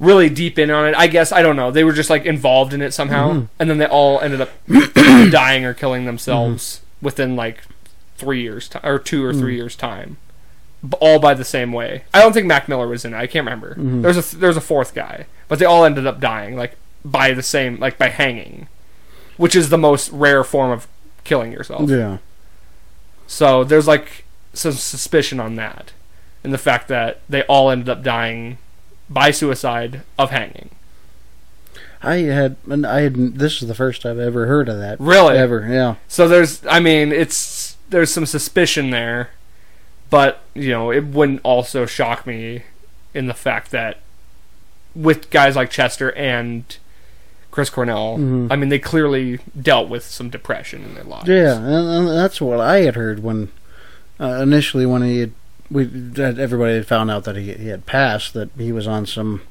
really 0.00 0.28
deep 0.28 0.58
in 0.58 0.70
on 0.70 0.86
it. 0.88 0.94
I 0.96 1.06
guess 1.08 1.32
I 1.32 1.42
don't 1.42 1.56
know. 1.56 1.70
They 1.70 1.84
were 1.84 1.92
just 1.92 2.10
like 2.10 2.24
involved 2.24 2.72
in 2.72 2.80
it 2.82 2.92
somehow, 2.94 3.32
Mhm. 3.32 3.48
and 3.58 3.70
then 3.70 3.78
they 3.78 3.86
all 3.86 4.20
ended 4.20 4.40
up 4.40 4.50
dying 5.30 5.64
or 5.64 5.74
killing 5.74 6.04
themselves 6.04 6.80
within 7.02 7.34
like 7.36 7.62
three 8.16 8.42
years 8.42 8.68
ti 8.68 8.78
or 8.82 8.98
two 8.98 9.24
or 9.24 9.32
three 9.32 9.54
years 9.56 9.74
time, 9.76 10.16
all 11.00 11.18
by 11.18 11.34
the 11.34 11.44
same 11.44 11.72
way. 11.72 12.02
I 12.14 12.20
don't 12.20 12.32
think 12.32 12.46
Mac 12.46 12.68
Miller 12.68 12.86
was 12.88 13.04
in 13.04 13.12
it. 13.14 13.16
I 13.16 13.26
can't 13.26 13.44
remember. 13.44 13.74
Mhm. 13.76 14.02
There's 14.02 14.16
a 14.16 14.22
th- 14.22 14.40
there's 14.40 14.56
a 14.56 14.60
fourth 14.60 14.94
guy, 14.94 15.26
but 15.48 15.58
they 15.58 15.64
all 15.64 15.84
ended 15.84 16.06
up 16.06 16.20
dying 16.20 16.56
like 16.56 16.76
by 17.04 17.32
the 17.32 17.42
same 17.42 17.78
like 17.78 17.96
by 17.98 18.08
hanging, 18.08 18.68
which 19.36 19.54
is 19.56 19.68
the 19.68 19.78
most 19.78 20.10
rare 20.12 20.42
form 20.44 20.70
of 20.70 20.86
killing 21.24 21.52
yourself. 21.52 21.88
Yeah. 21.90 22.18
So 23.26 23.62
there's 23.64 23.86
like 23.86 24.24
some 24.52 24.72
suspicion 24.72 25.38
on 25.40 25.56
that, 25.56 25.92
and 26.42 26.52
the 26.52 26.58
fact 26.58 26.88
that 26.88 27.20
they 27.28 27.42
all 27.44 27.70
ended 27.70 27.88
up 27.88 28.02
dying 28.02 28.58
by 29.10 29.30
suicide 29.30 30.02
of 30.18 30.30
hanging. 30.30 30.70
I 32.02 32.16
had, 32.16 32.56
and 32.70 32.86
I 32.86 33.00
had. 33.02 33.14
This 33.38 33.60
is 33.60 33.66
the 33.68 33.74
first 33.74 34.06
I've 34.06 34.18
ever 34.20 34.46
heard 34.46 34.68
of 34.68 34.78
that. 34.78 35.00
Really? 35.00 35.36
Ever? 35.36 35.66
Yeah. 35.68 35.96
So 36.06 36.28
there's, 36.28 36.64
I 36.66 36.78
mean, 36.78 37.10
it's 37.10 37.76
there's 37.90 38.12
some 38.12 38.26
suspicion 38.26 38.90
there, 38.90 39.30
but 40.10 40.40
you 40.54 40.70
know, 40.70 40.92
it 40.92 41.04
wouldn't 41.06 41.40
also 41.42 41.86
shock 41.86 42.26
me 42.26 42.62
in 43.14 43.26
the 43.26 43.34
fact 43.34 43.72
that 43.72 43.98
with 44.94 45.30
guys 45.30 45.56
like 45.56 45.70
Chester 45.70 46.12
and 46.12 46.76
Chris 47.50 47.68
Cornell, 47.70 48.16
Mhm. 48.18 48.52
I 48.52 48.56
mean, 48.56 48.68
they 48.68 48.78
clearly 48.78 49.40
dealt 49.60 49.88
with 49.88 50.04
some 50.04 50.30
depression 50.30 50.84
in 50.84 50.94
their 50.94 51.04
lives. 51.04 51.28
Yeah, 51.28 51.56
and, 51.56 51.88
and 51.88 52.08
that's 52.08 52.40
what 52.40 52.60
I 52.60 52.80
had 52.82 52.94
heard 52.94 53.22
when 53.24 53.50
uh, 54.20 54.40
initially 54.42 54.86
when 54.86 55.02
he 55.02 55.18
had, 55.20 55.32
we 55.70 55.84
that 55.84 56.38
everybody 56.38 56.74
had 56.74 56.86
found 56.86 57.10
out 57.10 57.24
that 57.24 57.36
he, 57.36 57.52
he 57.54 57.68
had 57.68 57.84
passed 57.86 58.32
that 58.34 58.50
he 58.56 58.72
was 58.72 58.86
on 58.86 59.06
some 59.06 59.42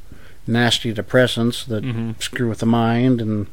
nasty 0.45 0.93
depressants 0.93 1.65
that 1.65 1.83
hmm 1.83 2.11
screw 2.19 2.47
with 2.49 2.59
the 2.59 2.65
mind 2.65 3.21
and 3.21 3.47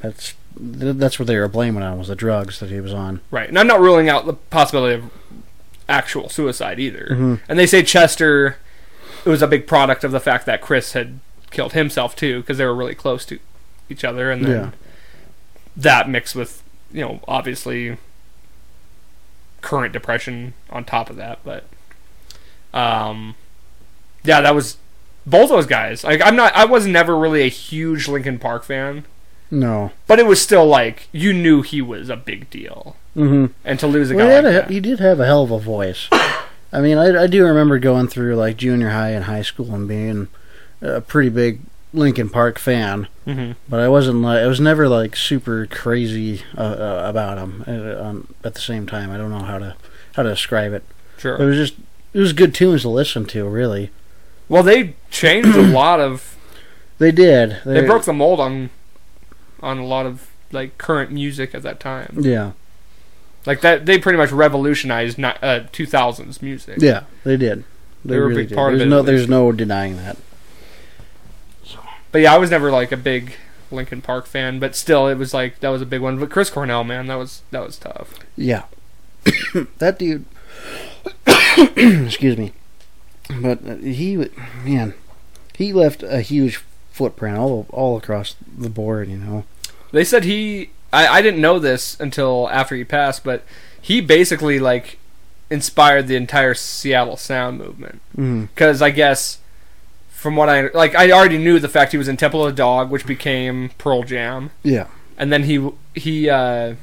that's 0.00 0.34
that's 0.58 1.18
what 1.18 1.26
they 1.28 1.38
were 1.38 1.48
blaming 1.48 1.82
on 1.82 1.96
was 1.98 2.08
the 2.08 2.16
drugs 2.16 2.58
that 2.60 2.70
he 2.70 2.80
was 2.80 2.92
on. 2.92 3.20
Right, 3.30 3.48
and 3.48 3.58
I'm 3.58 3.66
not 3.68 3.80
ruling 3.80 4.08
out 4.08 4.26
the 4.26 4.34
possibility 4.34 4.94
of 4.96 5.10
actual 5.88 6.28
suicide 6.28 6.78
either. 6.80 7.08
Mhm. 7.12 7.40
And 7.48 7.58
they 7.58 7.66
say 7.66 7.82
Chester, 7.82 8.56
it 9.24 9.28
was 9.28 9.42
a 9.42 9.46
big 9.46 9.66
product 9.66 10.02
of 10.04 10.10
the 10.12 10.20
fact 10.20 10.44
that 10.46 10.60
Chris 10.60 10.92
had 10.92 11.20
killed 11.50 11.72
himself 11.72 12.14
too, 12.16 12.40
because 12.40 12.58
they 12.58 12.64
were 12.66 12.74
really 12.74 12.94
close 12.96 13.24
to 13.26 13.38
each 13.88 14.04
other, 14.04 14.30
and 14.30 14.44
then 14.44 14.50
Yeah. 14.50 14.70
that 15.76 16.08
mixed 16.10 16.34
with, 16.34 16.62
you 16.92 17.00
know, 17.02 17.20
obviously 17.28 17.96
current 19.60 19.92
depression 19.92 20.54
on 20.70 20.84
top 20.84 21.10
of 21.10 21.16
that. 21.16 21.38
But, 21.44 21.64
um, 22.72 23.34
yeah, 24.24 24.40
that 24.40 24.54
was 24.54 24.76
both 25.26 25.50
those 25.50 25.66
guys. 25.66 26.04
Like, 26.04 26.20
I'm 26.24 26.36
not, 26.36 26.54
I 26.54 26.64
was 26.64 26.86
never 26.86 27.16
really 27.18 27.42
a 27.42 27.48
huge 27.48 28.08
Linkin 28.08 28.38
Park 28.38 28.64
fan, 28.64 29.04
No. 29.50 29.92
but 30.06 30.18
it 30.18 30.26
was 30.26 30.40
still 30.40 30.66
like 30.66 31.08
you 31.12 31.32
knew 31.32 31.62
he 31.62 31.82
was 31.82 32.08
a 32.08 32.16
big 32.16 32.48
deal, 32.50 32.96
hmm 33.14 33.46
and 33.64 33.78
to 33.80 33.86
lose 33.86 34.10
a 34.10 34.14
Well, 34.14 34.26
guy 34.28 34.36
he, 34.36 34.42
like 34.42 34.64
a, 34.64 34.66
that. 34.66 34.70
he 34.70 34.80
did 34.80 35.00
have 35.00 35.20
a 35.20 35.26
hell 35.26 35.42
of 35.42 35.50
a 35.50 35.58
voice. 35.58 36.08
I 36.72 36.80
mean, 36.80 36.98
I, 36.98 37.24
I 37.24 37.26
do 37.26 37.44
remember 37.44 37.78
going 37.80 38.06
through 38.06 38.36
like 38.36 38.56
junior 38.56 38.90
high 38.90 39.10
and 39.10 39.24
high 39.24 39.42
school 39.42 39.74
and 39.74 39.88
being 39.88 40.28
a 40.80 41.00
pretty 41.00 41.28
big 41.28 41.60
Linkin 41.92 42.28
Park 42.28 42.58
fan. 42.58 43.08
hmm 43.24 43.52
but 43.68 43.80
I 43.80 43.88
wasn't 43.88 44.22
like 44.22 44.38
I 44.38 44.46
was 44.46 44.60
never 44.60 44.88
like 44.88 45.16
super 45.16 45.66
crazy 45.66 46.42
uh, 46.56 46.60
uh, 46.60 47.02
about 47.08 47.36
them. 47.36 47.64
Uh, 47.66 48.02
um, 48.02 48.34
at 48.44 48.54
the 48.54 48.60
same 48.60 48.86
time, 48.86 49.10
I 49.10 49.16
don't 49.16 49.30
know 49.30 49.40
how 49.44 49.58
to 49.58 49.76
how 50.14 50.22
to 50.22 50.30
describe 50.30 50.72
it. 50.72 50.84
Sure. 51.18 51.36
It 51.40 51.44
was 51.44 51.56
just 51.56 51.74
it 52.12 52.18
was 52.20 52.32
good 52.32 52.54
tunes 52.54 52.82
to 52.82 52.88
listen 52.88 53.24
to. 53.26 53.46
Really, 53.48 53.90
Well, 54.48 54.62
they 54.62 54.94
changed 55.10 55.56
a 55.56 55.62
lot 55.62 56.00
of. 56.00 56.36
they 56.98 57.12
did. 57.12 57.58
They 57.64 57.84
broke 57.86 58.04
the 58.04 58.12
mold 58.12 58.40
on, 58.40 58.70
on 59.60 59.78
a 59.78 59.86
lot 59.86 60.06
of 60.06 60.28
like 60.52 60.78
current 60.78 61.10
music 61.12 61.54
at 61.54 61.62
that 61.62 61.78
time. 61.78 62.18
Yeah, 62.20 62.52
Like 63.46 63.60
that, 63.60 63.86
they 63.86 63.98
pretty 63.98 64.16
much 64.18 64.32
revolutionized 64.32 65.16
ni- 65.18 65.26
uh, 65.42 65.60
2000s 65.72 66.42
music. 66.42 66.78
yeah, 66.80 67.04
they 67.24 67.36
did. 67.36 67.62
They 68.04 68.16
were 68.18 68.24
a 68.24 68.28
really 68.28 68.42
big 68.42 68.48
did. 68.50 68.54
part 68.56 68.72
of 68.72 68.78
there's 68.80 68.86
it, 68.88 68.90
No, 68.90 69.02
there's 69.02 69.28
no 69.28 69.52
denying 69.52 69.96
that. 69.98 70.16
But 72.12 72.22
yeah, 72.22 72.34
I 72.34 72.38
was 72.38 72.50
never 72.50 72.70
like 72.70 72.92
a 72.92 72.96
big 72.96 73.34
Linkin 73.70 74.02
Park 74.02 74.26
fan, 74.26 74.58
but 74.58 74.74
still, 74.74 75.06
it 75.06 75.16
was 75.16 75.32
like 75.32 75.60
that 75.60 75.68
was 75.68 75.82
a 75.82 75.86
big 75.86 76.00
one. 76.00 76.18
But 76.18 76.30
Chris 76.30 76.50
Cornell, 76.50 76.84
man, 76.84 77.06
that 77.06 77.16
was 77.16 77.42
that 77.50 77.64
was 77.64 77.78
tough. 77.78 78.14
Yeah, 78.36 78.64
that 79.78 79.98
dude. 79.98 80.24
excuse 81.76 82.36
me, 82.36 82.52
but 83.40 83.66
uh, 83.66 83.76
he 83.76 84.28
man, 84.64 84.94
he 85.54 85.72
left 85.72 86.02
a 86.02 86.20
huge 86.20 86.56
footprint 86.90 87.38
all 87.38 87.66
all 87.70 87.96
across 87.96 88.36
the 88.56 88.70
board. 88.70 89.08
You 89.08 89.16
know. 89.16 89.44
They 89.92 90.04
said 90.04 90.24
he. 90.24 90.70
I, 90.92 91.06
I 91.06 91.22
didn't 91.22 91.40
know 91.40 91.60
this 91.60 91.98
until 92.00 92.48
after 92.50 92.74
he 92.74 92.84
passed, 92.84 93.22
but 93.22 93.44
he 93.80 94.00
basically 94.00 94.58
like 94.58 94.98
inspired 95.48 96.08
the 96.08 96.16
entire 96.16 96.54
Seattle 96.54 97.16
sound 97.16 97.58
movement. 97.58 98.00
Mm. 98.16 98.48
because 98.48 98.82
I 98.82 98.90
guess 98.90 99.38
from 100.20 100.36
what 100.36 100.50
I 100.50 100.68
like, 100.74 100.94
I 100.94 101.10
already 101.12 101.38
knew 101.38 101.58
the 101.58 101.68
fact 101.68 101.92
he 101.92 101.98
was 101.98 102.06
in 102.08 102.18
Temple 102.18 102.44
of 102.44 102.52
the 102.54 102.56
Dog, 102.56 102.90
which 102.90 103.06
became 103.06 103.70
Pearl 103.78 104.02
Jam, 104.02 104.50
Yeah. 104.62 104.86
and 105.16 105.32
then 105.32 105.44
he 105.44 105.66
he 105.94 106.28
uh, 106.28 106.74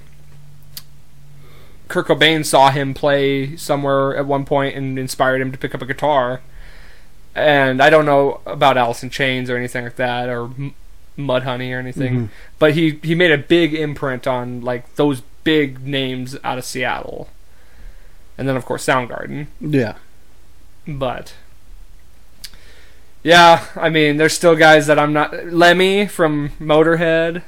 Kurt 1.88 2.08
Cobain 2.08 2.44
saw 2.44 2.72
him 2.72 2.94
play 2.94 3.56
somewhere 3.56 4.16
at 4.18 4.26
one 4.26 4.44
point 4.44 4.76
and 4.76 4.98
inspired 5.00 5.40
him 5.40 5.52
to 5.52 5.58
pick 5.58 5.74
up 5.76 5.82
a 5.82 5.86
guitar. 5.86 6.42
And 7.36 7.82
I 7.82 7.90
don't 7.92 8.06
know 8.08 8.42
about 8.46 8.78
Alice 8.78 9.04
in 9.04 9.10
Chains 9.12 9.50
or 9.50 9.56
anything 9.56 9.84
like 9.84 9.96
that, 9.98 10.28
or 10.28 10.46
M- 10.46 10.74
Mudhoney 11.18 11.72
or 11.76 11.80
anything, 11.80 12.14
Mhm. 12.16 12.30
but 12.60 12.74
he 12.74 13.00
he 13.04 13.14
made 13.16 13.32
a 13.32 13.38
big 13.38 13.74
imprint 13.76 14.26
on 14.28 14.62
like 14.62 14.96
those 14.96 15.22
big 15.44 15.86
names 15.86 16.36
out 16.44 16.58
of 16.58 16.66
Seattle, 16.66 17.30
and 18.38 18.48
then 18.50 18.56
of 18.58 18.66
course 18.66 18.86
Soundgarden. 18.86 19.46
Yeah. 19.62 19.94
But 20.88 21.34
yeah, 23.24 23.66
I 23.76 23.90
mean, 23.90 24.18
there's 24.18 24.34
still 24.34 24.56
guys 24.56 24.88
that 24.88 25.00
I'm 25.00 25.14
not. 25.14 25.48
Lemmy 25.48 26.08
from 26.08 26.50
Motorhead. 26.60 27.44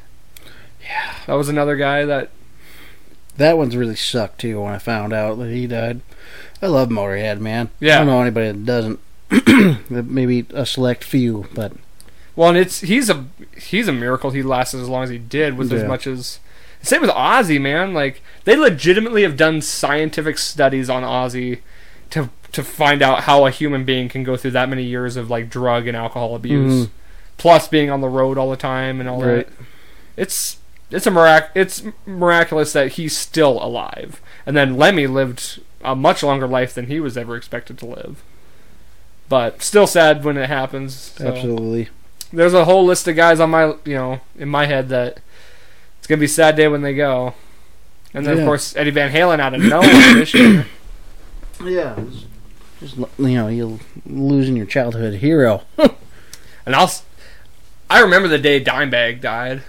Yeah, 0.81 1.15
that 1.27 1.33
was 1.33 1.49
another 1.49 1.75
guy 1.75 2.05
that. 2.05 2.29
That 3.37 3.57
one's 3.57 3.77
really 3.77 3.95
sucked 3.95 4.41
too 4.41 4.61
when 4.61 4.73
I 4.73 4.79
found 4.79 5.13
out 5.13 5.35
that 5.35 5.49
he 5.49 5.65
died. 5.67 6.01
I 6.61 6.67
love 6.67 6.89
Motorhead, 6.89 7.39
man. 7.39 7.69
Yeah. 7.79 7.95
I 7.95 7.97
don't 7.99 8.07
know 8.07 8.21
anybody 8.21 8.51
that 8.51 8.65
doesn't. 8.65 8.99
Maybe 9.89 10.45
a 10.53 10.65
select 10.65 11.03
few, 11.03 11.47
but 11.53 11.73
Well, 12.35 12.49
and 12.49 12.57
it's 12.57 12.81
he's 12.81 13.09
a 13.09 13.27
he's 13.55 13.87
a 13.87 13.93
miracle 13.93 14.31
he 14.31 14.43
lasted 14.43 14.81
as 14.81 14.89
long 14.89 15.03
as 15.03 15.09
he 15.09 15.17
did 15.17 15.57
with 15.57 15.71
as 15.71 15.83
much 15.85 16.07
as. 16.07 16.39
Same 16.81 17.01
with 17.01 17.09
Ozzy, 17.11 17.59
man. 17.59 17.93
Like 17.93 18.21
they 18.45 18.55
legitimately 18.55 19.23
have 19.23 19.37
done 19.37 19.61
scientific 19.61 20.37
studies 20.37 20.89
on 20.89 21.03
Ozzy 21.03 21.59
to 22.09 22.29
to 22.51 22.63
find 22.63 23.01
out 23.01 23.21
how 23.21 23.45
a 23.45 23.51
human 23.51 23.85
being 23.85 24.09
can 24.09 24.23
go 24.23 24.35
through 24.37 24.51
that 24.51 24.69
many 24.69 24.83
years 24.83 25.15
of 25.15 25.29
like 25.29 25.49
drug 25.49 25.87
and 25.87 25.95
alcohol 25.95 26.35
abuse, 26.35 26.87
Mhm. 26.87 26.89
plus 27.37 27.67
being 27.67 27.89
on 27.89 28.01
the 28.01 28.07
road 28.09 28.37
all 28.37 28.49
the 28.49 28.57
time 28.57 28.99
and 28.99 29.07
all 29.09 29.21
Right. 29.23 29.47
that. 29.47 29.65
It's 30.17 30.57
it's 30.91 31.05
a 31.05 31.11
mirac- 31.11 31.51
it's 31.53 31.83
miraculous 32.07 32.73
that 32.73 32.93
he's 32.93 33.15
still 33.15 33.63
alive. 33.63 34.19
And 34.47 34.57
then 34.57 34.75
Lemmy 34.75 35.05
lived 35.05 35.59
a 35.83 35.95
much 35.95 36.23
longer 36.23 36.47
life 36.47 36.73
than 36.73 36.87
he 36.87 36.99
was 36.99 37.15
ever 37.15 37.35
expected 37.35 37.77
to 37.77 37.85
live. 37.85 38.23
But 39.29 39.61
still 39.61 39.85
sad 39.85 40.23
when 40.25 40.35
it 40.37 40.49
happens. 40.49 41.13
so. 41.15 41.27
absolutely. 41.27 41.89
There's 42.33 42.55
a 42.55 42.65
whole 42.65 42.83
list 42.85 43.07
of 43.07 43.15
guys 43.15 43.39
on 43.39 43.51
my 43.51 43.65
you 43.85 43.93
know 43.95 44.21
in 44.37 44.49
my 44.49 44.65
head 44.65 44.89
that 44.89 45.19
it's 45.99 46.07
gonna 46.07 46.19
be 46.19 46.25
a 46.25 46.29
sad 46.29 46.55
day 46.55 46.67
when 46.67 46.81
they 46.81 46.95
go. 46.95 47.35
And 48.11 48.25
then 48.25 48.37
Yeah. 48.37 48.41
of 48.41 48.47
course 48.47 48.75
Eddie 48.75 48.89
Van 48.89 49.11
Halen 49.11 49.39
out 49.39 49.53
of 49.53 49.61
nowhere 49.73 50.13
this 50.15 50.33
year. 50.33 50.65
Yeah. 51.63 51.95
Just 52.79 52.95
you 52.97 53.35
know, 53.35 53.47
you're 53.47 53.79
losing 54.05 54.55
your 54.55 54.65
childhood 54.65 55.15
hero. 55.15 55.63
And 56.65 56.75
I'll 56.75 56.83
s- 56.83 57.01
I 57.89 57.99
remember 58.01 58.27
the 58.27 58.37
day 58.37 58.63
Dimebag 58.63 59.21
died, 59.21 59.63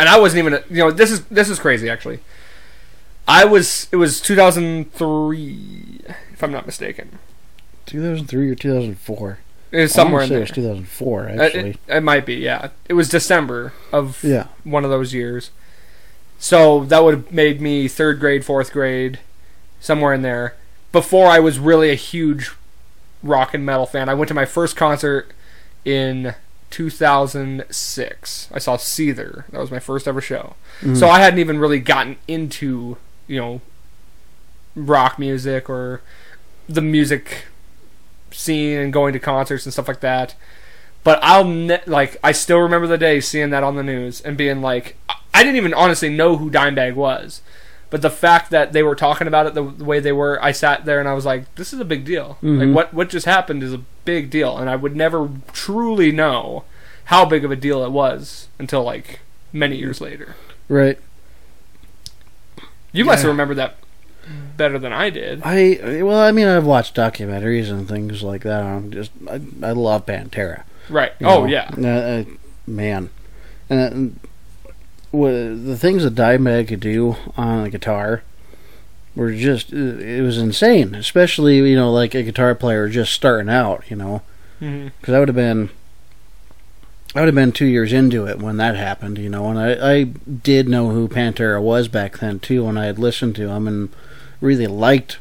and 0.00 0.08
I 0.08 0.18
wasn't 0.18 0.38
even 0.40 0.54
a, 0.54 0.64
you 0.68 0.78
know 0.78 0.90
this 0.90 1.12
is 1.12 1.24
this 1.26 1.48
is 1.48 1.60
crazy 1.60 1.88
actually. 1.88 2.18
I 3.28 3.44
was 3.44 3.86
it 3.92 3.96
was 3.96 4.20
2003 4.20 6.00
if 6.32 6.42
I'm 6.42 6.50
not 6.52 6.66
mistaken. 6.66 7.18
2003 7.86 8.50
or 8.50 8.54
2004. 8.54 9.38
It 9.70 9.80
was 9.82 9.92
somewhere 9.92 10.22
in 10.22 10.28
there. 10.30 10.38
it 10.38 10.42
was 10.42 10.50
2004 10.50 11.28
Uh, 11.28 11.32
actually. 11.44 11.70
It, 11.70 11.78
it 11.88 12.00
might 12.02 12.26
be 12.26 12.34
yeah. 12.36 12.70
It 12.88 12.94
was 12.94 13.08
December 13.08 13.72
of 13.92 14.22
yeah. 14.24 14.46
one 14.64 14.84
of 14.84 14.90
those 14.90 15.14
years. 15.14 15.50
So 16.38 16.84
that 16.86 17.04
would 17.04 17.14
have 17.14 17.32
made 17.32 17.60
me 17.60 17.86
third 17.88 18.18
grade, 18.20 18.44
fourth 18.44 18.72
grade, 18.72 19.18
somewhere 19.80 20.14
in 20.14 20.22
there. 20.22 20.54
Before 20.92 21.26
I 21.28 21.38
was 21.38 21.58
really 21.58 21.90
a 21.90 21.94
huge 21.94 22.50
rock 23.22 23.52
and 23.54 23.66
metal 23.66 23.86
fan. 23.86 24.08
I 24.08 24.14
went 24.14 24.28
to 24.28 24.34
my 24.34 24.44
first 24.44 24.76
concert 24.76 25.32
in 25.84 26.34
2006. 26.70 28.48
I 28.52 28.58
saw 28.58 28.76
Seether. 28.76 29.44
That 29.50 29.60
was 29.60 29.70
my 29.70 29.78
first 29.78 30.06
ever 30.08 30.20
show. 30.20 30.54
Mhm. 30.80 30.96
So 30.96 31.08
I 31.08 31.18
hadn't 31.20 31.38
even 31.40 31.58
really 31.58 31.80
gotten 31.80 32.16
into, 32.26 32.96
you 33.26 33.38
know, 33.40 33.60
rock 34.74 35.18
music 35.18 35.68
or 35.68 36.00
the 36.68 36.80
music 36.82 37.46
scene 38.30 38.78
and 38.78 38.92
going 38.92 39.12
to 39.12 39.18
concerts 39.18 39.66
and 39.66 39.72
stuff 39.72 39.88
like 39.88 40.00
that. 40.00 40.34
But 41.04 41.18
I'll 41.22 41.44
ne- 41.44 41.80
like 41.86 42.18
I 42.22 42.32
still 42.32 42.58
remember 42.58 42.86
the 42.86 42.98
day 42.98 43.20
seeing 43.20 43.50
that 43.50 43.62
on 43.64 43.76
the 43.76 43.82
news 43.82 44.20
and 44.20 44.36
being 44.36 44.60
like, 44.60 44.96
I 45.34 45.42
didn't 45.42 45.56
even 45.56 45.74
honestly 45.74 46.08
know 46.10 46.36
who 46.36 46.50
Dimebag 46.50 46.94
was, 46.94 47.40
but 47.90 48.02
the 48.02 48.10
fact 48.10 48.50
that 48.50 48.72
they 48.72 48.82
were 48.82 48.94
talking 48.94 49.26
about 49.26 49.46
it 49.46 49.54
the, 49.54 49.62
the 49.62 49.84
way 49.84 49.98
they 50.00 50.12
were, 50.12 50.38
I 50.42 50.52
sat 50.52 50.84
there 50.84 51.00
and 51.00 51.08
I 51.08 51.14
was 51.14 51.24
like, 51.24 51.54
this 51.54 51.72
is 51.72 51.80
a 51.80 51.84
big 51.84 52.04
deal. 52.04 52.38
Mhm. 52.42 52.66
Like 52.66 52.74
what 52.74 52.94
what 52.94 53.08
just 53.10 53.26
happened 53.26 53.62
is 53.62 53.72
a 53.72 53.80
big 54.04 54.30
deal, 54.30 54.56
and 54.58 54.68
I 54.70 54.76
would 54.76 54.94
never 54.96 55.28
truly 55.52 56.12
know 56.12 56.64
how 57.06 57.24
big 57.24 57.44
of 57.44 57.50
a 57.50 57.56
deal 57.56 57.84
it 57.84 57.90
was 57.90 58.48
until 58.58 58.82
like 58.82 59.20
many 59.52 59.76
years 59.76 60.00
later. 60.00 60.36
Right. 60.68 60.98
You 62.92 63.04
must 63.04 63.22
have 63.22 63.28
remembered 63.30 63.56
that 63.58 63.76
better 64.56 64.78
than 64.78 64.92
I 64.92 65.10
did. 65.10 65.40
I 65.44 66.02
well, 66.02 66.18
I 66.20 66.32
mean, 66.32 66.46
I've 66.46 66.66
watched 66.66 66.94
documentaries 66.96 67.70
and 67.70 67.88
things 67.88 68.22
like 68.22 68.42
that. 68.42 68.62
I'm 68.62 68.90
just, 68.90 69.10
I, 69.28 69.40
I 69.62 69.72
love 69.72 70.04
Pantera. 70.06 70.64
Right. 70.88 71.12
you 71.20 71.26
Oh 71.26 71.40
know. 71.40 71.46
yeah. 71.46 71.70
Uh, 71.76 71.86
uh, 71.86 72.24
man, 72.66 73.10
and 73.70 74.18
uh, 74.24 74.27
the 75.12 75.76
things 75.78 76.04
that 76.04 76.14
Dimebag 76.14 76.68
could 76.68 76.80
do 76.80 77.16
on 77.36 77.64
the 77.64 77.70
guitar 77.70 78.22
were 79.14 79.32
just, 79.32 79.72
uh, 79.72 79.76
it 79.76 80.22
was 80.22 80.38
insane. 80.38 80.94
Especially 80.94 81.56
you 81.56 81.76
know, 81.76 81.92
like 81.92 82.14
a 82.14 82.22
guitar 82.22 82.54
player 82.54 82.88
just 82.88 83.12
starting 83.12 83.48
out. 83.48 83.84
You 83.90 83.96
know, 83.96 84.22
because 84.60 85.14
I 85.14 85.18
would 85.18 85.28
have 85.28 85.36
been. 85.36 85.70
I 87.14 87.20
would 87.20 87.28
have 87.28 87.34
been 87.34 87.52
two 87.52 87.66
years 87.66 87.90
into 87.90 88.26
it 88.26 88.38
when 88.38 88.58
that 88.58 88.76
happened, 88.76 89.16
you 89.16 89.30
know, 89.30 89.48
and 89.48 89.58
I, 89.58 89.92
I 89.92 90.02
did 90.04 90.68
know 90.68 90.90
who 90.90 91.08
Pantera 91.08 91.60
was 91.60 91.88
back 91.88 92.18
then 92.18 92.38
too, 92.38 92.66
when 92.66 92.76
I 92.76 92.84
had 92.84 92.98
listened 92.98 93.34
to 93.36 93.46
them 93.46 93.66
and 93.66 93.88
really 94.42 94.66
liked 94.66 95.16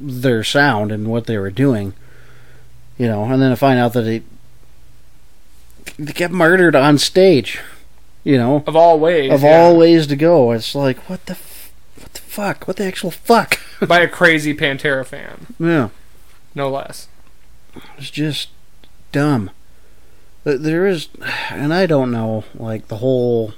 their 0.00 0.42
sound 0.42 0.90
and 0.90 1.06
what 1.06 1.26
they 1.26 1.38
were 1.38 1.52
doing, 1.52 1.94
you 2.98 3.06
know, 3.06 3.22
and 3.24 3.40
then 3.40 3.50
to 3.50 3.56
find 3.56 3.78
out 3.78 3.92
that 3.92 4.02
they, 4.02 4.22
they 6.00 6.12
get 6.12 6.32
murdered 6.32 6.74
on 6.74 6.98
stage, 6.98 7.60
you 8.24 8.36
know, 8.36 8.62
Of 8.66 8.76
all 8.76 8.98
ways. 8.98 9.32
of 9.32 9.42
yeah. 9.42 9.56
all 9.60 9.76
ways 9.76 10.06
to 10.08 10.16
go. 10.16 10.52
It's 10.52 10.74
like 10.74 10.98
what 11.08 11.24
the, 11.26 11.32
f- 11.32 11.72
what 11.98 12.12
the 12.12 12.20
fuck, 12.20 12.66
what 12.68 12.76
the 12.76 12.84
actual 12.84 13.10
fuck? 13.10 13.58
by 13.86 14.00
a 14.00 14.08
crazy 14.08 14.54
Pantera 14.54 15.04
fan, 15.06 15.46
yeah, 15.58 15.88
no 16.54 16.68
less. 16.70 17.08
it's 17.98 18.10
just 18.10 18.48
dumb. 19.12 19.50
There 20.44 20.86
is, 20.86 21.08
and 21.50 21.72
I 21.74 21.86
don't 21.86 22.10
know 22.10 22.44
like 22.54 22.88
the 22.88 22.96
whole 22.98 23.52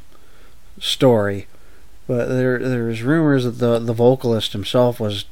story, 0.80 1.46
but 2.06 2.26
there 2.26 2.58
there's 2.58 3.02
rumors 3.02 3.44
that 3.44 3.52
the 3.58 3.78
the 3.78 3.92
vocalist 3.92 4.52
himself 4.52 4.98
was 4.98 5.24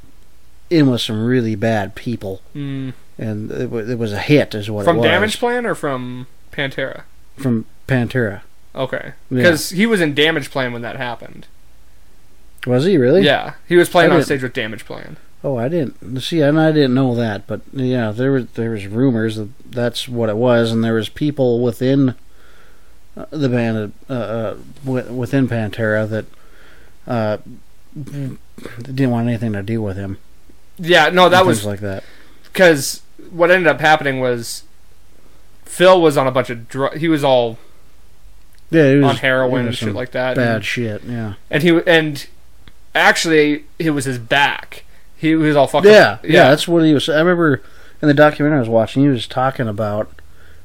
in 0.71 0.89
with 0.91 1.01
some 1.01 1.25
really 1.25 1.57
bad 1.57 1.95
people, 1.97 2.41
Mm. 2.55 2.93
and 3.19 3.51
it, 3.51 3.73
it 3.91 3.99
was 3.99 4.13
a 4.13 4.19
hit, 4.21 4.55
is 4.55 4.71
what 4.71 4.85
From 4.85 4.97
it 4.97 5.01
was 5.01 5.09
Damage 5.09 5.39
Plan 5.41 5.67
or 5.67 5.75
from 5.75 6.29
Pantera? 6.53 7.03
from 7.37 7.67
Pantera. 7.89 8.43
Okay. 8.75 9.13
Yeah. 9.31 9.37
Because 9.37 9.71
he 9.71 9.87
was 9.87 10.01
in 10.01 10.15
Damageplan 10.15 10.73
when 10.73 10.83
that 10.83 10.97
happened. 10.97 11.47
Was 12.67 12.85
he 12.85 12.97
really? 12.99 13.23
Yeah, 13.23 13.55
he 13.67 13.77
was 13.77 13.89
playing 13.89 14.11
I 14.11 14.15
on 14.15 14.19
didn't- 14.21 14.27
stage 14.27 14.43
with 14.43 14.53
Damageplan. 14.53 15.17
Oh, 15.43 15.57
I 15.57 15.69
didn't 15.71 16.21
see, 16.21 16.43
and 16.43 16.61
I 16.61 16.71
didn't 16.71 16.93
know 16.93 17.15
that, 17.15 17.47
but 17.47 17.63
yeah, 17.73 18.11
there 18.11 18.31
was 18.31 18.47
there 18.57 18.73
was 18.73 18.87
rumors 18.87 19.37
that 19.37 19.49
that's 19.71 20.07
what 20.07 20.29
it 20.29 20.37
was, 20.37 20.71
and 20.71 20.85
there 20.85 20.93
was 20.93 21.09
people 21.09 21.63
within 21.63 22.15
uh, 23.17 23.25
the 23.31 23.49
band, 23.49 23.95
uh, 24.11 24.13
uh, 24.13 24.57
within 24.85 25.49
Pantera 25.49 26.07
that 26.11 26.27
uh, 27.07 27.39
didn't 27.95 29.11
want 29.11 29.29
anything 29.29 29.55
to 29.55 29.63
do 29.63 29.81
with 29.81 29.97
him. 29.97 30.19
Yeah, 30.79 31.09
no, 31.09 31.31
that 31.31 31.47
was 31.47 31.65
like 31.65 31.81
that. 31.81 32.05
because 32.53 33.01
what 33.31 33.51
ended 33.51 33.67
up 33.67 33.81
happening 33.81 34.21
was 34.21 34.65
Phil 35.65 36.01
was 36.03 36.19
on 36.19 36.27
a 36.27 36.31
bunch 36.31 36.51
of 36.51 36.69
drugs. 36.69 37.01
He 37.01 37.09
was 37.09 37.25
all 37.25 37.59
Yeah, 38.71 38.95
was 38.97 39.05
on 39.05 39.17
heroin 39.17 39.67
and 39.67 39.75
shit 39.77 39.95
like 39.95 40.13
that. 40.13 40.37
Bad 40.37 40.57
And, 40.57 40.65
shit. 40.65 41.03
Yeah. 41.05 41.35
and 41.51 41.63
he 41.63 41.81
and 41.87 42.27
actually 42.95 43.65
it 43.79 43.91
was 43.91 44.05
his 44.05 44.19
back. 44.19 44.85
He 45.17 45.35
was 45.35 45.57
all 45.57 45.67
fucked 45.67 45.87
Yeah, 45.87 45.93
up. 46.13 46.25
yeah, 46.25 46.33
yeah, 46.33 46.51
that's 46.51 46.67
what 46.69 46.85
he 46.85 46.95
was. 46.95 47.09
I 47.09 47.19
remember 47.19 47.63
in 48.01 48.09
the 48.09 48.15
documentary 48.15 48.57
I 48.59 48.61
was 48.61 48.69
watching, 48.69 49.03
he 49.03 49.09
was 49.09 49.27
talking 49.27 49.69
about 49.69 50.11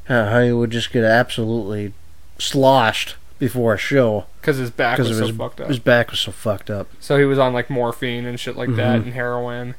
how 0.07 0.41
he 0.41 0.52
would 0.52 0.69
just 0.72 0.91
get 0.94 1.03
absolutely 1.03 1.94
sloshed 2.38 3.15
before 3.40 3.73
a 3.73 3.77
show 3.77 4.26
because 4.40 4.57
his 4.57 4.69
back 4.72 4.98
was 4.99 5.10
so 5.18 5.27
his, 5.27 5.36
fucked 5.36 5.60
up. 5.60 5.68
his 5.68 5.80
back 5.80 6.11
was 6.11 6.19
so 6.22 6.32
fucked 6.32 6.69
up. 6.69 6.88
So 6.99 7.18
he 7.18 7.26
was 7.26 7.38
on 7.40 7.53
like 7.53 7.69
morphine 7.69 8.26
and 8.26 8.40
shit 8.40 8.56
like 8.56 8.76
that 8.76 8.99
Mhm. 9.02 9.03
and 9.06 9.14
heroin. 9.14 9.76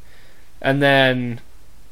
And 0.61 0.83
then 0.83 1.41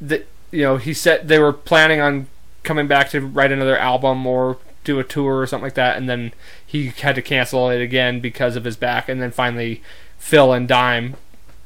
the 0.01 0.25
you 0.51 0.63
know, 0.63 0.77
he 0.77 0.93
said 0.93 1.29
they 1.29 1.39
were 1.39 1.53
planning 1.53 2.01
on 2.01 2.27
coming 2.65 2.87
back 2.87 3.11
to 3.11 3.21
write 3.21 3.51
another 3.53 3.77
album 3.79 4.27
or 4.27 4.59
do 4.85 4.99
a 5.01 5.05
tour 5.05 5.41
or 5.41 5.47
something 5.47 5.65
like 5.65 5.75
that 5.75 5.97
and 5.97 6.09
then 6.09 6.33
he 6.65 6.89
had 6.89 7.15
to 7.15 7.23
cancel 7.23 7.69
it 7.71 7.81
again 7.81 8.21
because 8.21 8.55
of 8.57 8.65
his 8.65 8.77
back 8.77 9.09
and 9.09 9.21
then 9.21 9.31
finally 9.31 9.83
Phil 10.19 10.53
and 10.53 10.69
Dime 10.69 11.17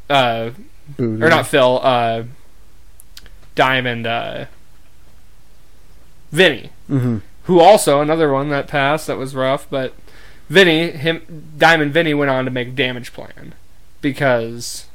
uh 0.09 0.51
Booty. 0.97 1.23
or 1.23 1.29
not 1.29 1.47
Phil, 1.47 1.81
uh 1.83 2.23
Dime 3.55 3.87
and 3.87 4.07
uh 4.07 4.45
Vinny 6.31 6.71
Mm-hmm. 6.91 7.19
who 7.45 7.61
also 7.61 8.01
another 8.01 8.33
one 8.33 8.49
that 8.49 8.67
passed 8.67 9.07
that 9.09 9.19
was 9.19 9.35
rough, 9.35 9.67
but 9.69 9.93
Vinny, 10.49 10.91
him, 10.91 11.53
Diamond 11.59 11.93
Vinny 11.93 12.15
went 12.15 12.31
on 12.31 12.47
to 12.47 12.51
make 12.51 12.75
Damageplan 12.75 13.53
because 14.01 14.87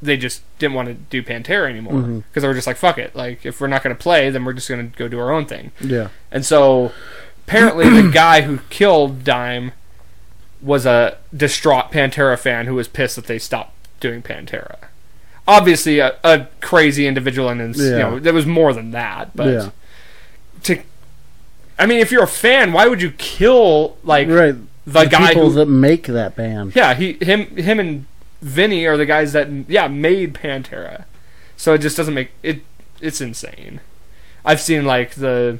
they 0.00 0.16
just 0.16 0.42
didn't 0.58 0.74
want 0.74 0.88
to 0.88 0.94
do 0.94 1.22
Pantera 1.22 1.68
anymore 1.68 2.00
because 2.02 2.22
Mhm. 2.22 2.40
they 2.42 2.48
were 2.48 2.54
just 2.54 2.66
like 2.66 2.76
fuck 2.76 2.98
it, 2.98 3.14
like 3.16 3.44
if 3.44 3.60
we're 3.60 3.66
not 3.66 3.82
going 3.82 3.94
to 3.94 4.00
play, 4.00 4.30
then 4.30 4.44
we're 4.44 4.52
just 4.52 4.68
going 4.68 4.90
to 4.90 4.96
go 4.98 5.08
do 5.08 5.18
our 5.18 5.32
own 5.32 5.44
thing. 5.46 5.72
Yeah. 5.80 6.08
And 6.30 6.44
so 6.46 6.92
apparently 7.46 7.88
the 7.88 8.10
guy 8.12 8.42
who 8.42 8.58
killed 8.70 9.24
Dime 9.24 9.72
was 10.62 10.86
a 10.86 11.16
distraught 11.36 11.90
Pantera 11.92 12.38
fan 12.38 12.66
who 12.66 12.74
was 12.74 12.88
pissed 12.88 13.16
that 13.16 13.26
they 13.26 13.38
stopped 13.38 13.74
doing 14.00 14.22
Pantera. 14.22 14.76
Obviously, 15.46 15.98
a, 15.98 16.14
a 16.22 16.46
crazy 16.60 17.06
individual, 17.06 17.48
and 17.48 17.74
you 17.76 17.84
Yeah. 17.90 17.98
know 17.98 18.18
there 18.18 18.34
was 18.34 18.44
more 18.46 18.72
than 18.74 18.90
that. 18.90 19.34
But 19.34 19.46
yeah. 19.48 19.70
to 20.64 20.78
I 21.78 21.86
mean, 21.86 22.00
if 22.00 22.10
you're 22.12 22.24
a 22.24 22.28
fan, 22.28 22.72
why 22.72 22.86
would 22.88 23.00
you 23.00 23.12
kill 23.12 23.96
like 24.04 24.28
right. 24.28 24.54
the, 24.84 25.04
guy 25.06 25.28
people 25.28 25.50
who? 25.50 25.54
that 25.56 25.66
make 25.66 26.06
that 26.08 26.34
band. 26.36 26.74
yeah, 26.76 26.94
he 26.94 27.12
him 27.14 27.46
him 27.56 27.80
and 27.80 28.06
Vinny 28.40 28.86
are 28.86 28.96
the 28.96 29.06
guys 29.06 29.32
that 29.32 29.48
yeah 29.68 29.88
made 29.88 30.34
Pantera. 30.34 31.04
So 31.56 31.74
it 31.74 31.78
just 31.78 31.96
doesn't 31.96 32.14
make 32.14 32.30
it. 32.42 32.62
It's 33.00 33.20
insane. 33.20 33.80
I've 34.44 34.60
seen 34.60 34.84
like 34.84 35.14
the 35.14 35.58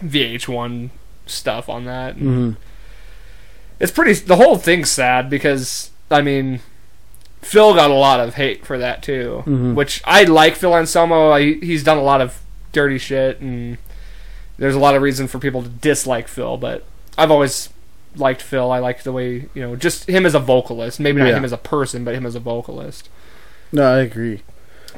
VH1 0.00 0.90
stuff 1.26 1.68
on 1.68 1.84
that. 1.86 2.16
and 2.16 2.54
hmm 2.56 2.60
It's 3.80 3.92
pretty. 3.92 4.12
The 4.14 4.36
whole 4.36 4.56
thing's 4.56 4.90
sad 4.90 5.28
because 5.28 5.90
I 6.10 6.22
mean, 6.22 6.60
Phil 7.42 7.74
got 7.74 7.90
a 7.90 7.94
lot 7.94 8.20
of 8.20 8.34
hate 8.34 8.64
for 8.64 8.78
that 8.78 9.02
too. 9.02 9.42
Mhm. 9.46 9.74
Which 9.74 10.00
I 10.04 10.24
like 10.24 10.54
Phil 10.56 10.74
Anselmo. 10.76 11.30
I, 11.30 11.54
he's 11.54 11.82
done 11.84 11.98
a 11.98 12.02
lot 12.02 12.20
of 12.20 12.40
dirty 12.72 12.98
shit, 12.98 13.40
and 13.40 13.78
there's 14.58 14.74
a 14.74 14.78
lot 14.80 14.94
of 14.94 15.02
reason 15.02 15.26
for 15.26 15.38
people 15.38 15.62
to 15.62 15.68
dislike 15.68 16.28
Phil. 16.28 16.56
But 16.56 16.84
I've 17.18 17.30
always 17.30 17.68
liked 18.16 18.42
Phil. 18.42 18.70
I 18.72 18.78
like 18.78 19.02
the 19.02 19.12
way 19.12 19.48
you 19.54 19.62
know, 19.62 19.76
just 19.76 20.08
him 20.08 20.26
as 20.26 20.34
a 20.34 20.38
vocalist. 20.40 20.98
Maybe 21.00 21.18
not 21.20 21.28
Yeah. 21.28 21.36
him 21.36 21.44
as 21.44 21.52
a 21.52 21.56
person, 21.58 22.04
but 22.04 22.14
him 22.14 22.26
as 22.26 22.34
a 22.34 22.40
vocalist. 22.40 23.08
No, 23.72 23.82
I 23.94 23.98
agree. 24.00 24.42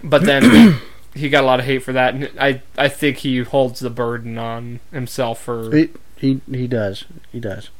But 0.05 0.25
then 0.25 0.79
he 1.15 1.29
got 1.29 1.43
a 1.45 1.47
lot 1.47 1.59
of 1.61 1.67
hate 1.67 1.83
for 1.83 1.93
that, 1.93 2.15
and 2.15 2.31
I 2.39 2.63
I 2.77 2.89
think 2.89 3.19
he 3.19 3.39
holds 3.43 3.81
the 3.81 3.91
burden 3.91 4.39
on 4.39 4.81
himself 4.93 5.43
for. 5.43 5.75
He 5.75 5.91
he 6.17 6.41
he 6.51 6.67
does. 6.67 7.05
He 7.33 7.41
does. 7.41 7.71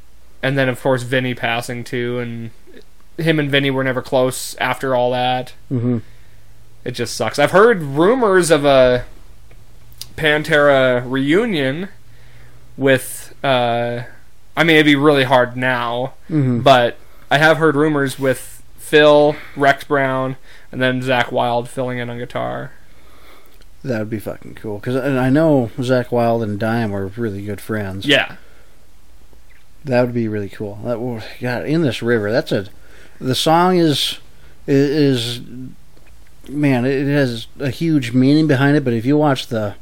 and 0.41 0.57
then 0.57 0.69
of 0.69 0.81
course 0.81 1.03
Vinny 1.03 1.33
passing 1.33 1.83
too, 1.83 2.19
and 2.19 2.51
him 3.17 3.39
and 3.39 3.49
Vinny 3.51 3.69
were 3.71 3.83
never 3.83 4.01
close 4.01 4.55
after 4.55 4.95
all 4.95 5.11
that. 5.11 5.53
hmm 5.69 5.99
It 6.85 6.91
just 6.91 7.15
sucks. 7.15 7.37
I've 7.39 7.51
heard 7.51 7.81
rumors 7.81 8.49
of 8.51 8.63
a 8.65 9.05
Pantera 10.15 11.03
reunion 11.09 11.89
with. 12.77 13.33
Uh, 13.43 14.03
I 14.55 14.63
mean, 14.63 14.75
it'd 14.75 14.85
be 14.85 14.95
really 14.95 15.23
hard 15.23 15.55
now, 15.55 16.13
hmm 16.27 16.59
but 16.61 16.97
I 17.31 17.37
have 17.37 17.57
heard 17.57 17.75
rumors 17.75 18.17
with 18.19 18.61
Phil, 18.77 19.35
Rex 19.55 19.83
Brown, 19.83 20.35
and 20.71 20.81
then 20.81 21.01
Zakk 21.01 21.31
Wylde 21.31 21.69
filling 21.69 21.99
in 21.99 22.09
on 22.09 22.17
guitar. 22.17 22.71
That 23.83 23.99
would 23.99 24.09
be 24.09 24.19
fucking 24.19 24.55
cool. 24.55 24.77
Because 24.79 24.95
I 24.97 25.29
know 25.29 25.71
Zakk 25.77 26.11
Wylde 26.11 26.43
and 26.43 26.59
Dime 26.59 26.93
are 26.93 27.05
really 27.07 27.43
good 27.45 27.61
friends. 27.61 28.05
Yeah, 28.05 28.35
That 29.85 30.01
would 30.03 30.13
be 30.13 30.27
really 30.27 30.49
cool. 30.49 30.79
That 30.83 30.99
would, 30.99 31.23
God, 31.39 31.65
in 31.65 31.81
this 31.83 32.01
river. 32.01 32.31
That's 32.31 32.51
a. 32.51 32.67
The 33.21 33.35
song 33.35 33.77
is 33.77 34.19
is 34.67 35.41
man. 36.49 36.85
It 36.85 37.05
has 37.07 37.47
a 37.59 37.69
huge 37.69 38.11
meaning 38.13 38.47
behind 38.47 38.75
it. 38.75 38.83
But 38.83 38.93
if 38.93 39.05
you 39.05 39.15
watch 39.17 39.47
the 39.47 39.75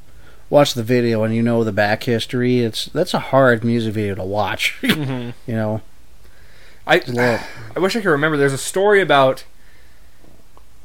watch 0.49 0.73
the 0.73 0.83
video 0.83 1.23
and 1.23 1.35
you 1.35 1.41
know 1.43 1.63
the 1.63 1.71
back 1.71 2.03
history, 2.03 2.59
it's 2.59 2.85
that's 2.85 3.13
a 3.13 3.19
hard 3.19 3.63
music 3.63 3.93
video 3.93 4.15
to 4.15 4.23
watch. 4.23 4.77
hmm 4.81 5.29
you 5.45 5.55
know, 5.55 5.81
I 6.85 6.95
It's 6.97 7.09
a 7.09 7.13
lot- 7.13 7.41
I 7.75 7.79
wish 7.79 7.95
I 7.95 8.01
could 8.01 8.09
remember. 8.09 8.37
There's 8.37 8.53
a 8.53 8.57
story 8.57 9.01
about 9.01 9.43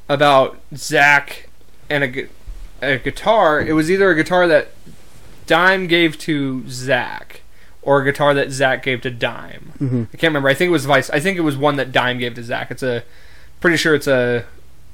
about 0.09 0.59
Zakk 0.75 1.47
and 1.89 2.05
a, 2.05 2.29
a 2.83 2.99
guitar. 2.99 3.61
It 3.61 3.73
was 3.73 3.91
either 3.91 4.11
a 4.11 4.15
guitar 4.15 4.47
that 4.49 4.69
Dime 5.47 5.87
gave 5.87 6.19
to 6.21 6.63
Zakk 6.63 7.37
or 7.83 8.01
a 8.01 8.05
guitar 8.05 8.35
that 8.35 8.49
Zakk 8.49 8.83
gave 8.83 9.01
to 9.03 9.11
Dime. 9.11 9.73
Mhm. 9.81 10.03
I 10.13 10.17
can't 10.17 10.31
remember. 10.31 10.49
I 10.49 10.55
think 10.55 10.69
it 10.69 10.73
was 10.73 10.85
vice. 10.87 11.11
I 11.11 11.21
think 11.21 11.37
it 11.39 11.43
was 11.43 11.57
one 11.57 11.77
that 11.77 11.93
Dime 11.93 12.19
gave 12.19 12.35
to 12.35 12.41
Zakk. 12.43 12.71
It's 12.71 12.83
a 12.83 13.05
pretty 13.61 13.77
sure 13.77 13.95
it's 13.95 14.07
a 14.07 14.45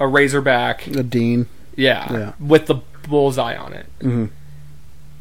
a 0.01 0.07
Razorback. 0.07 0.87
A 0.89 1.03
Dean. 1.03 1.47
Yeah, 1.77 2.13
Yeah. 2.13 2.33
with 2.39 2.67
the 2.67 2.77
bullseye 3.09 3.57
on 3.57 3.73
it. 3.73 3.87
hmm 4.01 4.27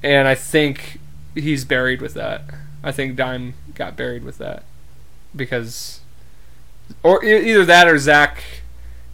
And 0.03 0.27
I 0.27 0.35
think 0.35 0.99
he's 1.35 1.65
buried 1.65 2.01
with 2.01 2.13
that. 2.13 2.43
I 2.83 2.91
think 2.91 3.15
Dime 3.15 3.55
got 3.73 3.95
buried 3.97 4.23
with 4.23 4.37
that 4.37 4.63
because, 5.35 6.01
or 7.03 7.23
either 7.25 7.65
that 7.65 7.87
or 7.87 7.95
Zakk 7.95 8.37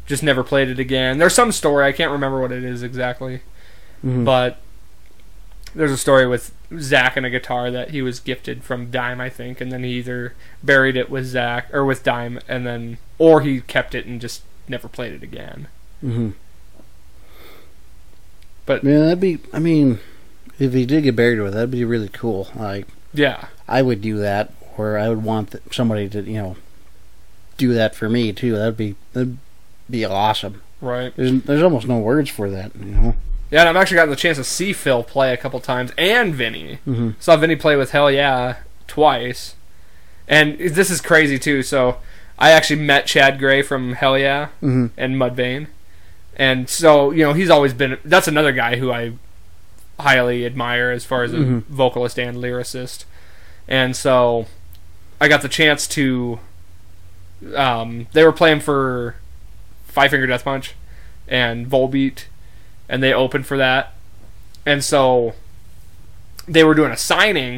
just 0.05 0.21
never 0.23 0.43
played 0.43 0.67
it 0.69 0.79
again. 0.79 1.17
There's 1.17 1.33
some 1.33 1.51
story 1.51 1.85
I 1.85 1.91
can't 1.93 2.11
remember 2.11 2.41
what 2.41 2.51
it 2.51 2.63
is 2.63 2.83
exactly, 2.83 3.41
hmm 4.01 4.25
but 4.25 4.59
there's 5.75 5.91
a 5.91 5.97
story 5.97 6.27
with 6.27 6.53
Zakk 6.71 7.15
and 7.15 7.25
a 7.25 7.29
guitar 7.31 7.71
that 7.71 7.89
he 7.91 8.01
was 8.01 8.19
gifted 8.19 8.63
from 8.63 8.91
Dime, 8.91 9.19
I 9.21 9.29
think, 9.29 9.59
and 9.61 9.71
then 9.71 9.83
he 9.83 9.91
either 9.93 10.33
buried 10.61 10.95
it 10.97 11.09
with 11.09 11.33
Zakk 11.33 11.73
or 11.73 11.83
with 11.85 12.03
Dime, 12.03 12.39
and 12.47 12.65
then 12.67 12.97
or 13.17 13.41
he 13.41 13.61
kept 13.61 13.95
it 13.95 14.05
and 14.05 14.19
just 14.21 14.43
never 14.67 14.87
played 14.87 15.13
it 15.13 15.23
again. 15.23 15.67
hmm 16.01 16.31
But- 18.65 18.83
yeah, 18.83 18.99
that'd 18.99 19.19
be. 19.19 19.39
I 19.51 19.59
mean, 19.59 19.99
if 20.59 20.73
he 20.73 20.85
did 20.85 21.03
get 21.03 21.15
buried 21.15 21.39
with, 21.39 21.49
it, 21.53 21.55
that'd 21.55 21.71
be 21.71 21.83
really 21.85 22.09
cool. 22.09 22.47
Like 22.55 22.87
Yeah, 23.13 23.45
I 23.67 23.81
would 23.81 24.01
do 24.01 24.17
that, 24.19 24.53
or 24.77 24.97
I 24.97 25.09
would 25.09 25.23
want 25.23 25.55
somebody 25.71 26.09
to, 26.09 26.21
you 26.21 26.33
know, 26.41 26.55
do 27.57 27.73
that 27.73 27.95
for 27.95 28.09
me 28.09 28.33
too. 28.33 28.55
That'd 28.55 28.77
be 28.77 28.95
that'd 29.13 29.37
be 29.89 30.05
awesome. 30.05 30.61
right. 30.81 31.13
There's 31.15 31.41
there's 31.43 31.63
almost 31.63 31.87
no 31.87 31.99
words 31.99 32.29
for 32.29 32.49
that, 32.49 32.71
you 32.75 32.85
know. 32.85 33.15
Yeah, 33.51 33.61
and 33.61 33.69
I've 33.69 33.75
actually 33.75 33.95
gotten 33.95 34.09
the 34.09 34.15
chance 34.15 34.37
to 34.37 34.43
see 34.43 34.73
Phil 34.73 35.03
play 35.03 35.31
a 35.31 35.37
couple 35.37 35.59
times 35.59 35.91
and 35.97 36.33
Vinny. 36.33 36.79
hmm 36.85 37.11
Saw 37.19 37.37
Vinny 37.37 37.55
play 37.55 37.75
with 37.75 37.91
Hellyeah 37.91 38.57
twice. 38.87 39.55
And 40.27 40.57
this 40.57 40.89
is 40.89 41.01
crazy 41.01 41.37
too. 41.37 41.61
So 41.61 41.97
I 42.39 42.49
actually 42.51 42.79
met 42.81 43.05
Chad 43.05 43.37
Gray 43.37 43.61
from 43.61 43.93
Hellyeah 43.93 44.49
hmm 44.59 44.87
and 44.97 45.15
Mudvayne. 45.17 45.67
And 46.35 46.67
so, 46.67 47.11
you 47.11 47.23
know, 47.23 47.33
he's 47.33 47.51
always 47.51 47.73
been 47.75 47.99
that's 48.03 48.27
another 48.27 48.51
guy 48.53 48.77
who 48.77 48.91
I 48.91 49.13
highly 49.99 50.45
admire 50.45 50.91
as 50.91 51.05
far 51.05 51.23
as 51.23 51.33
a 51.33 51.37
Mhm. 51.37 51.63
vocalist 51.65 52.17
and 52.19 52.37
lyricist. 52.37 53.05
And 53.67 53.95
so 53.95 54.47
I 55.21 55.27
got 55.27 55.41
the 55.41 55.49
chance 55.49 55.87
to 55.89 56.39
um, 57.55 58.07
they 58.13 58.23
were 58.23 58.31
playing 58.31 58.61
for 58.61 59.15
Five 59.85 60.11
Finger 60.11 60.27
Death 60.27 60.43
Punch 60.45 60.75
and 61.27 61.67
Volbeat 61.69 62.25
and 62.87 63.03
they 63.03 63.13
opened 63.13 63.45
for 63.45 63.57
that. 63.57 63.93
And 64.65 64.83
so 64.83 65.33
they 66.47 66.63
were 66.63 66.73
doing 66.73 66.91
a 66.91 66.97
signing. 66.97 67.57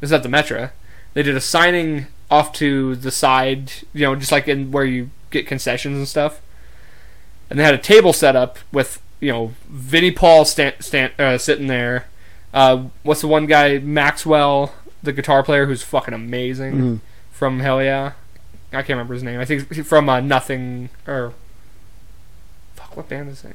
This 0.00 0.08
is 0.08 0.12
at 0.12 0.22
the 0.22 0.28
Metra. 0.28 0.70
They 1.14 1.22
did 1.22 1.36
a 1.36 1.40
signing 1.40 2.06
off 2.30 2.52
to 2.54 2.94
the 2.96 3.10
side, 3.10 3.72
you 3.92 4.02
know, 4.02 4.14
just 4.16 4.32
like 4.32 4.46
in 4.48 4.70
where 4.70 4.84
you 4.84 5.10
get 5.30 5.46
concessions 5.46 5.96
and 5.96 6.06
stuff. 6.08 6.40
And 7.50 7.58
they 7.58 7.64
had 7.64 7.74
a 7.74 7.78
table 7.78 8.12
set 8.12 8.36
up 8.36 8.58
with, 8.72 9.00
you 9.20 9.32
know, 9.32 9.52
Vinnie 9.68 10.10
Paul 10.10 10.44
stand, 10.44 10.76
stand, 10.80 11.12
uh, 11.18 11.38
sitting 11.38 11.66
there. 11.66 12.06
Uh, 12.54 12.84
what's 13.02 13.20
the 13.20 13.28
one 13.28 13.46
guy, 13.46 13.78
Maxwell, 13.78 14.74
the 15.02 15.12
guitar 15.12 15.42
player 15.42 15.66
who's 15.66 15.82
fucking 15.82 16.14
amazing 16.14 16.72
hmm 16.78 16.96
from 17.30 17.60
Hellyeah. 17.60 18.14
I 18.72 18.76
can't 18.76 18.88
remember 18.90 19.12
his 19.12 19.22
name. 19.22 19.38
I 19.40 19.44
think 19.44 19.70
from 19.84 20.08
uh, 20.08 20.20
Nothing 20.20 20.88
or 21.06 21.34
fuck. 22.74 22.96
What 22.96 23.10
band 23.10 23.28
is 23.28 23.44
it? 23.44 23.54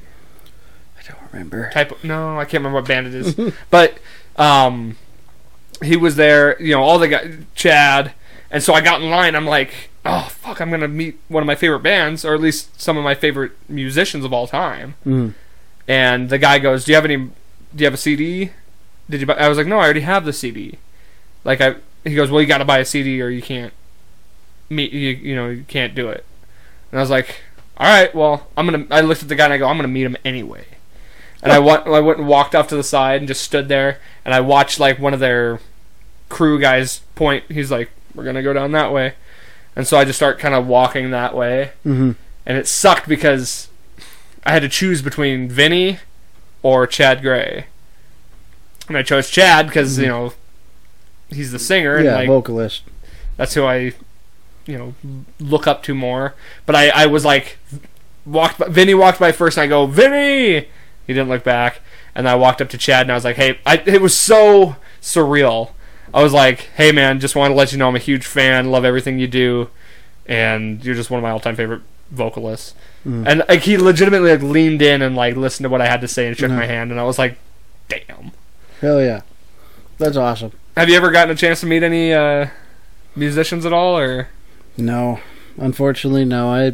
I 0.98 1.02
don't 1.12 1.32
remember. 1.32 1.68
type 1.70 1.90
of, 1.90 2.04
no 2.04 2.38
i 2.38 2.44
can't 2.44 2.62
remember 2.62 2.76
what 2.78 2.86
band 2.86 3.08
it 3.08 3.14
is 3.14 3.52
but 3.70 3.98
um 4.36 4.96
he 5.82 5.96
was 5.96 6.14
there 6.14 6.60
you 6.62 6.72
know 6.74 6.82
all 6.82 7.00
the 7.00 7.08
guys 7.08 7.38
chad 7.56 8.12
and 8.52 8.62
so 8.62 8.72
i 8.72 8.80
got 8.80 9.02
in 9.02 9.10
line 9.10 9.34
i'm 9.34 9.46
like 9.46 9.90
oh 10.04 10.28
fuck 10.30 10.60
i'm 10.60 10.70
gonna 10.70 10.86
meet 10.86 11.18
one 11.26 11.42
of 11.42 11.46
my 11.48 11.56
favorite 11.56 11.80
bands 11.82 12.24
or 12.24 12.34
at 12.34 12.40
least 12.40 12.80
some 12.80 12.96
of 12.96 13.02
my 13.02 13.16
favorite 13.16 13.50
musicians 13.68 14.24
of 14.24 14.32
all 14.32 14.46
time 14.46 14.94
hmm 15.02 15.30
and 15.88 16.28
the 16.28 16.38
guy 16.38 16.58
goes 16.58 16.84
do 16.84 16.92
you 16.92 16.96
have 16.96 17.04
any 17.04 17.16
do 17.16 17.32
you 17.78 17.84
have 17.84 17.94
a 17.94 17.98
cd 17.98 18.50
did 19.08 19.20
you 19.20 19.26
buy 19.26 19.34
i 19.34 19.48
was 19.48 19.58
like 19.58 19.66
no 19.66 19.78
i 19.78 19.84
already 19.84 20.00
have 20.00 20.24
the 20.24 20.32
cd 20.32 20.78
like 21.44 21.60
i 21.60 21.74
he 22.04 22.14
goes 22.14 22.30
well 22.30 22.40
you 22.40 22.46
gotta 22.46 22.64
buy 22.64 22.78
a 22.78 22.84
cd 22.84 23.20
or 23.20 23.28
you 23.28 23.42
can't 23.42 23.72
meet 24.68 24.92
you 24.92 25.10
you 25.10 25.34
know 25.36 25.48
you 25.48 25.64
can't 25.68 25.94
do 25.94 26.08
it. 26.08 26.24
And 26.90 26.98
i 26.98 27.02
was 27.02 27.10
like 27.10 27.42
all 27.76 27.86
right 27.86 28.14
well 28.14 28.46
i'm 28.56 28.66
gonna 28.66 28.86
i 28.90 29.00
looked 29.00 29.22
at 29.22 29.28
the 29.28 29.34
guy 29.34 29.44
and 29.44 29.52
i 29.52 29.58
go 29.58 29.66
i'm 29.66 29.76
gonna 29.76 29.88
meet 29.88 30.04
him 30.04 30.16
anyway. 30.24 30.64
And 31.42 31.50
I 31.50 31.58
went, 31.58 31.88
I 31.88 31.98
went 31.98 32.20
and 32.20 32.28
walked 32.28 32.54
off 32.54 32.68
to 32.68 32.76
the 32.76 32.84
side 32.84 33.20
and 33.20 33.26
just 33.26 33.42
stood 33.42 33.66
there, 33.66 33.98
and 34.24 34.32
I 34.32 34.40
watched 34.40 34.78
like 34.78 35.00
one 35.00 35.12
of 35.12 35.18
their 35.18 35.58
crew 36.28 36.60
guys 36.60 37.00
point. 37.16 37.42
He's 37.48 37.68
like, 37.68 37.90
"We're 38.14 38.22
gonna 38.22 38.44
go 38.44 38.52
down 38.52 38.70
that 38.70 38.92
way," 38.92 39.14
and 39.74 39.84
so 39.84 39.98
I 39.98 40.04
just 40.04 40.20
start 40.20 40.38
kind 40.38 40.54
of 40.54 40.68
walking 40.68 41.10
that 41.10 41.34
way, 41.34 41.72
hmm 41.82 42.12
and 42.46 42.56
it 42.56 42.68
sucked 42.68 43.08
because 43.08 43.66
I 44.44 44.52
had 44.52 44.62
to 44.62 44.68
choose 44.68 45.02
between 45.02 45.48
Vinny 45.48 45.98
or 46.62 46.86
Chad 46.86 47.22
Gray, 47.22 47.66
and 48.88 48.96
I 48.96 49.02
chose 49.02 49.30
Chad 49.30 49.66
because 49.66 49.98
you 49.98 50.04
mm-hmm. 50.04 50.12
know 50.12 50.32
he's 51.30 51.52
the 51.52 51.58
singer, 51.58 51.96
and 51.96 52.04
Yeah, 52.04 52.16
like 52.16 52.28
vocalist. 52.28 52.82
that's 53.36 53.54
who 53.54 53.64
I, 53.64 53.92
you 54.66 54.78
know, 54.78 54.94
look 55.40 55.66
up 55.66 55.82
to 55.84 55.94
more. 55.94 56.34
But 56.66 56.76
I, 56.76 56.88
I 56.90 57.06
was 57.06 57.24
like, 57.24 57.58
walked. 58.24 58.58
By, 58.58 58.68
Vinny 58.68 58.94
walked 58.94 59.18
by 59.18 59.32
first, 59.32 59.56
and 59.56 59.64
I 59.64 59.66
go, 59.66 59.86
Vinny. 59.86 60.68
He 61.06 61.12
didn't 61.12 61.28
look 61.28 61.42
back, 61.42 61.80
and 62.14 62.28
I 62.28 62.36
walked 62.36 62.60
up 62.60 62.68
to 62.70 62.78
Chad, 62.78 63.02
and 63.02 63.12
I 63.12 63.14
was 63.14 63.24
like, 63.24 63.36
Hey, 63.36 63.58
I, 63.66 63.82
it 63.84 64.00
was 64.00 64.16
so 64.16 64.76
surreal. 65.00 65.70
I 66.14 66.22
was 66.22 66.32
like, 66.32 66.60
Hey, 66.76 66.92
man, 66.92 67.20
just 67.20 67.34
wanted 67.34 67.54
to 67.54 67.58
let 67.58 67.72
you 67.72 67.78
know 67.78 67.88
I'm 67.88 67.96
a 67.96 68.00
huge 68.00 68.26
fan, 68.26 68.70
love 68.70 68.84
everything 68.84 69.18
you 69.18 69.26
do, 69.26 69.68
and 70.26 70.84
you're 70.84 70.94
just 70.94 71.10
one 71.10 71.18
of 71.18 71.22
my 71.22 71.30
all-time 71.30 71.56
favorite 71.56 71.82
vocalists. 72.10 72.74
Mm. 73.06 73.26
And 73.26 73.44
like 73.48 73.60
he 73.62 73.76
legitimately 73.78 74.30
like 74.30 74.42
leaned 74.42 74.80
in 74.82 75.02
and 75.02 75.16
like 75.16 75.36
listened 75.36 75.64
to 75.64 75.68
what 75.70 75.80
I 75.80 75.86
had 75.86 76.00
to 76.02 76.08
say 76.08 76.28
and 76.28 76.36
shook 76.36 76.50
Mhm. 76.50 76.56
my 76.56 76.66
hand, 76.66 76.90
and 76.90 77.00
I 77.00 77.04
was 77.04 77.18
like, 77.18 77.36
Damn. 77.88 78.30
Hell 78.80 79.00
yeah, 79.02 79.22
that's 79.98 80.16
awesome. 80.16 80.52
Have 80.76 80.88
you 80.88 80.96
ever 80.96 81.10
gotten 81.10 81.30
a 81.30 81.34
chance 81.36 81.60
to 81.60 81.66
meet 81.66 81.82
any 81.82 82.12
uh, 82.14 82.46
musicians 83.16 83.66
at 83.66 83.72
all, 83.72 83.98
or? 83.98 84.28
No, 84.76 85.20
unfortunately, 85.58 86.24
no. 86.24 86.48
I, 86.48 86.66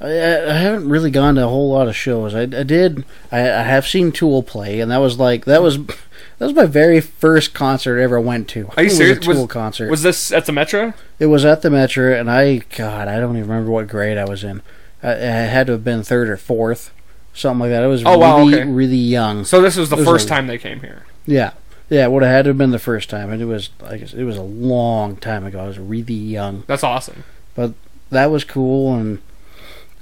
I 0.00 0.10
I 0.50 0.52
haven't 0.54 0.88
really 0.88 1.10
gone 1.10 1.36
to 1.36 1.44
a 1.44 1.48
whole 1.48 1.70
lot 1.70 1.88
of 1.88 1.96
shows. 1.96 2.34
I, 2.34 2.42
I 2.42 2.62
did. 2.64 3.04
I, 3.32 3.38
I 3.40 3.62
have 3.62 3.86
seen 3.86 4.12
Tool 4.12 4.42
play, 4.42 4.80
and 4.80 4.90
that 4.90 4.98
was 4.98 5.18
like 5.18 5.44
that 5.46 5.62
was 5.62 5.78
that 5.86 5.96
was 6.40 6.52
my 6.54 6.66
very 6.66 7.00
first 7.00 7.54
concert 7.54 7.98
I 8.00 8.02
ever 8.02 8.20
went 8.20 8.48
to. 8.48 8.68
Are 8.76 8.82
you 8.82 8.90
serious? 8.90 9.18
a 9.18 9.20
Tool 9.20 9.42
Was- 9.42 9.50
concert. 9.52 9.90
Was 9.90 10.02
this 10.02 10.32
at 10.32 10.46
the 10.46 10.52
Metra? 10.52 10.94
it 11.18 11.26
was 11.26 11.44
at 11.44 11.62
the 11.62 11.68
Metra, 11.70 12.18
and 12.20 12.30
I 12.30 12.58
God, 12.76 13.08
I 13.08 13.18
don't 13.20 13.36
even 13.36 13.48
remember 13.48 13.70
what 13.70 13.86
grade 13.88 14.18
I 14.18 14.24
was 14.24 14.44
in. 14.44 14.60
I, 15.04 15.12
I 15.12 15.16
had 15.16 15.66
to 15.68 15.74
have 15.74 15.84
been 15.84 16.02
third 16.02 16.28
or 16.28 16.36
fourth, 16.36 16.90
something 17.32 17.60
like 17.60 17.70
that. 17.70 17.82
I 17.84 17.86
was 17.86 18.02
Oh, 18.04 18.18
wow, 18.18 18.38
really 18.38 18.54
okay. 18.62 18.64
really 18.68 18.96
young. 18.96 19.44
So 19.44 19.60
this 19.62 19.76
was 19.76 19.90
the 19.90 19.96
was 19.96 20.04
first 20.06 20.26
time 20.28 20.46
they 20.46 20.58
came 20.58 20.80
here. 20.80 21.04
Yeah. 21.26 21.52
Yeah, 21.90 22.06
it 22.06 22.10
would 22.12 22.22
have 22.22 22.32
had 22.32 22.42
to 22.46 22.50
have 22.50 22.58
been 22.58 22.70
the 22.70 22.78
first 22.78 23.10
time, 23.10 23.30
and 23.30 23.42
it 23.42 23.44
was 23.44 23.68
like 23.80 24.00
I 24.00 24.06
it 24.18 24.24
was 24.24 24.38
a 24.38 24.42
long 24.42 25.16
time 25.16 25.44
ago. 25.44 25.60
I 25.60 25.66
was 25.66 25.78
really 25.78 26.14
young. 26.14 26.64
That's 26.66 26.82
awesome. 26.82 27.24
But 27.54 27.74
that 28.10 28.30
was 28.30 28.42
cool. 28.42 28.94
And 28.94 29.20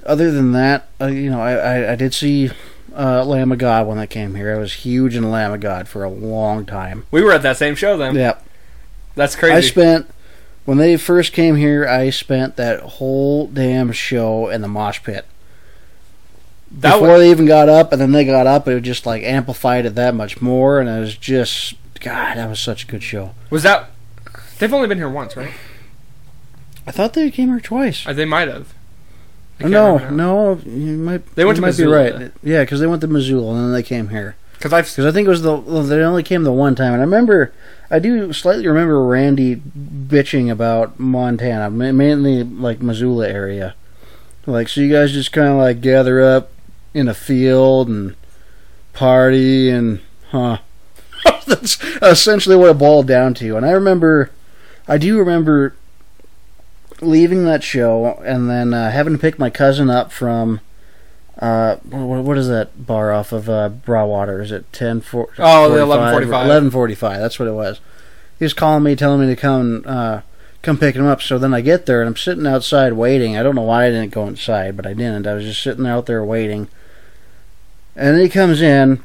other 0.06 0.30
than 0.30 0.52
that, 0.52 0.88
uh, 1.00 1.06
you 1.06 1.28
know, 1.28 1.40
I, 1.42 1.52
I, 1.54 1.92
I 1.92 1.96
did 1.96 2.14
see 2.14 2.50
uh, 2.96 3.24
Lamb 3.24 3.50
of 3.50 3.58
God 3.58 3.88
when 3.88 3.98
that 3.98 4.10
came 4.10 4.36
here. 4.36 4.54
I 4.54 4.58
was 4.58 4.72
huge 4.74 5.16
in 5.16 5.28
Lamb 5.30 5.52
of 5.52 5.60
God 5.60 5.88
for 5.88 6.04
a 6.04 6.08
long 6.08 6.64
time. 6.66 7.04
We 7.10 7.20
were 7.22 7.32
at 7.32 7.42
that 7.42 7.56
same 7.56 7.74
show 7.74 7.96
then. 7.96 8.14
Yeah, 8.14 8.38
That's 9.16 9.34
crazy. 9.34 9.54
I 9.56 9.60
spent 9.60 10.06
when 10.64 10.78
they 10.78 10.96
first 10.96 11.32
came 11.32 11.56
here. 11.56 11.86
I 11.86 12.10
spent 12.10 12.56
that 12.56 12.80
whole 12.80 13.46
damn 13.46 13.92
show 13.92 14.48
in 14.48 14.62
the 14.62 14.68
mosh 14.68 15.02
pit 15.02 15.26
that 16.80 16.94
before 16.94 17.08
was, 17.08 17.20
they 17.20 17.30
even 17.30 17.46
got 17.46 17.68
up, 17.68 17.92
and 17.92 18.00
then 18.00 18.12
they 18.12 18.24
got 18.24 18.46
up. 18.46 18.66
It 18.66 18.80
just 18.80 19.04
like 19.06 19.22
amplified 19.22 19.86
it 19.86 19.94
that 19.94 20.14
much 20.14 20.40
more, 20.40 20.80
and 20.80 20.88
it 20.88 20.98
was 21.00 21.16
just 21.16 21.74
God. 22.00 22.36
That 22.36 22.48
was 22.48 22.60
such 22.60 22.84
a 22.84 22.86
good 22.86 23.02
show. 23.02 23.34
was 23.50 23.62
that. 23.62 23.90
They've 24.58 24.72
only 24.72 24.88
been 24.88 24.98
here 24.98 25.08
once, 25.08 25.36
right? 25.36 25.52
I 26.86 26.90
thought 26.90 27.14
they 27.14 27.30
came 27.30 27.48
here 27.48 27.60
twice. 27.60 28.06
Or 28.06 28.14
they 28.14 28.24
might 28.24 28.48
have. 28.48 28.74
No, 29.60 29.98
no, 30.10 30.60
you 30.64 30.96
might. 30.96 31.34
They 31.34 31.44
went 31.44 31.56
to 31.56 31.62
might 31.62 31.76
be 31.76 31.84
right. 31.84 32.32
Yeah, 32.42 32.62
because 32.62 32.80
they 32.80 32.86
went 32.86 33.00
to 33.02 33.06
Missoula 33.06 33.54
and 33.54 33.64
then 33.66 33.72
they 33.72 33.82
came 33.82 34.08
here. 34.08 34.36
Because 34.62 34.72
I've. 34.72 34.88
Because 34.88 35.06
I 35.06 35.10
think 35.10 35.26
it 35.26 35.30
was 35.30 35.42
the 35.42 35.56
they 35.56 36.04
only 36.04 36.22
came 36.22 36.44
the 36.44 36.52
one 36.52 36.76
time, 36.76 36.92
and 36.92 37.02
I 37.02 37.04
remember 37.04 37.52
I 37.90 37.98
do 37.98 38.32
slightly 38.32 38.68
remember 38.68 39.04
Randy 39.04 39.56
bitching 39.56 40.52
about 40.52 41.00
Montana, 41.00 41.68
mainly 41.68 42.44
like 42.44 42.80
Missoula 42.80 43.28
area. 43.28 43.74
Like, 44.46 44.68
so 44.68 44.80
you 44.80 44.92
guys 44.92 45.10
just 45.10 45.32
kind 45.32 45.48
of 45.48 45.56
like 45.56 45.80
gather 45.80 46.22
up 46.22 46.52
in 46.94 47.08
a 47.08 47.14
field 47.14 47.88
and 47.88 48.14
party 48.92 49.68
and 49.68 50.00
huh. 50.30 50.58
That's 51.46 51.82
essentially 52.00 52.54
what 52.54 52.70
it 52.70 52.78
boiled 52.78 53.08
down 53.08 53.34
to. 53.34 53.56
And 53.56 53.66
I 53.66 53.72
remember, 53.72 54.30
I 54.86 54.96
do 54.96 55.18
remember 55.18 55.74
leaving 57.00 57.44
that 57.46 57.64
show 57.64 58.22
and 58.24 58.48
then 58.48 58.72
uh, 58.72 58.92
having 58.92 59.12
to 59.12 59.18
pick 59.18 59.40
my 59.40 59.50
cousin 59.50 59.90
up 59.90 60.12
from 60.12 60.60
Uh, 61.38 61.76
what, 61.76 62.24
what 62.24 62.38
is 62.38 62.48
that 62.48 62.86
bar 62.86 63.12
off 63.12 63.32
of 63.32 63.48
uh, 63.48 63.68
Broadwater? 63.68 64.42
Is 64.42 64.52
it 64.52 64.70
ten 64.72 65.00
four? 65.00 65.28
Oh, 65.38 65.70
the 65.70 65.78
11:45. 65.78 66.44
Eleven 66.44 66.70
forty-five. 66.70 67.18
That's 67.20 67.38
what 67.38 67.48
it 67.48 67.52
was. 67.52 67.80
He 68.38 68.44
was 68.44 68.52
calling 68.54 68.82
me, 68.82 68.96
telling 68.96 69.20
me 69.20 69.26
to 69.26 69.40
come, 69.40 69.82
uh, 69.86 70.20
come 70.62 70.76
pick 70.78 70.94
him 70.94 71.06
up. 71.06 71.22
So 71.22 71.38
then 71.38 71.54
I 71.54 71.60
get 71.60 71.86
there 71.86 72.00
and 72.02 72.08
I'm 72.08 72.16
sitting 72.16 72.46
outside 72.46 72.94
waiting. 72.94 73.36
I 73.36 73.42
don't 73.42 73.54
know 73.54 73.62
why 73.62 73.86
I 73.86 73.90
didn't 73.90 74.12
go 74.12 74.26
inside, 74.26 74.76
but 74.76 74.86
I 74.86 74.94
didn't. 74.94 75.26
I 75.26 75.34
was 75.34 75.44
just 75.44 75.62
sitting 75.62 75.86
out 75.86 76.06
there 76.06 76.24
waiting. 76.24 76.68
And 77.94 78.16
then 78.16 78.22
he 78.22 78.28
comes 78.28 78.60
in, 78.60 79.02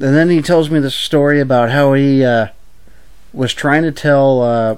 and 0.00 0.14
then 0.14 0.30
he 0.30 0.42
tells 0.42 0.70
me 0.70 0.80
this 0.80 0.94
story 0.94 1.40
about 1.40 1.70
how 1.70 1.92
he 1.92 2.24
uh, 2.24 2.48
was 3.32 3.52
trying 3.54 3.82
to 3.82 3.92
tell 3.92 4.42
uh, 4.42 4.76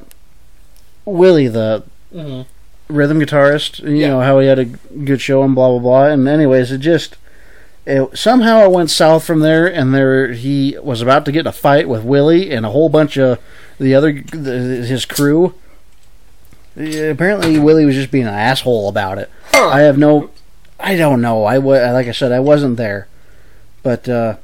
Willie 1.05 1.49
the 1.49 1.85
rhythm 2.89 3.21
guitarist. 3.21 3.81
You 3.83 3.97
Yeah. 3.97 4.09
know 4.09 4.21
how 4.21 4.39
he 4.41 4.47
had 4.47 4.59
a 4.59 4.65
good 4.65 5.21
show 5.21 5.43
and 5.43 5.55
blah 5.55 5.69
blah 5.71 5.79
blah. 5.79 6.05
And 6.07 6.27
anyways, 6.29 6.73
it 6.73 6.79
just 6.79 7.17
it, 7.87 8.17
somehow 8.19 8.65
it 8.65 8.71
went 8.71 8.91
south 8.91 9.25
from 9.25 9.41
there, 9.41 9.67
and 9.67 9.95
there 9.95 10.33
he 10.33 10.77
was 10.83 11.01
about 11.01 11.25
to 11.27 11.33
get 11.33 11.41
in 11.41 11.47
a 11.47 11.53
fight 11.53 11.89
with 11.89 12.03
Willie 12.05 12.51
and 12.51 12.67
a 12.67 12.71
whole 12.71 12.89
bunch 12.89 13.17
of 13.17 13.39
the 13.79 13.95
other 13.95 14.13
the, 14.33 14.85
his 14.87 15.05
crew. 15.05 15.55
Apparently, 16.77 17.59
Willie 17.59 17.85
was 17.85 17.97
just 17.97 18.11
being 18.13 18.27
an 18.27 18.35
asshole 18.35 18.89
about 18.89 19.19
it. 19.19 19.29
Huh. 19.53 19.69
I 19.69 19.81
have 19.81 19.99
no, 19.99 20.31
I 20.79 20.97
don't 20.97 21.21
know. 21.21 21.45
I 21.45 21.57
like 21.57 22.07
I 22.07 22.13
said, 22.13 22.31
I 22.31 22.39
wasn't 22.41 22.77
there, 22.77 23.09
but 23.83 24.09
uh, 24.09 24.37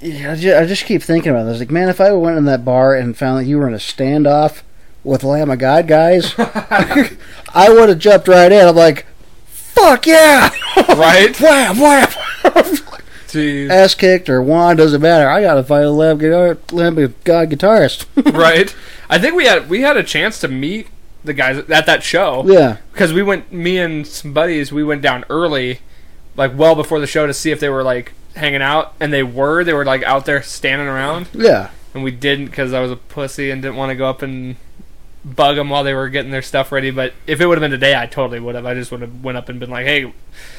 yeah, 0.00 0.32
I 0.32 0.34
just, 0.36 0.56
I 0.56 0.64
just 0.64 0.84
keep 0.86 1.02
thinking 1.02 1.30
about 1.32 1.44
this. 1.44 1.58
Like, 1.58 1.70
man, 1.70 1.88
if 1.90 2.00
I 2.00 2.12
went 2.12 2.38
in 2.38 2.44
that 2.46 2.64
bar 2.64 2.94
and 2.94 3.16
found 3.16 3.38
that 3.40 3.44
you 3.48 3.58
were 3.58 3.68
in 3.68 3.74
a 3.74 3.78
standoff 3.78 4.62
with 5.04 5.24
Lamb 5.24 5.50
of 5.50 5.58
God 5.58 5.86
guys, 5.86 6.34
I 6.38 7.68
would 7.68 7.88
have 7.88 7.98
jumped 7.98 8.28
right 8.28 8.50
in. 8.50 8.66
I'm 8.66 8.76
like, 8.76 9.06
fuck 9.46 10.06
yeah, 10.06 10.50
right? 10.88 11.38
wham 11.40 11.78
wham. 11.78 12.08
Jeez. 13.28 13.68
Ass 13.68 13.94
kicked 13.94 14.30
or 14.30 14.40
won 14.40 14.76
doesn't 14.76 15.02
matter. 15.02 15.28
I 15.28 15.42
gotta 15.42 15.62
find 15.62 15.84
a 15.84 15.90
Lamb, 15.90 16.16
guitar, 16.18 16.56
Lamb 16.72 16.96
of 16.96 17.24
God 17.24 17.50
guitarist. 17.50 18.06
right? 18.34 18.74
I 19.10 19.18
think 19.18 19.34
we 19.34 19.44
had 19.44 19.68
we 19.68 19.82
had 19.82 19.96
a 19.98 20.02
chance 20.02 20.40
to 20.40 20.48
meet 20.48 20.88
the 21.22 21.34
guys 21.34 21.58
at 21.58 21.86
that 21.86 22.02
show 22.02 22.44
yeah, 22.46 22.78
because 22.92 23.12
we 23.12 23.22
went. 23.22 23.52
Me 23.52 23.78
and 23.78 24.06
some 24.06 24.32
buddies, 24.32 24.72
we 24.72 24.82
went 24.82 25.02
down 25.02 25.26
early, 25.28 25.80
like 26.36 26.56
well 26.56 26.74
before 26.74 27.00
the 27.00 27.06
show, 27.06 27.26
to 27.26 27.34
see 27.34 27.50
if 27.50 27.60
they 27.60 27.68
were 27.68 27.82
like 27.82 28.14
hanging 28.34 28.62
out, 28.62 28.94
and 28.98 29.12
they 29.12 29.22
were. 29.22 29.62
They 29.62 29.74
were 29.74 29.84
like 29.84 30.02
out 30.04 30.24
there 30.24 30.42
standing 30.42 30.88
around, 30.88 31.28
yeah, 31.34 31.70
and 31.92 32.02
we 32.02 32.10
didn't 32.10 32.46
because 32.46 32.72
I 32.72 32.80
was 32.80 32.90
a 32.90 32.96
pussy 32.96 33.50
and 33.50 33.60
didn't 33.60 33.76
want 33.76 33.90
to 33.90 33.96
go 33.96 34.08
up 34.08 34.22
and 34.22 34.56
bug 35.24 35.56
them 35.56 35.68
while 35.68 35.84
they 35.84 35.94
were 35.94 36.08
getting 36.08 36.30
their 36.30 36.42
stuff 36.42 36.70
ready. 36.72 36.90
But 36.90 37.12
if 37.26 37.40
it 37.40 37.46
would 37.46 37.58
have 37.58 37.62
been 37.62 37.70
today, 37.70 37.94
I 37.98 38.06
totally 38.06 38.40
would 38.40 38.54
have. 38.54 38.66
I 38.66 38.74
just 38.74 38.90
would 38.92 39.00
have 39.02 39.22
went 39.22 39.36
up 39.38 39.48
and 39.48 39.58
been 39.60 39.70
like, 39.70 39.86
"Hey, 39.86 40.04
big 40.04 40.14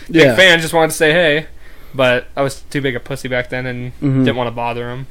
yeah. 0.10 0.36
fan, 0.36 0.60
just 0.60 0.74
wanted 0.74 0.90
to 0.92 0.98
say 0.98 1.12
hey," 1.12 1.48
but 1.94 2.28
I 2.36 2.42
was 2.42 2.62
too 2.70 2.82
big 2.82 2.96
a 2.96 3.00
pussy 3.00 3.28
back 3.28 3.50
then 3.50 3.66
and 3.66 3.92
Mhm. 4.02 4.26
didn't 4.26 4.36
want 4.36 4.48
to 4.48 4.52
bother 4.52 4.86
them. 4.88 5.08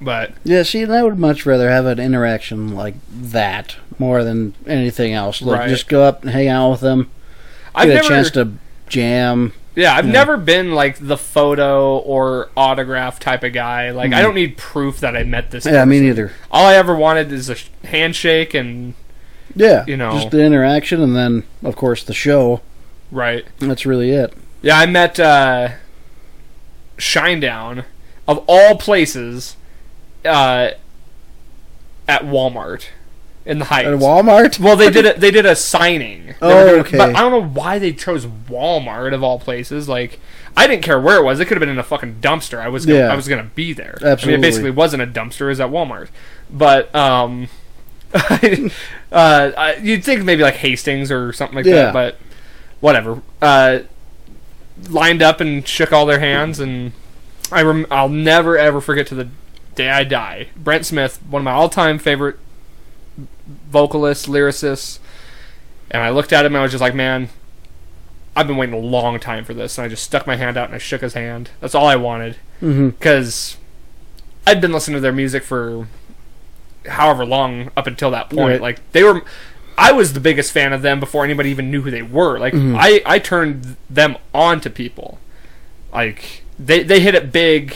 But 0.00 0.32
Yeah, 0.42 0.62
see, 0.64 0.82
and 0.82 0.92
I 0.92 1.02
would 1.02 1.18
much 1.18 1.46
rather 1.46 1.70
have 1.70 1.86
an 1.86 2.00
interaction 2.00 2.74
like 2.74 2.94
that 3.10 3.76
more 3.98 4.24
than 4.24 4.54
anything 4.66 5.12
else. 5.12 5.40
Like, 5.42 5.60
Right. 5.60 5.68
just 5.68 5.86
go 5.88 6.02
up 6.02 6.22
and 6.22 6.32
hang 6.32 6.48
out 6.48 6.70
with 6.72 6.80
them, 6.80 7.08
I've 7.74 7.86
get 7.88 7.94
never 7.96 8.06
a 8.06 8.08
chance 8.08 8.30
to 8.32 8.52
jam. 8.88 9.52
Yeah, 9.74 9.94
I've 9.94 10.06
Yeah. 10.06 10.12
never 10.12 10.36
been 10.36 10.72
like 10.72 10.98
the 11.00 11.16
photo 11.16 11.96
or 11.98 12.50
autograph 12.56 13.18
type 13.18 13.42
of 13.42 13.52
guy. 13.54 13.90
Like, 13.90 14.12
I 14.12 14.20
Mhm. 14.20 14.22
don't 14.22 14.34
need 14.34 14.56
proof 14.58 15.00
that 15.00 15.16
I 15.16 15.22
met 15.24 15.50
this. 15.50 15.64
Yeah, 15.64 15.84
me 15.86 16.00
neither. 16.00 16.32
All 16.50 16.66
I 16.66 16.74
ever 16.74 16.94
wanted 16.94 17.32
is 17.32 17.48
a 17.48 17.56
handshake 17.86 18.52
and 18.54 18.94
Yeah, 19.54 19.84
You 19.86 19.96
know. 19.96 20.12
just 20.12 20.30
the 20.30 20.42
interaction, 20.42 21.02
and 21.02 21.14
then 21.16 21.44
of 21.62 21.76
course 21.76 22.02
the 22.04 22.14
show. 22.14 22.60
right. 23.10 23.44
That's 23.60 23.84
really 23.86 24.10
it. 24.12 24.32
Yeah, 24.62 24.78
I 24.78 24.86
met 24.86 25.18
uh, 25.20 25.68
Shinedown 26.98 27.84
of 28.28 28.42
all 28.46 28.76
places 28.76 29.56
uh, 30.24 30.70
at 32.08 32.22
Walmart 32.24 32.86
in 33.44 33.58
the 33.58 33.64
Heights. 33.66 33.88
At 33.88 33.98
Walmart. 33.98 34.58
Well, 34.60 34.76
they 34.76 34.90
did 34.90 35.04
a, 35.06 35.18
they 35.18 35.30
did 35.30 35.46
a 35.46 35.56
signing. 35.56 36.26
They 36.26 36.34
Oh, 36.42 36.68
doing- 36.68 36.80
okay. 36.82 36.98
But 36.98 37.16
I 37.16 37.20
don't 37.20 37.32
know 37.32 37.48
why 37.60 37.78
they 37.78 37.92
chose 37.92 38.24
Walmart 38.26 39.12
of 39.14 39.22
all 39.22 39.38
places. 39.38 39.88
Like, 39.88 40.20
I 40.56 40.66
didn't 40.66 40.82
care 40.82 41.00
where 41.00 41.16
it 41.18 41.24
was. 41.24 41.40
It 41.40 41.46
could 41.46 41.56
have 41.56 41.60
been 41.60 41.68
in 41.68 41.78
a 41.78 41.82
fucking 41.82 42.16
dumpster. 42.20 42.58
I 42.60 42.68
was 42.68 42.86
gonna, 42.86 42.98
Yeah. 43.00 43.12
I 43.12 43.16
was 43.16 43.26
gonna 43.28 43.50
be 43.54 43.72
there. 43.72 43.94
Absolutely. 44.02 44.22
I 44.22 44.36
mean, 44.36 44.38
it 44.38 44.42
basically 44.46 44.70
wasn't 44.70 45.02
a 45.02 45.06
dumpster. 45.06 45.42
It 45.42 45.46
was 45.48 45.60
at 45.60 45.70
Walmart. 45.70 46.08
But 46.50 46.94
um, 46.94 47.48
uh, 48.14 48.68
I, 49.12 49.78
you'd 49.82 50.04
think 50.04 50.24
maybe 50.24 50.42
like 50.42 50.56
Hastings 50.56 51.10
or 51.10 51.32
something 51.32 51.56
like 51.56 51.66
Yeah. 51.66 51.90
that. 51.90 51.92
But 51.92 52.18
whatever. 52.80 53.22
Uh, 53.40 53.80
lined 54.88 55.22
up 55.22 55.40
and 55.40 55.66
shook 55.66 55.92
all 55.92 56.06
their 56.06 56.18
hands, 56.20 56.58
and 56.60 56.92
I 57.50 57.62
rem- 57.62 57.86
I'll 57.90 58.08
never 58.08 58.56
ever 58.58 58.80
forget 58.80 59.06
to 59.08 59.14
the 59.14 59.28
day 59.74 59.90
I 59.90 60.04
die. 60.04 60.48
Brent 60.56 60.86
Smith, 60.86 61.18
one 61.28 61.40
of 61.40 61.44
my 61.44 61.52
all-time 61.52 61.98
favorite 61.98 62.36
vocalists, 63.46 64.26
lyricists, 64.26 64.98
and 65.90 66.02
I 66.02 66.10
looked 66.10 66.32
at 66.32 66.44
him 66.46 66.52
and 66.54 66.60
I 66.60 66.62
was 66.62 66.72
just 66.72 66.80
like, 66.82 66.94
man, 66.94 67.28
I've 68.34 68.46
been 68.46 68.56
waiting 68.56 68.74
a 68.74 68.78
long 68.78 69.18
time 69.20 69.44
for 69.44 69.52
this, 69.54 69.76
and 69.76 69.84
I 69.84 69.88
just 69.88 70.02
stuck 70.04 70.26
my 70.26 70.36
hand 70.36 70.56
out 70.56 70.66
and 70.66 70.74
I 70.74 70.78
shook 70.78 71.02
his 71.02 71.14
hand. 71.14 71.50
That's 71.60 71.74
all 71.74 71.86
I 71.86 71.96
wanted 71.96 72.36
Mm-hmm. 72.62 72.90
because 72.90 73.56
I'd 74.46 74.60
been 74.60 74.72
listening 74.72 74.94
to 74.96 75.00
their 75.00 75.12
music 75.12 75.42
for 75.42 75.88
however 76.86 77.24
long 77.26 77.70
up 77.76 77.86
until 77.88 78.10
that 78.12 78.30
point. 78.30 78.38
Right. 78.52 78.60
Like 78.60 78.92
they 78.92 79.02
were, 79.02 79.22
I 79.76 79.90
was 79.92 80.12
the 80.12 80.20
biggest 80.20 80.52
fan 80.52 80.72
of 80.72 80.82
them 80.82 81.00
before 81.00 81.24
anybody 81.24 81.50
even 81.50 81.70
knew 81.70 81.82
who 81.82 81.90
they 81.90 82.02
were. 82.02 82.38
Like 82.38 82.54
Mhm. 82.54 82.76
I, 82.78 83.02
I 83.04 83.18
turned 83.18 83.76
them 83.90 84.16
on 84.32 84.60
to 84.60 84.70
people. 84.70 85.18
Like 85.92 86.42
they 86.58 86.82
they 86.84 87.00
hit 87.00 87.14
it 87.16 87.32
big 87.32 87.74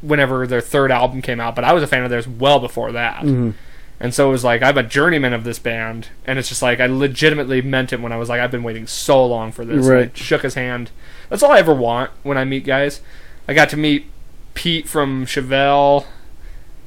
whenever 0.00 0.46
their 0.46 0.60
third 0.62 0.90
album 0.90 1.20
came 1.22 1.40
out, 1.40 1.54
but 1.54 1.64
I 1.64 1.72
was 1.72 1.82
a 1.82 1.86
fan 1.86 2.02
of 2.04 2.10
theirs 2.10 2.26
well 2.26 2.58
before 2.58 2.92
that. 2.92 3.20
Mm-hmm. 3.22 3.50
And 3.98 4.12
so 4.12 4.28
it 4.28 4.32
was 4.32 4.44
like 4.44 4.62
I'm 4.62 4.76
a 4.76 4.82
journeyman 4.82 5.32
of 5.32 5.44
this 5.44 5.58
band, 5.58 6.08
and 6.26 6.38
it's 6.38 6.48
just 6.48 6.62
like 6.62 6.80
I 6.80 6.86
legitimately 6.86 7.62
meant 7.62 7.92
it 7.92 8.00
when 8.00 8.12
I 8.12 8.16
was 8.18 8.28
like 8.28 8.40
I've 8.40 8.50
been 8.50 8.62
waiting 8.62 8.86
so 8.86 9.24
long 9.24 9.52
for 9.52 9.64
this. 9.64 9.86
Right. 9.86 10.10
I 10.14 10.18
shook 10.18 10.42
his 10.42 10.54
hand. 10.54 10.90
That's 11.30 11.42
all 11.42 11.52
I 11.52 11.58
ever 11.58 11.74
want 11.74 12.10
when 12.22 12.36
I 12.36 12.44
meet 12.44 12.64
guys. 12.64 13.00
I 13.48 13.54
got 13.54 13.70
to 13.70 13.76
meet 13.76 14.06
Pete 14.54 14.86
from 14.88 15.24
Chevelle, 15.24 16.04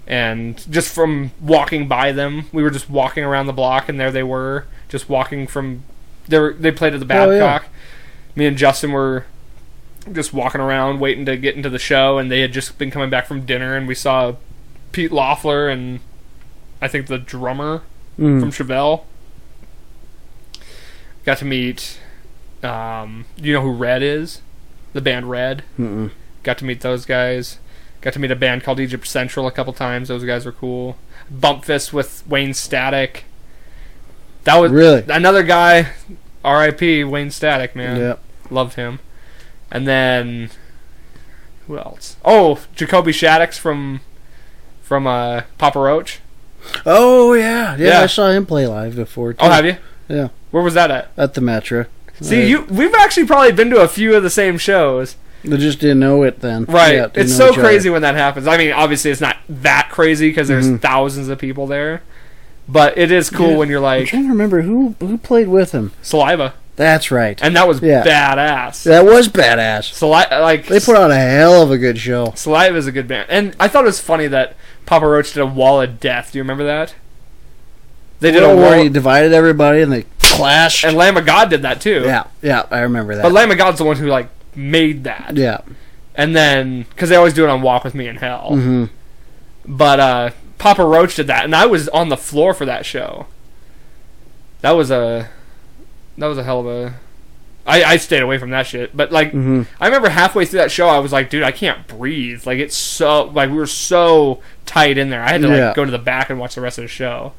and 0.05 0.63
just 0.71 0.93
from 0.93 1.31
walking 1.41 1.87
by 1.87 2.11
them, 2.11 2.45
we 2.51 2.61
were 2.63 2.69
just 2.69 2.89
walking 2.89 3.23
around 3.23 3.47
the 3.47 3.53
block, 3.53 3.89
and 3.89 3.99
there 3.99 4.11
they 4.11 4.23
were, 4.23 4.65
just 4.87 5.09
walking 5.09 5.47
from. 5.47 5.83
They 6.27 6.37
were, 6.39 6.53
they 6.53 6.71
played 6.71 6.93
at 6.93 6.99
the 6.99 7.17
Oh, 7.17 7.31
yeah. 7.31 7.39
Babcock. 7.39 7.69
Me 8.35 8.45
and 8.45 8.55
Justin 8.57 8.91
were 8.91 9.25
just 10.11 10.33
walking 10.33 10.61
around 10.61 10.99
waiting 10.99 11.25
to 11.25 11.37
get 11.37 11.55
into 11.55 11.69
the 11.69 11.79
show, 11.79 12.17
and 12.17 12.31
they 12.31 12.41
had 12.41 12.53
just 12.53 12.77
been 12.77 12.91
coming 12.91 13.09
back 13.09 13.25
from 13.25 13.45
dinner, 13.45 13.75
and 13.75 13.87
we 13.87 13.95
saw 13.95 14.35
Pete 14.91 15.11
Loeffler 15.11 15.69
and 15.69 15.99
I 16.81 16.87
think 16.87 17.07
the 17.07 17.17
drummer 17.17 17.81
Mm. 18.19 18.39
from 18.41 18.51
Chevelle. 18.51 19.03
Got 21.25 21.37
to 21.39 21.45
meet. 21.45 21.99
Um, 22.63 23.25
you 23.37 23.53
know 23.53 23.61
who 23.61 23.71
Red 23.71 24.01
is? 24.03 24.41
The 24.93 25.01
band 25.01 25.29
Red. 25.29 25.63
Mm-mm. 25.77 26.11
Got 26.43 26.57
to 26.59 26.65
meet 26.65 26.81
those 26.81 27.05
guys. 27.05 27.59
Got 28.01 28.13
to 28.13 28.19
meet 28.19 28.31
a 28.31 28.35
band 28.35 28.63
called 28.63 28.79
Egypt 28.79 29.07
Central 29.07 29.47
a 29.47 29.51
couple 29.51 29.73
times. 29.73 30.07
Those 30.07 30.23
guys 30.23 30.45
were 30.45 30.51
cool. 30.51 30.97
Bump 31.29 31.65
Fist 31.65 31.93
with 31.93 32.23
Wayne 32.27 32.53
Static. 32.53 33.25
That 34.45 34.55
was 34.55 34.71
Really? 34.71 35.03
another 35.09 35.43
guy. 35.43 35.89
R.I.P. 36.43 37.03
Wayne 37.03 37.29
Static, 37.31 37.75
man. 37.75 37.97
Yeah. 37.97 38.15
Loved 38.49 38.75
him. 38.75 38.99
And 39.69 39.85
then 39.87 40.49
who 41.67 41.77
else? 41.77 42.15
Oh, 42.25 42.59
Jacoby 42.75 43.11
Shaddix 43.11 43.57
from 43.59 44.01
from 44.81 45.05
uh, 45.05 45.41
Papa 45.59 45.77
Roach. 45.79 46.19
Oh 46.85 47.33
yeah. 47.33 47.75
yeah, 47.77 47.87
Yeah. 47.87 48.01
I 48.01 48.05
saw 48.07 48.29
him 48.29 48.45
play 48.45 48.67
live 48.67 48.95
before. 48.95 49.33
Too. 49.33 49.39
Oh, 49.41 49.49
have 49.49 49.65
you? 49.65 49.77
Yeah. 50.07 50.29
Where 50.51 50.63
was 50.63 50.73
that 50.73 50.91
at? 50.91 51.11
At 51.17 51.33
the 51.35 51.41
Metra. 51.41 51.87
See, 52.21 52.49
you 52.49 52.63
we've 52.69 52.93
actually 52.95 53.25
probably 53.27 53.51
been 53.53 53.69
to 53.69 53.81
a 53.81 53.87
few 53.87 54.13
of 54.15 54.23
the 54.23 54.29
same 54.29 54.57
shows. 54.57 55.15
They 55.43 55.55
just 55.57 55.79
didn't 55.79 55.99
know 55.99 56.23
it 56.23 56.41
then. 56.41 56.65
Right. 56.65 56.95
Yeah, 56.95 57.01
didn't 57.07 57.17
it's 57.17 57.31
know 57.39 57.45
so 57.45 57.51
each 57.51 57.57
other. 57.59 57.67
crazy 57.67 57.89
when 57.89 58.01
that 58.01 58.15
happens. 58.15 58.45
I 58.45 58.57
mean, 58.57 58.73
obviously 58.73 59.09
it's 59.11 59.21
not 59.21 59.37
that 59.47 59.87
crazy 59.89 60.29
because 60.29 60.49
there's 60.49 60.67
Mhm. 60.67 60.81
thousands 60.81 61.29
of 61.29 61.37
people 61.39 61.65
there. 61.65 62.01
But 62.67 62.97
it 62.97 63.09
is 63.11 63.29
cool 63.29 63.51
Yeah. 63.51 63.55
when 63.57 63.69
you're 63.69 63.77
I'm 63.79 63.83
like 64.01 64.07
trying 64.07 64.23
to 64.23 64.29
remember 64.29 64.61
who 64.63 64.95
who 64.99 65.17
played 65.17 65.47
with 65.47 65.71
him. 65.71 65.91
saliva, 66.01 66.53
That's 66.75 67.09
right. 67.09 67.39
and 67.41 67.55
that 67.55 67.67
was 67.69 67.81
Yeah. 67.81 68.03
badass. 68.03 68.83
That 68.83 69.05
was 69.05 69.27
badass. 69.29 69.93
Sali- 69.93 70.25
like 70.29 70.67
They 70.67 70.79
put 70.81 70.95
on 70.97 71.09
a 71.09 71.15
hell 71.15 71.61
of 71.63 71.71
a 71.71 71.77
good 71.77 71.97
show. 71.97 72.33
Saliva 72.35 72.75
is 72.77 72.85
a 72.85 72.91
good 72.91 73.07
band, 73.07 73.27
and 73.29 73.55
I 73.61 73.69
thought 73.69 73.85
it 73.85 73.87
was 73.87 73.99
funny 74.01 74.27
that 74.27 74.55
Papa 74.89 75.07
Roach 75.07 75.33
did 75.33 75.41
a 75.41 75.45
Wall 75.45 75.79
of 75.79 75.99
Death. 75.99 76.31
Do 76.31 76.39
you 76.39 76.43
remember 76.43 76.63
that? 76.63 76.95
They 78.21 78.31
did 78.31 78.41
a 78.41 78.55
wall, 78.55 78.73
he 78.73 78.89
divided 78.89 79.33
everybody 79.33 79.83
and 79.83 79.91
they 79.91 80.05
clashed. 80.17 80.83
and 80.83 80.97
Lamb 80.97 81.15
of 81.15 81.27
God 81.27 81.51
did 81.51 81.61
that 81.61 81.79
too. 81.79 82.01
yeah, 82.05 82.23
yeah, 82.41 82.65
I 82.71 82.79
remember 82.79 83.15
that. 83.15 83.21
But 83.21 83.31
Lamb 83.31 83.51
of 83.51 83.59
God's 83.59 83.77
the 83.77 83.83
one 83.83 83.97
who 83.97 84.07
like 84.07 84.29
made 84.55 85.03
that, 85.03 85.37
yeah. 85.37 85.61
and 86.15 86.35
then 86.35 86.87
because 86.89 87.09
they 87.09 87.15
always 87.15 87.35
do 87.35 87.43
it 87.43 87.49
on 87.51 87.61
Walk 87.61 87.83
with 87.83 87.93
Me 87.93 88.07
in 88.07 88.15
Hell. 88.15 88.55
hmm 88.55 88.85
But 89.63 89.99
uh, 89.99 90.31
Papa 90.57 90.83
Roach 90.83 91.15
did 91.15 91.27
that, 91.27 91.45
and 91.45 91.55
I 91.55 91.67
was 91.67 91.87
on 91.89 92.09
the 92.09 92.17
floor 92.17 92.55
for 92.55 92.65
that 92.65 92.83
show. 92.83 93.27
That 94.61 94.71
was 94.71 94.89
a 94.89 95.29
that 96.17 96.25
was 96.25 96.39
a 96.39 96.43
hell 96.43 96.61
of 96.61 96.65
a. 96.65 96.95
I, 97.69 97.83
I 97.83 97.97
stayed 97.97 98.21
away 98.21 98.37
from 98.37 98.49
that 98.49 98.65
shit. 98.65 98.95
But 98.97 99.11
like, 99.11 99.31
Mhm. 99.31 99.67
I 99.79 99.85
remember 99.85 100.09
halfway 100.09 100.45
through 100.45 100.59
that 100.59 100.71
show, 100.71 100.87
I 100.89 100.99
was 100.99 101.11
like, 101.13 101.29
dude, 101.29 101.43
I 101.43 101.51
can't 101.51 101.87
breathe. 101.87 102.45
Like 102.47 102.57
it's 102.59 102.75
so 102.75 103.25
like 103.25 103.49
we 103.49 103.55
were 103.57 103.67
so 103.67 104.39
tight 104.65 104.97
in 104.97 105.09
there. 105.09 105.21
I 105.23 105.29
had 105.29 105.41
to 105.43 105.47
like 105.47 105.75
go 105.75 105.85
to 105.85 105.91
the 105.91 105.97
back 105.99 106.29
and 106.29 106.39
watch 106.39 106.55
the 106.55 106.61
rest 106.61 106.77
of 106.77 106.83
the 106.83 106.87
show. 106.87 107.33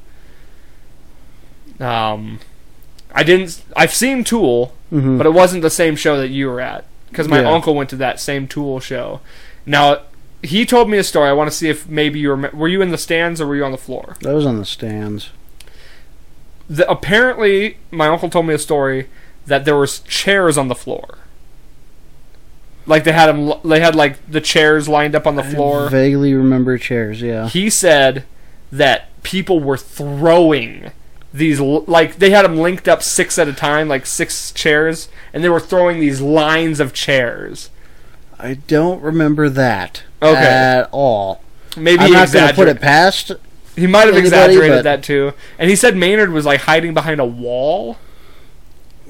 Um, 1.78 2.40
I 3.14 3.22
didn't. 3.22 3.62
I've 3.76 3.92
seen 3.94 4.24
Tool, 4.24 4.74
Mhm. 4.92 5.18
but 5.18 5.26
it 5.26 5.30
wasn't 5.32 5.62
the 5.62 5.70
same 5.70 5.96
show 5.96 6.16
that 6.18 6.28
you 6.28 6.46
were 6.48 6.60
at 6.60 6.84
because 7.10 7.26
my 7.28 7.40
Yeah. 7.40 7.50
uncle 7.50 7.74
went 7.74 7.90
to 7.90 7.96
that 7.96 8.20
same 8.20 8.46
Tool 8.46 8.80
show. 8.80 9.20
Now 9.66 9.98
he 10.42 10.64
told 10.64 10.88
me 10.90 10.98
a 10.98 11.04
story. 11.04 11.28
I 11.28 11.32
want 11.32 11.50
to 11.50 11.56
see 11.56 11.68
if 11.68 11.88
maybe 11.88 12.18
you 12.20 12.28
were. 12.28 12.50
Were 12.52 12.68
you 12.68 12.82
in 12.82 12.90
the 12.90 12.98
stands 12.98 13.40
or 13.40 13.46
were 13.46 13.56
you 13.56 13.64
on 13.64 13.72
the 13.72 13.78
floor? 13.78 14.16
I 14.26 14.32
was 14.32 14.46
on 14.46 14.58
the 14.58 14.64
stands. 14.66 15.30
the, 16.72 16.88
apparently 16.88 17.78
my 17.90 18.06
uncle 18.06 18.30
told 18.30 18.46
me 18.46 18.54
a 18.54 18.58
story 18.58 19.08
that 19.46 19.64
there 19.64 19.76
was 19.76 20.00
chairs 20.00 20.56
on 20.58 20.68
the 20.68 20.74
floor. 20.74 21.18
Like 22.86 23.04
they 23.04 23.12
had 23.12 23.26
them, 23.26 23.52
they 23.64 23.80
had 23.80 23.94
like 23.94 24.30
the 24.30 24.40
chairs 24.40 24.88
lined 24.88 25.14
up 25.14 25.26
on 25.26 25.36
the 25.36 25.42
I 25.44 25.50
floor. 25.54 25.88
vaguely 25.88 26.34
remember 26.34 26.76
chairs. 26.78 27.20
Yeah. 27.22 27.48
He 27.48 27.70
said 27.70 28.24
that 28.72 29.08
people 29.22 29.60
were 29.60 29.76
throwing 29.76 30.90
these 31.32 31.60
like 31.60 32.16
they 32.16 32.30
had 32.30 32.44
them 32.44 32.56
linked 32.58 32.88
up 32.88 33.02
six 33.02 33.38
at 33.38 33.46
a 33.48 33.52
time, 33.52 33.86
like 33.88 34.06
six 34.06 34.50
chairs, 34.52 35.08
and 35.32 35.44
they 35.44 35.48
were 35.48 35.60
throwing 35.60 36.00
these 36.00 36.20
lines 36.20 36.80
of 36.80 36.92
chairs. 36.92 37.70
I 38.38 38.54
don't 38.54 39.02
remember 39.02 39.48
that 39.50 40.02
Okay. 40.22 40.40
at 40.40 40.88
all. 40.92 41.42
Maybe 41.76 42.00
I'm 42.02 42.08
he 42.08 42.14
not 42.14 42.32
going 42.32 42.48
to 42.48 42.54
put 42.54 42.68
it 42.68 42.80
past. 42.80 43.30
He 43.76 43.86
might 43.86 44.06
have 44.06 44.16
anybody, 44.16 44.26
exaggerated 44.26 44.78
but- 44.78 44.82
that 44.84 45.02
too. 45.04 45.34
And 45.58 45.70
he 45.70 45.76
said 45.76 45.96
Maynard 45.96 46.30
was 46.32 46.44
like 46.46 46.60
hiding 46.62 46.94
behind 46.94 47.20
a 47.20 47.24
wall. 47.26 47.98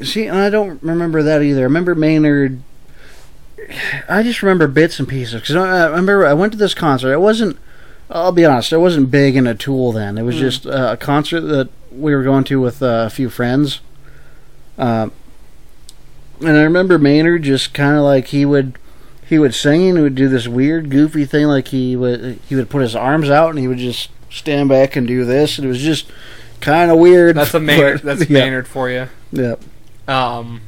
See, 0.02 0.26
and 0.26 0.38
I 0.38 0.50
don't 0.50 0.82
remember 0.82 1.22
that 1.22 1.42
either. 1.42 1.60
I 1.60 1.64
remember 1.64 1.94
Maynard. 1.94 2.62
I 4.08 4.22
just 4.22 4.42
remember 4.42 4.66
bits 4.66 4.98
and 4.98 5.06
pieces 5.08 5.40
because 5.40 5.54
I 5.56 5.84
I 5.84 5.86
remember 5.86 6.26
I 6.26 6.32
went 6.32 6.52
to 6.52 6.58
this 6.58 6.74
concert. 6.74 7.12
I 7.12 7.16
wasn't. 7.18 7.58
I'll 8.10 8.32
be 8.32 8.44
honest. 8.44 8.72
I 8.72 8.76
wasn't 8.78 9.10
big 9.10 9.36
into 9.36 9.54
Tool 9.54 9.92
then. 9.92 10.18
It 10.18 10.22
was 10.22 10.34
Hmm. 10.36 10.40
just 10.40 10.66
uh, 10.66 10.90
a 10.92 10.96
concert 10.96 11.42
that 11.42 11.68
we 11.92 12.14
were 12.14 12.22
going 12.24 12.44
to 12.44 12.60
with 12.60 12.82
uh, 12.82 13.04
a 13.06 13.10
few 13.10 13.30
friends. 13.30 13.80
Um, 14.78 15.12
and 16.40 16.56
I 16.56 16.62
remember 16.62 16.98
Maynard 16.98 17.42
just 17.42 17.74
kind 17.74 17.96
of 17.96 18.02
like 18.02 18.28
he 18.28 18.44
would 18.46 18.78
he 19.26 19.38
would 19.38 19.54
sing 19.54 19.88
and 19.90 19.98
he 19.98 20.02
would 20.02 20.14
do 20.16 20.28
this 20.28 20.48
weird 20.48 20.90
goofy 20.90 21.24
thing 21.24 21.46
like 21.46 21.68
he 21.68 21.94
would 21.94 22.40
he 22.48 22.56
would 22.56 22.70
put 22.70 22.82
his 22.82 22.96
arms 22.96 23.28
out 23.30 23.50
and 23.50 23.58
he 23.58 23.68
would 23.68 23.78
just 23.78 24.08
stand 24.30 24.68
back 24.70 24.96
and 24.96 25.06
do 25.06 25.24
this 25.24 25.58
and 25.58 25.66
it 25.66 25.68
was 25.68 25.80
just 25.82 26.10
kind 26.60 26.90
of 26.90 26.98
weird. 26.98 27.36
That's 27.36 27.54
a 27.54 27.60
Maynard. 27.60 28.02
but- 28.02 28.18
That's 28.18 28.30
yeah, 28.30 28.40
Maynard 28.44 28.66
for 28.66 28.88
you. 28.90 29.08
Yeah. 29.30 29.56
Um, 30.10 30.60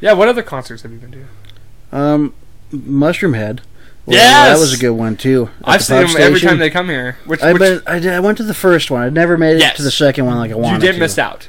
yeah. 0.00 0.12
What 0.12 0.28
other 0.28 0.42
concerts 0.42 0.82
have 0.82 0.92
you 0.92 0.98
been 0.98 1.12
to? 1.12 1.96
Um, 1.96 2.34
Mushroomhead. 2.72 3.60
Yes! 4.08 4.54
that 4.56 4.60
was 4.60 4.72
a 4.72 4.78
good 4.78 4.90
one 4.92 5.16
too. 5.16 5.50
I've 5.64 5.80
the 5.80 5.84
seen 5.84 6.06
them 6.06 6.22
every 6.22 6.38
time 6.38 6.58
they 6.60 6.70
come 6.70 6.88
here. 6.88 7.18
Which, 7.26 7.42
I, 7.42 7.52
which 7.52 7.60
been, 7.60 7.82
I, 7.88 7.98
did, 7.98 8.12
I 8.12 8.20
went 8.20 8.38
to 8.38 8.44
the 8.44 8.54
first 8.54 8.88
one. 8.88 9.02
I 9.02 9.08
never 9.08 9.36
made 9.36 9.56
it 9.56 9.60
Yes. 9.60 9.76
to 9.78 9.82
the 9.82 9.90
second 9.90 10.26
one 10.26 10.36
like 10.38 10.52
I 10.52 10.54
wanted. 10.54 10.78
To. 10.80 10.86
You 10.86 10.92
did 10.92 10.98
to. 10.98 11.00
miss 11.04 11.18
out. 11.18 11.48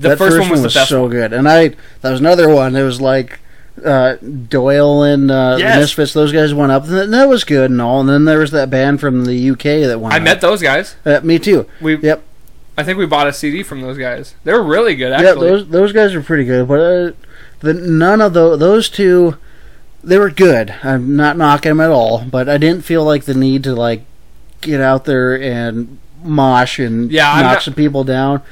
The 0.00 0.08
that 0.08 0.18
first, 0.18 0.36
one 0.40 0.50
was, 0.50 0.62
the 0.62 0.68
best. 0.68 0.88
so 0.88 1.02
one. 1.02 1.10
good, 1.12 1.32
and 1.32 1.48
I 1.48 1.68
that 2.00 2.10
was 2.10 2.18
another 2.18 2.52
one. 2.52 2.74
It 2.74 2.82
was 2.82 3.00
like 3.00 3.38
uh, 3.84 4.16
Doyle 4.16 5.04
and 5.04 5.30
uh, 5.30 5.56
Yes. 5.60 5.74
the 5.76 5.80
Misfits. 5.80 6.12
Those 6.12 6.32
guys 6.32 6.52
went 6.52 6.72
up, 6.72 6.84
and 6.84 6.92
that- 6.92 7.10
that 7.12 7.28
was 7.28 7.44
good 7.44 7.70
and 7.70 7.80
all. 7.80 8.00
And 8.00 8.08
then 8.08 8.24
there 8.24 8.40
was 8.40 8.50
that 8.50 8.68
band 8.68 8.98
from 9.00 9.24
the 9.24 9.50
UK 9.50 9.62
that 9.86 10.00
went. 10.00 10.12
I 10.12 10.16
up. 10.16 10.24
met 10.24 10.40
those 10.40 10.60
guys. 10.60 10.96
Uh, 11.06 11.20
me 11.22 11.38
too. 11.38 11.66
We 11.80 11.98
Yep. 11.98 12.20
I 12.76 12.82
think 12.84 12.98
we 12.98 13.06
bought 13.06 13.26
a 13.26 13.32
CD 13.32 13.62
from 13.62 13.80
those 13.82 13.98
guys. 13.98 14.34
They 14.44 14.52
were 14.52 14.62
really 14.62 14.94
good, 14.96 15.10
Yeah, 15.10 15.30
actually. 15.30 15.50
those 15.50 15.68
those 15.68 15.92
guys 15.92 16.14
were 16.14 16.22
pretty 16.22 16.44
good, 16.44 16.66
but 16.68 16.80
uh, 16.80 17.12
the 17.60 17.74
none 17.74 18.20
of 18.20 18.32
those 18.32 18.58
those 18.58 18.88
two, 18.88 19.36
they 20.02 20.18
were 20.18 20.30
good. 20.30 20.74
I'm 20.82 21.14
not 21.16 21.36
knocking 21.36 21.70
them 21.70 21.80
at 21.80 21.90
all, 21.90 22.24
but 22.24 22.48
I 22.48 22.56
didn't 22.58 22.84
feel 22.84 23.04
like 23.04 23.24
the 23.24 23.34
need 23.34 23.62
to 23.64 23.74
like 23.74 24.04
get 24.62 24.80
out 24.80 25.04
there 25.04 25.40
and 25.40 25.98
mosh 26.22 26.78
and 26.78 27.10
Yeah, 27.12 27.24
knock 27.42 27.42
not- 27.54 27.62
some 27.62 27.74
people 27.74 28.04
down 28.04 28.42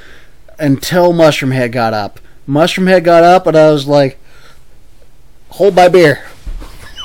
until 0.59 1.13
Mushroomhead 1.15 1.73
got 1.73 1.95
up. 1.95 2.21
Mushroomhead 2.49 3.05
got 3.05 3.23
up, 3.25 3.47
and 3.47 3.57
I 3.57 3.71
was 3.71 3.87
like, 3.87 4.19
"Hold 5.51 5.75
my 5.75 5.89
beer." 5.89 6.25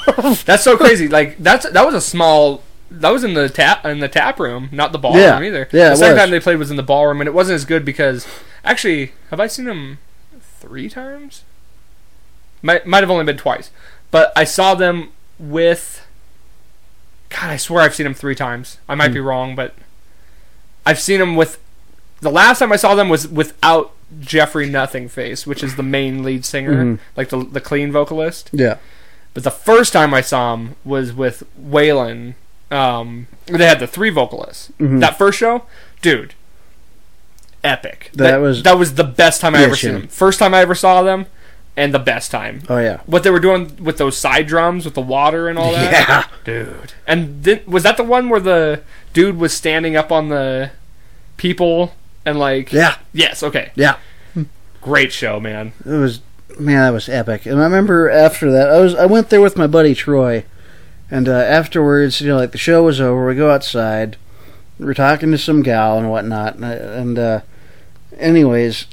That's 0.45 0.63
so 0.63 0.75
crazy. 0.77 1.07
Like 1.07 1.37
that's 1.39 1.67
that 1.69 1.85
was 1.85 1.95
a 1.95 2.01
small. 2.01 2.61
That 2.91 3.09
was 3.09 3.23
in 3.23 3.33
the 3.33 3.49
tap 3.49 3.83
in 3.85 3.99
the 3.99 4.07
tap 4.07 4.39
room, 4.39 4.69
not 4.71 4.91
the 4.91 4.97
ballroom 4.99 5.23
Yeah. 5.23 5.41
either. 5.41 5.67
Yeah, 5.71 5.89
the 5.89 5.95
second 5.97 6.13
was. 6.15 6.21
time 6.23 6.31
they 6.31 6.39
played 6.39 6.57
was 6.57 6.69
in 6.71 6.77
the 6.77 6.83
ballroom, 6.83 7.19
and 7.21 7.27
it 7.27 7.33
wasn't 7.33 7.55
as 7.55 7.65
good 7.65 7.83
because 7.83 8.27
actually, 8.63 9.13
have 9.31 9.39
I 9.39 9.47
seen 9.47 9.65
them 9.65 9.97
three 10.59 10.89
times? 10.89 11.43
Might 12.61 12.85
might 12.85 13.01
have 13.03 13.09
only 13.11 13.25
been 13.25 13.37
twice, 13.37 13.71
but 14.11 14.31
I 14.35 14.43
saw 14.43 14.75
them 14.75 15.09
with. 15.39 16.05
God, 17.29 17.49
I 17.49 17.57
swear 17.57 17.81
I've 17.81 17.95
seen 17.95 18.05
them 18.05 18.13
three 18.13 18.35
times. 18.35 18.77
I 18.87 18.95
might 18.95 19.07
Hmm. 19.07 19.13
be 19.15 19.19
wrong, 19.19 19.55
but 19.55 19.73
I've 20.85 20.99
seen 20.99 21.19
them 21.19 21.35
with. 21.35 21.57
The 22.21 22.29
last 22.31 22.59
time 22.59 22.71
I 22.71 22.75
saw 22.77 22.95
them 22.95 23.09
was 23.09 23.27
without 23.27 23.91
Jeffrey 24.21 24.69
Nothing 24.69 25.09
Face, 25.09 25.45
which 25.45 25.63
is 25.63 25.75
the 25.75 25.83
main 25.83 26.23
lead 26.23 26.45
singer, 26.45 26.83
Mhm. 26.85 26.99
like 27.17 27.29
the 27.29 27.43
the 27.43 27.59
clean 27.61 27.91
vocalist. 27.91 28.49
Yeah, 28.53 28.75
But 29.33 29.43
the 29.43 29.51
first 29.51 29.91
time 29.91 30.13
I 30.13 30.21
saw 30.21 30.53
him 30.53 30.75
was 30.85 31.11
with 31.11 31.43
Waylon. 31.61 32.35
Um, 32.71 33.27
they 33.45 33.65
had 33.65 33.79
the 33.79 33.87
three 33.87 34.09
vocalists. 34.09 34.71
Mhm. 34.79 34.99
That 34.99 35.17
first 35.17 35.37
show, 35.37 35.63
dude, 36.01 36.33
epic. 37.63 38.09
That 38.13 38.37
was- 38.37 38.63
that 38.63 38.77
was 38.77 38.95
the 38.95 39.03
best 39.03 39.41
time 39.41 39.55
I 39.55 39.59
Yeah, 39.59 39.65
ever 39.65 39.75
seen 39.75 39.93
them. 39.93 40.07
First 40.07 40.39
time 40.39 40.53
I 40.53 40.61
ever 40.61 40.75
saw 40.75 41.01
them, 41.03 41.25
and 41.77 41.93
the 41.93 41.99
best 41.99 42.31
time. 42.31 42.61
oh 42.69 42.77
yeah, 42.77 42.99
What 43.05 43.23
they 43.23 43.29
were 43.31 43.39
doing 43.39 43.77
with 43.79 43.97
those 43.97 44.17
side 44.17 44.47
drums 44.47 44.85
with 44.85 44.93
the 44.93 45.01
water 45.01 45.47
and 45.47 45.57
all 45.59 45.71
that, 45.73 45.91
yeah. 45.91 46.23
dude. 46.43 46.93
And 47.07 47.43
then, 47.43 47.61
was 47.65 47.83
that 47.83 47.97
the 47.97 48.03
one 48.03 48.29
where 48.29 48.39
the 48.39 48.81
dude 49.13 49.37
was 49.37 49.53
standing 49.53 49.95
up 49.95 50.11
on 50.11 50.29
the 50.29 50.71
people 51.37 51.93
and 52.25 52.39
like, 52.39 52.71
Yeah, 52.71 52.95
yes, 53.13 53.43
okay, 53.43 53.71
yeah. 53.75 53.95
great 54.81 55.11
show, 55.11 55.39
man. 55.39 55.73
It 55.85 55.89
was 55.89 56.21
man, 56.59 56.77
that 56.83 56.93
was 56.93 57.09
epic. 57.09 57.45
And 57.45 57.59
I 57.59 57.63
remember 57.65 58.09
after 58.09 58.49
that, 58.51 58.69
I 58.69 58.79
was 58.79 58.95
I 58.95 59.05
went 59.05 59.29
there 59.29 59.41
with 59.41 59.57
my 59.57 59.67
buddy 59.67 59.93
Troy, 59.95 60.45
and 61.15 61.29
uh, 61.29 61.31
afterwards, 61.31 62.19
you 62.21 62.27
know, 62.27 62.35
like 62.37 62.51
the 62.51 62.57
show 62.57 62.83
was 62.83 62.99
over, 62.99 63.27
we 63.27 63.35
go 63.35 63.51
outside, 63.51 64.17
we're 64.79 64.93
talking 64.93 65.31
to 65.31 65.37
some 65.37 65.61
gal 65.61 65.97
and 65.97 66.09
whatnot, 66.11 66.55
and, 66.55 66.65
and 66.65 67.19
uh, 67.19 67.41
anyways, 68.17 68.85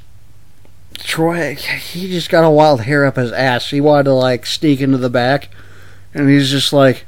Troy 0.99 1.55
he 1.55 2.07
just 2.07 2.29
got 2.29 2.45
a 2.45 2.49
wild 2.49 2.81
hair 2.81 3.05
up 3.05 3.15
his 3.17 3.31
ass. 3.31 3.71
He 3.71 3.81
wanted 3.81 4.03
to 4.05 4.13
like 4.13 4.45
sneak 4.45 4.79
into 4.79 4.97
the 4.97 5.09
back, 5.09 5.49
and 6.13 6.29
he's 6.29 6.49
just 6.51 6.71
like. 6.73 7.05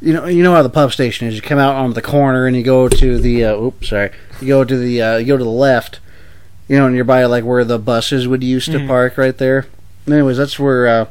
You 0.00 0.12
know, 0.12 0.26
you 0.26 0.44
know 0.44 0.52
how 0.54 0.62
the 0.62 0.70
pub 0.70 0.92
station 0.92 1.26
is. 1.26 1.34
You 1.34 1.42
come 1.42 1.58
out 1.58 1.74
on 1.74 1.92
the 1.94 2.00
corner 2.02 2.46
and 2.46 2.54
you 2.54 2.62
go 2.62 2.88
to 2.88 3.18
the. 3.18 3.44
Uh, 3.44 3.56
oops, 3.56 3.88
sorry. 3.88 4.10
You 4.40 4.46
go 4.46 4.62
to 4.62 4.76
the. 4.78 5.02
Uh, 5.02 5.16
you 5.16 5.26
go 5.26 5.36
to 5.36 5.42
the 5.42 5.50
left, 5.50 5.98
you 6.68 6.76
know, 6.78 6.86
and 6.86 6.94
you're 6.94 7.04
by 7.04 7.24
like 7.24 7.42
where 7.42 7.64
the 7.64 7.80
buses 7.80 8.28
would 8.28 8.44
used 8.44 8.70
to 8.70 8.78
Mhm. 8.78 8.86
park 8.86 9.18
right 9.18 9.36
there. 9.36 9.66
Anyways, 10.06 10.36
that's 10.36 10.56
where 10.56 10.86
uh, 10.86 11.06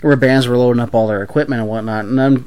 where 0.00 0.16
bands 0.16 0.48
were 0.48 0.56
loading 0.56 0.80
up 0.80 0.94
all 0.94 1.06
their 1.06 1.22
equipment 1.22 1.60
and 1.60 1.68
whatnot. 1.68 2.06
And 2.06 2.18
then 2.18 2.46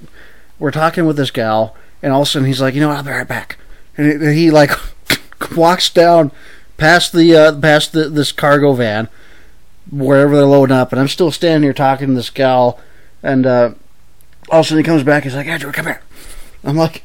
we're 0.63 0.71
talking 0.71 1.05
with 1.05 1.17
this 1.17 1.29
gal, 1.29 1.75
and 2.01 2.13
all 2.13 2.21
of 2.21 2.27
a 2.29 2.31
sudden 2.31 2.47
he's 2.47 2.61
like, 2.61 2.73
you 2.73 2.79
know, 2.79 2.87
what, 2.87 2.95
I'll 2.95 3.03
be 3.03 3.11
right 3.11 3.27
back. 3.27 3.57
And 3.97 4.21
he, 4.21 4.49
like 4.49 4.71
walks 5.57 5.89
down 5.89 6.31
past 6.77 7.11
the 7.11 7.35
uh, 7.35 7.59
past 7.59 7.91
the, 7.91 8.07
this 8.07 8.31
cargo 8.31 8.71
van 8.71 9.09
wherever 9.91 10.37
they're 10.37 10.45
loading 10.45 10.73
up, 10.73 10.93
and 10.93 11.01
I'm 11.01 11.09
still 11.09 11.31
standing 11.31 11.63
here 11.63 11.73
talking 11.73 12.07
to 12.07 12.13
this 12.13 12.29
gal, 12.29 12.79
and 13.21 13.45
uh, 13.45 13.73
all 14.47 14.61
of 14.61 14.65
a 14.65 14.69
sudden 14.69 14.77
he 14.77 14.87
comes 14.87 15.03
back. 15.03 15.23
He's 15.23 15.35
like, 15.35 15.47
Andrew, 15.47 15.73
come 15.73 15.87
here. 15.87 16.01
I'm 16.63 16.77
like, 16.77 17.03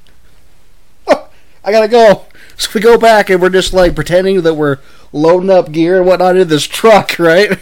"Oh, 1.09 1.29
I 1.65 1.73
gotta 1.73 1.89
go. 1.89 2.27
So 2.59 2.71
we 2.75 2.81
go 2.81 2.99
back 2.99 3.31
and 3.31 3.41
we're 3.41 3.51
just 3.51 3.73
like 3.73 3.95
pretending 3.95 4.41
that 4.43 4.55
we're 4.55 4.79
loading 5.13 5.49
up 5.49 5.71
gear 5.71 5.99
and 5.99 6.07
whatnot 6.07 6.37
in 6.37 6.49
this 6.49 6.65
truck, 6.65 7.17
right? 7.17 7.57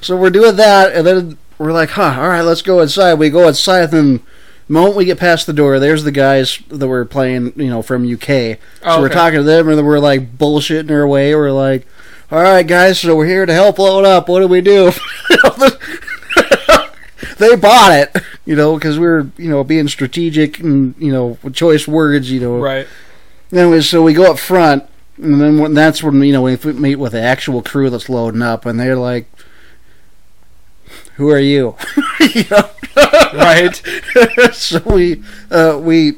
so 0.00 0.16
we're 0.16 0.30
doing 0.30 0.56
that, 0.56 0.94
and 0.94 1.06
then 1.06 1.38
we're 1.58 1.72
like, 1.72 1.90
huh, 1.90 2.16
all 2.18 2.28
right, 2.28 2.40
let's 2.40 2.62
go 2.62 2.80
inside. 2.80 3.14
We 3.14 3.28
go 3.28 3.46
inside, 3.46 3.92
and 3.92 3.92
then 3.92 4.22
the 4.66 4.72
moment 4.72 4.96
we 4.96 5.04
get 5.04 5.18
past 5.18 5.46
the 5.46 5.52
door, 5.52 5.78
there's 5.78 6.04
the 6.04 6.12
guys 6.12 6.58
that 6.68 6.88
were 6.88 7.04
playing, 7.04 7.52
you 7.56 7.68
know, 7.68 7.82
from 7.82 8.10
UK. 8.12 8.28
So 8.28 8.56
Oh, 8.82 9.00
we're 9.00 9.08
talking 9.08 9.38
to 9.38 9.44
them, 9.44 9.68
and 9.68 9.86
we're 9.86 9.98
like 9.98 10.36
bullshitting 10.36 10.90
our 10.90 11.06
way. 11.06 11.34
We're 11.34 11.52
like, 11.52 11.86
all 12.30 12.42
right, 12.42 12.66
guys, 12.66 13.00
so 13.00 13.14
we're 13.14 13.26
here 13.26 13.46
to 13.46 13.52
help 13.52 13.78
load 13.78 14.04
up. 14.04 14.28
What 14.28 14.40
do 14.40 14.48
we 14.48 14.60
do? 14.60 14.90
they 17.38 17.54
bought 17.56 17.92
it, 17.92 18.16
you 18.44 18.56
know, 18.56 18.74
because 18.74 18.98
we 18.98 19.06
were, 19.06 19.30
you 19.36 19.48
know, 19.48 19.62
being 19.62 19.88
strategic 19.88 20.58
and, 20.58 20.94
you 20.98 21.12
know, 21.12 21.38
choice 21.52 21.86
words, 21.86 22.30
you 22.30 22.40
know. 22.40 22.58
Right. 22.58 22.86
Anyways, 23.52 23.88
so 23.88 24.02
we 24.02 24.12
go 24.12 24.30
up 24.30 24.40
front, 24.40 24.84
and 25.18 25.40
then 25.40 25.58
when, 25.58 25.74
that's 25.74 26.02
when 26.02 26.20
you 26.22 26.32
know 26.32 26.42
we 26.42 26.56
meet 26.56 26.96
with 26.96 27.12
the 27.12 27.20
actual 27.20 27.62
crew 27.62 27.90
that's 27.90 28.08
loading 28.08 28.42
up, 28.42 28.66
and 28.66 28.80
they're 28.80 28.96
like, 28.96 29.30
"Who 31.16 31.30
are 31.30 31.38
you?" 31.38 31.76
you? 32.20 32.44
Right. 33.34 33.74
so 34.52 34.80
we 34.86 35.22
uh, 35.50 35.78
we 35.82 36.14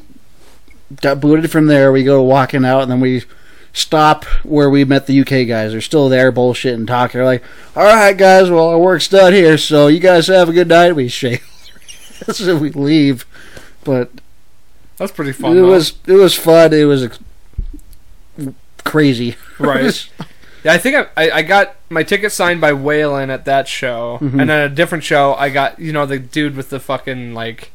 got 1.01 1.21
booted 1.21 1.51
from 1.51 1.67
there. 1.67 1.91
We 1.91 2.05
go 2.05 2.23
walking 2.23 2.65
out, 2.65 2.83
and 2.83 2.91
then 2.91 3.01
we 3.01 3.25
stop 3.73 4.25
where 4.45 4.71
we 4.71 4.85
met 4.85 5.07
the 5.07 5.21
UK 5.21 5.47
guys. 5.49 5.73
They're 5.73 5.81
still 5.81 6.09
there, 6.09 6.31
bullshit 6.31 6.75
and 6.75 6.87
talking. 6.87 7.19
They're 7.19 7.25
like, 7.25 7.43
"All 7.75 7.83
right, 7.85 8.17
guys, 8.17 8.49
well, 8.51 8.69
our 8.69 8.79
work's 8.79 9.09
done 9.09 9.33
here, 9.33 9.59
so 9.59 9.89
you 9.89 9.99
guys 9.99 10.29
have 10.29 10.49
a 10.49 10.53
good 10.53 10.69
night." 10.69 10.95
We 10.95 11.09
shake, 11.09 11.43
so 12.31 12.57
we 12.57 12.71
leave. 12.71 13.27
But 13.85 14.11
That's 14.99 15.13
pretty 15.13 15.33
fun. 15.33 15.53
it 15.53 15.61
though. 15.61 15.69
was 15.71 15.95
it 16.07 16.15
was 16.15 16.35
fun. 16.35 16.73
It 16.73 16.85
was 16.85 17.09
crazy, 18.85 19.35
right. 19.59 20.09
Yeah, 20.65 20.73
I 20.73 20.79
think 20.79 20.97
I, 20.97 21.07
I, 21.29 21.31
I 21.37 21.43
got 21.43 21.77
my 21.89 22.03
ticket 22.03 22.33
signed 22.33 22.61
by 22.61 22.73
Waylon 22.73 23.29
at 23.29 23.45
that 23.45 23.69
show, 23.69 24.19
Mhm. 24.21 24.41
and 24.41 24.51
then 24.51 24.61
a 24.61 24.69
different 24.69 25.05
show 25.05 25.35
I 25.35 25.49
got 25.51 25.79
you 25.79 25.93
know 25.93 26.05
the 26.07 26.19
dude 26.19 26.57
with 26.57 26.71
the 26.71 26.81
fucking 26.81 27.35
like 27.35 27.71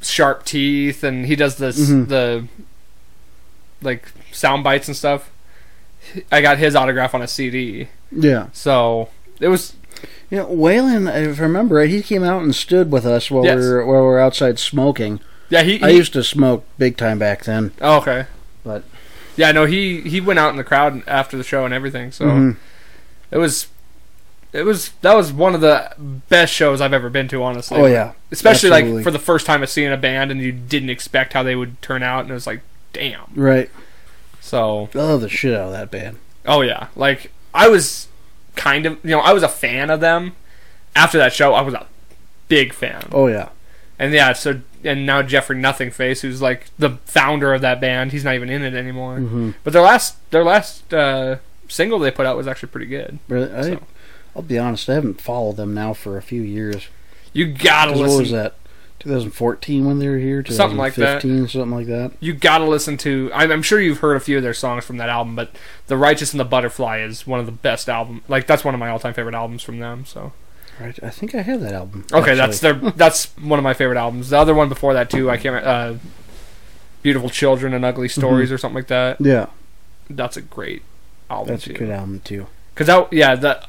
sharp 0.00 0.44
teeth, 0.44 1.04
and 1.04 1.26
he 1.26 1.36
does 1.36 1.56
this 1.56 1.78
Mhm. 1.90 2.08
the 2.08 2.44
like 3.82 4.08
sound 4.32 4.64
bites 4.64 4.88
and 4.88 4.96
stuff. 4.96 5.30
I 6.30 6.40
got 6.40 6.58
his 6.58 6.74
autograph 6.74 7.14
on 7.14 7.22
a 7.22 7.28
CD, 7.28 7.88
yeah. 8.10 8.46
so 8.52 9.08
it 9.40 9.48
was 9.48 9.74
You 10.30 10.38
know, 10.38 10.46
Waylon, 10.46 11.14
if 11.30 11.38
I 11.38 11.42
remember 11.42 11.74
right, 11.76 11.90
he 11.90 12.02
came 12.02 12.24
out 12.24 12.42
and 12.42 12.54
stood 12.54 12.90
with 12.90 13.04
us 13.04 13.30
while 13.30 13.44
Yes. 13.44 13.58
we 13.58 13.68
were 13.68 13.84
while 13.86 14.00
we 14.00 14.06
were 14.06 14.18
outside 14.20 14.58
smoking. 14.58 15.20
yeah 15.50 15.62
he. 15.62 15.80
I 15.82 15.90
used 15.90 16.14
to 16.14 16.24
smoke 16.24 16.64
big 16.78 16.96
time 16.96 17.18
back 17.18 17.44
then. 17.44 17.72
oh, 17.82 17.98
okay, 17.98 18.24
But- 18.64 18.82
yeah, 19.36 19.52
no, 19.52 19.64
he 19.66 20.00
he 20.02 20.20
went 20.20 20.38
out 20.38 20.50
in 20.50 20.56
the 20.56 20.64
crowd 20.64 21.02
after 21.06 21.36
the 21.36 21.44
show 21.44 21.64
and 21.64 21.72
everything, 21.74 22.12
so. 22.12 22.24
Mhm. 22.26 22.56
It 23.30 23.38
was, 23.38 23.68
it 24.52 24.64
was 24.64 24.90
that 25.00 25.16
was 25.16 25.32
one 25.32 25.54
of 25.54 25.62
the 25.62 25.90
best 26.28 26.52
shows 26.52 26.82
I've 26.82 26.92
ever 26.92 27.08
been 27.08 27.28
to. 27.28 27.42
Honestly, 27.42 27.78
Oh 27.78 27.86
yeah, 27.86 28.12
especially 28.30 28.70
absolutely. 28.70 28.92
like 28.96 29.04
for 29.04 29.10
the 29.10 29.18
first 29.18 29.46
time 29.46 29.62
of 29.62 29.70
seeing 29.70 29.90
a 29.90 29.96
band 29.96 30.30
and 30.30 30.38
you 30.40 30.52
didn't 30.52 30.90
expect 30.90 31.32
how 31.32 31.42
they 31.42 31.56
would 31.56 31.80
turn 31.80 32.02
out, 32.02 32.20
and 32.20 32.30
it 32.30 32.34
was 32.34 32.46
like, 32.46 32.60
damn. 32.92 33.22
right. 33.34 33.70
So, 34.40 34.90
I 34.94 34.98
love 34.98 35.20
the 35.22 35.28
shit 35.30 35.54
out 35.54 35.68
of 35.68 35.72
that 35.72 35.90
band. 35.90 36.18
oh 36.44 36.60
yeah, 36.60 36.88
like 36.96 37.32
I 37.54 37.68
was 37.68 38.08
kind 38.56 38.84
of, 38.84 38.98
you 39.02 39.12
know, 39.12 39.20
I 39.20 39.32
was 39.32 39.42
a 39.42 39.48
fan 39.48 39.88
of 39.88 40.00
them. 40.00 40.34
After 40.94 41.16
that 41.16 41.32
show, 41.32 41.54
I 41.54 41.62
was 41.62 41.72
a 41.72 41.86
big 42.48 42.74
fan, 42.74 43.08
Oh 43.12 43.28
yeah, 43.28 43.48
and 43.98 44.12
yeah, 44.12 44.34
so 44.34 44.60
and 44.84 45.06
now 45.06 45.22
Jeffrey 45.22 45.56
Nothingface, 45.56 46.20
who's 46.20 46.40
like 46.42 46.66
the 46.78 46.98
founder 47.04 47.52
of 47.54 47.60
that 47.62 47.80
band, 47.80 48.12
he's 48.12 48.24
not 48.24 48.34
even 48.34 48.48
in 48.50 48.62
it 48.62 48.74
anymore. 48.74 49.18
hmm 49.18 49.50
But 49.64 49.72
their 49.72 49.82
last 49.82 50.16
their 50.30 50.44
last 50.44 50.92
uh, 50.94 51.36
single 51.68 51.98
they 51.98 52.10
put 52.10 52.26
out 52.26 52.36
was 52.36 52.46
actually 52.48 52.68
pretty 52.70 52.86
good. 52.86 53.18
really. 53.28 53.52
I, 53.52 53.62
So. 53.62 53.82
I'll 54.34 54.42
be 54.42 54.58
honest, 54.58 54.88
I 54.88 54.94
haven't 54.94 55.20
followed 55.20 55.56
them 55.56 55.74
now 55.74 55.92
for 55.92 56.16
a 56.16 56.22
few 56.22 56.40
years. 56.42 56.86
You 57.34 57.46
gotta 57.52 57.92
'Cause 57.92 58.00
What 58.00 58.04
listen. 58.06 58.20
was 58.20 58.30
that? 58.32 58.54
2014 59.00 59.84
when 59.84 59.98
they 59.98 60.08
were 60.08 60.16
here. 60.18 60.44
Something 60.46 60.78
like 60.78 60.94
that. 60.94 61.22
2015, 61.22 61.48
something 61.60 61.76
like 61.76 61.86
that. 61.88 62.12
you 62.20 62.32
gotta 62.32 62.64
listen 62.64 62.96
to. 62.98 63.30
I'm, 63.34 63.50
I'm 63.50 63.62
sure 63.62 63.80
you've 63.80 63.98
heard 63.98 64.16
a 64.16 64.20
few 64.20 64.36
of 64.36 64.42
their 64.44 64.54
songs 64.54 64.84
from 64.84 64.96
that 64.98 65.08
album, 65.08 65.34
but 65.34 65.50
"The 65.88 65.96
Righteous 65.96 66.32
and 66.32 66.38
the 66.40 66.44
Butterfly" 66.44 67.00
is 67.00 67.26
one 67.26 67.40
of 67.40 67.46
the 67.46 67.52
best 67.52 67.88
album. 67.88 68.22
Like 68.28 68.46
that's 68.46 68.64
one 68.64 68.74
of 68.74 68.80
my 68.80 68.88
all-time 68.90 69.12
favorite 69.12 69.34
albums 69.34 69.62
from 69.62 69.80
them. 69.80 70.04
So 70.06 70.32
Right. 70.82 70.98
I 71.02 71.10
think 71.10 71.34
I 71.34 71.42
have 71.42 71.60
that 71.60 71.72
album. 71.74 72.04
okay, 72.12 72.34
that's 72.34 72.60
their 72.60 72.74
that's 72.74 73.26
one 73.38 73.58
of 73.58 73.62
my 73.62 73.74
favorite 73.74 73.98
albums. 73.98 74.30
The 74.30 74.38
other 74.38 74.54
one 74.54 74.68
before 74.68 74.94
that 74.94 75.10
too, 75.10 75.30
I 75.30 75.36
can't. 75.36 75.54
remember, 75.54 75.68
Uh, 75.68 75.94
Beautiful 77.02 77.28
Children 77.30 77.74
and 77.74 77.84
Ugly 77.84 78.08
Stories 78.08 78.52
or 78.52 78.58
something 78.58 78.76
like 78.76 78.86
that. 78.88 79.20
yeah. 79.20 79.46
That's 80.10 80.36
a 80.36 80.42
great 80.42 80.82
album 81.30 81.48
That's 81.54 81.66
a 81.66 81.70
too. 81.70 81.74
good 81.78 81.90
album 81.90 82.20
too. 82.24 82.46
Because 82.74 82.86
that 82.86 83.12
yeah 83.12 83.34
the 83.34 83.62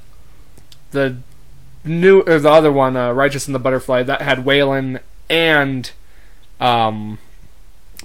the 0.91 1.18
new 1.84 2.22
or 2.22 2.38
the 2.40 2.49
other 2.52 2.72
one, 2.72 2.95
uh, 2.98 3.11
"Righteous 3.11 3.48
and 3.48 3.56
the 3.56 3.60
Butterfly," 3.60 4.03
that 4.03 4.22
had 4.22 4.40
Waylon 4.40 4.99
and 5.30 5.91
um 6.60 7.18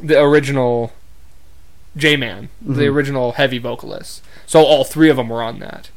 the 0.01 0.19
original 0.21 0.93
J 1.97 2.17
Mann, 2.17 2.49
the 2.63 2.85
Mhm. 2.85 2.93
original 2.95 3.33
heavy 3.33 3.59
vocalist. 3.59 4.23
So 4.47 4.63
all 4.65 4.85
three 4.85 5.11
of 5.11 5.17
them 5.17 5.29
were 5.29 5.43
on 5.43 5.59
that. 5.59 5.91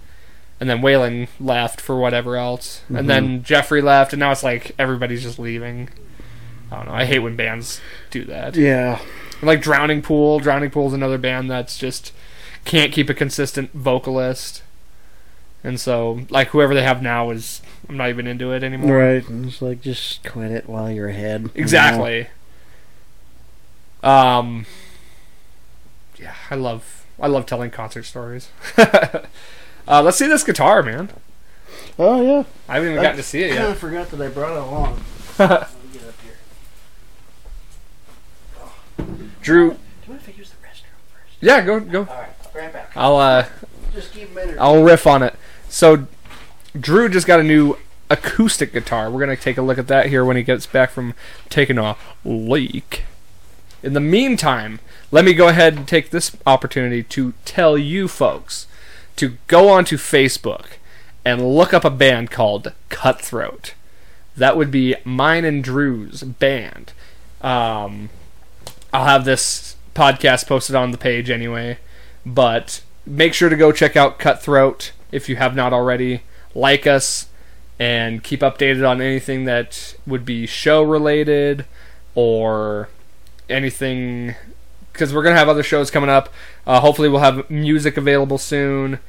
And 0.61 0.69
then 0.69 0.81
Waylon 0.81 1.27
left 1.39 1.81
for 1.81 1.97
whatever 1.99 2.37
else, 2.37 2.83
Mhm. 2.89 2.99
and 2.99 3.09
then 3.09 3.43
Jeffrey 3.43 3.81
left, 3.81 4.13
and 4.13 4.19
now 4.21 4.31
it's 4.31 4.43
like 4.43 4.71
everybody's 4.79 5.23
just 5.23 5.39
leaving. 5.39 5.89
I 6.71 6.75
don't 6.77 6.85
know. 6.87 6.93
I 6.93 7.03
hate 7.05 7.19
when 7.19 7.35
bands 7.35 7.81
do 8.11 8.23
that. 8.25 8.55
Yeah. 8.55 8.99
Like 9.41 9.61
Drowning 9.61 10.01
Pool. 10.03 10.39
Drowning 10.39 10.69
Pool's 10.69 10.93
another 10.93 11.17
band 11.17 11.49
that's 11.51 11.77
just 11.79 12.13
can't 12.63 12.93
keep 12.93 13.09
a 13.09 13.13
consistent 13.15 13.71
vocalist. 13.73 14.61
And 15.63 15.79
so, 15.79 16.21
like 16.29 16.49
whoever 16.49 16.73
they 16.75 16.83
have 16.83 17.01
now 17.01 17.31
is, 17.31 17.61
I'm 17.89 17.97
not 17.97 18.09
even 18.09 18.25
into 18.27 18.51
it 18.53 18.63
anymore. 18.63 18.97
Right. 18.97 19.25
It's 19.27 19.61
like 19.63 19.81
just 19.81 20.23
quit 20.23 20.51
it 20.51 20.69
while 20.69 20.89
you're 20.91 21.09
ahead. 21.09 21.41
you 21.41 21.47
know? 21.47 21.51
Exactly. 21.55 22.27
Um. 24.03 24.65
Yeah, 26.19 26.35
I 26.51 26.55
love 26.55 27.03
I 27.19 27.25
love 27.27 27.45
telling 27.47 27.71
concert 27.71 28.03
stories. 28.03 28.49
uh, 29.91 30.01
let's 30.01 30.17
see 30.17 30.27
this 30.27 30.43
guitar, 30.43 30.81
man. 30.81 31.09
Oh 31.99 32.21
yeah. 32.21 32.43
I 32.67 32.75
haven't 32.75 32.91
even 32.91 33.01
gotten 33.03 33.17
to 33.17 33.23
see 33.23 33.43
it 33.43 33.53
yet. 33.53 33.69
I 33.69 33.73
forgot 33.73 34.09
that 34.11 34.21
I 34.21 34.29
brought 34.29 34.53
it 34.53 34.63
along. 34.63 35.03
Get 35.37 35.51
up 35.51 35.69
here. 36.23 36.37
Drew, 39.41 39.71
Do 39.71 39.77
you 40.07 40.13
want 40.13 40.23
to 40.25 40.31
use 40.33 40.49
the 40.49 40.55
restroom 40.55 41.01
first? 41.11 41.37
yeah, 41.41 41.61
go 41.61 41.79
go. 41.79 41.99
All 41.99 42.05
right. 42.05 42.29
I'll 42.45 42.61
right 42.61 42.73
back. 42.73 42.91
I'll 42.95 43.15
uh 43.17 43.45
Just 43.93 44.13
keep 44.13 44.31
a 44.31 44.33
minute. 44.33 44.57
I'll 44.59 44.81
riff 44.83 45.05
on 45.05 45.23
it. 45.23 45.35
So, 45.67 46.07
Drew 46.79 47.09
just 47.09 47.27
got 47.27 47.39
a 47.39 47.43
new 47.43 47.77
acoustic 48.09 48.73
guitar. 48.73 49.11
We're 49.11 49.19
gonna 49.19 49.35
take 49.35 49.57
a 49.57 49.61
look 49.61 49.77
at 49.77 49.87
that 49.87 50.07
here 50.07 50.23
when 50.23 50.37
he 50.37 50.43
gets 50.43 50.65
back 50.65 50.91
from 50.91 51.13
taking 51.49 51.77
a 51.77 51.97
leak. 52.23 53.03
In 53.83 53.93
the 53.93 53.99
meantime, 53.99 54.79
let 55.11 55.25
me 55.25 55.33
go 55.33 55.47
ahead 55.49 55.75
and 55.75 55.87
take 55.87 56.11
this 56.11 56.35
opportunity 56.45 57.03
to 57.03 57.33
tell 57.45 57.77
you 57.77 58.07
folks 58.07 58.67
to 59.15 59.37
go 59.47 59.69
onto 59.69 59.97
Facebook 59.97 60.65
and 61.23 61.55
look 61.55 61.73
up 61.73 61.85
a 61.85 61.89
band 61.89 62.31
called 62.31 62.73
Cutthroat. 62.89 63.73
That 64.35 64.57
would 64.57 64.71
be 64.71 64.95
mine 65.03 65.45
and 65.45 65.63
Drew's 65.63 66.23
band. 66.23 66.93
Um, 67.41 68.09
I'll 68.93 69.05
have 69.05 69.25
this 69.25 69.75
podcast 69.93 70.47
posted 70.47 70.75
on 70.75 70.91
the 70.91 70.97
page 70.97 71.29
anyway, 71.29 71.77
but 72.25 72.81
make 73.05 73.33
sure 73.33 73.49
to 73.49 73.55
go 73.55 73.71
check 73.71 73.95
out 73.95 74.19
Cutthroat 74.19 74.91
if 75.11 75.27
you 75.27 75.35
have 75.35 75.55
not 75.55 75.73
already. 75.73 76.21
Like 76.53 76.85
us 76.85 77.27
and 77.79 78.23
keep 78.23 78.41
updated 78.41 78.87
on 78.87 79.01
anything 79.01 79.45
that 79.45 79.95
would 80.05 80.25
be 80.25 80.45
show 80.45 80.83
related 80.83 81.65
or 82.13 82.89
anything 83.49 84.35
because 84.91 85.13
we're 85.13 85.23
gonna 85.23 85.37
have 85.37 85.49
other 85.49 85.63
shows 85.63 85.91
coming 85.91 86.09
up. 86.09 86.29
Uh, 86.65 86.79
hopefully, 86.79 87.09
we'll 87.09 87.21
have 87.21 87.49
music 87.49 87.97
available 87.97 88.37
soon, 88.37 88.99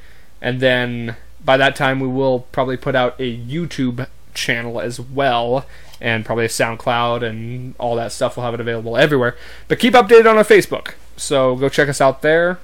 and 0.41 0.59
then 0.59 1.15
by 1.43 1.57
that 1.57 1.75
time, 1.75 1.99
we 1.99 2.07
will 2.07 2.41
probably 2.51 2.77
put 2.77 2.95
out 2.95 3.15
a 3.19 3.37
YouTube 3.37 4.07
channel 4.33 4.79
as 4.79 4.99
well, 4.99 5.65
and 6.01 6.25
probably 6.25 6.45
a 6.45 6.49
SoundCloud 6.49 7.23
and 7.23 7.75
all 7.77 7.95
that 7.95 8.11
stuff. 8.11 8.37
We'll 8.37 8.45
have 8.45 8.53
it 8.53 8.59
available 8.59 8.97
everywhere. 8.97 9.35
But 9.67 9.79
keep 9.79 9.93
updated 9.93 10.29
on 10.29 10.37
our 10.37 10.43
Facebook, 10.43 10.93
so 11.17 11.55
go 11.55 11.69
check 11.69 11.89
us 11.89 12.01
out 12.01 12.21
there, 12.21 12.59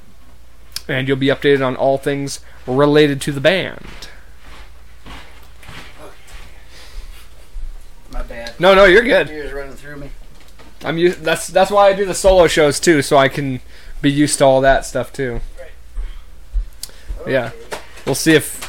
and 0.88 1.08
you'll 1.08 1.18
be 1.18 1.28
updated 1.28 1.66
on 1.66 1.76
all 1.76 1.98
things 1.98 2.40
related 2.66 3.22
to 3.22 3.32
the 3.32 3.42
band. 3.42 3.86
My 8.12 8.24
bad. 8.24 8.60
No, 8.60 8.74
no, 8.74 8.86
you're 8.86 9.04
good. 9.04 9.28
Tears 9.28 9.54
running 9.54 9.76
through 9.76 9.98
me. 9.98 10.10
I'm 10.84 10.98
used. 10.98 11.22
That's 11.22 11.48
that's 11.48 11.72
why 11.72 11.88
I 11.88 11.94
do 11.94 12.06
the 12.06 12.14
solo 12.14 12.48
shows 12.48 12.80
too, 12.80 13.02
so 13.02 13.18
I 13.18 13.28
can 13.28 13.62
be 14.02 14.12
used 14.12 14.38
to 14.40 14.46
all 14.46 14.62
that 14.62 14.86
stuff 14.86 15.12
too. 15.12 15.42
Yeah. 17.28 17.52
We'll 18.06 18.16
see 18.16 18.34
if 18.34 18.66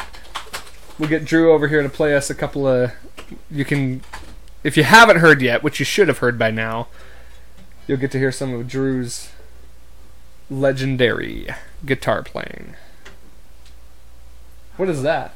we 0.99 1.07
get 1.07 1.24
Drew 1.24 1.53
over 1.53 1.69
here 1.69 1.82
to 1.82 1.89
play 1.89 2.15
us 2.15 2.31
a 2.31 2.35
couple 2.35 2.66
of. 2.66 2.93
You 3.51 3.65
can, 3.65 4.03
if 4.65 4.77
you 4.77 4.82
haven't 4.82 5.19
heard 5.19 5.41
yet, 5.41 5.62
which 5.62 5.78
you 5.78 5.85
should 5.85 6.09
have 6.09 6.19
heard 6.19 6.39
by 6.39 6.51
now, 6.51 6.89
you'll 7.87 7.99
get 7.99 8.11
to 8.12 8.19
hear 8.19 8.32
some 8.32 8.53
of 8.53 8.69
Drew's 8.69 9.31
legendary 10.51 11.49
guitar 11.87 12.23
playing. 12.23 12.74
What 14.77 14.89
is 14.89 15.03
that? 15.03 15.35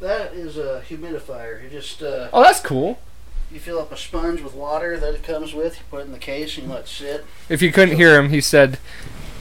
That 0.00 0.34
is 0.34 0.56
a 0.56 0.82
humidifier. 0.88 1.62
You 1.62 1.70
just 1.70 2.02
uh, 2.02 2.28
Oh, 2.32 2.42
that's 2.42 2.60
cool. 2.60 2.98
You 3.52 3.58
fill 3.58 3.78
up 3.78 3.92
a 3.92 3.96
sponge 3.96 4.40
with 4.40 4.54
water 4.54 4.98
that 4.98 5.14
it 5.14 5.22
comes 5.22 5.54
with. 5.54 5.78
You 5.78 5.84
put 5.90 6.00
it 6.00 6.06
in 6.06 6.12
the 6.12 6.18
case 6.18 6.56
and 6.56 6.66
you 6.66 6.72
let 6.72 6.82
it 6.84 6.88
sit. 6.88 7.24
If 7.48 7.62
you 7.62 7.72
couldn't 7.72 7.96
hear 7.96 8.18
him, 8.18 8.30
he 8.30 8.40
said 8.40 8.78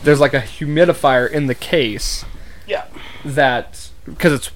there's 0.03 0.19
like 0.19 0.34
a 0.34 0.41
humidifier 0.41 1.30
in 1.30 1.48
the 1.48 1.56
case. 1.56 2.26
Yeah. 2.68 2.86
That 3.23 3.90
because 4.06 4.34
it's 4.34 4.52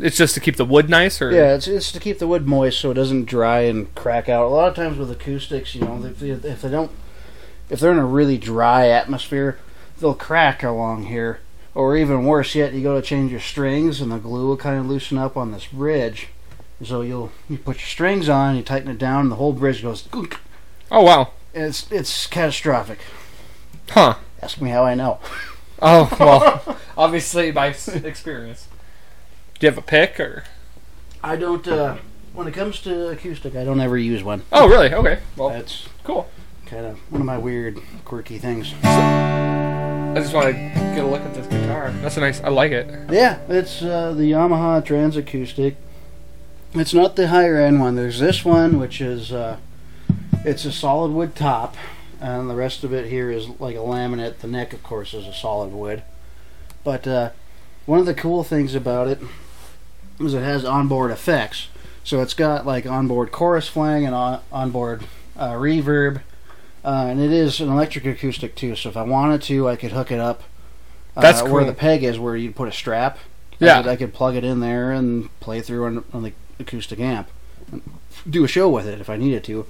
it's 0.00 0.16
just 0.16 0.34
to 0.34 0.40
keep 0.40 0.56
the 0.56 0.64
wood 0.64 0.88
nice, 0.88 1.22
or 1.22 1.30
Yeah, 1.30 1.54
it's, 1.54 1.68
it's 1.68 1.92
to 1.92 2.00
keep 2.00 2.18
the 2.18 2.26
wood 2.26 2.46
moist 2.46 2.80
so 2.80 2.90
it 2.90 2.94
doesn't 2.94 3.26
dry 3.26 3.60
and 3.60 3.94
crack 3.94 4.28
out. 4.28 4.46
A 4.46 4.48
lot 4.48 4.68
of 4.68 4.74
times 4.74 4.98
with 4.98 5.10
acoustics, 5.10 5.74
you 5.74 5.82
know, 5.82 6.04
if 6.04 6.18
they, 6.18 6.30
if 6.30 6.62
they 6.62 6.70
don't, 6.70 6.90
if 7.70 7.80
they're 7.80 7.92
in 7.92 7.98
a 7.98 8.06
really 8.06 8.38
dry 8.38 8.88
atmosphere, 8.88 9.58
they'll 10.00 10.14
crack 10.14 10.62
along 10.62 11.04
here. 11.04 11.40
Or 11.74 11.96
even 11.96 12.24
worse 12.24 12.54
yet, 12.54 12.72
you 12.72 12.82
go 12.82 13.00
to 13.00 13.06
change 13.06 13.30
your 13.30 13.40
strings 13.40 14.00
and 14.00 14.10
the 14.10 14.18
glue 14.18 14.48
will 14.48 14.56
kind 14.56 14.78
of 14.78 14.86
loosen 14.86 15.18
up 15.18 15.36
on 15.36 15.52
this 15.52 15.66
bridge. 15.66 16.28
So 16.82 17.00
you'll 17.02 17.30
you 17.48 17.56
put 17.58 17.76
your 17.76 17.86
strings 17.86 18.28
on, 18.28 18.56
you 18.56 18.62
tighten 18.62 18.90
it 18.90 18.98
down, 18.98 19.22
and 19.22 19.30
the 19.30 19.36
whole 19.36 19.52
bridge 19.52 19.82
goes. 19.82 20.06
Oh 20.90 21.02
wow, 21.02 21.30
It's 21.54 21.90
it's 21.90 22.26
catastrophic. 22.26 22.98
huh? 23.90 24.16
Ask 24.42 24.60
me 24.60 24.70
how 24.70 24.84
I 24.84 24.94
know. 24.94 25.18
Oh 25.80 26.14
well, 26.20 26.78
obviously 26.96 27.50
by 27.50 27.68
experience. 27.68 28.68
Do 29.58 29.66
you 29.66 29.70
have 29.70 29.78
a 29.78 29.82
pick 29.82 30.18
or? 30.20 30.44
I 31.22 31.36
don't. 31.36 31.66
Uh, 31.66 31.96
when 32.34 32.48
it 32.48 32.52
comes 32.54 32.80
to 32.82 33.08
acoustic, 33.08 33.54
I 33.56 33.64
don't 33.64 33.80
ever 33.80 33.96
use 33.96 34.22
one. 34.22 34.42
Oh 34.52 34.68
really? 34.68 34.92
Okay. 34.92 35.20
Well, 35.36 35.50
That's 35.50 35.88
cool. 36.02 36.28
kind 36.66 36.84
of 36.86 36.98
one 37.10 37.20
of 37.22 37.26
my 37.26 37.38
weird, 37.38 37.78
quirky 38.04 38.38
things. 38.38 38.74
I 38.82 40.14
just 40.16 40.34
want 40.34 40.46
to 40.48 40.52
get 40.94 40.98
a 41.04 41.06
look 41.06 41.22
at 41.22 41.34
this 41.34 41.46
guitar. 41.46 41.90
That's 42.02 42.16
a 42.16 42.20
nice. 42.20 42.40
I 42.42 42.48
like 42.48 42.72
it. 42.72 42.88
Yeah, 43.10 43.38
it's 43.48 43.80
uh, 43.82 44.12
the 44.12 44.32
Yamaha 44.32 44.84
TransAcoustic. 44.84 45.76
It's 46.74 46.94
not 46.94 47.16
the 47.16 47.28
higher 47.28 47.56
end 47.56 47.80
one. 47.80 47.94
There's 47.94 48.18
this 48.18 48.44
one, 48.44 48.78
which 48.80 49.00
is 49.00 49.32
uh, 49.32 49.58
it's 50.44 50.64
a 50.64 50.72
solid 50.72 51.12
wood 51.12 51.34
top, 51.36 51.76
and 52.20 52.50
the 52.50 52.54
rest 52.56 52.82
of 52.82 52.92
it 52.92 53.08
here 53.08 53.30
is 53.30 53.48
like 53.60 53.76
a 53.76 53.80
laminate. 53.80 54.38
The 54.38 54.48
neck, 54.48 54.72
of 54.72 54.82
course, 54.82 55.14
is 55.14 55.26
a 55.26 55.32
solid 55.34 55.72
wood. 55.72 56.02
But 56.82 57.06
uh, 57.06 57.30
one 57.86 58.00
of 58.00 58.06
the 58.06 58.14
cool 58.14 58.42
things 58.42 58.74
about 58.74 59.08
it 59.08 59.20
is 60.18 60.34
it 60.34 60.42
has 60.42 60.64
onboard 60.64 61.10
effects. 61.10 61.68
So 62.02 62.20
it's 62.20 62.34
got 62.34 62.66
like 62.66 62.86
onboard 62.86 63.30
chorus 63.32 63.68
flang 63.68 64.04
and 64.04 64.14
on- 64.14 64.40
onboard 64.52 65.04
uh, 65.36 65.52
reverb, 65.52 66.22
uh, 66.84 67.06
and 67.08 67.20
it 67.20 67.32
is 67.32 67.60
an 67.60 67.68
electric 67.70 68.04
acoustic 68.04 68.56
too. 68.56 68.74
So 68.74 68.88
if 68.88 68.96
I 68.96 69.02
wanted 69.02 69.42
to, 69.42 69.68
I 69.68 69.76
could 69.76 69.92
hook 69.92 70.10
it 70.10 70.20
up. 70.20 70.42
Uh, 71.16 71.20
That's 71.20 71.42
where 71.42 71.64
the 71.64 71.72
peg 71.72 72.02
is, 72.02 72.18
where 72.18 72.36
you 72.36 72.50
put 72.50 72.68
a 72.68 72.72
strap. 72.72 73.18
I 73.60 73.64
Yeah. 73.64 73.82
could, 73.82 73.90
I 73.90 73.96
could 73.96 74.12
plug 74.12 74.34
it 74.34 74.42
in 74.42 74.58
there 74.58 74.90
and 74.90 75.30
play 75.38 75.60
through 75.60 75.86
on, 75.86 76.04
on 76.12 76.22
the 76.24 76.32
acoustic 76.58 77.00
amp, 77.00 77.28
and 77.70 77.82
do 78.28 78.44
a 78.44 78.48
show 78.48 78.68
with 78.68 78.86
it 78.86 79.00
if 79.00 79.08
I 79.10 79.16
needed 79.16 79.44
to. 79.44 79.66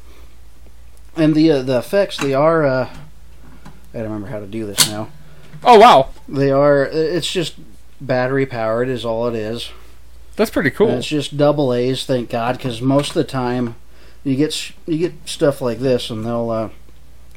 And 1.16 1.34
the 1.34 1.50
uh, 1.50 1.62
the 1.62 1.78
effects 1.78 2.16
they 2.16 2.34
are. 2.34 2.64
Uh, 2.66 2.90
I 3.92 3.98
don't 3.98 4.04
remember 4.04 4.28
how 4.28 4.40
to 4.40 4.46
do 4.46 4.66
this 4.66 4.88
now. 4.88 5.08
Oh 5.62 5.78
wow, 5.78 6.10
They 6.28 6.50
are. 6.50 6.84
It's 6.84 7.30
just 7.30 7.54
battery 8.00 8.44
powered 8.44 8.88
is 8.88 9.04
all 9.04 9.28
it 9.28 9.34
is. 9.36 9.70
that's 10.36 10.50
pretty 10.50 10.70
And 10.70 10.76
cool. 10.76 10.90
it's 10.90 11.06
just 11.06 11.36
double 11.36 11.72
A's, 11.72 12.04
thank 12.04 12.28
God, 12.28 12.56
because 12.56 12.82
most 12.82 13.10
of 13.10 13.14
the 13.14 13.24
time 13.24 13.76
you 14.24 14.34
get 14.36 14.72
you 14.86 14.98
get 14.98 15.12
stuff 15.26 15.60
like 15.60 15.78
this, 15.78 16.10
and 16.10 16.24
they'll 16.26 16.50
uh, 16.50 16.68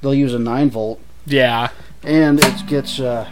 they'll 0.02 0.16
use 0.16 0.34
a 0.34 0.40
nine 0.40 0.72
volt, 0.72 1.00
Yeah. 1.28 1.70
and 2.04 2.40
it 2.44 2.66
gets 2.66 3.00
uh, 3.00 3.30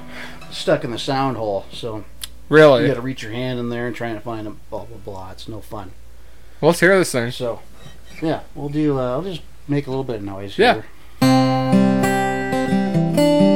stuck 0.51 0.83
in 0.83 0.91
the 0.91 0.99
sound 0.99 1.35
hole. 1.37 1.65
So 1.71 2.05
really 2.47 2.83
you 2.83 2.87
got 2.87 2.93
to 2.93 3.01
reach 3.01 3.23
your 3.23 3.31
hand 3.31 3.57
in 3.59 3.69
there 3.69 3.87
and 3.87 3.95
trying 3.95 4.13
to 4.15 4.21
find 4.21 4.45
a 4.47 4.51
blah 4.69 4.85
blah 4.85 4.97
blah. 4.97 5.31
It's 5.31 5.47
no 5.47 5.59
fun. 5.61 5.91
Well, 6.61 6.69
let's 6.69 6.79
hear 6.79 6.97
this 6.97 7.11
thing. 7.11 7.31
So 7.31 7.61
yeah, 8.21 8.41
we'll 8.53 8.69
do. 8.69 8.99
Uh, 8.99 9.11
I'll 9.11 9.21
just 9.21 9.41
make 9.67 9.87
a 9.87 9.89
little 9.89 10.03
bit 10.03 10.17
of 10.17 10.23
noise. 10.23 10.57
Yeah. 10.57 10.81
Here. 11.21 13.54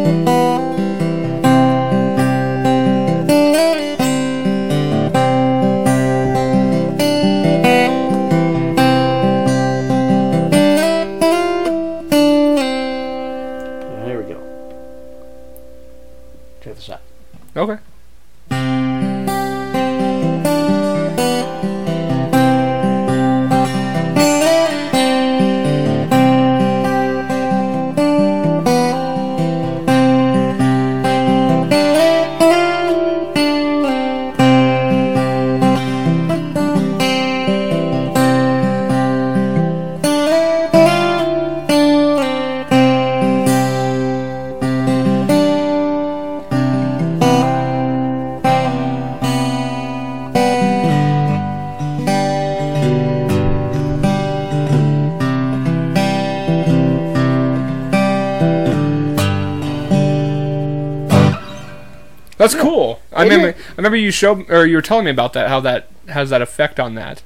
Remember. 63.92 64.08
is. 64.10 64.24
I 64.24 64.26
remember 64.26 64.42
you 64.42 64.46
showed 64.46 64.50
or 64.50 64.66
you 64.66 64.76
were 64.76 64.82
telling 64.82 65.06
me 65.06 65.12
about 65.12 65.34
that. 65.34 65.50
How 65.50 65.60
that 65.62 65.88
has 66.08 66.30
that 66.30 66.42
effect 66.42 66.80
on 66.80 66.96
that. 66.96 67.22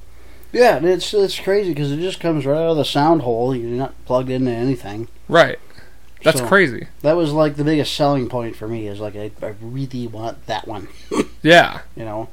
Yeah, 0.52 0.76
and 0.76 0.86
it's 0.86 1.12
it's 1.14 1.38
crazy 1.38 1.70
because 1.70 1.90
it 1.90 1.98
just 2.00 2.20
comes 2.20 2.46
right 2.46 2.56
out 2.56 2.70
of 2.70 2.76
the 2.76 2.84
sound 2.84 3.22
hole. 3.22 3.54
You're 3.54 3.70
not 3.70 3.94
plugged 4.04 4.30
into 4.30 4.50
anything. 4.50 5.08
Right. 5.28 5.58
That's 6.22 6.38
So- 6.38 6.46
crazy. 6.46 6.86
That 7.02 7.16
was 7.16 7.32
like 7.32 7.56
the 7.56 7.64
biggest 7.64 7.94
selling 7.94 8.28
point 8.28 8.56
for 8.56 8.68
me. 8.68 8.86
Is 8.86 9.00
like 9.00 9.16
I, 9.16 9.30
I 9.42 9.54
really 9.60 10.06
want 10.06 10.46
that 10.46 10.66
one. 10.68 10.88
Yeah. 11.42 11.80
You 11.94 12.04
know, 12.06 12.28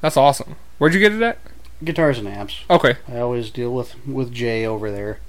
That's 0.00 0.16
awesome. 0.16 0.56
Where'd 0.78 0.92
you 0.94 0.98
get 1.00 1.12
it 1.12 1.22
at? 1.22 1.38
guitars 1.84 2.18
and 2.18 2.26
amps. 2.26 2.62
Okay. 2.68 2.96
I 3.08 3.18
always 3.20 3.50
deal 3.50 3.72
with 3.72 3.94
with 4.06 4.32
Jay 4.32 4.66
over 4.66 4.90
there. 4.90 5.20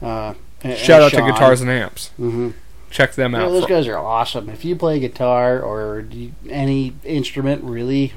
Uh, 0.00 0.32
Shout 0.76 1.02
out 1.02 1.12
and 1.12 1.26
to 1.26 1.32
Guitars 1.32 1.60
and 1.60 1.68
Amps. 1.70 2.08
hmm 2.16 2.50
Check 2.90 3.14
them 3.14 3.34
out. 3.34 3.48
those 3.50 3.64
for- 3.64 3.68
guys 3.68 3.86
are 3.88 3.98
awesome. 3.98 4.48
If 4.48 4.64
you 4.64 4.76
play 4.76 4.98
guitar 5.00 5.60
or 5.60 6.06
any 6.48 6.94
instrument, 7.04 7.62
really, 7.64 8.12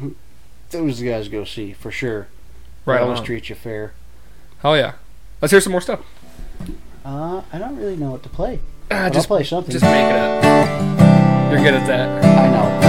those 0.69 1.01
guys 1.01 1.27
go 1.27 1.43
see 1.43 1.73
for 1.73 1.91
sure. 1.91 2.27
They 2.85 2.93
right. 2.93 3.01
always 3.01 3.19
on. 3.19 3.25
treat 3.25 3.49
you 3.49 3.55
fair. 3.55 3.93
Hell 4.59 4.77
yeah. 4.77 4.93
Let's 5.41 5.51
hear 5.51 5.61
some 5.61 5.71
more 5.71 5.81
stuff. 5.81 6.01
Uh, 7.05 7.41
I 7.51 7.57
don't 7.57 7.77
really 7.77 7.95
know 7.95 8.11
what 8.11 8.23
to 8.23 8.29
play. 8.29 8.59
But 8.89 9.13
just 9.13 9.25
I'll 9.29 9.37
play 9.37 9.43
something. 9.45 9.71
just 9.71 9.83
make 9.85 9.93
it 9.93 10.15
up. 10.15 10.43
You're 11.51 11.61
good 11.63 11.73
at 11.75 11.87
that. 11.87 12.25
I 12.25 12.49
know. 12.51 12.88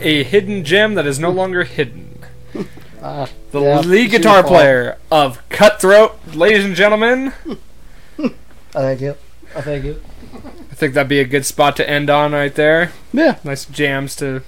A 0.00 0.22
hidden 0.24 0.64
gem 0.64 0.94
that 0.94 1.06
is 1.06 1.18
no 1.18 1.30
longer 1.30 1.64
hidden. 1.64 2.18
Ah, 3.02 3.26
The 3.50 3.62
yeah, 3.62 3.80
lead 3.80 4.10
guitar 4.10 4.42
player 4.44 4.98
of 5.10 5.40
Cutthroat, 5.48 6.18
ladies 6.34 6.66
and 6.66 6.74
gentlemen. 6.74 7.32
I 8.18 8.28
thank 8.72 9.00
you. 9.00 9.16
I 9.56 9.62
thank 9.62 9.84
you. 9.86 10.02
I 10.34 10.74
think 10.74 10.92
that'd 10.92 11.08
be 11.08 11.18
a 11.20 11.24
good 11.24 11.46
spot 11.46 11.76
to 11.76 11.88
end 11.88 12.10
on 12.10 12.32
right 12.32 12.54
there. 12.54 12.92
Yeah. 13.10 13.38
Nice 13.42 13.64
jams 13.64 14.14
to 14.16 14.42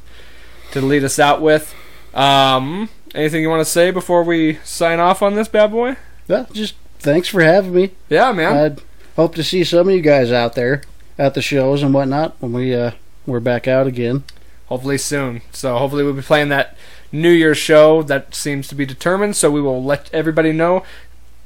to 0.72 0.80
lead 0.82 1.02
us 1.02 1.18
out 1.18 1.40
with. 1.40 1.74
Um, 2.12 2.90
anything 3.14 3.40
you 3.40 3.48
want 3.48 3.60
to 3.64 3.70
say 3.70 3.90
before 3.90 4.22
we 4.22 4.58
sign 4.64 5.00
off 5.00 5.22
on 5.22 5.34
this 5.34 5.48
bad 5.48 5.70
boy? 5.70 5.96
Yeah. 6.28 6.44
Just 6.52 6.74
thanks 6.98 7.28
for 7.28 7.40
having 7.42 7.72
me. 7.72 7.92
Yeah, 8.10 8.32
man. 8.32 8.54
I'd 8.54 8.82
hope 9.16 9.34
to 9.36 9.42
see 9.44 9.64
some 9.64 9.88
of 9.88 9.94
you 9.94 10.02
guys 10.02 10.30
out 10.30 10.54
there 10.56 10.82
at 11.18 11.32
the 11.32 11.40
shows 11.40 11.82
and 11.82 11.94
whatnot 11.94 12.36
when 12.40 12.52
we 12.52 12.74
uh 12.74 12.90
we're 13.26 13.40
back 13.40 13.66
out 13.66 13.86
again. 13.86 14.24
Hopefully 14.72 14.96
soon. 14.96 15.42
So 15.52 15.76
hopefully 15.76 16.02
we'll 16.02 16.14
be 16.14 16.22
playing 16.22 16.48
that 16.48 16.74
New 17.12 17.30
Year's 17.30 17.58
show 17.58 18.02
that 18.04 18.34
seems 18.34 18.68
to 18.68 18.74
be 18.74 18.86
determined. 18.86 19.36
So 19.36 19.50
we 19.50 19.60
will 19.60 19.84
let 19.84 20.08
everybody 20.14 20.50
know. 20.50 20.82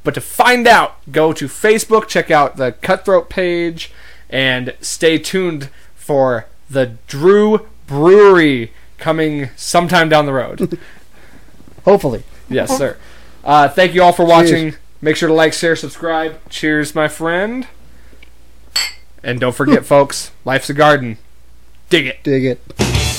But 0.05 0.15
to 0.15 0.21
find 0.21 0.69
out, 0.69 0.99
go 1.11 1.33
to 1.33 1.47
Facebook, 1.47 2.07
check 2.07 2.31
out 2.31 2.57
the 2.57 2.71
Cutthroat 2.71 3.29
page, 3.29 3.91
and 4.31 4.77
stay 4.81 5.19
tuned 5.19 5.71
for 5.97 6.47
the 6.71 6.93
Drew 7.09 7.67
Brewery 7.89 8.73
coming 8.97 9.51
sometime 9.57 10.09
down 10.09 10.27
the 10.27 10.33
road. 10.33 10.79
Hopefully. 11.85 12.23
yes, 12.49 12.79
sir. 12.79 12.97
Uh, 13.43 13.69
thank 13.69 13.93
you 13.93 14.05
all 14.05 14.13
for 14.13 14.25
watching. 14.25 14.77
Make 15.01 15.17
sure 15.17 15.29
to 15.29 15.35
like, 15.35 15.53
share, 15.53 15.75
subscribe. 15.75 16.49
Cheers, 16.49 16.95
my 16.95 17.09
friend. 17.09 17.67
And 19.25 19.41
don't 19.41 19.55
forget, 19.55 19.85
folks, 19.95 20.31
life's 20.45 20.71
a 20.71 20.75
garden. 20.75 21.19
Dig 21.91 22.07
it. 22.07 22.23
Dig 22.23 22.45
it. 22.45 23.16